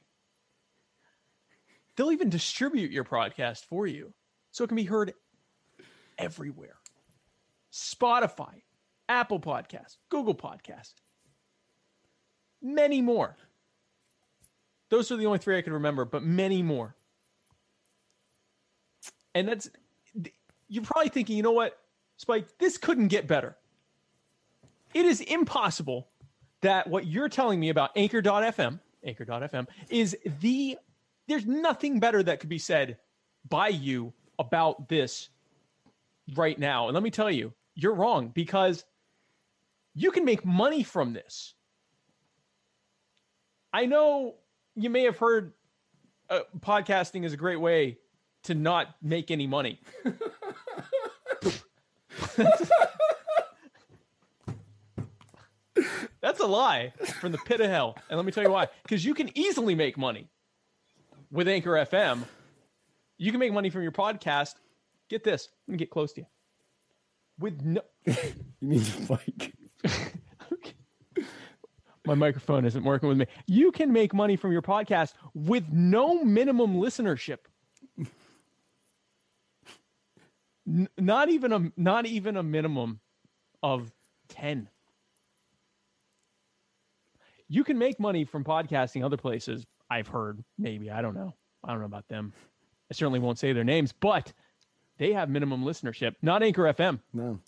They'll 1.97 2.13
even 2.13 2.31
distribute 2.31 2.93
your 2.93 3.05
podcast 3.05 3.65
for 3.65 3.87
you 3.87 4.13
so 4.53 4.65
it 4.65 4.69
can 4.69 4.77
be 4.77 4.85
heard 4.85 5.15
everywhere 6.17 6.77
Spotify, 7.73 8.63
Apple 9.09 9.41
Podcasts, 9.41 9.97
Google 10.09 10.35
Podcasts, 10.35 10.95
many 12.63 13.01
more. 13.01 13.37
Those 14.91 15.11
are 15.11 15.17
the 15.17 15.27
only 15.27 15.39
three 15.39 15.59
I 15.59 15.63
can 15.63 15.73
remember, 15.73 16.05
but 16.05 16.23
many 16.23 16.63
more. 16.63 16.95
And 19.35 19.49
that's 19.49 19.71
you're 20.69 20.85
probably 20.85 21.09
thinking, 21.09 21.37
you 21.37 21.43
know 21.43 21.53
what, 21.53 21.79
Spike, 22.17 22.47
this 22.59 22.77
couldn't 22.77 23.09
get 23.09 23.27
better. 23.27 23.57
It 24.95 25.07
is 25.07 25.21
impossible 25.21 26.09
that 26.61 26.89
what 26.89 27.07
you're 27.07 27.29
telling 27.29 27.61
me 27.61 27.69
about 27.69 27.91
Anchor.fm, 27.97 28.81
Anchor.fm, 29.05 29.67
is 29.89 30.17
the 30.41 30.79
there's 31.27 31.47
nothing 31.47 32.01
better 32.01 32.23
that 32.23 32.41
could 32.41 32.49
be 32.49 32.59
said 32.59 32.97
by 33.49 33.69
you 33.69 34.13
about 34.39 34.89
this 34.89 35.29
right 36.35 36.59
now. 36.59 36.89
And 36.89 36.95
let 36.95 37.03
me 37.03 37.11
tell 37.11 37.31
you, 37.31 37.53
you're 37.75 37.95
wrong 37.95 38.29
because 38.29 38.85
you 39.95 40.11
can 40.11 40.25
make 40.25 40.45
money 40.45 40.83
from 40.83 41.13
this. 41.13 41.55
I 43.73 43.87
know 43.87 44.35
you 44.75 44.91
may 44.91 45.05
have 45.05 45.19
heard 45.19 45.53
uh, 46.31 46.41
podcasting 46.61 47.25
is 47.25 47.33
a 47.33 47.37
great 47.37 47.61
way 47.61 47.99
to 48.45 48.55
not 48.55 48.95
make 49.03 49.31
any 49.31 49.47
money. 49.47 49.81
That's 56.21 56.41
a 56.41 56.47
lie 56.47 56.93
from 57.21 57.33
the 57.33 57.39
pit 57.39 57.61
of 57.61 57.71
hell. 57.71 57.97
And 58.09 58.17
let 58.17 58.27
me 58.27 58.33
tell 58.33 58.43
you 58.43 58.51
why. 58.51 58.69
Because 58.83 59.05
you 59.05 59.15
can 59.15 59.31
easily 59.37 59.75
make 59.75 59.97
money 59.97 60.29
with 61.31 61.49
Anchor 61.49 61.73
FM. 61.73 62.25
You 63.17 63.31
can 63.31 63.41
make 63.41 63.53
money 63.53 63.71
from 63.71 63.83
your 63.83 63.93
podcast. 63.93 64.55
Get 65.09 65.25
this. 65.25 65.49
Let 65.67 65.73
me 65.73 65.79
get 65.79 65.91
close 65.91 66.13
to 66.15 66.23
you. 66.23 66.27
With 67.39 67.63
no 67.63 67.83
You 68.07 68.15
need 68.61 68.85
to 68.85 69.13
like. 69.13 69.55
my 72.07 72.15
microphone 72.15 72.65
isn't 72.65 72.85
working 72.85 73.09
with 73.09 73.19
me. 73.19 73.27
You 73.47 73.71
can 73.71 73.93
make 73.93 74.15
money 74.15 74.37
from 74.37 74.53
your 74.53 74.63
podcast 74.63 75.13
with 75.35 75.65
no 75.71 76.25
minimum 76.25 76.75
listenership. 76.75 77.39
N- 80.67 80.89
not 80.99 81.29
even 81.29 81.53
a 81.53 81.73
not 81.77 82.07
even 82.07 82.37
a 82.37 82.43
minimum 82.43 83.01
of 83.63 83.93
10. 84.29 84.69
You 87.49 87.65
can 87.65 87.79
make 87.79 87.99
money 87.99 88.25
from 88.25 88.45
podcasting 88.45 89.05
other 89.05 89.17
places. 89.17 89.65
I've 89.91 90.07
heard, 90.07 90.45
maybe, 90.59 90.91
I 90.91 91.01
don't 91.01 91.15
know. 91.15 91.33
I 91.65 91.71
don't 91.71 91.81
know 91.81 91.87
about 91.87 92.09
them. 92.09 92.35
I 92.91 92.95
certainly 92.95 93.21
won't 93.21 93.39
say 93.39 93.53
their 93.55 93.65
names, 93.65 93.93
but 93.93 94.33
they 94.99 95.13
have 95.13 95.31
minimum 95.31 95.65
listenership. 95.65 96.15
Not 96.21 96.43
Anchor 96.43 96.65
FM. 96.65 97.01
No. 97.15 97.39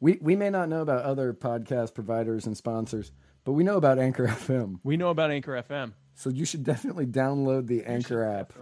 We 0.00 0.18
we 0.20 0.34
may 0.36 0.50
not 0.50 0.68
know 0.68 0.80
about 0.82 1.04
other 1.04 1.32
podcast 1.34 1.94
providers 1.94 2.46
and 2.46 2.56
sponsors, 2.56 3.12
but 3.44 3.52
we 3.52 3.64
know 3.64 3.76
about 3.76 3.98
Anchor 3.98 4.26
FM. 4.28 4.80
We 4.82 4.96
know 4.96 5.10
about 5.10 5.30
Anchor 5.30 5.62
FM. 5.68 5.92
So 6.14 6.30
you 6.30 6.44
should 6.44 6.64
definitely 6.64 7.06
download 7.06 7.66
the 7.66 7.84
Anchor 7.84 8.22
app 8.24 8.52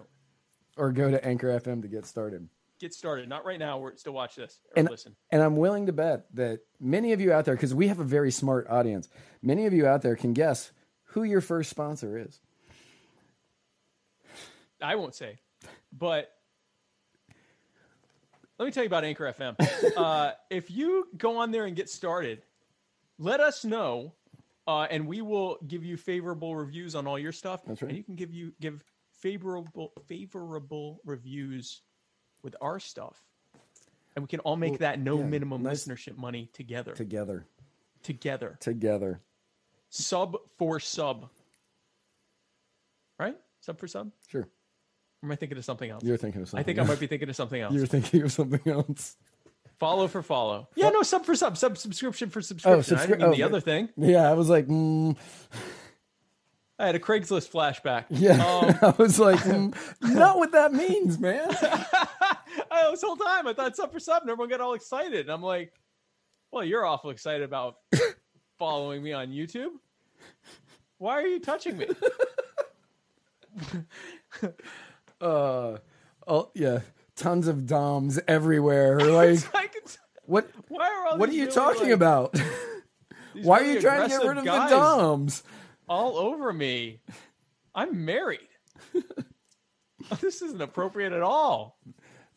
or 0.77 0.93
go 0.93 1.11
to 1.11 1.25
Anchor 1.25 1.49
FM 1.61 1.83
to 1.83 1.89
get 1.89 2.07
started. 2.07 2.49
Get 2.81 2.95
started. 2.95 3.29
Not 3.29 3.45
right 3.45 3.59
now. 3.59 3.79
We're 3.79 3.97
still 3.97 4.13
watch 4.13 4.37
this 4.37 4.61
or 4.67 4.79
And, 4.79 4.89
listen. 4.89 5.17
and 5.33 5.43
I'm 5.43 5.57
willing 5.57 5.87
to 5.87 5.93
bet 5.93 6.27
that 6.35 6.61
many 6.79 7.13
of 7.13 7.21
you 7.21 7.33
out 7.33 7.45
there, 7.45 7.57
because 7.57 7.75
we 7.75 7.89
have 7.89 7.99
a 7.99 8.05
very 8.05 8.31
smart 8.31 8.69
audience, 8.71 9.09
many 9.43 9.67
of 9.67 9.73
you 9.73 9.85
out 9.89 10.03
there 10.03 10.15
can 10.15 10.33
guess 10.33 10.71
who 11.07 11.25
your 11.25 11.41
first 11.41 11.71
sponsor 11.71 12.17
is. 12.17 12.41
I 14.81 14.95
won't 14.95 15.17
say, 15.17 15.39
but 15.93 16.31
let 18.59 18.67
me 18.67 18.71
tell 18.73 18.83
you 18.83 18.89
about 18.89 19.05
Anchor 19.05 19.33
FM. 19.39 19.95
uh, 19.97 20.33
if 20.51 20.71
you 20.71 21.09
go 21.17 21.37
on 21.39 21.51
there 21.51 21.67
and 21.67 21.77
get 21.77 21.89
started, 21.89 22.43
let 23.19 23.41
us 23.41 23.65
know, 23.65 24.13
uh, 24.67 24.87
and 24.91 25.07
we 25.07 25.21
will 25.23 25.59
give 25.67 25.85
you 25.85 25.97
favorable 25.97 26.55
reviews 26.57 26.95
on 26.95 27.07
all 27.07 27.19
your 27.19 27.33
stuff. 27.33 27.61
That's 27.67 27.83
right. 27.83 27.89
And 27.89 27.99
you 27.99 28.05
can 28.05 28.15
give 28.17 28.33
you 28.35 28.53
give 28.61 28.85
favorable 29.21 29.93
favorable 30.07 31.01
reviews 31.05 31.83
with 32.43 32.55
our 32.61 32.79
stuff, 32.81 33.21
and 34.17 34.23
we 34.25 34.29
can 34.29 34.41
all 34.41 34.57
make 34.57 34.73
Well, 34.73 34.79
that 34.81 35.01
no 35.01 35.19
yeah, 35.19 35.25
minimum 35.25 35.63
nice- 35.63 35.87
listenership 35.87 36.17
money 36.17 36.49
together. 36.53 36.93
Together. 36.93 37.47
together, 38.03 38.57
Together. 38.61 39.21
sub 39.91 40.37
for 40.57 40.79
sub. 40.81 41.29
Right? 43.19 43.37
Sub 43.61 43.79
for 43.79 43.89
sub. 43.89 44.13
Sure. 44.29 44.47
Or 45.23 45.27
am 45.27 45.33
I 45.33 45.37
thinking 45.37 45.59
of 45.59 45.65
something 45.65 45.91
else? 45.91 46.05
You're 46.05 46.17
thinking 46.17 46.43
of 46.43 46.49
something. 46.49 46.61
Else. 46.61 46.63
I 46.63 46.67
think 46.67 46.79
I 46.79 46.83
might 46.85 47.01
be 47.01 47.07
thinking 47.07 47.29
of 47.29 47.37
something 47.37 47.61
else. 47.63 47.75
You're 47.75 47.87
thinking 47.87 48.23
of 48.23 48.33
something 48.33 48.61
else. 48.67 49.17
Follow 49.79 50.09
for 50.09 50.23
follow. 50.23 50.69
Yeah, 50.75 50.91
no, 50.91 51.03
sub 51.03 51.25
for 51.25 51.37
sub, 51.37 51.57
sub 51.57 51.79
subscription 51.79 52.31
for 52.31 52.43
subscription. 52.43 52.97
I 52.97 52.99
subscri- 52.99 53.09
didn't 53.09 53.21
mean 53.21 53.29
oh, 53.29 53.35
the 53.35 53.43
other 53.45 53.61
thing. 53.61 53.89
Yeah, 53.97 54.29
I 54.29 54.35
was 54.35 54.49
like, 54.49 54.67
mm, 54.67 55.17
I 56.81 56.87
had 56.87 56.95
a 56.95 57.01
Craigslist 57.01 57.51
flashback. 57.51 58.07
yeah. 58.11 58.45
Um, 58.45 58.79
I 58.83 58.95
was 58.99 59.21
like, 59.21 59.39
mm, 59.41 59.75
not 60.03 60.37
what 60.37 60.53
that 60.53 60.73
means, 60.73 61.19
man. 61.19 61.49
I, 62.71 62.89
this 62.91 63.03
whole 63.03 63.17
time 63.17 63.47
I 63.47 63.53
thought 63.53 63.77
sub 63.77 63.93
for 63.93 64.01
sub, 64.01 64.23
and 64.23 64.31
everyone 64.31 64.49
got 64.49 64.61
all 64.61 64.75
excited. 64.75 65.21
And 65.21 65.31
I'm 65.31 65.43
like, 65.43 65.73
well, 66.51 66.65
you're 66.65 66.85
awful 66.85 67.11
excited 67.11 67.43
about 67.43 67.77
following 68.59 69.03
me 69.03 69.13
on 69.13 69.29
YouTube. 69.29 69.73
Why 70.99 71.15
are 71.23 71.27
you 71.27 71.39
touching 71.39 71.77
me? 71.77 71.87
Uh, 75.21 75.79
oh 76.27 76.51
yeah, 76.55 76.81
tons 77.17 77.49
of 77.49 77.67
doms 77.67 78.19
everywhere. 78.29 79.01
Like, 79.01 79.41
what? 80.27 80.49
why 80.69 80.89
are 80.89 81.07
all 81.09 81.19
What 81.19 81.29
are 81.29 81.33
these 81.33 81.39
you 81.39 81.45
really, 81.47 81.55
talking 81.55 81.83
like, 81.85 81.93
about? 81.93 82.41
Why 83.43 83.59
are 83.59 83.63
really 83.63 83.75
you 83.75 83.81
trying 83.81 84.03
to 84.03 84.09
get 84.09 84.21
aggressive 84.21 84.29
rid 84.29 84.39
of 84.39 84.45
guys 84.45 84.71
the 84.71 84.77
doms? 84.77 85.43
all 85.89 86.17
over 86.17 86.53
me? 86.53 87.01
I'm 87.75 88.05
married. 88.05 88.41
this 90.21 90.43
isn't 90.43 90.61
appropriate 90.61 91.13
at 91.13 91.23
all. 91.23 91.79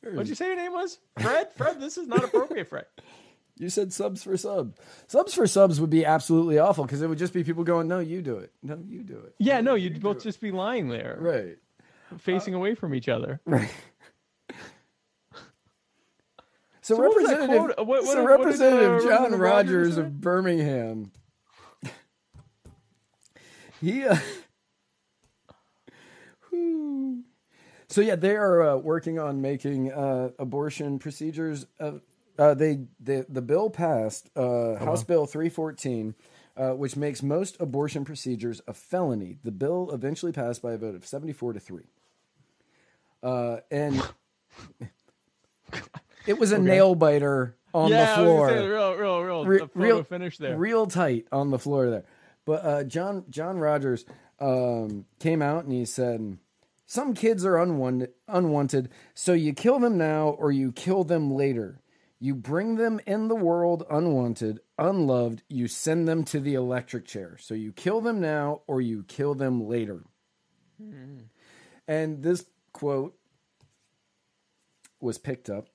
What'd 0.03 0.29
you 0.29 0.35
say 0.35 0.47
your 0.47 0.55
name 0.57 0.73
was? 0.73 0.99
Fred? 1.19 1.51
Fred, 1.55 1.79
this 1.79 1.97
is 1.97 2.07
not 2.07 2.23
appropriate, 2.23 2.69
Fred. 2.69 2.85
You 3.57 3.69
said 3.69 3.93
subs 3.93 4.23
for 4.23 4.35
subs. 4.37 4.77
Subs 5.07 5.33
for 5.33 5.45
subs 5.45 5.79
would 5.79 5.89
be 5.91 6.05
absolutely 6.05 6.57
awful 6.57 6.85
because 6.85 7.01
it 7.01 7.07
would 7.07 7.19
just 7.19 7.33
be 7.33 7.43
people 7.43 7.63
going, 7.63 7.87
"No, 7.87 7.99
you 7.99 8.21
do 8.23 8.37
it. 8.37 8.51
No, 8.63 8.79
you 8.87 9.03
do 9.03 9.17
it." 9.17 9.35
Yeah, 9.39 9.61
no, 9.61 9.75
you'd 9.75 10.01
both 10.01 10.23
just 10.23 10.41
be 10.41 10.51
lying 10.51 10.89
there, 10.89 11.17
Right. 11.19 11.57
Facing 12.19 12.53
away 12.53 12.75
from 12.75 12.93
each 12.95 13.09
other. 13.09 13.39
Right. 13.45 13.71
So, 16.83 16.95
So 16.95 17.03
Representative? 17.03 17.61
What- 17.77 17.87
what 17.87 18.03
so 18.05 18.23
what 18.23 18.39
Representative 18.39 19.05
uh, 19.05 19.07
John 19.07 19.39
Rogers 19.39 19.97
of 19.97 20.19
Birmingham. 20.19 21.11
he. 23.79 24.03
Uh, 24.03 24.17
so 27.87 28.01
yeah, 28.01 28.15
they 28.15 28.35
are 28.35 28.61
uh, 28.61 28.77
working 28.77 29.19
on 29.19 29.41
making 29.41 29.91
uh, 29.91 30.29
abortion 30.39 30.97
procedures. 30.97 31.67
Uh, 31.79 31.99
uh, 32.39 32.55
they 32.55 32.79
the 32.99 33.27
the 33.29 33.41
bill 33.43 33.69
passed 33.69 34.29
uh, 34.35 34.75
House 34.77 35.03
Bill 35.03 35.25
three 35.27 35.49
fourteen. 35.49 36.15
Uh, 36.57 36.71
which 36.71 36.97
makes 36.97 37.23
most 37.23 37.55
abortion 37.61 38.03
procedures 38.03 38.61
a 38.67 38.73
felony. 38.73 39.37
The 39.41 39.53
bill 39.53 39.89
eventually 39.93 40.33
passed 40.33 40.61
by 40.61 40.73
a 40.73 40.77
vote 40.77 40.95
of 40.95 41.05
74 41.07 41.53
to 41.53 41.61
3. 41.61 41.85
Uh, 43.23 43.57
and 43.69 44.01
it 46.25 46.39
was 46.39 46.51
a 46.51 46.57
nail 46.59 46.95
biter 46.95 47.55
on 47.73 47.89
yeah, 47.89 48.15
the 48.15 48.23
floor. 48.23 48.49
say, 48.49 48.67
real, 48.67 48.95
real, 48.95 49.21
real, 49.21 49.45
Re- 49.45 49.69
real 49.73 50.03
finish 50.03 50.37
there. 50.37 50.57
real 50.57 50.87
tight 50.87 51.27
on 51.31 51.51
the 51.51 51.59
floor 51.59 51.89
there. 51.89 52.05
But 52.45 52.65
uh, 52.65 52.83
John 52.83 53.25
John 53.29 53.59
Rogers 53.59 54.05
um, 54.39 55.05
came 55.19 55.41
out 55.41 55.63
and 55.63 55.73
he 55.73 55.85
said, 55.85 56.37
"Some 56.85 57.13
kids 57.13 57.45
are 57.45 57.57
unwanted, 57.57 58.09
unwanted, 58.27 58.89
so 59.13 59.33
you 59.33 59.53
kill 59.53 59.79
them 59.79 59.97
now 59.97 60.29
or 60.29 60.51
you 60.51 60.71
kill 60.71 61.03
them 61.03 61.31
later. 61.31 61.79
You 62.19 62.35
bring 62.35 62.75
them 62.75 62.99
in 63.07 63.29
the 63.29 63.35
world 63.35 63.83
unwanted, 63.89 64.59
unloved. 64.77 65.43
You 65.47 65.67
send 65.67 66.07
them 66.07 66.23
to 66.25 66.39
the 66.39 66.53
electric 66.53 67.05
chair. 67.05 67.37
So 67.39 67.53
you 67.55 67.71
kill 67.71 68.01
them 68.01 68.19
now 68.19 68.61
or 68.67 68.81
you 68.81 69.03
kill 69.03 69.35
them 69.35 69.67
later." 69.67 70.03
And 71.87 72.23
this 72.23 72.45
quote 72.73 73.17
was 74.99 75.17
picked 75.17 75.49
up 75.49 75.67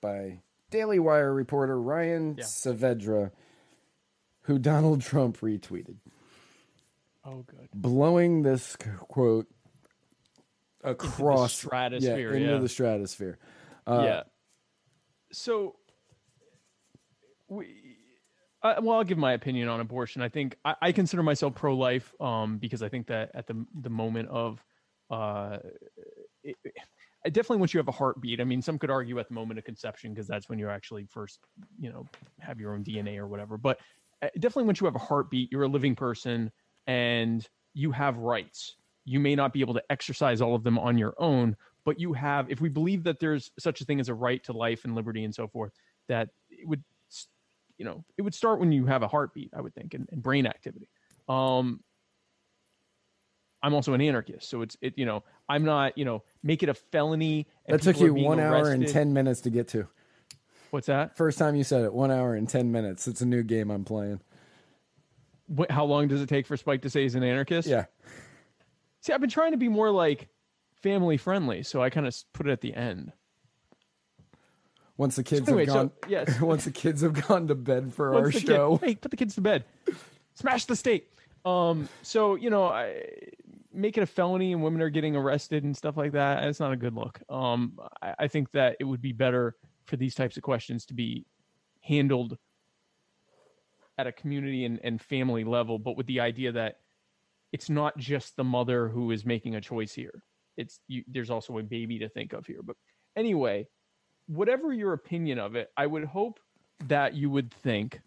by 0.00 0.40
Daily 0.70 0.98
Wire 0.98 1.32
reporter 1.32 1.80
Ryan 1.80 2.36
Yeah. 2.38 2.44
Saavedra, 2.44 3.30
who 4.42 4.58
Donald 4.58 5.00
Trump 5.00 5.38
retweeted, 5.40 5.96
oh, 7.24 7.42
good. 7.46 7.68
blowing 7.74 8.42
this 8.42 8.76
quote 9.08 9.46
across 10.84 11.54
stratosphere, 11.54 12.34
into 12.34 12.52
yeah. 12.52 12.58
the 12.58 12.68
stratosphere. 12.68 13.38
Uh, 13.86 14.02
yeah. 14.04 14.22
So, 15.32 15.76
we. 17.48 17.96
Uh, 18.62 18.74
well, 18.82 18.98
I'll 18.98 19.04
give 19.04 19.18
my 19.18 19.32
opinion 19.32 19.68
on 19.68 19.80
abortion. 19.80 20.22
I 20.22 20.28
think 20.28 20.56
I, 20.64 20.74
I 20.82 20.92
consider 20.92 21.22
myself 21.22 21.54
pro-life 21.54 22.12
um, 22.20 22.58
because 22.58 22.82
I 22.82 22.88
think 22.88 23.06
that 23.08 23.30
at 23.34 23.46
the 23.46 23.64
the 23.80 23.90
moment 23.90 24.28
of, 24.28 24.64
uh, 25.10 25.58
it, 26.46 26.56
it- 26.64 27.32
definitely 27.32 27.58
once 27.58 27.74
you 27.74 27.78
have 27.78 27.88
a 27.88 27.92
heartbeat. 27.92 28.40
I 28.40 28.44
mean, 28.44 28.62
some 28.62 28.78
could 28.78 28.90
argue 28.90 29.18
at 29.18 29.28
the 29.28 29.34
moment 29.34 29.58
of 29.58 29.64
conception 29.64 30.12
because 30.14 30.28
that's 30.28 30.48
when 30.48 30.58
you 30.58 30.68
actually 30.68 31.06
first, 31.06 31.40
you 31.78 31.90
know, 31.90 32.06
have 32.38 32.60
your 32.60 32.72
own 32.72 32.84
DNA 32.84 33.18
or 33.18 33.26
whatever. 33.26 33.56
But 33.58 33.80
uh, 34.22 34.28
definitely 34.34 34.64
once 34.64 34.80
you 34.80 34.84
have 34.86 34.94
a 34.94 35.00
heartbeat, 35.00 35.50
you're 35.50 35.64
a 35.64 35.68
living 35.68 35.96
person 35.96 36.52
and 36.86 37.46
you 37.74 37.90
have 37.90 38.18
rights. 38.18 38.76
You 39.04 39.18
may 39.18 39.34
not 39.34 39.52
be 39.52 39.60
able 39.60 39.74
to 39.74 39.82
exercise 39.90 40.40
all 40.40 40.54
of 40.54 40.62
them 40.62 40.78
on 40.78 40.98
your 40.98 41.14
own, 41.18 41.56
but 41.84 41.98
you 41.98 42.12
have. 42.12 42.50
If 42.50 42.60
we 42.60 42.68
believe 42.68 43.04
that 43.04 43.18
there's 43.20 43.50
such 43.58 43.80
a 43.80 43.84
thing 43.84 44.00
as 44.00 44.08
a 44.08 44.14
right 44.14 44.42
to 44.44 44.52
life 44.52 44.84
and 44.84 44.94
liberty 44.94 45.24
and 45.24 45.34
so 45.34 45.48
forth, 45.48 45.72
that 46.08 46.28
it 46.50 46.68
would, 46.68 46.82
you 47.78 47.84
know, 47.84 48.04
it 48.18 48.22
would 48.22 48.34
start 48.34 48.60
when 48.60 48.72
you 48.72 48.86
have 48.86 49.02
a 49.02 49.08
heartbeat. 49.08 49.50
I 49.56 49.60
would 49.60 49.74
think, 49.74 49.94
and, 49.94 50.08
and 50.10 50.22
brain 50.22 50.46
activity. 50.46 50.88
Um, 51.28 51.80
I'm 53.62 53.74
also 53.74 53.94
an 53.94 54.00
anarchist, 54.00 54.48
so 54.48 54.62
it's 54.62 54.76
it. 54.80 54.94
You 54.96 55.06
know, 55.06 55.24
I'm 55.48 55.64
not. 55.64 55.96
You 55.96 56.04
know, 56.04 56.22
make 56.42 56.62
it 56.62 56.68
a 56.68 56.74
felony. 56.74 57.46
and 57.66 57.78
That 57.78 57.82
took 57.82 58.00
you 58.00 58.14
one 58.14 58.40
hour 58.40 58.70
and 58.70 58.86
10 58.86 59.12
minutes 59.12 59.42
to 59.42 59.50
get 59.50 59.68
to. 59.68 59.88
What's 60.70 60.86
that? 60.88 61.16
First 61.16 61.38
time 61.38 61.56
you 61.56 61.64
said 61.64 61.84
it, 61.84 61.92
one 61.92 62.10
hour 62.10 62.34
and 62.34 62.48
10 62.48 62.72
minutes. 62.72 63.06
It's 63.08 63.20
a 63.20 63.26
new 63.26 63.42
game 63.42 63.70
I'm 63.70 63.84
playing. 63.84 64.20
How 65.70 65.84
long 65.84 66.08
does 66.08 66.20
it 66.20 66.28
take 66.28 66.46
for 66.46 66.56
Spike 66.56 66.82
to 66.82 66.90
say 66.90 67.02
he's 67.02 67.14
an 67.14 67.22
anarchist? 67.22 67.68
Yeah. 67.68 67.84
See, 69.00 69.12
I've 69.12 69.20
been 69.20 69.30
trying 69.30 69.52
to 69.52 69.56
be 69.56 69.68
more 69.68 69.90
like 69.90 70.28
family 70.82 71.16
friendly, 71.16 71.62
so 71.62 71.82
I 71.82 71.90
kind 71.90 72.06
of 72.06 72.14
put 72.32 72.48
it 72.48 72.50
at 72.52 72.60
the 72.60 72.74
end. 72.74 73.12
Once 74.96 75.16
the 75.16 75.22
kids 75.22 75.46
anyway, 75.48 75.66
have 75.66 75.72
so, 75.72 75.74
gone, 75.74 75.92
yes. 76.08 76.40
once 76.40 76.64
the 76.64 76.70
kids 76.70 77.02
have 77.02 77.28
gone 77.28 77.46
to 77.48 77.54
bed 77.54 77.92
for 77.94 78.12
Once 78.12 78.24
our 78.24 78.30
the 78.32 78.38
kid- 78.40 78.46
show, 78.46 78.76
hey, 78.82 78.94
put 78.96 79.10
the 79.10 79.16
kids 79.16 79.34
to 79.36 79.40
bed. 79.40 79.64
Smash 80.34 80.64
the 80.64 80.74
state. 80.74 81.08
Um, 81.44 81.88
so 82.02 82.34
you 82.34 82.50
know, 82.50 82.64
I, 82.64 83.02
make 83.76 83.96
it 83.98 84.02
a 84.02 84.06
felony 84.06 84.52
and 84.52 84.62
women 84.62 84.80
are 84.82 84.90
getting 84.90 85.14
arrested 85.14 85.64
and 85.64 85.76
stuff 85.76 85.96
like 85.96 86.12
that. 86.12 86.42
It's 86.44 86.60
not 86.60 86.72
a 86.72 86.76
good 86.76 86.94
look. 86.94 87.20
Um, 87.28 87.78
I, 88.02 88.14
I 88.20 88.28
think 88.28 88.50
that 88.52 88.76
it 88.80 88.84
would 88.84 89.02
be 89.02 89.12
better 89.12 89.56
for 89.84 89.96
these 89.96 90.14
types 90.14 90.36
of 90.36 90.42
questions 90.42 90.86
to 90.86 90.94
be 90.94 91.26
handled 91.82 92.36
at 93.98 94.06
a 94.06 94.12
community 94.12 94.64
and, 94.64 94.80
and 94.82 95.00
family 95.00 95.44
level, 95.44 95.78
but 95.78 95.96
with 95.96 96.06
the 96.06 96.20
idea 96.20 96.52
that 96.52 96.80
it's 97.52 97.70
not 97.70 97.96
just 97.96 98.36
the 98.36 98.44
mother 98.44 98.88
who 98.88 99.10
is 99.10 99.24
making 99.24 99.54
a 99.54 99.60
choice 99.60 99.94
here. 99.94 100.22
It's 100.56 100.80
you, 100.88 101.04
there's 101.06 101.30
also 101.30 101.58
a 101.58 101.62
baby 101.62 101.98
to 102.00 102.08
think 102.08 102.32
of 102.32 102.46
here. 102.46 102.60
But 102.62 102.76
anyway, 103.14 103.68
whatever 104.26 104.72
your 104.72 104.92
opinion 104.92 105.38
of 105.38 105.54
it, 105.54 105.70
I 105.76 105.86
would 105.86 106.04
hope 106.04 106.40
that 106.88 107.14
you 107.14 107.30
would 107.30 107.52
think, 107.52 108.00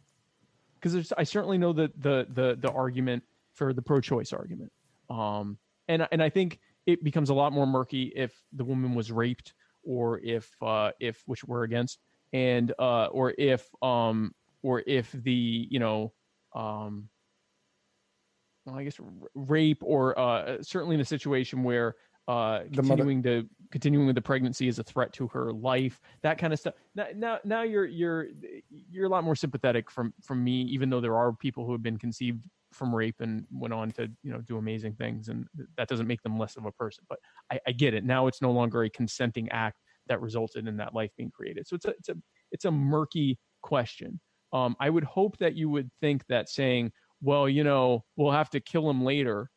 because 0.80 1.14
I 1.18 1.24
certainly 1.24 1.58
know 1.58 1.74
the 1.74 1.92
the 1.98 2.28
the 2.30 2.58
the 2.60 2.72
argument 2.72 3.24
for 3.54 3.74
the 3.74 3.82
pro-choice 3.82 4.32
argument, 4.34 4.72
um, 5.10 5.58
and 5.88 6.08
and 6.12 6.22
I 6.22 6.30
think 6.30 6.60
it 6.86 7.04
becomes 7.04 7.30
a 7.30 7.34
lot 7.34 7.54
more 7.54 7.68
murky 7.68 8.12
if 8.16 8.34
the 8.54 8.64
woman 8.64 8.96
was 8.96 9.12
raped 9.12 9.54
or 9.84 10.20
if 10.20 10.50
uh, 10.62 10.92
if 11.00 11.22
which 11.26 11.44
we're 11.44 11.64
against, 11.64 12.00
and 12.34 12.74
uh, 12.80 13.06
or 13.08 13.34
if 13.38 13.68
um 13.82 14.34
or 14.62 14.84
if 14.86 15.12
the 15.12 15.68
you 15.70 15.80
know 15.80 16.14
um 16.56 17.10
well, 18.66 18.76
I 18.76 18.84
guess 18.84 19.00
r- 19.00 19.06
rape 19.34 19.82
or 19.82 20.18
uh, 20.18 20.62
certainly 20.62 20.96
in 20.96 21.02
a 21.02 21.06
situation 21.06 21.64
where 21.64 21.96
uh, 22.28 22.32
mother- 22.32 22.70
continuing 22.74 23.24
to 23.24 23.50
continuing 23.72 24.06
with 24.06 24.16
the 24.16 24.22
pregnancy 24.22 24.68
is 24.68 24.80
a 24.80 24.84
threat 24.84 25.12
to 25.14 25.28
her 25.30 25.52
life, 25.52 26.00
that 26.22 26.38
kind 26.38 26.54
of 26.54 26.60
stuff. 26.60 26.76
Now, 26.94 27.08
now, 27.16 27.40
now 27.44 27.62
you're 27.64 27.86
you're 27.86 28.28
you're 28.70 29.06
a 29.06 29.10
lot 29.10 29.24
more 29.24 29.36
sympathetic 29.36 29.90
from 29.90 30.14
from 30.22 30.44
me, 30.44 30.62
even 30.64 30.90
though 30.90 31.02
there 31.02 31.16
are 31.18 31.34
people 31.34 31.66
who 31.66 31.72
have 31.72 31.82
been 31.82 31.98
conceived 31.98 32.46
from 32.72 32.94
rape 32.96 33.16
and 33.20 33.46
went 33.52 33.74
on 33.74 33.92
to 33.92 34.10
you 34.24 34.32
know 34.32 34.42
do 34.42 34.58
amazing 34.58 34.94
things, 34.94 35.30
and 35.30 35.48
that 35.78 35.88
doesn't 35.88 36.08
make 36.08 36.22
them 36.22 36.38
less 36.38 36.56
of 36.56 36.66
a 36.66 36.72
person. 36.74 37.04
But 37.10 37.20
I, 37.52 37.60
I 37.68 37.72
get 37.72 37.94
it. 37.94 38.04
Now 38.04 38.28
it's 38.28 38.42
no 38.42 38.52
longer 38.52 38.84
a 38.84 38.90
consenting 38.90 39.50
act 39.50 39.78
that 40.08 40.22
resulted 40.22 40.68
in 40.68 40.78
that 40.78 40.94
life 40.94 41.12
being 41.18 41.32
created. 41.32 41.68
So 41.68 41.76
it's 41.76 41.86
a 41.86 41.90
it's 41.90 42.10
a 42.10 42.16
it's 42.52 42.66
a 42.66 42.72
murky 42.72 43.38
question. 43.62 44.20
Um, 44.54 44.76
I 44.80 44.90
would 44.90 45.04
hope 45.04 45.38
that 45.38 45.56
you 45.56 45.70
would 45.70 45.90
think 46.02 46.26
that 46.28 46.50
saying, 46.50 46.92
well, 47.22 47.48
you 47.48 47.64
know, 47.64 48.04
we'll 48.16 48.32
have 48.32 48.50
to 48.52 48.60
kill 48.60 48.90
him 48.90 49.04
later, 49.04 49.50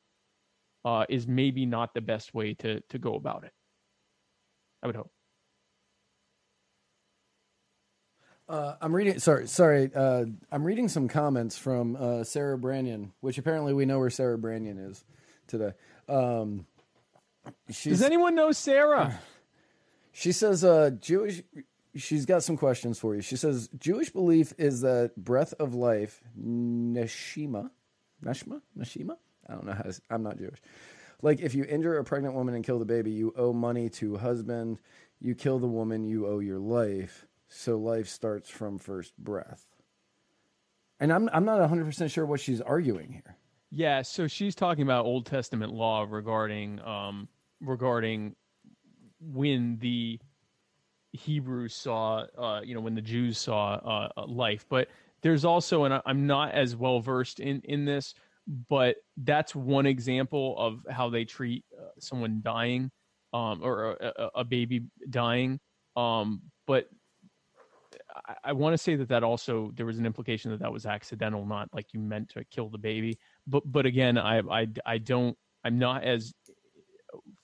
uh, 0.84 1.06
is 1.08 1.26
maybe 1.26 1.64
not 1.64 1.94
the 1.94 2.00
best 2.00 2.34
way 2.34 2.54
to 2.54 2.80
to 2.88 2.98
go 2.98 3.14
about 3.14 3.44
it. 3.44 3.52
I 4.82 4.86
would 4.86 4.96
hope. 4.96 5.10
Uh, 8.48 8.74
I'm 8.80 8.94
reading. 8.94 9.18
Sorry, 9.18 9.46
sorry. 9.46 9.90
Uh, 9.94 10.24
I'm 10.50 10.64
reading 10.64 10.88
some 10.88 11.08
comments 11.08 11.56
from 11.56 11.96
uh, 11.96 12.24
Sarah 12.24 12.58
Branyan, 12.58 13.10
which 13.20 13.38
apparently 13.38 13.72
we 13.72 13.86
know 13.86 13.98
where 13.98 14.10
Sarah 14.10 14.38
Branyan 14.38 14.90
is 14.90 15.04
today. 15.46 15.72
Um, 16.08 16.66
Does 17.68 18.02
anyone 18.02 18.34
know 18.34 18.52
Sarah? 18.52 19.18
she 20.12 20.32
says 20.32 20.64
uh, 20.64 20.90
Jewish. 21.00 21.42
She's 21.94 22.26
got 22.26 22.42
some 22.42 22.56
questions 22.56 22.98
for 22.98 23.14
you. 23.14 23.20
She 23.20 23.36
says 23.36 23.68
Jewish 23.78 24.10
belief 24.10 24.54
is 24.58 24.80
that 24.80 25.12
breath 25.16 25.52
of 25.58 25.74
life, 25.74 26.22
neshima, 26.38 27.70
neshma, 28.24 28.62
neshima. 28.78 29.16
I 29.48 29.52
don't 29.52 29.66
know 29.66 29.72
how. 29.72 29.82
To, 29.82 30.00
I'm 30.10 30.22
not 30.22 30.38
Jewish. 30.38 30.58
Like 31.20 31.40
if 31.40 31.54
you 31.54 31.64
injure 31.64 31.98
a 31.98 32.04
pregnant 32.04 32.34
woman 32.34 32.54
and 32.54 32.64
kill 32.64 32.78
the 32.78 32.84
baby, 32.84 33.12
you 33.12 33.32
owe 33.36 33.52
money 33.52 33.88
to 33.90 34.16
husband. 34.16 34.78
You 35.20 35.36
kill 35.36 35.60
the 35.60 35.68
woman, 35.68 36.04
you 36.04 36.26
owe 36.26 36.40
your 36.40 36.58
life. 36.58 37.26
So 37.54 37.76
life 37.76 38.08
starts 38.08 38.48
from 38.48 38.78
first 38.78 39.16
breath. 39.18 39.66
And 41.00 41.12
I'm 41.12 41.28
I'm 41.32 41.44
not 41.44 41.60
100 41.60 41.84
percent 41.84 42.10
sure 42.10 42.24
what 42.24 42.40
she's 42.40 42.60
arguing 42.60 43.12
here. 43.12 43.36
Yeah, 43.70 44.02
so 44.02 44.26
she's 44.26 44.54
talking 44.54 44.82
about 44.82 45.04
Old 45.04 45.26
Testament 45.26 45.72
law 45.72 46.06
regarding 46.08 46.80
um 46.80 47.28
regarding 47.60 48.34
when 49.20 49.78
the 49.78 50.18
Hebrews 51.12 51.74
saw 51.74 52.24
uh 52.38 52.62
you 52.64 52.74
know 52.74 52.80
when 52.80 52.94
the 52.94 53.02
Jews 53.02 53.38
saw 53.38 53.74
uh, 54.16 54.26
life, 54.26 54.64
but 54.68 54.88
there's 55.22 55.44
also 55.44 55.84
and 55.84 56.00
I'm 56.06 56.26
not 56.26 56.52
as 56.52 56.74
well 56.74 57.00
versed 57.00 57.38
in 57.38 57.60
in 57.64 57.84
this, 57.84 58.14
but 58.68 58.96
that's 59.18 59.54
one 59.54 59.86
example 59.86 60.56
of 60.58 60.86
how 60.90 61.10
they 61.10 61.24
treat 61.24 61.64
uh, 61.78 61.90
someone 61.98 62.40
dying 62.42 62.90
um 63.34 63.60
or 63.62 63.92
a, 63.92 64.30
a 64.36 64.44
baby 64.44 64.84
dying 65.10 65.60
um 65.96 66.40
but 66.66 66.88
I, 68.14 68.34
I 68.44 68.52
want 68.52 68.74
to 68.74 68.78
say 68.78 68.96
that 68.96 69.08
that 69.08 69.22
also 69.22 69.72
there 69.74 69.86
was 69.86 69.98
an 69.98 70.06
implication 70.06 70.50
that 70.50 70.60
that 70.60 70.72
was 70.72 70.86
accidental, 70.86 71.46
not 71.46 71.68
like 71.72 71.92
you 71.92 72.00
meant 72.00 72.28
to 72.30 72.44
kill 72.44 72.68
the 72.68 72.78
baby. 72.78 73.18
But 73.46 73.62
but 73.66 73.86
again, 73.86 74.18
I 74.18 74.40
I 74.40 74.66
I 74.86 74.98
don't 74.98 75.36
I'm 75.64 75.78
not 75.78 76.04
as 76.04 76.32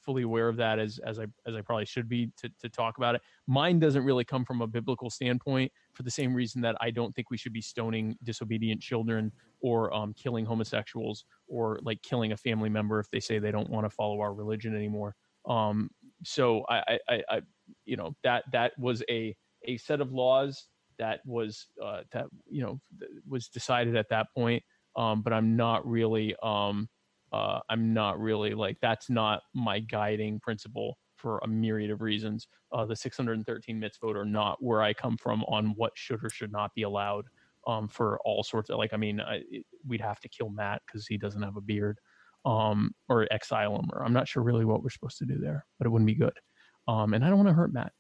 fully 0.04 0.22
aware 0.22 0.48
of 0.48 0.56
that 0.56 0.78
as 0.78 0.98
as 1.04 1.18
I 1.18 1.26
as 1.46 1.54
I 1.54 1.60
probably 1.60 1.84
should 1.84 2.08
be 2.08 2.30
to 2.38 2.50
to 2.60 2.68
talk 2.68 2.98
about 2.98 3.14
it. 3.14 3.20
Mine 3.46 3.78
doesn't 3.78 4.04
really 4.04 4.24
come 4.24 4.44
from 4.44 4.62
a 4.62 4.66
biblical 4.66 5.10
standpoint 5.10 5.70
for 5.92 6.02
the 6.02 6.10
same 6.10 6.34
reason 6.34 6.60
that 6.62 6.76
I 6.80 6.90
don't 6.90 7.14
think 7.14 7.30
we 7.30 7.36
should 7.36 7.52
be 7.52 7.60
stoning 7.60 8.16
disobedient 8.24 8.80
children 8.80 9.32
or 9.60 9.92
um, 9.92 10.14
killing 10.14 10.46
homosexuals 10.46 11.24
or 11.46 11.78
like 11.82 12.00
killing 12.02 12.32
a 12.32 12.36
family 12.36 12.70
member 12.70 12.98
if 13.00 13.10
they 13.10 13.20
say 13.20 13.38
they 13.38 13.50
don't 13.50 13.70
want 13.70 13.84
to 13.84 13.90
follow 13.90 14.20
our 14.20 14.32
religion 14.32 14.74
anymore. 14.74 15.14
Um, 15.46 15.90
so 16.24 16.64
I, 16.68 16.78
I, 16.78 16.98
I, 17.08 17.22
I, 17.30 17.40
you 17.84 17.96
know, 17.96 18.14
that 18.22 18.44
that 18.52 18.72
was 18.78 19.02
a 19.10 19.36
a 19.68 19.76
set 19.76 20.00
of 20.00 20.12
laws 20.12 20.66
that 20.98 21.20
was 21.24 21.66
uh, 21.82 22.00
that 22.12 22.26
you 22.50 22.62
know 22.62 22.80
was 23.28 23.48
decided 23.48 23.96
at 23.96 24.08
that 24.10 24.26
point. 24.34 24.62
Um, 24.96 25.22
but 25.22 25.32
I'm 25.32 25.56
not 25.56 25.86
really 25.86 26.34
um, 26.42 26.88
uh, 27.32 27.60
I'm 27.68 27.94
not 27.94 28.18
really 28.18 28.54
like 28.54 28.78
that's 28.80 29.08
not 29.08 29.42
my 29.54 29.80
guiding 29.80 30.40
principle 30.40 30.98
for 31.16 31.38
a 31.44 31.48
myriad 31.48 31.90
of 31.90 32.00
reasons. 32.00 32.48
Uh, 32.72 32.84
the 32.86 32.96
613 32.96 33.80
mitzvot 33.80 34.16
are 34.16 34.24
not 34.24 34.62
where 34.62 34.82
I 34.82 34.92
come 34.92 35.16
from 35.16 35.44
on 35.44 35.74
what 35.76 35.92
should 35.94 36.24
or 36.24 36.30
should 36.30 36.52
not 36.52 36.74
be 36.74 36.82
allowed 36.82 37.24
um, 37.66 37.88
for 37.88 38.18
all 38.24 38.42
sorts 38.42 38.70
of 38.70 38.78
like. 38.78 38.92
I 38.92 38.96
mean, 38.96 39.20
I, 39.20 39.40
it, 39.50 39.66
we'd 39.86 40.00
have 40.00 40.20
to 40.20 40.28
kill 40.28 40.48
Matt 40.48 40.82
because 40.86 41.06
he 41.06 41.18
doesn't 41.18 41.42
have 41.42 41.56
a 41.56 41.60
beard, 41.60 41.98
um, 42.44 42.92
or 43.08 43.26
exile 43.30 43.76
him, 43.76 43.90
or 43.92 44.04
I'm 44.04 44.12
not 44.12 44.28
sure 44.28 44.42
really 44.42 44.64
what 44.64 44.82
we're 44.82 44.90
supposed 44.90 45.18
to 45.18 45.26
do 45.26 45.38
there, 45.38 45.66
but 45.78 45.86
it 45.86 45.90
wouldn't 45.90 46.06
be 46.06 46.14
good. 46.14 46.38
Um, 46.86 47.12
and 47.14 47.24
I 47.24 47.28
don't 47.28 47.38
want 47.38 47.48
to 47.48 47.54
hurt 47.54 47.72
Matt. 47.72 47.92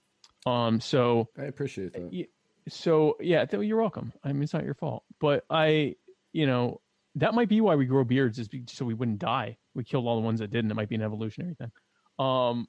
Um, 0.48 0.80
so 0.80 1.28
I 1.38 1.44
appreciate 1.44 1.92
that. 1.92 2.26
so 2.68 3.16
yeah, 3.20 3.44
you're 3.52 3.80
welcome. 3.80 4.12
I 4.24 4.32
mean, 4.32 4.42
it's 4.42 4.54
not 4.54 4.64
your 4.64 4.74
fault, 4.74 5.04
but 5.20 5.44
I, 5.50 5.96
you 6.32 6.46
know, 6.46 6.80
that 7.16 7.34
might 7.34 7.48
be 7.48 7.60
why 7.60 7.74
we 7.74 7.86
grow 7.86 8.04
beards 8.04 8.38
is 8.38 8.48
so 8.66 8.84
we 8.84 8.94
wouldn't 8.94 9.18
die. 9.18 9.58
We 9.74 9.84
killed 9.84 10.06
all 10.06 10.16
the 10.16 10.24
ones 10.24 10.40
that 10.40 10.50
didn't. 10.50 10.70
It 10.70 10.74
might 10.74 10.88
be 10.88 10.94
an 10.94 11.02
evolutionary 11.02 11.54
thing. 11.54 11.70
Um, 12.18 12.68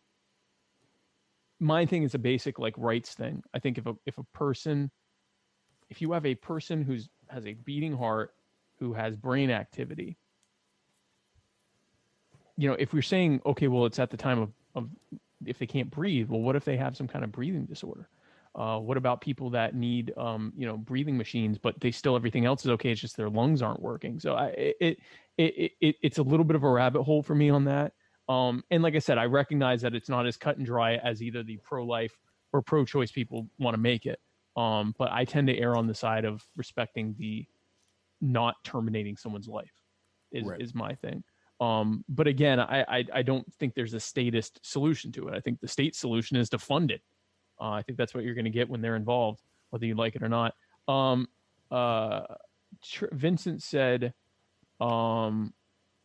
my 1.60 1.86
thing 1.86 2.04
is 2.04 2.16
a 2.16 2.20
basic 2.20 2.60
like 2.60 2.74
rights 2.78 3.14
thing. 3.14 3.44
I 3.54 3.60
think 3.60 3.78
if 3.78 3.86
a 3.86 3.96
if 4.06 4.18
a 4.18 4.24
person, 4.34 4.92
if 5.90 6.02
you 6.02 6.12
have 6.14 6.26
a 6.26 6.36
person 6.36 6.84
who's 6.84 7.10
has 7.30 7.46
a 7.46 7.54
beating 7.54 7.96
heart, 7.96 8.34
who 8.80 8.94
has 8.94 9.16
brain 9.16 9.52
activity, 9.52 10.18
you 12.58 12.70
know, 12.70 12.76
if 12.80 12.94
we're 12.94 13.02
saying 13.02 13.42
okay, 13.46 13.68
well, 13.68 13.86
it's 13.86 14.00
at 14.00 14.10
the 14.10 14.18
time 14.18 14.40
of 14.40 14.52
of 14.76 14.90
if 15.46 15.58
they 15.58 15.68
can't 15.68 15.90
breathe, 15.90 16.30
well, 16.30 16.42
what 16.42 16.56
if 16.56 16.66
they 16.66 16.78
have 16.78 16.98
some 16.98 17.08
kind 17.08 17.24
of 17.24 17.32
breathing 17.32 17.66
disorder? 17.66 18.10
Uh, 18.56 18.80
what 18.80 18.98
about 18.98 19.22
people 19.22 19.50
that 19.52 19.76
need, 19.76 20.12
um, 20.18 20.52
you 20.56 20.66
know, 20.66 20.76
breathing 20.76 21.18
machines, 21.18 21.58
but 21.58 21.80
they 21.80 21.92
still 21.92 22.16
everything 22.16 22.46
else 22.46 22.66
is 22.66 22.72
okay. 22.72 22.92
It's 22.92 23.00
just 23.00 23.16
their 23.16 23.30
lungs 23.30 23.62
aren't 23.62 23.82
working. 23.82 24.20
So 24.20 24.34
I, 24.34 24.48
it, 24.48 24.76
it, 24.80 24.98
it, 25.38 25.72
it 25.80 25.96
it's 26.02 26.18
a 26.18 26.24
little 26.24 26.44
bit 26.44 26.56
of 26.56 26.64
a 26.64 26.70
rabbit 26.70 27.04
hole 27.04 27.22
for 27.22 27.36
me 27.36 27.50
on 27.50 27.66
that. 27.66 27.94
Um, 28.28 28.64
and 28.72 28.84
like 28.84 28.96
I 28.96 29.00
said, 29.00 29.18
I 29.18 29.26
recognize 29.26 29.82
that 29.82 29.96
it's 29.96 30.10
not 30.10 30.28
as 30.28 30.36
cut 30.38 30.58
and 30.58 30.66
dry 30.66 30.96
as 30.96 31.22
either 31.22 31.44
the 31.44 31.58
pro-life 31.58 32.18
or 32.52 32.62
pro-choice 32.62 33.12
people 33.12 33.48
want 33.60 33.76
to 33.76 33.80
make 33.80 34.06
it. 34.06 34.20
Um, 34.58 34.94
but 34.98 35.12
I 35.12 35.26
tend 35.26 35.48
to 35.48 35.58
err 35.58 35.76
on 35.76 35.88
the 35.88 35.96
side 35.96 36.26
of 36.26 36.44
respecting 36.56 37.16
the 37.18 37.48
not 38.22 38.56
terminating 38.64 39.16
someone's 39.16 39.48
life 39.48 39.74
is 40.32 40.48
Right. 40.48 40.62
is 40.62 40.76
my 40.76 40.96
thing. 40.96 41.24
Um, 41.60 42.06
but 42.08 42.28
again, 42.28 42.60
I, 42.60 42.84
I 42.88 43.06
I 43.16 43.22
don't 43.22 43.46
think 43.56 43.74
there's 43.76 43.94
a 43.94 44.00
statist 44.00 44.60
solution 44.64 45.12
to 45.14 45.28
it. 45.28 45.36
I 45.36 45.40
think 45.42 45.60
the 45.60 45.68
state 45.68 45.96
solution 45.96 46.38
is 46.38 46.50
to 46.52 46.58
fund 46.60 46.90
it. 46.92 47.02
Uh, 47.60 47.72
I 47.72 47.82
think 47.82 47.98
that's 47.98 48.14
what 48.14 48.24
you're 48.24 48.34
going 48.36 48.46
to 48.46 48.52
get 48.52 48.70
when 48.70 48.82
they're 48.82 48.96
involved, 48.96 49.42
whether 49.72 49.86
you 49.86 49.96
like 49.96 50.16
it 50.16 50.24
or 50.24 50.30
not. 50.30 50.54
Um, 50.88 51.28
uh, 51.70 52.22
Tr- 52.82 53.08
Vincent 53.12 53.62
said, 53.62 54.14
Um, 54.80 55.54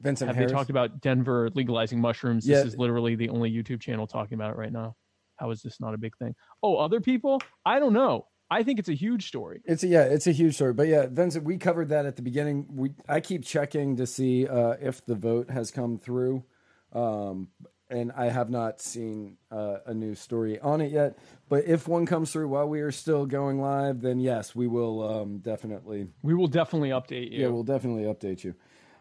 Vincent 0.00 0.28
have 0.28 0.36
Harris. 0.36 0.50
they 0.50 0.56
talked 0.56 0.70
about 0.70 1.00
Denver 1.00 1.50
legalizing 1.54 2.00
mushrooms? 2.00 2.46
Yeah. 2.46 2.56
This 2.56 2.72
is 2.72 2.78
literally 2.78 3.14
the 3.14 3.28
only 3.28 3.52
YouTube 3.52 3.80
channel 3.80 4.06
talking 4.06 4.34
about 4.34 4.50
it 4.50 4.56
right 4.56 4.72
now. 4.72 4.96
How 5.36 5.50
is 5.50 5.62
this 5.62 5.80
not 5.80 5.94
a 5.94 5.98
big 5.98 6.16
thing? 6.16 6.34
Oh, 6.62 6.76
other 6.76 7.00
people? 7.00 7.40
I 7.64 7.78
don't 7.78 7.92
know. 7.92 8.26
I 8.54 8.62
think 8.62 8.78
it's 8.78 8.88
a 8.88 8.94
huge 8.94 9.26
story. 9.26 9.62
It's 9.64 9.82
a, 9.82 9.88
yeah, 9.88 10.04
it's 10.04 10.28
a 10.28 10.32
huge 10.32 10.54
story. 10.54 10.72
But 10.74 10.86
yeah, 10.86 11.06
Vincent, 11.10 11.44
we 11.44 11.58
covered 11.58 11.88
that 11.88 12.06
at 12.06 12.14
the 12.14 12.22
beginning. 12.22 12.66
We 12.70 12.92
I 13.08 13.18
keep 13.18 13.44
checking 13.44 13.96
to 13.96 14.06
see 14.06 14.46
uh, 14.46 14.76
if 14.80 15.04
the 15.04 15.16
vote 15.16 15.50
has 15.50 15.72
come 15.72 15.98
through, 15.98 16.44
um, 16.92 17.48
and 17.90 18.12
I 18.12 18.26
have 18.26 18.50
not 18.50 18.80
seen 18.80 19.38
uh, 19.50 19.78
a 19.86 19.92
new 19.92 20.14
story 20.14 20.60
on 20.60 20.80
it 20.80 20.92
yet. 20.92 21.18
But 21.48 21.64
if 21.64 21.88
one 21.88 22.06
comes 22.06 22.30
through 22.30 22.46
while 22.46 22.68
we 22.68 22.80
are 22.80 22.92
still 22.92 23.26
going 23.26 23.60
live, 23.60 24.00
then 24.00 24.20
yes, 24.20 24.54
we 24.54 24.68
will 24.68 25.02
um, 25.02 25.38
definitely. 25.38 26.06
We 26.22 26.34
will 26.34 26.46
definitely 26.46 26.90
update 26.90 27.32
you. 27.32 27.40
Yeah, 27.40 27.48
we'll 27.48 27.64
definitely 27.64 28.04
update 28.04 28.44
you. 28.44 28.54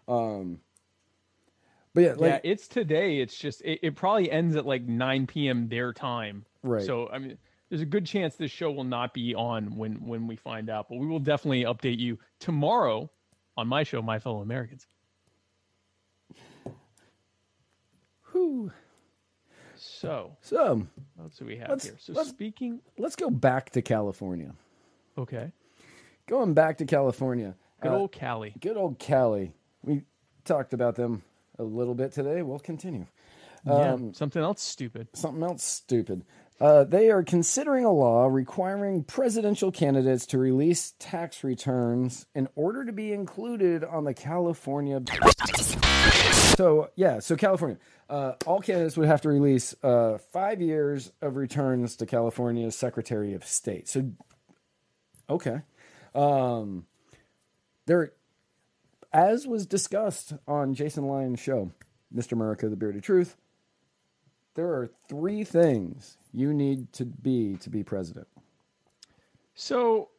Um, 0.07 0.61
but 1.93 2.01
yeah, 2.01 2.13
like 2.17 2.21
yeah, 2.21 2.39
it's 2.51 2.67
today. 2.67 3.19
It's 3.19 3.37
just 3.37 3.61
it, 3.61 3.81
it 3.83 3.95
probably 3.95 4.31
ends 4.31 4.55
at 4.55 4.65
like 4.65 4.81
9 4.81 5.27
p.m. 5.27 5.69
their 5.69 5.93
time. 5.93 6.43
Right. 6.63 6.83
So 6.83 7.07
I 7.07 7.19
mean, 7.19 7.37
there's 7.73 7.81
a 7.81 7.87
good 7.87 8.05
chance 8.05 8.35
this 8.35 8.51
show 8.51 8.69
will 8.69 8.83
not 8.83 9.15
be 9.15 9.33
on 9.33 9.75
when 9.75 9.93
when 10.05 10.27
we 10.27 10.35
find 10.35 10.69
out, 10.69 10.85
but 10.89 10.99
we 10.99 11.07
will 11.07 11.17
definitely 11.17 11.63
update 11.63 11.97
you 11.97 12.19
tomorrow 12.39 13.09
on 13.57 13.67
my 13.67 13.81
show, 13.81 13.99
My 13.99 14.19
Fellow 14.19 14.41
Americans. 14.41 14.85
whew. 18.31 18.71
So 19.75 20.37
so 20.41 20.85
what 21.15 21.35
do 21.35 21.45
we 21.45 21.57
have 21.57 21.81
here? 21.81 21.95
So 21.97 22.13
let's- 22.13 22.29
speaking, 22.29 22.79
let's 22.99 23.15
go 23.15 23.31
back 23.31 23.71
to 23.71 23.81
California. 23.81 24.53
okay, 25.17 25.51
Going 26.27 26.53
back 26.53 26.77
to 26.77 26.85
California. 26.85 27.55
good 27.81 27.91
uh, 27.91 27.95
old 27.97 28.11
Cali. 28.11 28.53
Good 28.61 28.77
old 28.77 28.99
Cali. 28.99 29.51
We 29.83 30.03
talked 30.45 30.75
about 30.75 30.93
them 30.95 31.23
a 31.57 31.63
little 31.63 31.95
bit 31.95 32.11
today. 32.11 32.43
We'll 32.43 32.59
continue. 32.59 33.07
yeah, 33.65 33.93
um, 33.93 34.13
something 34.13 34.43
else 34.43 34.61
stupid. 34.61 35.07
Something 35.13 35.41
else 35.41 35.63
stupid. 35.63 36.23
Uh, 36.59 36.83
they 36.83 37.09
are 37.09 37.23
considering 37.23 37.83
a 37.83 37.91
law 37.91 38.25
requiring 38.27 39.03
presidential 39.03 39.71
candidates 39.71 40.25
to 40.27 40.37
release 40.37 40.93
tax 40.99 41.43
returns 41.43 42.25
in 42.35 42.47
order 42.55 42.85
to 42.85 42.91
be 42.91 43.11
included 43.11 43.83
on 43.83 44.03
the 44.03 44.13
California. 44.13 45.01
So, 46.57 46.91
yeah, 46.95 47.19
so 47.19 47.35
California. 47.35 47.79
Uh, 48.07 48.33
all 48.45 48.59
candidates 48.59 48.95
would 48.97 49.07
have 49.07 49.21
to 49.21 49.29
release 49.29 49.73
uh, 49.81 50.19
five 50.31 50.61
years 50.61 51.11
of 51.21 51.35
returns 51.35 51.95
to 51.95 52.05
California's 52.05 52.75
Secretary 52.75 53.33
of 53.33 53.43
State. 53.43 53.87
So, 53.87 54.11
okay. 55.27 55.61
Um, 56.13 56.85
there, 57.87 58.13
as 59.11 59.47
was 59.47 59.65
discussed 59.65 60.33
on 60.47 60.75
Jason 60.75 61.07
Lyon's 61.07 61.39
show, 61.39 61.71
Mr. 62.15 62.33
America, 62.33 62.69
The 62.69 62.75
Bearded 62.75 63.01
Truth, 63.01 63.35
there 64.53 64.67
are 64.67 64.91
three 65.09 65.43
things 65.43 66.17
you 66.33 66.53
need 66.53 66.91
to 66.93 67.05
be 67.05 67.57
to 67.57 67.69
be 67.69 67.83
president. 67.83 68.27
So. 69.55 70.09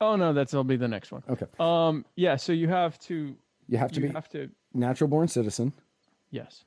Oh 0.00 0.16
no, 0.16 0.32
that's 0.32 0.52
will 0.52 0.64
be 0.64 0.76
the 0.76 0.88
next 0.88 1.12
one. 1.12 1.22
Okay. 1.28 1.46
Um. 1.58 2.04
Yeah. 2.16 2.36
So 2.36 2.52
you 2.52 2.68
have 2.68 2.98
to. 3.00 3.34
You 3.68 3.78
have 3.78 3.92
to 3.92 4.00
you 4.00 4.08
be 4.08 4.12
have 4.14 4.28
to. 4.30 4.50
natural 4.74 5.08
born 5.08 5.28
citizen, 5.28 5.72
Yes. 6.30 6.64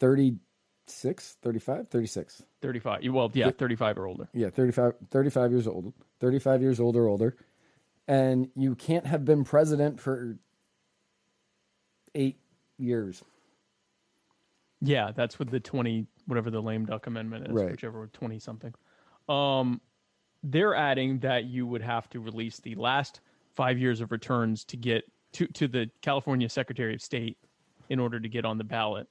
36, 0.00 1.36
35, 1.42 1.88
36. 1.88 2.42
35. 2.62 3.04
You- 3.04 3.12
Well, 3.12 3.30
yeah, 3.34 3.50
35 3.50 3.98
or 3.98 4.06
older. 4.06 4.28
Yeah, 4.32 4.48
35, 4.50 4.94
35 5.10 5.50
years 5.50 5.66
old. 5.66 5.92
35 6.20 6.62
years 6.62 6.80
old 6.80 6.96
or 6.96 7.06
older. 7.08 7.36
And 8.08 8.48
you 8.56 8.74
can't 8.74 9.04
have 9.06 9.24
been 9.24 9.44
president 9.44 10.00
for 10.00 10.38
eight 12.14 12.38
years. 12.78 13.22
Yeah, 14.80 15.10
that's 15.14 15.38
with 15.38 15.50
the 15.50 15.60
20, 15.60 16.06
whatever 16.26 16.50
the 16.50 16.60
lame 16.60 16.84
duck 16.86 17.06
amendment 17.06 17.48
is, 17.48 17.54
Right. 17.54 17.70
whichever 17.70 18.06
20 18.12 18.38
something. 18.38 18.74
Um, 19.28 19.80
they're 20.42 20.74
adding 20.74 21.18
that 21.20 21.44
you 21.46 21.66
would 21.66 21.82
have 21.82 22.08
to 22.10 22.20
release 22.20 22.60
the 22.60 22.74
last 22.74 23.20
five 23.54 23.78
years 23.78 24.00
of 24.00 24.12
returns 24.12 24.64
to 24.64 24.76
get 24.76 25.04
to, 25.32 25.46
to 25.48 25.66
the 25.68 25.90
California 26.02 26.48
Secretary 26.48 26.94
of 26.94 27.00
State 27.02 27.36
in 27.88 27.98
order 27.98 28.20
to 28.20 28.28
get 28.28 28.44
on 28.44 28.58
the 28.58 28.64
ballot. 28.64 29.08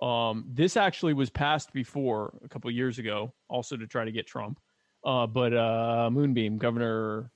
Um, 0.00 0.44
this 0.48 0.76
actually 0.76 1.14
was 1.14 1.30
passed 1.30 1.72
before 1.72 2.34
a 2.44 2.48
couple 2.48 2.68
of 2.68 2.74
years 2.74 2.98
ago, 2.98 3.32
also 3.48 3.76
to 3.76 3.86
try 3.86 4.04
to 4.04 4.12
get 4.12 4.26
Trump. 4.26 4.58
Uh, 5.04 5.26
but 5.26 5.54
uh, 5.54 6.10
Moonbeam, 6.12 6.58
Governor, 6.58 7.30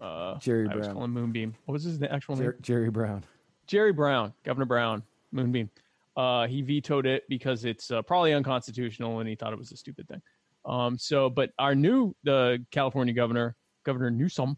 uh, 0.00 0.38
Jerry 0.38 0.68
I 0.68 0.74
Brown. 0.74 0.92
call 0.94 1.04
him 1.04 1.12
Moonbeam. 1.12 1.54
What 1.66 1.72
was 1.72 1.84
his 1.84 2.00
actual 2.02 2.36
name? 2.36 2.52
Jerry 2.60 2.90
Brown. 2.90 3.24
Jerry 3.66 3.92
Brown, 3.92 4.32
Governor 4.44 4.66
Brown, 4.66 5.02
Moonbeam. 5.32 5.70
Uh, 6.16 6.46
he 6.46 6.62
vetoed 6.62 7.06
it 7.06 7.24
because 7.28 7.64
it's 7.64 7.90
uh, 7.90 8.00
probably 8.02 8.32
unconstitutional, 8.32 9.20
and 9.20 9.28
he 9.28 9.34
thought 9.34 9.52
it 9.52 9.58
was 9.58 9.72
a 9.72 9.76
stupid 9.76 10.06
thing. 10.08 10.22
Um, 10.64 10.96
so, 10.96 11.28
but 11.28 11.50
our 11.58 11.74
new 11.74 12.14
the 12.22 12.64
California 12.70 13.12
governor, 13.12 13.56
Governor 13.84 14.10
Newsom, 14.10 14.56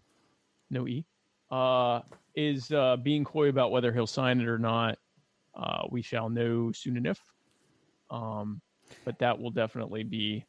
no 0.70 0.86
e, 0.86 1.04
uh, 1.50 2.00
is 2.34 2.70
uh, 2.72 2.96
being 2.96 3.24
coy 3.24 3.48
about 3.48 3.70
whether 3.70 3.92
he'll 3.92 4.06
sign 4.06 4.40
it 4.40 4.48
or 4.48 4.58
not. 4.58 4.98
Uh, 5.54 5.84
we 5.90 6.02
shall 6.02 6.28
know 6.28 6.70
soon 6.72 6.96
enough. 6.96 7.20
Um, 8.10 8.60
but 9.04 9.18
that 9.18 9.40
will 9.40 9.50
definitely 9.50 10.04
be 10.04 10.44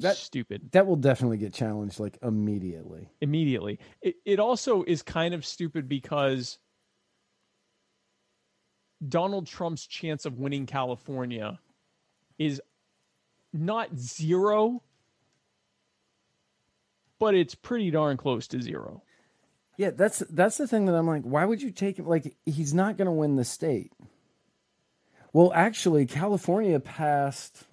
That- 0.00 0.16
stupid 0.16 0.70
That 0.72 0.86
will 0.86 0.96
definitely 0.96 1.38
get 1.38 1.54
challenged 1.54 2.00
like 2.00 2.18
immediately. 2.22 3.08
immediately. 3.20 3.78
It, 4.02 4.16
it 4.26 4.40
also 4.40 4.82
is 4.84 5.02
kind 5.02 5.32
of 5.32 5.46
stupid 5.46 5.88
because 5.88 6.58
Donald 9.06 9.46
Trump's 9.46 9.86
chance 9.86 10.24
of 10.24 10.38
winning 10.38 10.66
California 10.66 11.58
is 12.38 12.60
not 13.52 13.96
zero, 13.96 14.82
but 17.18 17.34
it's 17.34 17.54
pretty 17.54 17.90
darn 17.90 18.16
close 18.16 18.46
to 18.48 18.60
zero. 18.60 19.02
Yeah, 19.76 19.90
that's 19.90 20.18
that's 20.30 20.56
the 20.56 20.66
thing 20.66 20.86
that 20.86 20.94
I'm 20.94 21.06
like, 21.06 21.22
why 21.22 21.44
would 21.44 21.62
you 21.62 21.70
take 21.70 21.98
him? 21.98 22.06
Like, 22.06 22.36
he's 22.44 22.74
not 22.74 22.96
going 22.96 23.06
to 23.06 23.12
win 23.12 23.36
the 23.36 23.44
state. 23.44 23.92
Well, 25.32 25.52
actually, 25.54 26.06
California 26.06 26.80
passed. 26.80 27.64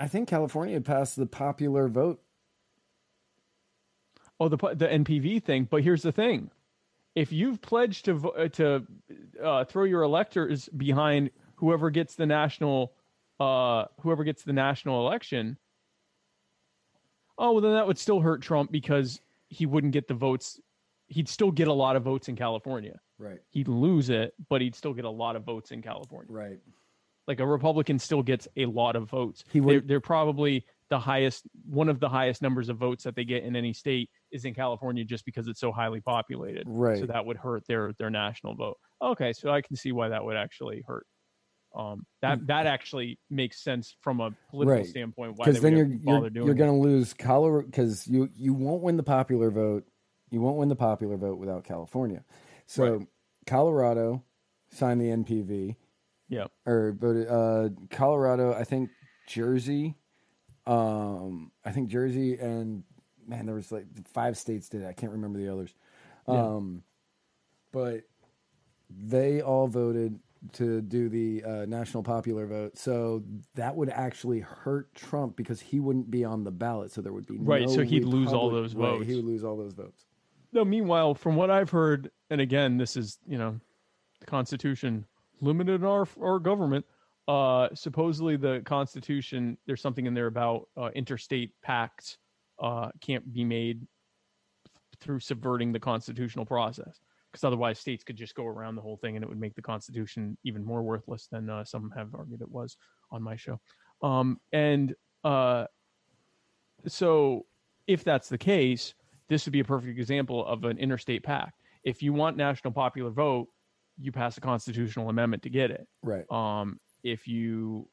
I 0.00 0.08
think 0.08 0.28
California 0.28 0.80
passed 0.80 1.16
the 1.16 1.26
popular 1.26 1.86
vote. 1.86 2.20
Oh, 4.40 4.48
the 4.48 4.56
the 4.56 4.88
NPV 4.88 5.44
thing. 5.44 5.68
But 5.70 5.84
here's 5.84 6.02
the 6.02 6.10
thing: 6.10 6.50
if 7.14 7.32
you've 7.32 7.60
pledged 7.60 8.06
to 8.06 8.30
uh, 8.30 8.48
to 8.48 8.86
uh, 9.42 9.64
throw 9.64 9.84
your 9.84 10.02
electors 10.02 10.68
behind 10.70 11.30
whoever 11.56 11.90
gets 11.90 12.14
the 12.14 12.26
national 12.26 12.92
uh, 13.40 13.84
whoever 14.00 14.24
gets 14.24 14.42
the 14.42 14.52
national 14.52 15.06
election, 15.06 15.56
oh 17.38 17.52
well, 17.52 17.60
then 17.60 17.72
that 17.72 17.86
would 17.86 17.98
still 17.98 18.20
hurt 18.20 18.42
Trump 18.42 18.70
because 18.72 19.20
he 19.48 19.66
wouldn't 19.66 19.92
get 19.92 20.08
the 20.08 20.14
votes. 20.14 20.60
He'd 21.06 21.28
still 21.28 21.50
get 21.50 21.68
a 21.68 21.72
lot 21.72 21.96
of 21.96 22.02
votes 22.02 22.28
in 22.28 22.36
California. 22.36 22.98
Right. 23.18 23.40
He'd 23.50 23.68
lose 23.68 24.10
it, 24.10 24.34
but 24.48 24.60
he'd 24.60 24.74
still 24.74 24.94
get 24.94 25.04
a 25.04 25.10
lot 25.10 25.36
of 25.36 25.44
votes 25.44 25.70
in 25.70 25.82
California. 25.82 26.32
Right. 26.32 26.58
Like 27.28 27.40
a 27.40 27.46
Republican 27.46 27.98
still 27.98 28.22
gets 28.22 28.48
a 28.56 28.66
lot 28.66 28.96
of 28.96 29.08
votes. 29.08 29.44
He 29.50 29.60
they're, 29.60 29.80
they're 29.80 30.00
probably 30.00 30.66
the 30.90 30.98
highest, 30.98 31.44
one 31.68 31.88
of 31.88 32.00
the 32.00 32.08
highest 32.08 32.42
numbers 32.42 32.68
of 32.68 32.76
votes 32.76 33.04
that 33.04 33.14
they 33.14 33.24
get 33.24 33.44
in 33.44 33.56
any 33.56 33.72
state 33.72 34.10
is 34.34 34.44
in 34.44 34.52
California, 34.52 35.04
just 35.04 35.24
because 35.24 35.46
it's 35.48 35.60
so 35.60 35.72
highly 35.72 36.00
populated. 36.00 36.64
Right. 36.66 36.98
So 36.98 37.06
that 37.06 37.24
would 37.24 37.36
hurt 37.38 37.66
their 37.66 37.92
their 37.98 38.10
national 38.10 38.54
vote. 38.56 38.76
Okay, 39.00 39.32
so 39.32 39.50
I 39.50 39.62
can 39.62 39.76
see 39.76 39.92
why 39.92 40.08
that 40.08 40.24
would 40.24 40.36
actually 40.36 40.82
hurt. 40.86 41.06
Um, 41.74 42.04
that 42.20 42.46
that 42.48 42.66
actually 42.66 43.18
makes 43.30 43.62
sense 43.62 43.96
from 44.00 44.20
a 44.20 44.30
political 44.50 44.74
Mm. 44.74 44.78
Right. 44.80 44.86
standpoint. 44.86 45.36
Because 45.36 45.60
then 45.60 45.76
you're 45.76 45.86
you're, 45.86 46.30
doing 46.30 46.46
you're 46.46 46.54
going 46.54 46.70
to 46.70 46.88
lose 46.88 47.14
Colorado 47.14 47.66
because 47.66 48.06
you 48.06 48.28
you 48.34 48.52
won't 48.52 48.82
win 48.82 48.96
the 48.96 49.02
popular 49.02 49.50
vote. 49.50 49.84
You 50.30 50.40
won't 50.40 50.56
win 50.56 50.68
the 50.68 50.76
popular 50.76 51.16
vote 51.16 51.38
without 51.38 51.64
California. 51.64 52.24
So 52.66 52.96
Right. 52.96 53.08
Colorado 53.46 54.24
signed 54.70 55.00
the 55.00 55.10
NPV 55.10 55.76
Yeah. 56.28 56.46
or 56.66 56.92
voted. 56.98 57.28
Uh, 57.28 57.68
Colorado, 57.90 58.52
I 58.52 58.64
think 58.64 58.90
Jersey, 59.28 59.96
um, 60.66 61.52
I 61.64 61.72
think 61.72 61.88
Jersey 61.88 62.38
and 62.38 62.84
man, 63.28 63.46
there 63.46 63.54
was 63.54 63.70
like 63.72 63.86
five 64.12 64.36
states 64.36 64.68
did. 64.68 64.82
it. 64.82 64.86
I 64.86 64.92
can't 64.92 65.12
remember 65.12 65.38
the 65.38 65.52
others. 65.52 65.74
Yeah. 66.28 66.34
Um, 66.42 66.82
but 67.72 68.02
they 68.90 69.40
all 69.40 69.66
voted 69.66 70.18
to 70.52 70.82
do 70.82 71.08
the 71.08 71.42
uh, 71.44 71.64
national 71.66 72.02
popular 72.02 72.46
vote. 72.46 72.76
So 72.76 73.22
that 73.54 73.74
would 73.74 73.88
actually 73.88 74.40
hurt 74.40 74.94
Trump 74.94 75.36
because 75.36 75.60
he 75.60 75.80
wouldn't 75.80 76.10
be 76.10 76.24
on 76.24 76.44
the 76.44 76.50
ballot. 76.50 76.92
So 76.92 77.00
there 77.00 77.12
would 77.12 77.26
be 77.26 77.38
Right, 77.38 77.62
no 77.66 77.74
so 77.74 77.82
he'd 77.82 78.04
lose 78.04 78.32
all 78.32 78.50
those 78.50 78.74
right, 78.74 78.98
votes. 78.98 79.06
he 79.06 79.16
would 79.16 79.24
lose 79.24 79.42
all 79.42 79.56
those 79.56 79.72
votes. 79.72 80.04
No, 80.52 80.64
meanwhile, 80.64 81.14
from 81.14 81.34
what 81.34 81.50
I've 81.50 81.70
heard, 81.70 82.10
and 82.30 82.40
again, 82.40 82.76
this 82.76 82.96
is 82.96 83.18
you 83.26 83.38
know, 83.38 83.58
the 84.20 84.26
Constitution 84.26 85.06
limited 85.40 85.82
our 85.84 86.06
our 86.20 86.38
government. 86.38 86.84
Uh, 87.26 87.68
supposedly, 87.74 88.36
the 88.36 88.60
Constitution 88.66 89.56
there's 89.66 89.80
something 89.80 90.04
in 90.06 90.14
there 90.14 90.26
about 90.26 90.68
uh, 90.76 90.90
interstate 90.94 91.50
pacts 91.62 92.18
uh, 92.62 92.90
can't 93.00 93.32
be 93.32 93.44
made 93.44 93.86
through 95.00 95.20
subverting 95.20 95.72
the 95.72 95.80
constitutional 95.80 96.44
process. 96.44 97.00
Because 97.30 97.44
otherwise, 97.44 97.80
states 97.80 98.04
could 98.04 98.16
just 98.16 98.36
go 98.36 98.46
around 98.46 98.76
the 98.76 98.82
whole 98.82 98.96
thing, 98.96 99.16
and 99.16 99.24
it 99.24 99.28
would 99.28 99.40
make 99.40 99.56
the 99.56 99.62
Constitution 99.62 100.38
even 100.44 100.64
more 100.64 100.82
worthless 100.84 101.26
than 101.30 101.50
uh, 101.50 101.64
some 101.64 101.90
have 101.96 102.14
argued 102.14 102.40
it 102.40 102.50
was 102.50 102.76
on 103.10 103.22
my 103.22 103.34
show. 103.34 103.58
Um, 104.02 104.38
and 104.52 104.94
uh, 105.24 105.64
so, 106.86 107.46
if 107.88 108.04
that's 108.04 108.28
the 108.28 108.38
case, 108.38 108.94
this 109.28 109.46
would 109.46 109.52
be 109.52 109.60
a 109.60 109.64
perfect 109.64 109.98
example 109.98 110.46
of 110.46 110.64
an 110.64 110.78
interstate 110.78 111.24
pact. 111.24 111.60
If 111.82 112.02
you 112.02 112.12
want 112.12 112.36
national 112.36 112.72
popular 112.72 113.10
vote, 113.10 113.48
you 113.98 114.12
pass 114.12 114.36
a 114.36 114.40
constitutional 114.40 115.08
amendment 115.08 115.42
to 115.42 115.50
get 115.50 115.70
it. 115.72 115.86
Right. 116.02 116.30
Um, 116.30 116.78
if 117.02 117.26
you 117.26 117.88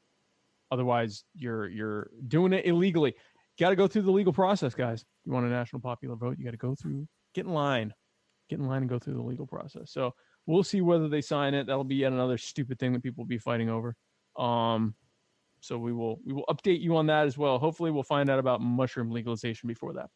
otherwise 0.70 1.24
you're 1.34 1.68
you're 1.68 2.10
doing 2.28 2.52
it 2.52 2.64
illegally. 2.64 3.14
Got 3.58 3.70
to 3.70 3.76
go 3.76 3.86
through 3.86 4.02
the 4.02 4.10
legal 4.10 4.32
process, 4.32 4.74
guys. 4.74 5.04
You 5.24 5.32
want 5.32 5.46
a 5.46 5.50
national 5.50 5.80
popular 5.80 6.16
vote, 6.16 6.36
you 6.38 6.44
got 6.44 6.52
to 6.52 6.56
go 6.56 6.74
through, 6.74 7.06
get 7.34 7.46
in 7.46 7.52
line, 7.52 7.92
get 8.48 8.58
in 8.58 8.66
line 8.66 8.82
and 8.82 8.88
go 8.88 8.98
through 8.98 9.14
the 9.14 9.22
legal 9.22 9.46
process. 9.46 9.92
So 9.92 10.14
we'll 10.46 10.62
see 10.62 10.80
whether 10.80 11.08
they 11.08 11.20
sign 11.20 11.54
it. 11.54 11.66
That'll 11.66 11.84
be 11.84 11.96
yet 11.96 12.12
another 12.12 12.38
stupid 12.38 12.78
thing 12.78 12.92
that 12.94 13.02
people 13.02 13.24
will 13.24 13.28
be 13.28 13.38
fighting 13.38 13.68
over. 13.68 13.94
Um, 14.38 14.94
so 15.60 15.78
we 15.78 15.92
will 15.92 16.18
we 16.26 16.32
will 16.32 16.44
update 16.48 16.80
you 16.80 16.96
on 16.96 17.06
that 17.06 17.26
as 17.26 17.38
well. 17.38 17.58
Hopefully, 17.58 17.90
we'll 17.92 18.02
find 18.02 18.28
out 18.28 18.40
about 18.40 18.60
mushroom 18.60 19.10
legalization 19.10 19.68
before 19.68 19.92
that. 19.94 20.10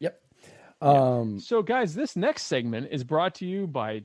Yep. 0.00 0.20
Um, 0.80 1.40
So, 1.40 1.62
guys, 1.62 1.94
this 1.94 2.14
next 2.14 2.42
segment 2.44 2.88
is 2.92 3.02
brought 3.02 3.34
to 3.36 3.46
you 3.46 3.66
by. 3.66 4.04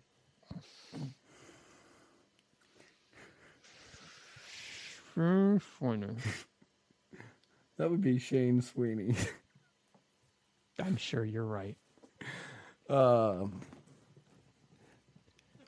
That 7.78 7.90
would 7.90 8.02
be 8.02 8.20
Shane 8.20 8.62
Sweeney. 8.62 9.16
I'm 10.84 10.98
sure 10.98 11.24
you're 11.26 11.46
right. 11.46 11.78
Um, 12.90 13.62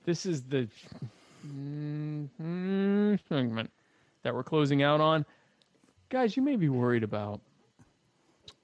This 0.06 0.28
is 0.28 0.44
the 0.44 0.68
mm, 1.48 3.20
segment 3.28 3.72
that 4.24 4.36
we're 4.36 4.44
closing 4.44 4.84
out 4.84 5.02
on. 5.02 5.26
Guys, 6.10 6.38
you 6.38 6.44
may 6.44 6.58
be 6.58 6.70
worried 6.70 7.04
about 7.04 7.42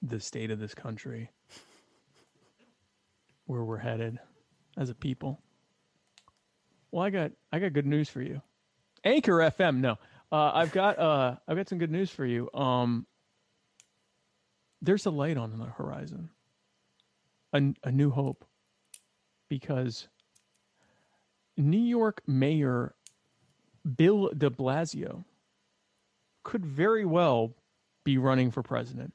the 0.03 0.19
state 0.19 0.51
of 0.51 0.59
this 0.59 0.75
country, 0.75 1.31
where 3.47 3.63
we're 3.63 3.77
headed 3.77 4.19
as 4.77 4.89
a 4.91 4.95
people. 4.95 5.39
Well, 6.91 7.03
I 7.03 7.09
got 7.09 7.31
I 7.51 7.57
got 7.57 7.73
good 7.73 7.87
news 7.87 8.07
for 8.07 8.21
you. 8.21 8.41
Anchor 9.03 9.37
FM, 9.37 9.77
no. 9.77 9.97
Uh, 10.31 10.51
I've 10.53 10.71
got 10.71 10.99
uh, 10.99 11.37
I've 11.47 11.57
got 11.57 11.69
some 11.69 11.79
good 11.79 11.91
news 11.91 12.11
for 12.11 12.25
you. 12.25 12.51
Um, 12.53 13.07
there's 14.81 15.05
a 15.05 15.11
light 15.11 15.37
on 15.37 15.57
the 15.57 15.65
horizon, 15.65 16.29
a, 17.53 17.61
a 17.83 17.91
new 17.91 18.09
hope, 18.09 18.43
because 19.49 20.07
New 21.57 21.77
York 21.77 22.21
Mayor 22.25 22.95
Bill 23.95 24.31
de 24.37 24.49
Blasio 24.49 25.23
could 26.43 26.65
very 26.65 27.05
well 27.05 27.53
be 28.03 28.17
running 28.17 28.49
for 28.49 28.63
president, 28.63 29.13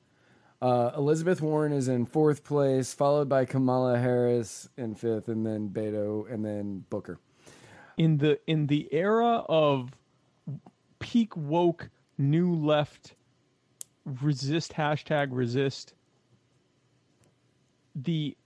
Uh, 0.61 0.90
Elizabeth 0.97 1.40
Warren 1.40 1.73
is 1.73 1.89
in 1.89 2.05
fourth 2.05 2.43
place, 2.45 2.93
followed 2.93 3.28
by 3.28 3.45
Kamala 3.45 3.97
Harris 3.99 4.69
in 4.77 4.95
fifth, 4.95 5.28
and 5.28 5.47
then 5.47 5.69
Beto, 5.69 6.31
and 6.32 6.45
then 6.45 6.85
Booker. 6.90 7.19
in 7.97 8.19
the 8.19 8.39
in 8.47 8.66
the 8.66 8.89
era 8.93 9.45
of 9.49 9.90
peak 10.99 11.36
woke 11.36 11.89
new 12.19 12.55
left 12.55 13.15
resist 14.20 14.73
hashtag 14.73 15.28
resist 15.31 15.95
the 17.95 18.36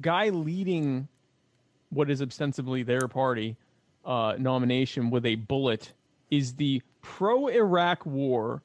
guy 0.00 0.28
leading 0.30 1.06
what 1.92 2.10
is 2.10 2.22
ostensibly 2.22 2.82
their 2.82 3.06
party 3.06 3.56
uh, 4.04 4.34
nomination 4.38 5.10
with 5.10 5.26
a 5.26 5.34
bullet 5.36 5.92
is 6.30 6.54
the 6.54 6.82
pro 7.02 7.48
Iraq 7.48 8.06
war, 8.06 8.62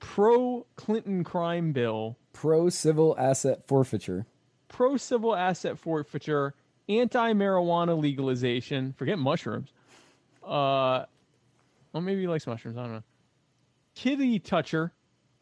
pro 0.00 0.66
Clinton 0.76 1.24
crime 1.24 1.72
bill, 1.72 2.16
Pro 2.32 2.68
civil 2.68 3.16
asset 3.18 3.66
forfeiture. 3.66 4.26
pro 4.68 4.96
civil 4.96 5.34
asset 5.34 5.78
forfeiture, 5.78 6.54
anti 6.88 7.32
marijuana 7.32 7.98
legalization. 7.98 8.94
Forget 8.96 9.18
mushrooms. 9.18 9.72
Uh, 10.42 11.04
well, 11.92 12.00
maybe 12.02 12.22
he 12.22 12.26
likes 12.26 12.46
mushrooms. 12.46 12.76
I 12.76 12.82
don't 12.82 12.92
know. 12.92 13.02
Kitty 13.94 14.38
toucher. 14.38 14.92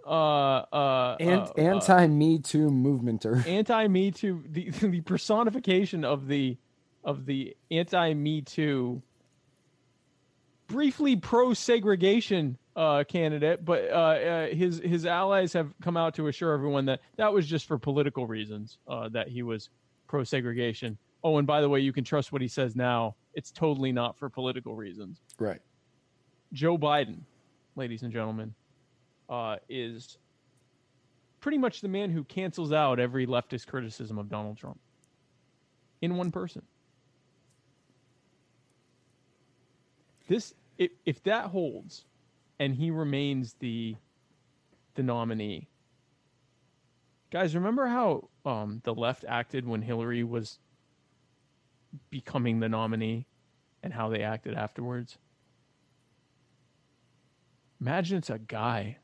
Uh, 0.06 0.64
uh, 0.72 1.16
And 1.20 1.42
uh, 1.42 1.52
anti 1.56 2.06
Me 2.06 2.38
Too 2.38 2.68
movementer. 2.70 3.46
anti 3.46 3.88
Me 3.88 4.10
Too. 4.10 4.44
The 4.48 4.70
the 4.70 5.00
personification 5.00 6.04
of 6.04 6.26
the 6.26 6.56
of 7.04 7.26
the 7.26 7.56
anti 7.70 8.14
Me 8.14 8.42
Too. 8.42 9.02
Briefly 10.68 11.16
pro 11.16 11.52
segregation 11.52 12.56
uh, 12.76 13.04
candidate, 13.04 13.64
but 13.64 13.90
uh, 13.90 13.94
uh, 13.94 14.46
his 14.48 14.80
his 14.84 15.04
allies 15.04 15.52
have 15.52 15.72
come 15.82 15.96
out 15.96 16.14
to 16.14 16.28
assure 16.28 16.52
everyone 16.52 16.86
that 16.86 17.00
that 17.16 17.32
was 17.32 17.46
just 17.46 17.66
for 17.66 17.78
political 17.78 18.26
reasons. 18.26 18.78
Uh, 18.86 19.08
that 19.08 19.28
he 19.28 19.42
was 19.42 19.68
pro 20.06 20.24
segregation. 20.24 20.96
Oh, 21.22 21.38
and 21.38 21.46
by 21.46 21.60
the 21.60 21.68
way, 21.68 21.80
you 21.80 21.92
can 21.92 22.04
trust 22.04 22.32
what 22.32 22.40
he 22.40 22.48
says 22.48 22.76
now. 22.76 23.16
It's 23.34 23.50
totally 23.50 23.92
not 23.92 24.16
for 24.18 24.28
political 24.30 24.74
reasons. 24.74 25.20
Right. 25.38 25.60
Joe 26.52 26.78
Biden, 26.78 27.18
ladies 27.76 28.02
and 28.02 28.12
gentlemen, 28.12 28.54
uh, 29.30 29.56
is 29.68 30.18
pretty 31.40 31.56
much 31.56 31.80
the 31.80 31.88
man 31.88 32.10
who 32.10 32.24
cancels 32.24 32.72
out 32.72 32.98
every 32.98 33.26
leftist 33.26 33.66
criticism 33.66 34.18
of 34.18 34.28
Donald 34.28 34.58
Trump 34.58 34.78
in 36.02 36.16
one 36.16 36.30
person. 36.30 36.62
This, 40.28 40.54
if, 40.78 40.90
if 41.06 41.22
that 41.24 41.46
holds, 41.46 42.04
and 42.58 42.74
he 42.74 42.90
remains 42.90 43.54
the 43.54 43.96
the 44.94 45.02
nominee, 45.02 45.68
guys, 47.30 47.54
remember 47.54 47.86
how 47.86 48.28
um, 48.44 48.80
the 48.84 48.94
left 48.94 49.24
acted 49.26 49.66
when 49.66 49.80
Hillary 49.80 50.24
was 50.24 50.58
becoming 52.10 52.60
the 52.60 52.68
nominee, 52.68 53.26
and 53.82 53.92
how 53.92 54.08
they 54.08 54.22
acted 54.22 54.54
afterwards. 54.54 55.16
Imagine 57.80 58.18
it's 58.18 58.30
a 58.30 58.38
guy 58.38 58.98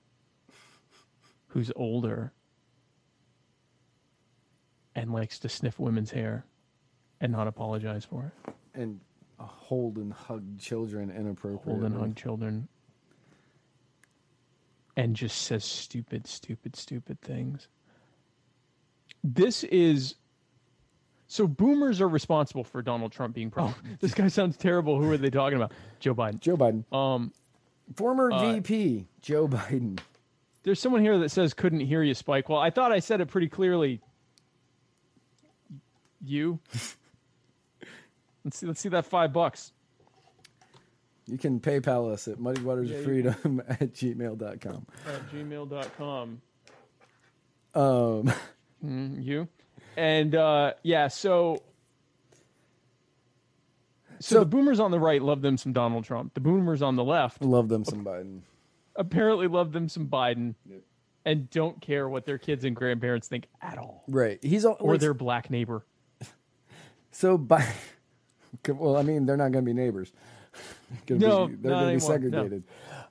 who's 1.56 1.72
older 1.74 2.34
and 4.94 5.10
likes 5.10 5.38
to 5.38 5.48
sniff 5.48 5.78
women's 5.78 6.10
hair 6.10 6.44
and 7.22 7.32
not 7.32 7.46
apologize 7.46 8.04
for 8.04 8.30
it. 8.46 8.54
And 8.74 9.00
hold 9.38 9.96
and 9.96 10.12
hug 10.12 10.58
children 10.58 11.10
inappropriately. 11.10 11.72
Hold 11.72 11.84
and 11.84 11.98
hug 11.98 12.14
children 12.14 12.68
and 14.98 15.16
just 15.16 15.42
says 15.42 15.64
stupid, 15.64 16.26
stupid, 16.26 16.76
stupid 16.76 17.22
things. 17.22 17.68
This 19.24 19.64
is 19.64 20.16
so 21.26 21.46
boomers 21.46 22.02
are 22.02 22.08
responsible 22.08 22.64
for 22.64 22.82
Donald 22.82 23.12
Trump 23.12 23.34
being 23.34 23.50
president. 23.50 23.98
this 24.00 24.12
guy 24.12 24.28
sounds 24.28 24.58
terrible. 24.58 25.00
Who 25.00 25.10
are 25.10 25.16
they 25.16 25.30
talking 25.30 25.56
about? 25.56 25.72
Joe 26.00 26.14
Biden. 26.14 26.38
Joe 26.38 26.58
Biden. 26.58 26.84
Um, 26.94 27.32
Former 27.94 28.30
uh, 28.30 28.52
VP, 28.52 29.06
Joe 29.22 29.48
Biden. 29.48 29.98
There's 30.66 30.80
someone 30.80 31.00
here 31.00 31.16
that 31.18 31.28
says 31.30 31.54
couldn't 31.54 31.78
hear 31.78 32.02
you, 32.02 32.12
Spike. 32.12 32.48
Well, 32.48 32.58
I 32.58 32.70
thought 32.70 32.90
I 32.90 32.98
said 32.98 33.20
it 33.20 33.26
pretty 33.26 33.48
clearly. 33.48 34.00
You. 36.24 36.58
Let's 38.44 38.58
see. 38.58 38.66
Let's 38.66 38.80
see 38.80 38.88
that 38.88 39.06
five 39.06 39.32
bucks. 39.32 39.72
You 41.28 41.38
can 41.38 41.60
PayPal 41.60 42.12
us 42.12 42.26
at 42.26 42.38
muddywatersfreedom 42.38 43.60
at 43.80 43.94
gmail.com. 43.94 44.86
At 45.06 45.30
gmail.com. 45.30 46.40
Um, 47.76 48.32
Mm, 48.84 49.24
you. 49.24 49.46
And 49.96 50.34
uh, 50.34 50.72
yeah, 50.82 51.06
so. 51.06 51.62
So, 54.18 54.34
So- 54.34 54.38
the 54.40 54.46
boomers 54.46 54.80
on 54.80 54.90
the 54.90 54.98
right 54.98 55.22
love 55.22 55.42
them 55.42 55.56
some 55.58 55.72
Donald 55.72 56.02
Trump. 56.02 56.34
The 56.34 56.40
boomers 56.40 56.82
on 56.82 56.96
the 56.96 57.04
left 57.04 57.40
love 57.40 57.68
them 57.68 57.84
some 57.84 58.04
Biden. 58.04 58.40
Apparently 58.98 59.46
love 59.48 59.72
them 59.72 59.88
some 59.88 60.06
Biden 60.08 60.54
Yep. 60.68 60.80
and 61.24 61.50
don't 61.50 61.80
care 61.80 62.08
what 62.08 62.24
their 62.24 62.38
kids 62.38 62.64
and 62.64 62.74
grandparents 62.76 63.28
think 63.28 63.46
at 63.60 63.78
all. 63.78 64.04
Right. 64.08 64.38
He's 64.42 64.64
all, 64.64 64.76
Or 64.80 64.96
their 64.98 65.14
black 65.14 65.50
neighbor. 65.50 65.84
so 67.10 67.36
by 67.38 67.66
Well, 68.68 68.96
I 68.96 69.02
mean, 69.02 69.26
they're 69.26 69.36
not 69.36 69.52
going 69.52 69.64
to 69.64 69.68
be 69.68 69.72
neighbors. 69.74 70.12
Gonna 71.06 71.20
No, 71.20 71.46
be, 71.46 71.54
they're 71.56 71.72
going 71.72 71.80
to 71.80 71.86
be 71.86 71.92
anymore, 71.92 71.92
no. 71.92 71.98
segregated. 71.98 72.64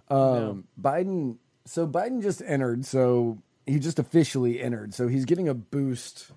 Um, 0.09 0.63
Biden. 0.81 1.37
So 1.65 1.87
Biden 1.87 2.21
just 2.21 2.41
entered. 2.45 2.85
So 2.85 3.37
he 3.65 3.79
just 3.79 3.99
officially 3.99 4.61
entered. 4.61 4.93
So 4.93 5.07
he's 5.07 5.25
getting 5.25 5.47
a 5.47 5.53
boost 5.53 6.31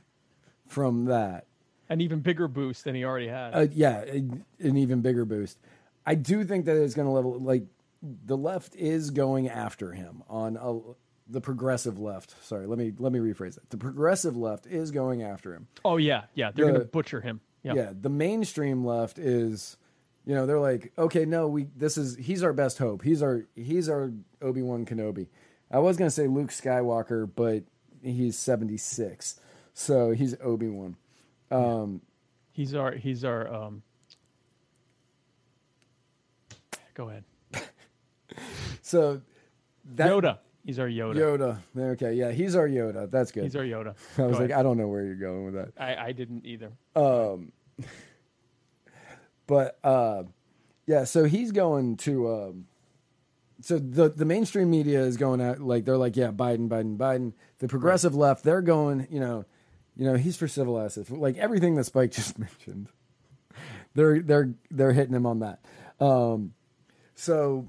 from 0.67 1.07
that. 1.07 1.47
An 1.89 2.01
even 2.03 2.21
bigger 2.21 2.49
boost 2.49 2.85
than 2.85 2.95
he 2.95 3.05
already 3.05 3.29
had. 3.29 3.55
Uh, 3.55 3.67
yeah, 3.73 4.01
an 4.03 4.45
even 4.61 5.01
bigger 5.01 5.25
boost. 5.25 5.59
I 6.05 6.15
do 6.17 6.45
think 6.45 6.67
that 6.67 6.77
it's 6.77 6.95
going 6.95 7.07
to 7.07 7.13
level. 7.13 7.39
Like 7.39 7.65
the 8.03 8.37
left 8.37 8.75
is 8.77 9.11
going 9.11 9.49
after 9.49 9.93
him 9.93 10.23
on 10.29 10.57
a, 10.57 10.79
the 11.31 11.41
progressive 11.41 11.99
left. 11.99 12.35
Sorry, 12.45 12.67
let 12.67 12.79
me 12.79 12.93
let 12.99 13.13
me 13.13 13.19
rephrase 13.19 13.55
that. 13.57 13.69
The 13.71 13.77
progressive 13.79 14.37
left 14.37 14.67
is 14.67 14.91
going 14.91 15.23
after 15.23 15.53
him. 15.55 15.67
oh, 15.85 15.97
yeah. 15.97 16.25
Yeah. 16.35 16.51
They're 16.55 16.67
the- 16.67 16.71
going 16.73 16.81
to 16.83 16.89
butcher 16.89 17.21
him. 17.21 17.41
Yeah. 17.65 17.73
Yeah, 17.75 17.93
the 18.01 18.09
mainstream 18.09 18.85
left 18.85 19.19
is, 19.19 19.77
you 20.25 20.35
know, 20.35 20.47
they're 20.47 20.61
like, 20.61 20.93
okay, 20.97 21.25
no, 21.25 21.49
we 21.49 21.65
this 21.77 21.99
is 21.99 22.17
he's 22.17 22.45
our 22.45 22.53
best 22.53 22.79
hope. 22.79 23.03
He's 23.03 23.21
our 23.21 23.47
he's 23.57 23.89
our 23.89 24.13
Obi 24.41 24.63
Wan 24.63 24.87
Kenobi. 24.87 25.27
I 25.71 25.81
was 25.81 25.97
gonna 25.97 26.09
say 26.11 26.29
Luke 26.29 26.51
Skywalker, 26.51 27.29
but 27.35 27.65
he's 28.01 28.39
seventy 28.39 28.77
six, 28.77 29.41
so 29.75 30.13
he's 30.13 30.37
Obi 30.41 30.69
Wan. 30.69 30.97
Um, 31.51 32.01
He's 32.53 32.75
our, 32.75 32.93
he's 32.93 33.25
our, 33.25 33.47
um, 33.53 33.83
go 36.95 37.09
ahead. 37.09 37.25
So 38.89 39.21
that 39.97 40.11
Yoda. 40.11 40.39
He's 40.65 40.79
our 40.79 40.89
Yoda. 40.89 41.15
Yoda. 41.75 41.93
Okay, 41.93 42.15
yeah, 42.15 42.31
he's 42.31 42.55
our 42.55 42.69
Yoda. 42.69 43.11
That's 43.11 43.33
good. 43.33 43.45
He's 43.45 43.57
our 43.57 43.63
Yoda. 43.63 43.95
I 44.19 44.23
was 44.23 44.37
Go 44.37 44.43
like, 44.43 44.51
ahead. 44.51 44.53
I 44.53 44.63
don't 44.63 44.77
know 44.77 44.89
where 44.89 45.03
you're 45.03 45.15
going 45.15 45.47
with 45.47 45.55
that. 45.55 45.73
I, 45.79 46.09
I 46.09 46.13
didn't 46.13 46.45
either. 46.45 46.73
Um, 46.95 47.53
but 49.47 49.79
uh, 49.83 50.25
yeah, 50.87 51.05
so 51.05 51.25
he's 51.25 51.53
going 51.53 51.97
to. 51.99 52.33
Um, 52.33 52.67
so 53.61 53.79
the 53.79 54.09
the 54.09 54.25
mainstream 54.25 54.71
media 54.71 55.01
is 55.01 55.17
going 55.17 55.41
out 55.41 55.61
like 55.61 55.85
they're 55.85 55.97
like, 55.97 56.17
yeah, 56.17 56.31
Biden, 56.31 56.69
Biden, 56.69 56.97
Biden. 56.97 57.33
The 57.59 57.69
progressive 57.69 58.15
left, 58.15 58.45
they're 58.45 58.63
going, 58.63 59.09
you 59.11 59.21
know, 59.21 59.45
you 59.97 60.05
know, 60.05 60.15
he's 60.15 60.37
for 60.37 60.49
civil 60.49 60.79
assets, 60.79 61.11
like 61.11 61.37
everything 61.39 61.75
that 61.75 61.85
Spike 61.85 62.13
just 62.13 62.39
mentioned. 62.39 62.89
They're 63.95 64.21
they're 64.21 64.55
they're 64.71 64.93
hitting 64.93 65.15
him 65.15 65.27
on 65.27 65.41
that. 65.41 65.61
Um, 65.99 66.53
so 67.15 67.69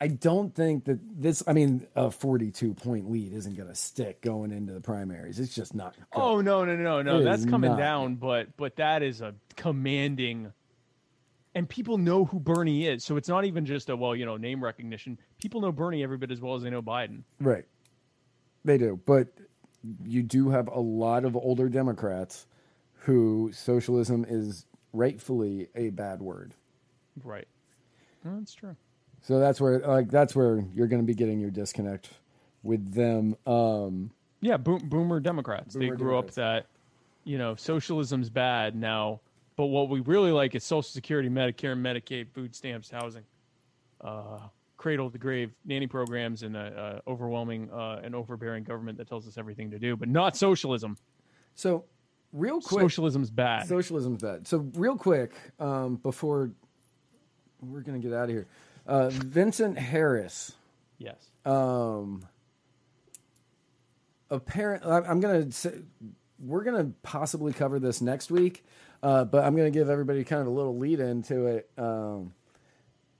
I 0.00 0.06
don't 0.08 0.54
think 0.54 0.84
that 0.84 1.00
this. 1.20 1.42
I 1.46 1.52
mean, 1.52 1.86
a 1.96 2.10
forty-two 2.10 2.74
point 2.74 3.10
lead 3.10 3.32
isn't 3.32 3.56
going 3.56 3.68
to 3.68 3.74
stick 3.74 4.20
going 4.20 4.52
into 4.52 4.72
the 4.72 4.80
primaries. 4.80 5.40
It's 5.40 5.54
just 5.54 5.74
not. 5.74 5.96
gonna- 6.12 6.24
Oh 6.24 6.40
no 6.40 6.64
no 6.64 6.76
no 6.76 7.02
no! 7.02 7.24
That's 7.24 7.44
coming 7.44 7.70
not. 7.70 7.78
down, 7.78 8.14
but 8.14 8.56
but 8.56 8.76
that 8.76 9.02
is 9.02 9.20
a 9.20 9.34
commanding, 9.56 10.52
and 11.56 11.68
people 11.68 11.98
know 11.98 12.24
who 12.24 12.38
Bernie 12.38 12.86
is. 12.86 13.04
So 13.04 13.16
it's 13.16 13.28
not 13.28 13.44
even 13.44 13.66
just 13.66 13.90
a 13.90 13.96
well, 13.96 14.14
you 14.14 14.24
know, 14.24 14.36
name 14.36 14.62
recognition. 14.62 15.18
People 15.40 15.60
know 15.60 15.72
Bernie 15.72 16.04
every 16.04 16.16
bit 16.16 16.30
as 16.30 16.40
well 16.40 16.54
as 16.54 16.62
they 16.62 16.70
know 16.70 16.80
Biden. 16.82 17.22
Right. 17.40 17.64
They 18.64 18.78
do. 18.78 19.00
But 19.04 19.28
you 20.04 20.22
do 20.22 20.50
have 20.50 20.68
a 20.68 20.78
lot 20.80 21.24
of 21.24 21.34
older 21.36 21.68
Democrats 21.68 22.46
who 23.00 23.50
socialism 23.52 24.24
is 24.28 24.66
rightfully 24.92 25.68
a 25.74 25.90
bad 25.90 26.20
word. 26.20 26.54
Right. 27.24 27.48
That's 28.24 28.54
true. 28.54 28.76
So 29.28 29.38
that's 29.38 29.60
where 29.60 29.80
like 29.80 30.10
that's 30.10 30.34
where 30.34 30.64
you're 30.74 30.86
going 30.86 31.02
to 31.02 31.06
be 31.06 31.12
getting 31.12 31.38
your 31.38 31.50
disconnect 31.50 32.08
with 32.62 32.94
them. 32.94 33.36
Um 33.46 34.10
Yeah, 34.40 34.56
boom, 34.56 34.88
boomer 34.88 35.20
Democrats. 35.20 35.74
Boomer 35.74 35.84
they 35.84 35.96
grew 35.98 36.12
Democrats. 36.12 36.38
up 36.38 36.42
that, 36.64 36.66
you 37.24 37.36
know, 37.36 37.54
socialism's 37.54 38.30
bad 38.30 38.74
now, 38.74 39.20
but 39.56 39.66
what 39.66 39.90
we 39.90 40.00
really 40.00 40.32
like 40.32 40.54
is 40.54 40.64
Social 40.64 40.80
Security, 40.80 41.28
Medicare, 41.28 41.76
Medicaid, 41.76 42.30
food 42.32 42.54
stamps, 42.54 42.88
housing, 42.88 43.22
uh, 44.00 44.38
cradle 44.78 45.10
to 45.10 45.18
grave 45.18 45.50
nanny 45.66 45.86
programs, 45.86 46.42
and 46.42 46.56
a, 46.56 47.02
a 47.06 47.10
overwhelming 47.10 47.68
uh, 47.70 48.00
and 48.02 48.14
overbearing 48.14 48.64
government 48.64 48.96
that 48.96 49.08
tells 49.08 49.28
us 49.28 49.36
everything 49.36 49.70
to 49.72 49.78
do, 49.78 49.94
but 49.94 50.08
not 50.08 50.38
socialism. 50.38 50.96
so 51.54 51.84
real 52.32 52.62
quick 52.62 52.80
Socialism's 52.80 53.30
bad. 53.30 53.68
socialism's 53.68 54.22
bad. 54.22 54.48
So 54.48 54.66
real 54.72 54.96
quick 54.96 55.32
um 55.60 55.96
before 55.96 56.50
we're 57.60 57.80
going 57.80 58.00
to 58.00 58.08
get 58.08 58.16
out 58.16 58.24
of 58.24 58.30
here. 58.30 58.46
Uh 58.88 59.10
Vincent 59.10 59.78
Harris 59.78 60.52
yes. 60.98 61.16
um 61.44 62.24
apparent 64.30 64.84
I- 64.84 65.00
i'm 65.08 65.20
gonna 65.20 65.50
say 65.52 65.72
we're 66.38 66.64
gonna 66.64 66.92
possibly 67.02 67.52
cover 67.52 67.78
this 67.78 68.00
next 68.00 68.30
week 68.30 68.64
uh, 69.02 69.24
but 69.24 69.44
i'm 69.44 69.56
gonna 69.56 69.70
give 69.70 69.88
everybody 69.88 70.24
kind 70.24 70.42
of 70.42 70.48
a 70.48 70.50
little 70.50 70.76
lead 70.76 71.00
into 71.00 71.46
it 71.46 71.70
um, 71.78 72.34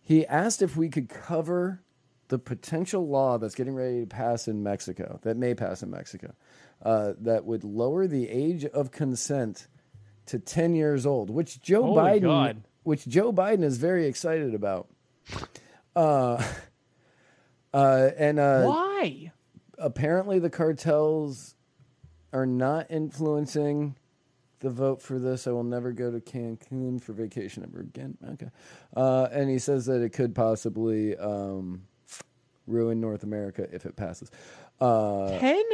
he 0.02 0.26
asked 0.26 0.60
if 0.62 0.76
we 0.76 0.88
could 0.88 1.08
cover 1.08 1.80
the 2.28 2.38
potential 2.38 3.08
law 3.08 3.38
that's 3.38 3.54
getting 3.54 3.74
ready 3.74 4.00
to 4.00 4.06
pass 4.06 4.48
in 4.48 4.62
mexico 4.62 5.18
that 5.22 5.36
may 5.36 5.54
pass 5.54 5.82
in 5.82 5.90
mexico 5.90 6.34
uh, 6.82 7.12
that 7.20 7.44
would 7.44 7.64
lower 7.64 8.06
the 8.06 8.28
age 8.28 8.64
of 8.66 8.90
consent 8.90 9.66
to 10.26 10.38
10 10.38 10.74
years 10.74 11.06
old 11.06 11.30
which 11.30 11.60
joe 11.62 11.82
Holy 11.84 12.02
biden 12.02 12.22
God. 12.22 12.62
which 12.82 13.06
joe 13.06 13.32
biden 13.32 13.62
is 13.64 13.78
very 13.78 14.06
excited 14.06 14.54
about 14.54 14.88
uh, 15.96 16.42
uh, 17.72 18.10
and 18.16 18.38
uh, 18.38 18.62
Why? 18.64 19.32
apparently 19.78 20.38
the 20.38 20.50
cartels 20.50 21.54
are 22.32 22.46
not 22.46 22.90
influencing 22.90 23.96
the 24.60 24.70
vote 24.70 25.00
for 25.00 25.18
this. 25.18 25.46
I 25.46 25.52
will 25.52 25.64
never 25.64 25.92
go 25.92 26.10
to 26.10 26.20
Cancun 26.20 27.00
for 27.00 27.12
vacation 27.12 27.62
ever 27.62 27.80
again. 27.80 28.18
Okay. 28.32 28.50
Uh, 28.96 29.28
and 29.30 29.48
he 29.48 29.58
says 29.58 29.86
that 29.86 30.02
it 30.02 30.10
could 30.10 30.34
possibly 30.34 31.16
um, 31.16 31.82
ruin 32.66 33.00
North 33.00 33.22
America 33.22 33.66
if 33.72 33.86
it 33.86 33.96
passes. 33.96 34.30
Uh, 34.80 35.38
Ten? 35.38 35.64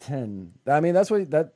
10. 0.00 0.52
I 0.66 0.80
mean, 0.80 0.94
that's 0.94 1.10
what 1.10 1.30
that 1.30 1.54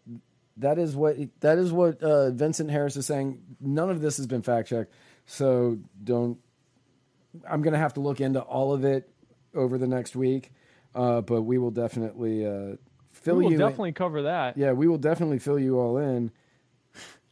that 0.58 0.78
is 0.78 0.96
what 0.96 1.16
that 1.40 1.58
is 1.58 1.72
what 1.72 2.02
uh, 2.02 2.30
Vincent 2.30 2.70
Harris 2.70 2.96
is 2.96 3.06
saying. 3.06 3.42
None 3.60 3.90
of 3.90 4.00
this 4.00 4.16
has 4.16 4.26
been 4.26 4.42
fact 4.42 4.68
checked, 4.68 4.92
so 5.26 5.78
don't. 6.02 6.38
I'm 7.48 7.62
going 7.62 7.72
to 7.72 7.78
have 7.78 7.94
to 7.94 8.00
look 8.00 8.20
into 8.20 8.40
all 8.40 8.72
of 8.72 8.84
it 8.84 9.08
over 9.54 9.78
the 9.78 9.86
next 9.86 10.14
week, 10.16 10.50
uh, 10.94 11.20
but 11.22 11.42
we 11.42 11.58
will 11.58 11.70
definitely 11.70 12.46
uh, 12.46 12.76
fill 13.12 13.34
you. 13.34 13.38
We 13.38 13.44
will 13.44 13.50
you. 13.52 13.54
in- 13.56 13.58
definitely 13.60 13.92
cover 13.92 14.22
that. 14.22 14.56
yeah, 14.56 14.72
we 14.72 14.86
will 14.88 14.98
definitely 14.98 15.38
fill 15.38 15.58
you 15.58 15.78
all 15.78 15.98
in. 15.98 16.30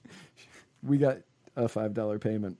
we 0.82 0.98
got 0.98 1.18
a 1.56 1.68
five 1.68 1.94
dollar 1.94 2.18
payment. 2.18 2.58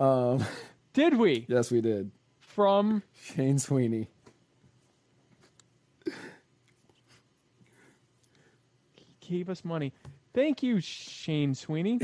Um, 0.00 0.44
Did 0.92 1.18
we? 1.18 1.44
yes, 1.48 1.70
we 1.70 1.80
did. 1.80 2.10
From 2.40 3.02
Shane 3.12 3.58
Sweeney. 3.58 4.08
He 8.94 9.04
gave 9.20 9.48
us 9.50 9.64
money. 9.64 9.92
Thank 10.34 10.62
you, 10.62 10.80
Shane 10.80 11.54
Sweeney. 11.54 12.00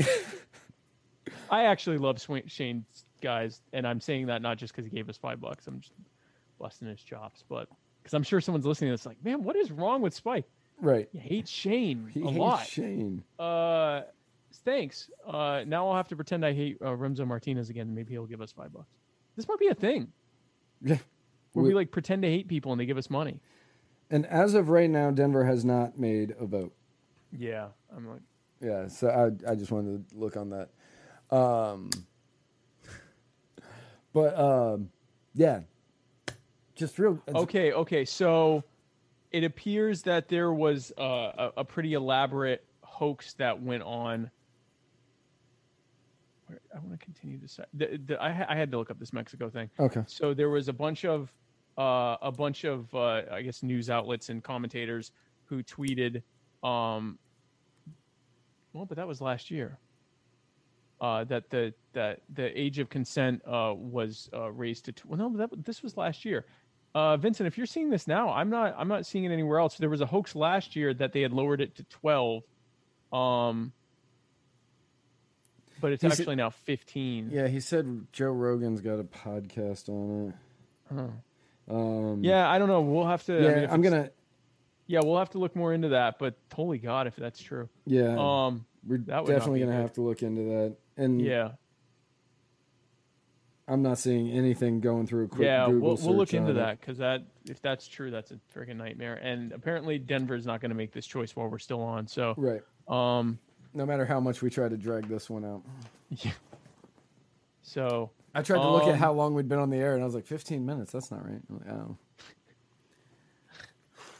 I 1.49 1.65
actually 1.65 1.97
love 1.97 2.17
Swa- 2.17 2.49
Shane 2.49 2.85
guys, 3.23 3.61
and 3.73 3.87
I'm 3.87 3.99
saying 3.99 4.27
that 4.27 4.41
not 4.43 4.57
just 4.57 4.75
because 4.75 4.85
he 4.89 4.95
gave 4.95 5.09
us 5.09 5.17
five 5.17 5.39
bucks. 5.41 5.65
I'm 5.65 5.79
just 5.79 5.93
busting 6.59 6.87
his 6.87 7.01
chops, 7.01 7.43
but 7.49 7.67
because 8.01 8.13
I'm 8.13 8.21
sure 8.23 8.39
someone's 8.41 8.65
listening 8.65 8.91
that's 8.91 9.05
like, 9.07 9.23
man, 9.23 9.43
what 9.43 9.55
is 9.55 9.71
wrong 9.71 10.01
with 10.01 10.13
Spike? 10.13 10.45
Right. 10.79 11.07
You 11.13 11.19
hate 11.19 11.47
Shane 11.47 12.09
He 12.13 12.21
a 12.21 12.25
hates 12.25 12.37
lot. 12.37 12.67
Shane. 12.67 13.23
Uh, 13.39 14.01
thanks. 14.65 15.09
Uh, 15.25 15.63
now 15.65 15.87
I'll 15.89 15.95
have 15.95 16.09
to 16.09 16.15
pretend 16.15 16.45
I 16.45 16.53
hate 16.53 16.77
uh, 16.81 16.87
Remzo 16.87 17.25
Martinez 17.25 17.69
again. 17.69 17.95
Maybe 17.95 18.11
he'll 18.13 18.25
give 18.25 18.41
us 18.41 18.51
five 18.51 18.73
bucks. 18.73 18.89
This 19.35 19.47
might 19.47 19.59
be 19.59 19.67
a 19.67 19.73
thing 19.75 20.11
Yeah. 20.81 20.97
where 21.53 21.63
We- 21.63 21.69
we 21.69 21.75
like 21.75 21.91
pretend 21.91 22.21
to 22.23 22.27
hate 22.29 22.47
people 22.47 22.71
and 22.71 22.79
they 22.81 22.85
give 22.85 22.97
us 22.97 23.09
money. 23.09 23.39
And 24.11 24.25
as 24.27 24.53
of 24.53 24.69
right 24.69 24.89
now, 24.89 25.09
Denver 25.11 25.45
has 25.45 25.63
not 25.65 25.97
made 25.97 26.35
a 26.39 26.45
vote. 26.45 26.73
Yeah, 27.31 27.69
I'm 27.95 28.07
like, 28.07 28.21
Yeah, 28.61 28.87
so 28.87 29.09
I 29.09 29.51
I 29.51 29.55
just 29.55 29.71
wanted 29.71 30.09
to 30.09 30.17
look 30.17 30.35
on 30.37 30.49
that. 30.51 30.69
Um, 31.35 31.89
but 34.13 34.37
um, 34.39 34.89
yeah, 35.33 35.61
just 36.75 36.97
real. 36.99 37.19
Okay, 37.27 37.73
okay. 37.73 38.05
So 38.05 38.63
it 39.31 39.43
appears 39.43 40.01
that 40.03 40.27
there 40.27 40.53
was 40.53 40.91
uh, 40.97 41.03
a, 41.03 41.51
a 41.57 41.65
pretty 41.65 41.93
elaborate 41.93 42.63
hoax 42.81 43.33
that 43.33 43.61
went 43.61 43.83
on 43.83 44.29
I 46.73 46.79
want 46.79 46.91
to 46.91 46.97
continue 46.97 47.39
to 47.39 47.47
say. 47.47 47.63
The, 47.73 47.99
the, 48.05 48.21
I, 48.21 48.45
I 48.49 48.55
had 48.55 48.71
to 48.71 48.77
look 48.77 48.89
up 48.89 48.99
this 48.99 49.13
Mexico 49.13 49.49
thing. 49.49 49.69
Okay. 49.79 50.03
So 50.07 50.33
there 50.33 50.49
was 50.49 50.67
a 50.67 50.73
bunch 50.73 51.05
of 51.05 51.31
uh, 51.77 52.17
a 52.21 52.31
bunch 52.31 52.65
of 52.65 52.93
uh, 52.93 53.21
I 53.31 53.41
guess 53.41 53.63
news 53.63 53.89
outlets 53.89 54.29
and 54.29 54.43
commentators 54.43 55.11
who 55.45 55.63
tweeted, 55.63 56.21
um, 56.63 57.17
well, 58.73 58.85
but 58.85 58.97
that 58.97 59.07
was 59.07 59.21
last 59.21 59.51
year. 59.51 59.77
Uh, 61.03 61.25
that 61.25 61.49
the 61.49 61.73
that 61.91 62.21
the 62.33 62.57
age 62.57 62.79
of 62.79 62.89
consent 62.89 63.41
uh, 63.45 63.73
was 63.75 64.29
uh, 64.33 64.49
raised 64.49 64.85
to 64.85 64.93
tw- 64.93 65.05
well, 65.05 65.19
no, 65.29 65.35
that, 65.37 65.49
this 65.65 65.83
was 65.83 65.97
last 65.97 66.23
year. 66.23 66.45
Uh, 66.95 67.17
Vincent, 67.17 67.45
if 67.45 67.57
you're 67.57 67.65
seeing 67.67 67.89
this 67.89 68.07
now, 68.07 68.29
I'm 68.31 68.49
not. 68.49 68.73
I'm 68.77 68.87
not 68.87 69.05
seeing 69.05 69.25
it 69.25 69.31
anywhere 69.33 69.59
else. 69.59 69.75
There 69.75 69.89
was 69.89 69.99
a 69.99 70.05
hoax 70.05 70.33
last 70.33 70.77
year 70.77 70.93
that 70.93 71.11
they 71.11 71.19
had 71.21 71.33
lowered 71.33 71.59
it 71.59 71.75
to 71.75 71.83
12, 71.83 72.43
um, 73.11 73.73
but 75.81 75.91
it's 75.91 76.03
He 76.03 76.09
said- 76.09 76.19
actually 76.21 76.35
now 76.37 76.51
15. 76.51 77.31
Yeah, 77.33 77.47
he 77.49 77.59
said 77.59 78.07
Joe 78.13 78.31
Rogan's 78.31 78.79
got 78.79 78.99
a 78.99 79.03
podcast 79.03 79.89
on 79.89 80.33
it. 80.89 81.09
Um, 81.69 82.23
Yeah, 82.23 82.49
I 82.49 82.59
don't 82.59 82.69
know. 82.69 82.79
We'll 82.79 83.07
have 83.07 83.25
to. 83.25 83.37
I 83.37 83.41
yeah, 83.41 83.55
mean, 83.55 83.63
if 83.65 83.71
I'm 83.73 83.81
gonna. 83.81 84.09
Yeah, 84.87 85.01
we'll 85.03 85.17
have 85.19 85.31
to 85.31 85.37
look 85.37 85.53
more 85.53 85.73
into 85.73 85.89
that. 85.89 86.17
But 86.17 86.35
holy 86.53 86.77
God, 86.77 87.07
if 87.07 87.17
that's 87.17 87.41
true, 87.41 87.67
Yeah, 87.85 88.15
um, 88.17 88.65
we're 88.87 88.99
that 88.99 89.25
would 89.25 89.31
definitely 89.33 89.59
gonna 89.61 89.73
good. 89.73 89.81
have 89.81 89.93
to 89.93 90.01
look 90.01 90.23
into 90.23 90.43
that. 90.43 90.75
And 90.97 91.21
yeah, 91.21 91.51
I'm 93.67 93.81
not 93.81 93.97
seeing 93.97 94.29
anything 94.29 94.79
going 94.81 95.07
through 95.07 95.25
a 95.25 95.27
quick 95.27 95.45
yeah, 95.45 95.65
Google 95.67 95.95
we'll 95.95 95.97
we'll 96.07 96.15
look 96.17 96.33
into 96.33 96.51
it. 96.51 96.55
that 96.55 96.79
because 96.79 96.97
that 96.97 97.23
if 97.49 97.61
that's 97.61 97.87
true, 97.87 98.11
that's 98.11 98.31
a 98.31 98.39
freaking 98.53 98.75
nightmare. 98.75 99.15
And 99.21 99.51
apparently, 99.53 99.97
Denver's 99.97 100.45
not 100.45 100.59
going 100.61 100.69
to 100.71 100.75
make 100.75 100.91
this 100.91 101.05
choice 101.05 101.35
while 101.35 101.47
we're 101.47 101.59
still 101.59 101.81
on. 101.81 102.07
So, 102.07 102.33
Right. 102.37 102.61
um, 102.87 103.39
No 103.73 103.85
matter 103.85 104.05
how 104.05 104.19
much 104.19 104.41
we 104.41 104.49
try 104.49 104.67
to 104.69 104.77
drag 104.77 105.07
this 105.07 105.29
one 105.29 105.45
out. 105.45 105.61
Yeah. 106.09 106.31
So 107.61 108.11
I 108.35 108.41
tried 108.43 108.59
to 108.61 108.69
look 108.69 108.83
at 108.83 108.89
Um, 108.93 108.97
how 108.97 109.13
long 109.13 109.33
we'd 109.33 109.47
been 109.49 109.59
on 109.59 109.69
the 109.69 109.77
air, 109.77 109.93
and 109.93 110.01
I 110.03 110.05
was 110.05 110.13
like, 110.15 110.25
15 110.25 110.65
minutes. 110.65 110.91
That's 110.91 111.09
not 111.09 111.25
right. 111.25 111.41
I'm 111.49 111.57
like, 111.57 111.69
oh, 111.69 111.97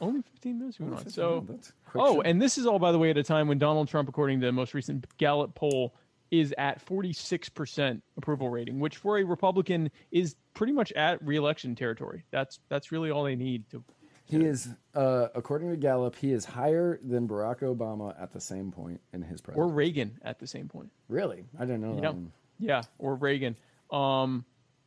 only 0.00 0.22
15 0.22 0.58
minutes 0.58 0.78
we 0.80 0.86
went 0.86 0.98
on. 1.00 1.08
So, 1.10 1.42
minutes, 1.42 1.68
that's 1.68 1.72
quick 1.86 2.02
oh, 2.04 2.16
shit. 2.16 2.26
and 2.26 2.40
this 2.42 2.56
is 2.58 2.66
all 2.66 2.78
by 2.78 2.90
the 2.92 2.98
way 2.98 3.10
at 3.10 3.18
a 3.18 3.22
time 3.22 3.46
when 3.48 3.58
Donald 3.58 3.88
Trump, 3.88 4.08
according 4.08 4.40
to 4.40 4.46
the 4.46 4.52
most 4.52 4.72
recent 4.74 5.04
Gallup 5.18 5.54
poll, 5.54 5.94
is 6.40 6.54
at 6.58 6.84
46% 6.84 8.02
approval 8.16 8.48
rating, 8.48 8.80
which 8.80 8.96
for 8.96 9.18
a 9.18 9.24
Republican 9.24 9.90
is 10.10 10.36
pretty 10.54 10.72
much 10.72 10.92
at 10.92 11.24
reelection 11.24 11.74
territory. 11.74 12.24
That's 12.30 12.60
that's 12.68 12.92
really 12.92 13.10
all 13.10 13.24
they 13.24 13.36
need 13.36 13.68
to 13.70 13.82
he 14.26 14.44
is, 14.44 14.68
uh, 14.94 15.28
according 15.34 15.70
to 15.70 15.76
Gallup, 15.76 16.16
he 16.16 16.32
is 16.32 16.44
higher 16.46 16.98
than 17.02 17.28
Barack 17.28 17.60
Obama 17.60 18.20
at 18.20 18.32
the 18.32 18.40
same 18.40 18.72
point 18.72 19.00
in 19.12 19.20
his 19.20 19.40
presidency, 19.40 19.70
or. 19.70 19.74
Reagan 19.74 20.18
at 20.22 20.38
the 20.38 20.46
same 20.46 20.68
point. 20.68 20.90
really? 21.08 21.44
I 21.58 21.66
didn't 21.66 21.82
know 21.82 22.00
that. 22.00 22.02
Yeah, 22.02 22.12
yeah, 22.58 22.82
or 22.98 23.16
Reagan. 23.16 23.56
Um, 23.90 24.44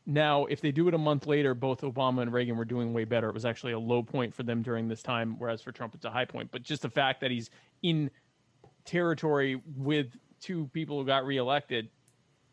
now, 0.07 0.45
if 0.45 0.61
they 0.61 0.72
do 0.72 0.88
it 0.88 0.94
a 0.94 0.98
month 0.98 1.28
later, 1.28 1.53
both 1.53 1.82
Obama 1.82 2.22
and 2.22 2.34
Reagan 2.34 2.57
were 2.57 2.65
doing 2.65 2.94
way 2.94 3.03
better. 3.03 3.30
It 3.30 3.34
was 3.34 3.45
actually 3.45 3.74
a 3.74 3.80
low 3.80 4.02
point 4.02 4.34
for 4.34 4.44
them 4.44 4.64
during 4.64 4.88
this 4.88 5.03
time, 5.03 5.36
whereas 5.38 5.61
for 5.61 5.72
Trump, 5.72 5.94
it's 5.94 6.06
a 6.06 6.10
high 6.10 6.26
point. 6.26 6.49
But 6.52 6.64
just 6.64 6.82
the 6.82 6.90
fact 6.90 7.22
that 7.22 7.30
he's 7.30 7.49
in 7.84 8.10
territory 8.86 9.61
with 9.76 10.07
two 10.39 10.69
people 10.73 10.99
who 10.99 11.05
got 11.05 11.26
reelected, 11.26 11.89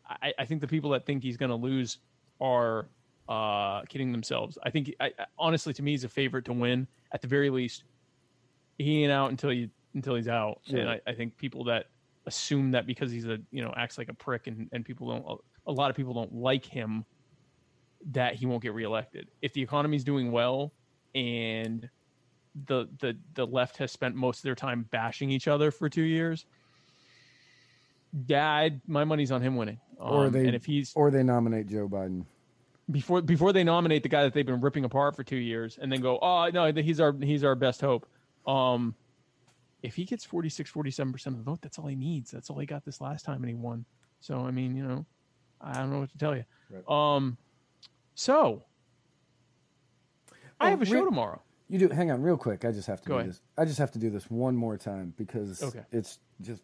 I, 0.07 0.33
I 0.39 0.45
think 0.45 0.61
the 0.61 0.67
people 0.67 0.91
that 0.91 1.05
think 1.05 1.23
he's 1.23 1.37
going 1.37 1.49
to 1.49 1.55
lose 1.55 1.97
are 2.39 2.87
uh, 3.27 3.81
kidding 3.83 4.11
themselves. 4.11 4.57
I 4.63 4.69
think, 4.69 4.93
I, 4.99 5.07
I- 5.17 5.25
honestly, 5.37 5.73
to 5.73 5.81
me, 5.83 5.91
he's 5.91 6.03
a 6.03 6.09
favorite 6.09 6.45
to 6.45 6.53
win. 6.53 6.87
At 7.11 7.21
the 7.21 7.27
very 7.27 7.49
least, 7.49 7.83
he 8.77 9.03
ain't 9.03 9.11
out 9.11 9.29
until 9.31 9.53
you 9.53 9.69
until 9.93 10.15
he's 10.15 10.27
out. 10.27 10.59
And 10.79 10.89
I, 10.89 11.01
I 11.07 11.13
think 11.13 11.37
people 11.37 11.63
that 11.65 11.85
assume 12.25 12.71
that 12.71 12.85
because 12.85 13.11
he's 13.11 13.25
a 13.25 13.37
you 13.51 13.63
know 13.63 13.73
acts 13.77 13.97
like 13.97 14.09
a 14.09 14.13
prick 14.13 14.47
and, 14.47 14.67
and 14.73 14.83
people 14.83 15.07
don't 15.09 15.41
a 15.67 15.71
lot 15.71 15.89
of 15.89 15.95
people 15.95 16.13
don't 16.13 16.33
like 16.33 16.65
him 16.65 17.05
that 18.11 18.35
he 18.35 18.45
won't 18.45 18.61
get 18.61 18.73
reelected. 18.73 19.29
If 19.41 19.53
the 19.53 19.61
economy's 19.61 20.03
doing 20.03 20.31
well 20.31 20.73
and 21.13 21.89
the 22.67 22.87
the 22.99 23.17
the 23.33 23.45
left 23.47 23.77
has 23.77 23.91
spent 23.91 24.15
most 24.15 24.39
of 24.39 24.43
their 24.43 24.55
time 24.55 24.87
bashing 24.91 25.29
each 25.29 25.47
other 25.47 25.71
for 25.71 25.89
two 25.89 26.03
years, 26.03 26.45
yeah, 28.27 28.47
I, 28.49 28.79
my 28.87 29.03
money's 29.03 29.31
on 29.31 29.41
him 29.41 29.55
winning. 29.55 29.79
Or 29.97 30.25
Um, 30.25 30.31
they, 30.31 30.45
and 30.45 30.55
if 30.55 30.65
he's 30.65 30.93
or 30.95 31.09
they 31.11 31.23
nominate 31.23 31.67
Joe 31.67 31.87
Biden. 31.87 32.25
before 32.91 33.21
before 33.21 33.53
they 33.53 33.63
nominate 33.63 34.03
the 34.03 34.09
guy 34.09 34.23
that 34.23 34.33
they've 34.33 34.45
been 34.45 34.61
ripping 34.61 34.83
apart 34.85 35.15
for 35.15 35.23
two 35.23 35.37
years 35.37 35.79
and 35.81 35.91
then 35.91 36.01
go 36.01 36.19
oh 36.21 36.49
no 36.53 36.71
he's 36.71 36.99
our 36.99 37.13
he's 37.21 37.43
our 37.43 37.55
best 37.55 37.79
hope 37.81 38.05
um 38.45 38.93
if 39.81 39.95
he 39.95 40.03
gets 40.05 40.23
46 40.25 40.69
47% 40.71 41.27
of 41.27 41.37
the 41.37 41.43
vote 41.43 41.61
that's 41.61 41.79
all 41.79 41.87
he 41.87 41.95
needs 41.95 42.29
that's 42.29 42.49
all 42.49 42.59
he 42.59 42.65
got 42.65 42.83
this 42.85 42.99
last 43.01 43.23
time 43.25 43.37
and 43.37 43.47
he 43.49 43.55
won 43.55 43.85
so 44.19 44.39
i 44.41 44.51
mean 44.51 44.75
you 44.75 44.83
know 44.83 45.05
i 45.61 45.73
don't 45.73 45.91
know 45.91 45.99
what 45.99 46.11
to 46.11 46.17
tell 46.17 46.35
you 46.35 46.43
Right. 46.69 46.83
um 47.15 47.37
so 48.15 48.63
i 50.59 50.67
Oh, 50.67 50.69
have 50.71 50.81
a 50.81 50.85
show 50.85 50.99
re- 50.99 51.05
tomorrow 51.05 51.41
You 51.69 51.79
do. 51.79 51.89
Hang 51.89 52.11
on, 52.11 52.21
real 52.21 52.37
quick. 52.37 52.63
I 52.65 52.71
just 52.71 52.85
have 52.87 53.01
to 53.01 53.07
Go 53.09 53.15
do 53.15 53.19
ahead. 53.21 53.31
this. 53.31 53.41
I 53.57 53.65
just 53.65 53.79
have 53.79 53.91
to 53.93 53.99
do 53.99 54.09
this 54.11 54.29
one 54.29 54.55
more 54.55 54.77
time 54.77 55.13
because 55.17 55.63
Okay. 55.63 55.81
it's 55.91 56.19
just, 56.41 56.61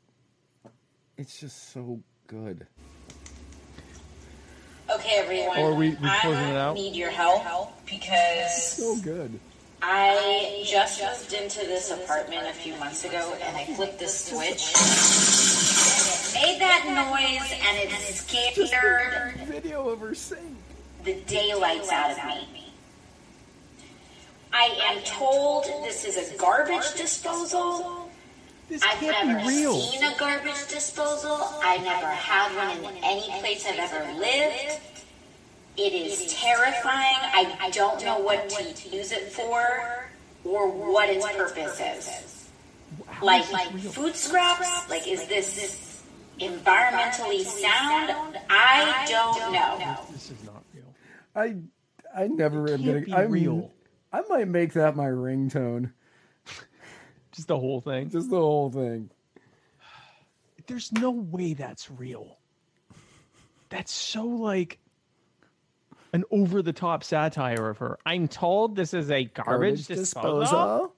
it's 1.21 1.39
just 1.39 1.71
so 1.71 1.99
good. 2.27 2.65
Okay, 4.89 5.15
everyone. 5.17 5.59
Or 5.59 5.73
we- 5.75 5.91
we 5.91 6.09
closing 6.21 6.49
it 6.49 6.55
I 6.55 6.59
out? 6.59 6.73
need 6.73 6.95
your 6.95 7.11
help 7.11 7.85
because 7.85 8.73
So 8.75 8.95
good. 8.97 9.39
I 9.83 10.63
just 10.67 11.01
moved 11.01 11.33
into 11.33 11.59
this 11.59 11.91
apartment 11.91 12.47
a 12.47 12.53
few 12.53 12.75
months 12.75 13.03
ago 13.05 13.35
and 13.41 13.55
I 13.55 13.65
flipped 13.75 13.99
this 13.99 14.25
switch. 14.25 14.73
And 14.75 16.49
it 16.49 16.49
made 16.49 16.61
that 16.61 16.85
noise 16.87 17.51
and 17.67 17.77
it 17.77 17.91
scared 18.15 19.47
Video 19.47 19.89
of 19.89 19.99
her 20.01 20.13
sing. 20.15 20.57
the 21.03 21.13
daylights 21.21 21.89
out 21.91 22.11
of 22.11 22.17
me. 22.25 22.73
I 24.53 24.65
am 24.89 25.01
told 25.03 25.65
this 25.83 26.03
is 26.03 26.17
a 26.17 26.35
garbage 26.37 26.93
disposal. 26.95 28.00
This 28.71 28.81
I've 28.83 28.99
can't 28.99 29.27
never 29.27 29.39
be 29.41 29.47
real 29.47 29.79
seen 29.79 30.03
a 30.03 30.17
garbage 30.17 30.67
disposal. 30.69 31.37
I've 31.61 31.83
never 31.83 32.07
had 32.07 32.55
one 32.55 32.95
in 32.95 33.03
any 33.03 33.27
place 33.41 33.65
I've 33.67 33.77
ever 33.79 34.17
lived. 34.17 34.79
It 35.77 35.93
is 35.93 36.33
terrifying. 36.33 37.17
I, 37.21 37.57
I 37.59 37.69
don't 37.71 38.03
know 38.03 38.19
what 38.19 38.49
to 38.49 38.89
use 38.89 39.11
it 39.11 39.31
for 39.31 40.09
or 40.45 40.69
what 40.69 41.09
its 41.09 41.25
purpose 41.31 41.79
is. 41.79 42.49
Like, 43.21 43.51
like 43.51 43.77
food 43.77 44.15
scraps? 44.15 44.89
Like, 44.89 45.07
is 45.07 45.27
this 45.27 46.01
environmentally 46.39 47.43
sound? 47.43 48.37
I 48.49 49.05
don't 49.09 49.51
know. 49.53 49.97
this 50.11 50.31
is 50.31 50.43
not 50.45 50.63
real 50.73 50.93
I 51.35 51.55
I 52.15 52.27
never 52.27 52.67
can't 52.67 52.79
admitted. 52.79 53.05
be 53.05 53.13
I'm, 53.13 53.31
real. 53.31 53.71
I 54.13 54.21
might 54.29 54.47
make 54.47 54.73
that 54.73 54.95
my 54.95 55.07
ringtone. 55.07 55.91
Just 57.41 57.47
the 57.47 57.57
whole 57.57 57.81
thing 57.81 58.09
Just 58.09 58.29
the 58.29 58.37
whole 58.37 58.69
thing. 58.69 59.09
there's 60.67 60.91
no 60.91 61.09
way 61.09 61.53
that's 61.53 61.89
real. 61.89 62.37
That's 63.69 63.91
so 63.91 64.25
like 64.25 64.77
an 66.13 66.23
over 66.29 66.61
the 66.61 66.73
top 66.73 67.03
satire 67.03 67.69
of 67.69 67.79
her. 67.79 67.97
I'm 68.05 68.27
told 68.27 68.75
this 68.75 68.93
is 68.93 69.09
a 69.09 69.23
garbage, 69.23 69.87
disposal. 69.87 70.93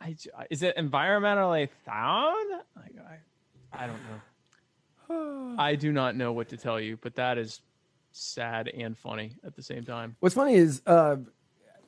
I 0.00 0.16
is 0.50 0.62
it 0.62 0.76
environmentally 0.76 1.70
sound? 1.86 2.60
Like, 2.76 2.94
I, 3.72 3.84
I 3.84 3.86
don't 3.86 4.00
know. 5.08 5.56
I 5.58 5.76
do 5.76 5.92
not 5.92 6.14
know 6.14 6.32
what 6.32 6.50
to 6.50 6.58
tell 6.58 6.78
you, 6.78 6.98
but 7.00 7.14
that 7.14 7.38
is 7.38 7.62
sad 8.12 8.68
and 8.68 8.98
funny 8.98 9.36
at 9.44 9.56
the 9.56 9.62
same 9.62 9.84
time. 9.84 10.16
What's 10.20 10.34
funny 10.34 10.56
is, 10.56 10.82
uh, 10.86 11.16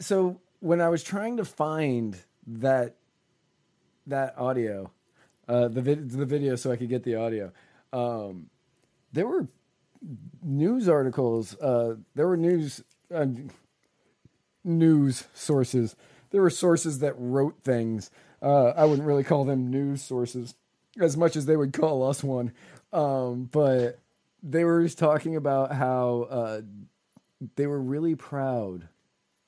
so 0.00 0.40
when 0.60 0.80
I 0.80 0.88
was 0.88 1.02
trying 1.02 1.36
to 1.38 1.44
find 1.44 2.16
that 2.46 2.96
that 4.06 4.38
audio, 4.38 4.90
uh, 5.48 5.68
the 5.68 5.82
vid- 5.82 6.10
the 6.10 6.26
video, 6.26 6.56
so 6.56 6.70
I 6.70 6.76
could 6.76 6.88
get 6.88 7.02
the 7.02 7.16
audio, 7.16 7.52
um, 7.92 8.50
there 9.12 9.26
were 9.26 9.48
news 10.42 10.88
articles. 10.88 11.56
Uh, 11.56 11.96
there 12.14 12.26
were 12.26 12.36
news 12.36 12.82
uh, 13.12 13.26
news 14.64 15.26
sources. 15.34 15.96
There 16.30 16.42
were 16.42 16.50
sources 16.50 16.98
that 17.00 17.14
wrote 17.16 17.62
things. 17.62 18.10
Uh, 18.42 18.68
I 18.68 18.84
wouldn't 18.84 19.06
really 19.06 19.24
call 19.24 19.44
them 19.44 19.70
news 19.70 20.02
sources 20.02 20.54
as 21.00 21.16
much 21.16 21.36
as 21.36 21.46
they 21.46 21.56
would 21.56 21.72
call 21.72 22.08
us 22.08 22.22
one. 22.22 22.52
Um, 22.92 23.48
but 23.50 23.98
they 24.42 24.64
were 24.64 24.82
just 24.82 24.98
talking 24.98 25.36
about 25.36 25.72
how 25.72 26.26
uh, 26.30 26.60
they 27.56 27.66
were 27.66 27.80
really 27.80 28.14
proud 28.14 28.88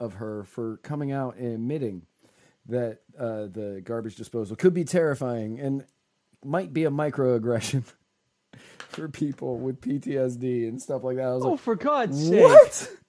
of 0.00 0.14
her 0.14 0.44
for 0.44 0.78
coming 0.78 1.12
out 1.12 1.36
and 1.36 1.52
admitting 1.54 2.02
that 2.66 2.98
uh, 3.18 3.46
the 3.46 3.80
garbage 3.84 4.16
disposal 4.16 4.54
could 4.56 4.74
be 4.74 4.84
terrifying 4.84 5.58
and 5.58 5.84
might 6.44 6.72
be 6.72 6.84
a 6.84 6.90
microaggression 6.90 7.82
for 8.78 9.08
people 9.08 9.58
with 9.58 9.80
PTSD 9.80 10.68
and 10.68 10.80
stuff 10.80 11.02
like 11.02 11.16
that. 11.16 11.24
I 11.24 11.34
was 11.34 11.44
Oh, 11.44 11.50
like, 11.52 11.60
for 11.60 11.74
God's 11.76 12.28
sake! 12.28 12.42
what? 12.42 12.90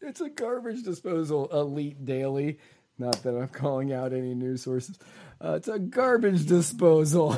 It's 0.00 0.20
a 0.20 0.28
garbage 0.30 0.84
disposal 0.84 1.48
elite 1.48 2.04
daily. 2.04 2.58
Not 2.98 3.20
that 3.24 3.36
I'm 3.36 3.48
calling 3.48 3.92
out 3.92 4.12
any 4.12 4.32
news 4.32 4.62
sources. 4.62 4.96
Uh, 5.44 5.54
it's 5.54 5.66
a 5.66 5.78
garbage 5.80 6.46
disposal. 6.46 7.36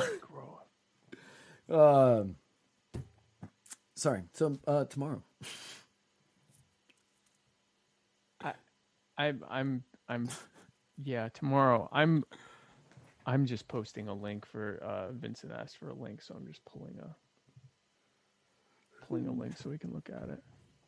um, 1.69 2.35
sorry. 3.95 4.23
So 4.33 4.59
uh, 4.67 4.85
tomorrow. 4.85 5.23
I, 9.21 9.33
I'm, 9.49 9.83
I'm, 10.09 10.27
yeah. 11.03 11.29
Tomorrow, 11.33 11.89
I'm, 11.91 12.23
I'm 13.25 13.45
just 13.45 13.67
posting 13.67 14.07
a 14.07 14.13
link 14.13 14.45
for 14.45 14.77
uh, 14.83 15.11
Vincent 15.11 15.51
asked 15.51 15.77
for 15.77 15.89
a 15.89 15.93
link, 15.93 16.21
so 16.21 16.33
I'm 16.35 16.47
just 16.47 16.61
pulling 16.65 16.97
a, 16.99 17.15
pulling 19.07 19.27
a 19.27 19.31
link 19.31 19.57
so 19.57 19.69
we 19.69 19.77
can 19.77 19.93
look 19.93 20.09
at 20.09 20.29
it. 20.29 20.39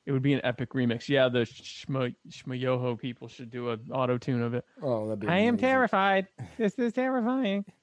It 0.06 0.12
would 0.12 0.22
be 0.22 0.34
an 0.34 0.42
epic 0.44 0.72
remix. 0.74 1.08
Yeah, 1.08 1.30
the 1.30 1.40
Shmo, 1.42 2.14
Schmoyoho 2.30 3.00
people 3.00 3.28
should 3.30 3.50
do 3.50 3.70
an 3.70 3.80
auto 3.92 4.18
tune 4.18 4.42
of 4.42 4.54
it. 4.54 4.66
Oh, 4.82 5.06
that'd 5.08 5.22
be. 5.22 5.28
I 5.28 5.38
am 5.38 5.50
amazing. 5.56 5.58
terrified. 5.60 6.28
This 6.58 6.76
is 6.80 6.94
terrifying. 6.94 7.66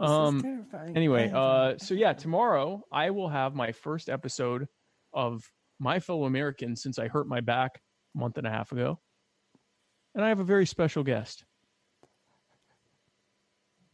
This 0.00 0.08
is 0.10 0.16
Um, 0.16 0.42
terrifying. 0.42 0.96
Anyway, 0.96 1.28
uh, 1.34 1.74
so 1.78 1.92
yeah, 1.94 2.12
tomorrow 2.12 2.84
I 2.92 3.10
will 3.10 3.28
have 3.28 3.56
my 3.56 3.72
first 3.72 4.08
episode 4.08 4.68
of 5.12 5.42
My 5.80 5.98
Fellow 5.98 6.26
Americans 6.26 6.80
since 6.84 7.00
I 7.00 7.08
hurt 7.08 7.26
my 7.26 7.40
back 7.40 7.80
a 8.14 8.18
month 8.18 8.38
and 8.38 8.46
a 8.46 8.50
half 8.50 8.70
ago, 8.70 9.00
and 10.18 10.24
I 10.26 10.30
have 10.30 10.40
a 10.40 10.44
very 10.44 10.66
special 10.66 11.04
guest. 11.04 11.44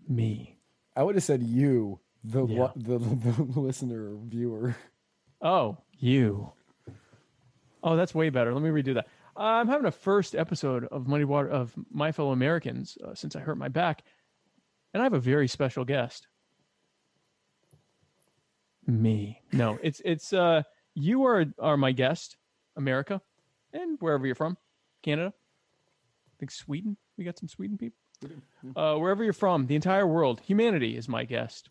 Me. 0.09 0.57
I 0.97 1.03
would 1.03 1.17
have 1.17 1.23
said 1.25 1.43
you, 1.43 2.01
the 2.25 2.47
Yeah. 2.47 2.69
the, 2.75 2.99
the 2.99 3.61
listener 3.61 4.15
or 4.15 4.17
viewer. 4.25 4.75
Oh, 5.43 5.77
you. 5.99 6.51
Oh, 7.83 7.95
that's 7.97 8.15
way 8.15 8.31
better. 8.31 8.55
Let 8.55 8.63
me 8.63 8.71
redo 8.71 8.95
that. 8.95 9.07
I'm 9.37 9.69
having 9.69 9.85
a 9.85 9.91
first 9.91 10.35
episode 10.35 10.87
of 10.87 11.07
Muddy 11.07 11.25
Water 11.25 11.51
of 11.51 11.75
My 11.91 12.11
Fellow 12.11 12.33
Americans 12.33 12.97
uh, 13.05 13.15
since 13.15 13.37
I 13.37 13.41
hurt 13.41 13.59
my 13.59 13.69
back, 13.69 14.03
and 14.95 15.03
I 15.03 15.05
have 15.05 15.13
a 15.13 15.21
very 15.21 15.47
special 15.47 15.85
guest. 15.85 16.27
Me. 18.87 19.43
No, 19.53 19.79
it's 19.83 20.01
it's 20.07 20.33
uh 20.33 20.63
you 20.95 21.25
are 21.27 21.45
are 21.59 21.77
my 21.77 21.93
guest, 21.93 22.37
America, 22.77 23.21
and 23.75 23.99
wherever 24.01 24.25
you're 24.25 24.35
from, 24.35 24.57
Canada. 25.03 25.35
Think 26.45 26.51
Sweden. 26.51 26.99
We 27.16 27.25
got 27.25 27.39
some 27.39 27.49
Sweden 27.49 27.79
people. 27.79 27.97
Uh, 28.77 28.97
wherever 28.97 29.25
you're 29.25 29.33
from, 29.33 29.66
the 29.66 29.75
entire 29.75 30.07
world, 30.07 30.41
humanity 30.41 30.95
is 30.95 31.09
my 31.09 31.25
guest. 31.25 31.71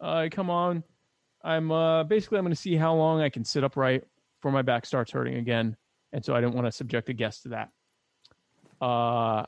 Uh, 0.00 0.28
come 0.30 0.48
on, 0.48 0.82
I'm 1.42 1.70
uh, 1.70 2.04
basically 2.04 2.38
I'm 2.38 2.44
going 2.44 2.54
to 2.54 2.60
see 2.60 2.74
how 2.74 2.94
long 2.94 3.20
I 3.20 3.28
can 3.28 3.44
sit 3.44 3.64
upright 3.64 4.04
before 4.38 4.50
my 4.50 4.62
back 4.62 4.86
starts 4.86 5.12
hurting 5.12 5.36
again, 5.36 5.76
and 6.14 6.24
so 6.24 6.34
I 6.34 6.40
don't 6.40 6.54
want 6.54 6.66
to 6.66 6.72
subject 6.72 7.10
a 7.10 7.12
guest 7.12 7.42
to 7.42 7.50
that. 7.50 7.68
Uh, 8.80 9.44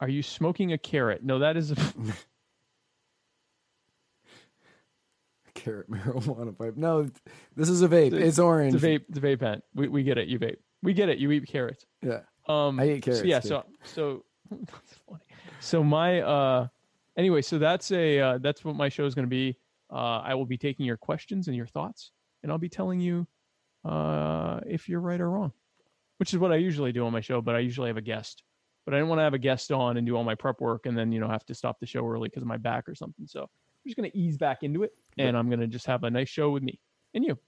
are 0.00 0.08
you 0.08 0.22
smoking 0.22 0.72
a 0.72 0.78
carrot? 0.78 1.22
No, 1.22 1.40
that 1.40 1.58
is. 1.58 1.70
A, 1.70 1.76
Carrot 5.54 5.90
marijuana 5.90 6.56
pipe. 6.56 6.78
No, 6.78 7.10
this 7.56 7.68
is 7.68 7.82
a 7.82 7.88
vape. 7.88 8.14
It's 8.14 8.38
orange. 8.38 8.74
it's 8.74 8.82
a 8.82 8.86
vape. 8.86 9.04
It's 9.10 9.18
a 9.18 9.20
vape 9.20 9.40
pen. 9.40 9.60
We 9.74 9.88
we 9.88 10.02
get 10.02 10.16
it. 10.16 10.28
You 10.28 10.38
vape. 10.38 10.56
We 10.82 10.94
get 10.94 11.10
it. 11.10 11.18
You 11.18 11.30
eat 11.30 11.46
carrots. 11.46 11.84
Yeah. 12.02 12.20
Um, 12.48 12.80
I 12.80 12.94
So 12.94 13.00
carrots, 13.00 13.24
yeah. 13.24 13.40
too. 13.40 13.48
So 13.48 13.64
so 13.84 14.24
that's 14.50 14.94
funny. 15.08 15.20
So 15.60 15.82
my 15.82 16.20
uh, 16.20 16.68
anyway. 17.16 17.42
So 17.42 17.58
that's 17.58 17.90
a 17.92 18.20
uh, 18.20 18.38
that's 18.38 18.64
what 18.64 18.76
my 18.76 18.88
show 18.88 19.04
is 19.06 19.14
going 19.14 19.26
to 19.26 19.30
be. 19.30 19.56
Uh, 19.90 20.20
I 20.20 20.34
will 20.34 20.46
be 20.46 20.58
taking 20.58 20.84
your 20.84 20.96
questions 20.96 21.48
and 21.48 21.56
your 21.56 21.66
thoughts, 21.66 22.12
and 22.42 22.52
I'll 22.52 22.58
be 22.58 22.68
telling 22.68 23.00
you 23.00 23.26
uh, 23.84 24.60
if 24.66 24.88
you're 24.88 25.00
right 25.00 25.20
or 25.20 25.30
wrong, 25.30 25.52
which 26.18 26.32
is 26.32 26.38
what 26.38 26.52
I 26.52 26.56
usually 26.56 26.92
do 26.92 27.04
on 27.06 27.12
my 27.12 27.20
show. 27.20 27.40
But 27.40 27.54
I 27.54 27.60
usually 27.60 27.88
have 27.88 27.96
a 27.96 28.02
guest. 28.02 28.42
But 28.84 28.94
I 28.94 28.98
didn't 28.98 29.10
want 29.10 29.18
to 29.18 29.24
have 29.24 29.34
a 29.34 29.38
guest 29.38 29.70
on 29.70 29.98
and 29.98 30.06
do 30.06 30.16
all 30.16 30.24
my 30.24 30.34
prep 30.34 30.62
work 30.62 30.86
and 30.86 30.96
then 30.96 31.12
you 31.12 31.20
know 31.20 31.28
have 31.28 31.44
to 31.46 31.54
stop 31.54 31.78
the 31.78 31.84
show 31.86 32.06
early 32.08 32.30
because 32.30 32.42
of 32.42 32.48
my 32.48 32.56
back 32.56 32.88
or 32.88 32.94
something. 32.94 33.26
So 33.26 33.42
I'm 33.42 33.48
just 33.84 33.98
going 33.98 34.10
to 34.10 34.16
ease 34.16 34.38
back 34.38 34.62
into 34.62 34.82
it, 34.82 34.92
and 35.18 35.36
I'm 35.36 35.48
going 35.48 35.60
to 35.60 35.66
just 35.66 35.86
have 35.86 36.04
a 36.04 36.10
nice 36.10 36.28
show 36.28 36.50
with 36.50 36.62
me 36.62 36.80
and 37.14 37.24
you. 37.24 37.38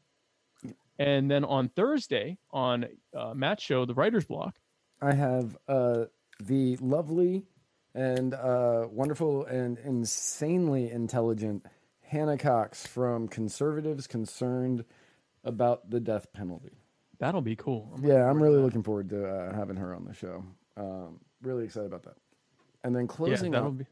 And 0.98 1.31
then 1.31 1.44
on 1.44 1.70
Thursday 1.70 2.36
on 2.51 2.86
uh, 3.16 3.32
Matt's 3.35 3.62
show, 3.62 3.86
the 3.86 3.94
Writer's 3.94 4.27
Block, 4.27 4.55
I 5.02 5.14
have 5.14 5.56
uh, 5.68 6.05
the 6.43 6.77
lovely 6.77 7.44
and 7.94 8.35
uh, 8.35 8.86
wonderful 8.90 9.44
and 9.47 9.78
insanely 9.78 10.90
intelligent 10.90 11.66
Hannah 12.02 12.39
Cox 12.39 12.86
from 12.86 13.28
Conservatives 13.28 14.06
Concerned 14.06 14.85
about 15.44 15.90
the 15.90 16.01
Death 16.01 16.32
Penalty. 16.32 16.72
that'll 17.18 17.40
be 17.40 17.56
cool. 17.56 17.93
I'm 17.94 18.05
Yeah, 18.05 18.28
I'm 18.28 18.43
really 18.43 18.60
looking 18.60 18.82
forward 18.82 19.09
to 19.10 19.27
uh, 19.27 19.55
having 19.55 19.77
her 19.77 19.94
on 19.94 20.05
the 20.05 20.14
show. 20.14 20.44
Um, 20.77 21.20
really 21.43 21.64
excited 21.64 21.86
about 21.86 22.02
that. 22.05 22.16
And 22.85 22.94
then 22.94 23.02
yeah, 23.02 23.09
closing 23.09 23.52
that'll 23.52 23.68
up, 23.68 23.78
be 23.78 23.86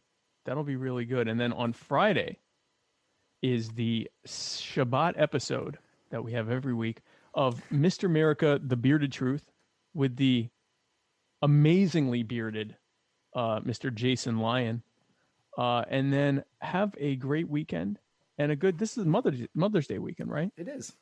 that'll 0.44 0.64
be 0.64 0.76
really 0.76 1.04
good. 1.04 1.28
And 1.28 1.38
then 1.40 1.52
on 1.52 1.72
Friday 1.72 2.38
is 3.42 3.70
the 3.70 4.10
Shabbat 4.26 5.14
episode 5.16 5.78
that 6.10 6.24
we 6.24 6.32
have 6.32 6.50
every 6.50 6.74
week 6.74 7.00
of 7.34 7.62
Mr. 7.72 8.04
America, 8.04 8.60
the 8.62 8.76
Bearded 8.76 9.12
Truth, 9.12 9.52
with 9.94 10.16
the 10.16 10.48
amazingly 11.42 12.22
bearded 12.22 12.76
uh, 13.34 13.60
Mr. 13.60 13.94
Jason 13.94 14.38
Lyon. 14.38 14.82
Uh, 15.56 15.84
and 15.88 16.12
then 16.12 16.44
have 16.60 16.94
a 16.98 17.16
great 17.16 17.48
weekend 17.48 17.98
and 18.38 18.52
a 18.52 18.56
good. 18.56 18.78
This 18.78 18.96
is 18.96 19.04
Mother's 19.04 19.40
Mother's 19.54 19.88
Day 19.88 19.98
weekend, 19.98 20.30
right? 20.30 20.52
it 20.56 20.68
is 20.68 20.92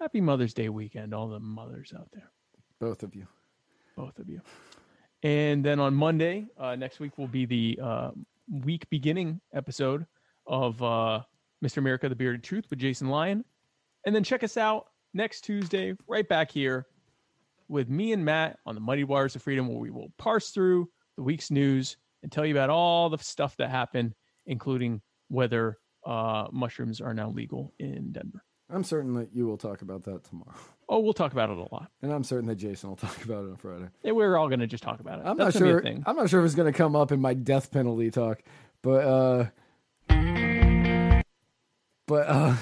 Happy 0.00 0.22
Mother's 0.22 0.54
Day 0.54 0.70
weekend, 0.70 1.12
all 1.12 1.28
the 1.28 1.40
mothers 1.40 1.92
out 1.94 2.08
there. 2.12 2.30
both 2.80 3.02
of 3.02 3.14
you. 3.14 3.26
both 3.94 4.18
of 4.18 4.28
you. 4.30 4.40
And 5.22 5.62
then 5.62 5.80
on 5.80 5.94
Monday, 5.94 6.46
uh, 6.56 6.76
next 6.76 6.98
week 7.00 7.18
will 7.18 7.28
be 7.28 7.44
the 7.44 7.78
uh, 7.82 8.10
week 8.64 8.88
beginning 8.88 9.40
episode 9.52 10.06
of 10.46 10.82
uh, 10.82 11.20
Mr. 11.62 11.78
America: 11.78 12.08
The 12.08 12.16
Bearded 12.16 12.42
Truth 12.42 12.66
with 12.70 12.78
Jason 12.78 13.08
Lyon. 13.08 13.44
And 14.06 14.14
then 14.14 14.24
check 14.24 14.42
us 14.44 14.56
out 14.56 14.86
next 15.12 15.42
Tuesday, 15.42 15.94
right 16.06 16.26
back 16.26 16.50
here 16.50 16.86
with 17.68 17.88
me 17.88 18.12
and 18.12 18.24
Matt 18.24 18.58
on 18.66 18.74
the 18.74 18.80
Muddy 18.80 19.04
Waters 19.04 19.36
of 19.36 19.42
Freedom, 19.42 19.68
where 19.68 19.78
we 19.78 19.90
will 19.90 20.12
parse 20.18 20.50
through 20.50 20.88
the 21.16 21.22
week's 21.22 21.50
news 21.50 21.96
and 22.22 22.32
tell 22.32 22.44
you 22.46 22.54
about 22.54 22.70
all 22.70 23.08
the 23.10 23.18
stuff 23.18 23.56
that 23.58 23.70
happened, 23.70 24.14
including 24.46 25.00
whether 25.28 25.78
uh, 26.06 26.46
mushrooms 26.50 27.00
are 27.00 27.14
now 27.14 27.30
legal 27.30 27.72
in 27.78 28.12
Denver. 28.12 28.42
I'm 28.70 28.84
certain 28.84 29.14
that 29.14 29.28
you 29.32 29.46
will 29.46 29.56
talk 29.56 29.82
about 29.82 30.04
that 30.04 30.24
tomorrow. 30.24 30.54
Oh, 30.90 31.00
we'll 31.00 31.12
talk 31.12 31.32
about 31.32 31.50
it 31.50 31.58
a 31.58 31.68
lot. 31.70 31.90
And 32.00 32.10
I'm 32.10 32.24
certain 32.24 32.46
that 32.46 32.54
Jason 32.56 32.88
will 32.88 32.96
talk 32.96 33.22
about 33.22 33.44
it 33.44 33.50
on 33.50 33.56
Friday. 33.56 33.88
Yeah, 34.02 34.12
we're 34.12 34.38
all 34.38 34.48
going 34.48 34.60
to 34.60 34.66
just 34.66 34.82
talk 34.82 35.00
about 35.00 35.18
it. 35.18 35.26
I'm 35.26 35.36
That's 35.36 35.54
not 35.54 35.60
gonna 35.60 35.82
be 35.82 35.90
a 35.90 35.92
sure. 35.92 36.02
I'm 36.06 36.16
not 36.16 36.30
sure 36.30 36.40
if 36.40 36.46
it's 36.46 36.54
going 36.54 36.72
to 36.72 36.74
come 36.74 36.96
up 36.96 37.12
in 37.12 37.20
my 37.20 37.34
death 37.34 37.70
penalty 37.70 38.10
talk, 38.10 38.40
but 38.82 39.04
uh, 39.04 39.46
but 42.06 42.26
uh, 42.26 42.54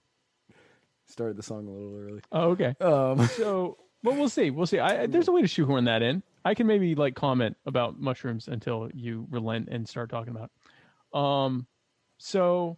started 1.06 1.36
the 1.36 1.44
song 1.44 1.68
a 1.68 1.70
little 1.70 1.96
early. 1.96 2.20
Oh, 2.32 2.50
okay. 2.50 2.74
Um, 2.80 3.24
So, 3.28 3.78
but 4.02 4.16
we'll 4.16 4.28
see. 4.28 4.50
We'll 4.50 4.66
see. 4.66 4.78
I, 4.78 5.02
I- 5.02 5.06
there's 5.06 5.28
a 5.28 5.32
way 5.32 5.42
to 5.42 5.48
shoehorn 5.48 5.84
that 5.84 6.02
in. 6.02 6.22
I 6.44 6.54
can 6.54 6.66
maybe 6.66 6.94
like 6.94 7.14
comment 7.14 7.56
about 7.66 8.00
mushrooms 8.00 8.48
until 8.48 8.88
you 8.94 9.26
relent 9.30 9.68
and 9.68 9.86
start 9.88 10.08
talking 10.10 10.34
about. 10.34 10.50
It. 11.14 11.18
Um, 11.18 11.66
so, 12.18 12.76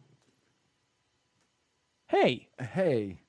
hey, 2.09 2.49
hey, 2.61 3.21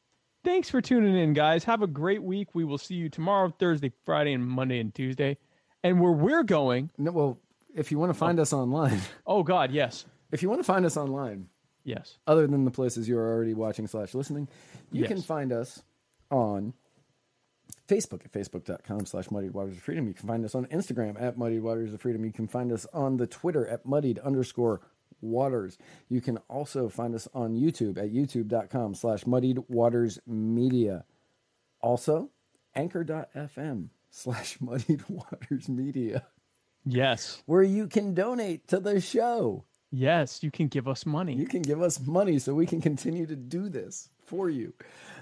thanks 0.44 0.70
for 0.70 0.82
tuning 0.82 1.16
in, 1.18 1.34
guys. 1.34 1.64
Have 1.66 1.82
a 1.82 1.88
great 1.88 2.22
week. 2.24 2.50
We 2.54 2.64
will 2.64 2.78
see 2.78 2.96
you 2.96 3.10
tomorrow, 3.10 3.54
Thursday, 3.60 3.92
Friday, 4.06 4.34
and 4.34 4.46
Monday 4.46 4.80
and 4.80 4.94
Tuesday. 4.94 5.38
And 5.84 6.00
where 6.00 6.12
we're 6.14 6.44
going, 6.44 6.90
no, 6.98 7.12
well, 7.12 7.40
if 7.76 7.92
you 7.92 8.00
want 8.00 8.10
to 8.12 8.18
find 8.18 8.40
us 8.40 8.54
online, 8.54 9.00
oh 9.28 9.44
God, 9.44 9.72
yes, 9.72 10.06
if 10.32 10.42
you 10.42 10.50
want 10.50 10.60
to 10.62 10.66
find 10.66 10.86
us 10.86 10.96
online, 10.98 11.48
yes, 11.84 12.18
other 12.26 12.48
than 12.48 12.66
the 12.66 12.72
places 12.72 13.08
you 13.08 13.18
are 13.18 13.34
already 13.34 13.54
watching 13.54 13.88
slash 13.88 14.14
listening, 14.14 14.48
you 14.92 15.06
can 15.06 15.22
find 15.22 15.52
us 15.52 15.84
on 16.32 16.74
Facebook 17.94 18.26
at 18.26 18.32
facebook.com 18.32 19.06
slash 19.06 19.30
muddied 19.30 19.54
waters 19.54 19.78
of 19.78 19.84
freedom. 19.84 20.08
You 20.08 20.14
can 20.14 20.28
find 20.28 20.44
us 20.46 20.56
on 20.56 20.66
Instagram 20.68 21.22
at 21.22 21.38
muddied 21.38 21.62
waters 21.62 21.94
of 21.94 22.02
freedom. 22.02 22.26
You 22.26 22.32
can 22.32 22.48
find 22.48 22.72
us 22.72 22.86
on 22.94 23.18
the 23.18 23.28
Twitter 23.28 23.68
at 23.68 23.86
muddied 23.86 24.20
underscore 24.20 24.82
waters. 25.22 25.78
You 26.10 26.20
can 26.22 26.38
also 26.50 26.90
find 26.90 27.14
us 27.16 27.28
on 27.34 27.54
YouTube 27.56 27.98
at 27.98 28.12
youtube.com 28.12 28.96
slash 28.96 29.26
muddied 29.28 29.60
waters 29.70 30.20
media. 30.26 31.06
Also, 31.82 32.30
anchor.fm 32.76 33.90
slash 34.10 34.58
muddied 34.62 35.04
waters 35.10 35.68
media, 35.70 36.26
yes, 36.86 37.42
where 37.46 37.64
you 37.64 37.88
can 37.88 38.14
donate 38.14 38.68
to 38.70 38.80
the 38.80 39.00
show. 39.02 39.66
yes. 39.92 40.42
You 40.44 40.52
can 40.52 40.68
give 40.68 40.88
us 40.88 41.06
money. 41.06 41.36
You 41.36 41.46
can 41.48 41.62
give 41.62 41.82
us 41.82 42.00
money 42.00 42.40
so 42.40 42.54
we 42.54 42.66
can 42.66 42.82
continue 42.82 43.26
to 43.26 43.36
do 43.36 43.70
this 43.70 44.10
for 44.26 44.50
you. 44.50 44.74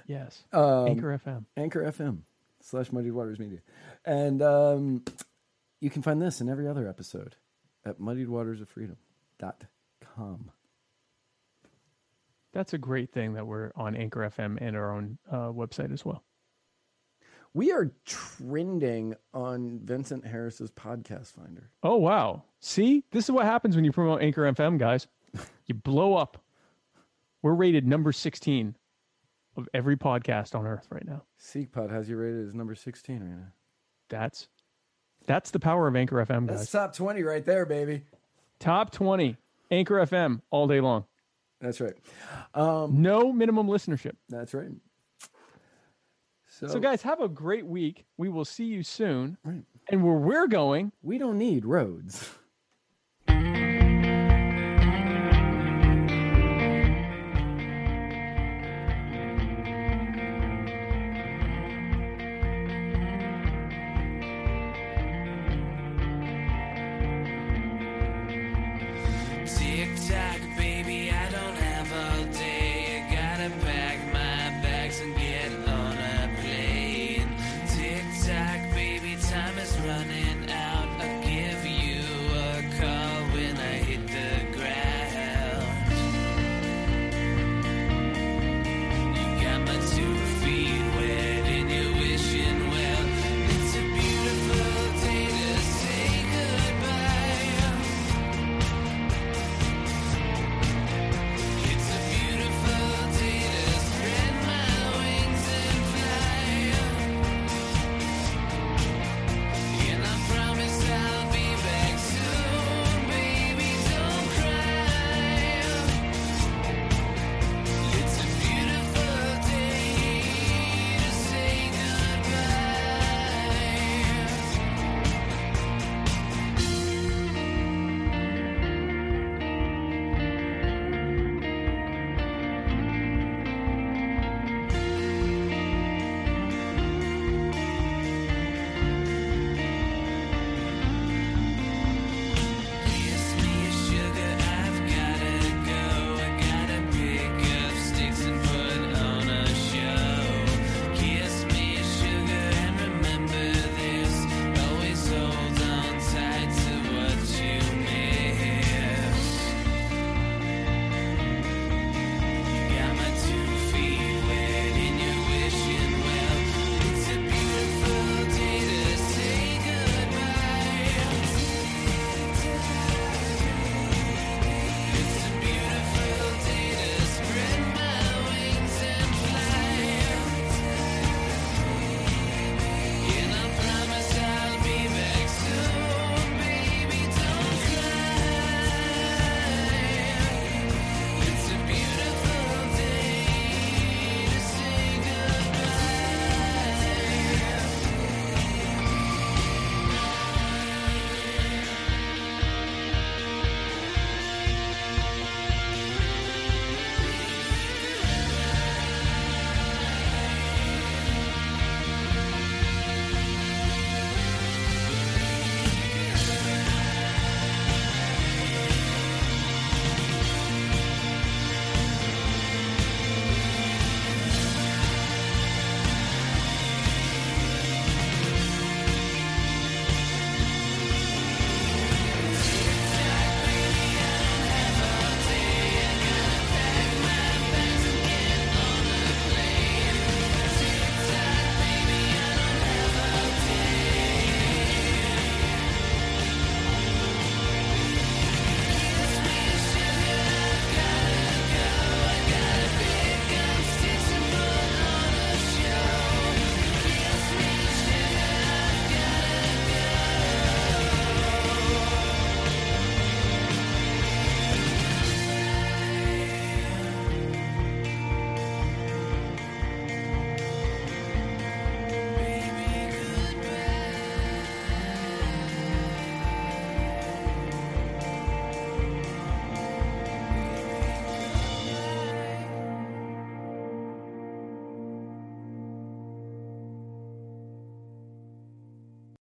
yes, 0.07 0.43
Um, 0.53 0.87
Anchor 0.87 1.19
FM. 1.25 1.45
Anchor 1.57 1.83
FM 1.91 2.19
slash 2.61 2.91
Muddied 2.91 3.13
Waters 3.13 3.39
Media. 3.39 3.59
And 4.05 4.41
um, 4.41 5.03
you 5.79 5.89
can 5.89 6.01
find 6.01 6.21
this 6.21 6.41
and 6.41 6.49
every 6.49 6.67
other 6.67 6.87
episode 6.87 7.35
at 7.85 7.99
muddiedwatersoffreedom.com. 7.99 10.51
That's 12.53 12.73
a 12.73 12.77
great 12.77 13.11
thing 13.11 13.33
that 13.33 13.47
we're 13.47 13.71
on 13.75 13.95
Anchor 13.95 14.29
FM 14.29 14.57
and 14.61 14.75
our 14.75 14.93
own 14.93 15.17
uh, 15.31 15.49
website 15.49 15.93
as 15.93 16.03
well. 16.03 16.23
We 17.53 17.71
are 17.71 17.91
trending 18.05 19.15
on 19.33 19.81
Vincent 19.83 20.25
Harris's 20.25 20.71
podcast 20.71 21.33
finder. 21.33 21.69
Oh 21.83 21.97
wow! 21.97 22.43
See, 22.61 23.03
this 23.11 23.25
is 23.25 23.31
what 23.31 23.45
happens 23.45 23.75
when 23.75 23.83
you 23.83 23.91
promote 23.91 24.21
Anchor 24.21 24.43
FM, 24.43 24.77
guys. 24.77 25.07
You 25.65 25.75
blow 25.75 26.15
up. 26.15 26.41
We're 27.41 27.53
rated 27.53 27.85
number 27.85 28.13
sixteen 28.13 28.75
of 29.61 29.69
every 29.73 29.95
podcast 29.97 30.55
on 30.55 30.65
Earth 30.67 30.87
right 30.89 31.05
now. 31.05 31.23
SeekPod 31.39 31.91
has 31.91 32.09
you 32.09 32.17
rated 32.17 32.47
as 32.47 32.53
number 32.53 32.75
16 32.75 33.19
right 33.19 33.29
now. 33.29 33.47
That's 34.09 34.47
that's 35.27 35.51
the 35.51 35.59
power 35.59 35.87
of 35.87 35.95
Anchor 35.95 36.17
FM, 36.17 36.47
guys. 36.47 36.59
That's 36.59 36.71
top 36.71 36.95
20 36.95 37.23
right 37.23 37.45
there, 37.45 37.65
baby. 37.65 38.03
Top 38.59 38.91
twenty, 38.91 39.37
Anchor 39.71 39.95
FM 39.95 40.41
all 40.51 40.67
day 40.67 40.81
long. 40.81 41.05
That's 41.61 41.79
right. 41.81 41.95
Um, 42.53 43.01
no 43.01 43.31
minimum 43.31 43.67
listenership. 43.67 44.13
That's 44.29 44.53
right. 44.53 44.69
So, 46.47 46.67
So, 46.67 46.79
guys, 46.79 47.01
have 47.01 47.21
a 47.21 47.27
great 47.27 47.65
week. 47.65 48.05
We 48.17 48.29
will 48.29 48.45
see 48.45 48.65
you 48.65 48.83
soon. 48.83 49.37
Right. 49.43 49.63
And 49.89 50.03
where 50.03 50.15
we're 50.15 50.47
going, 50.47 50.91
we 51.01 51.17
don't 51.17 51.37
need 51.39 51.65
roads. 51.65 52.29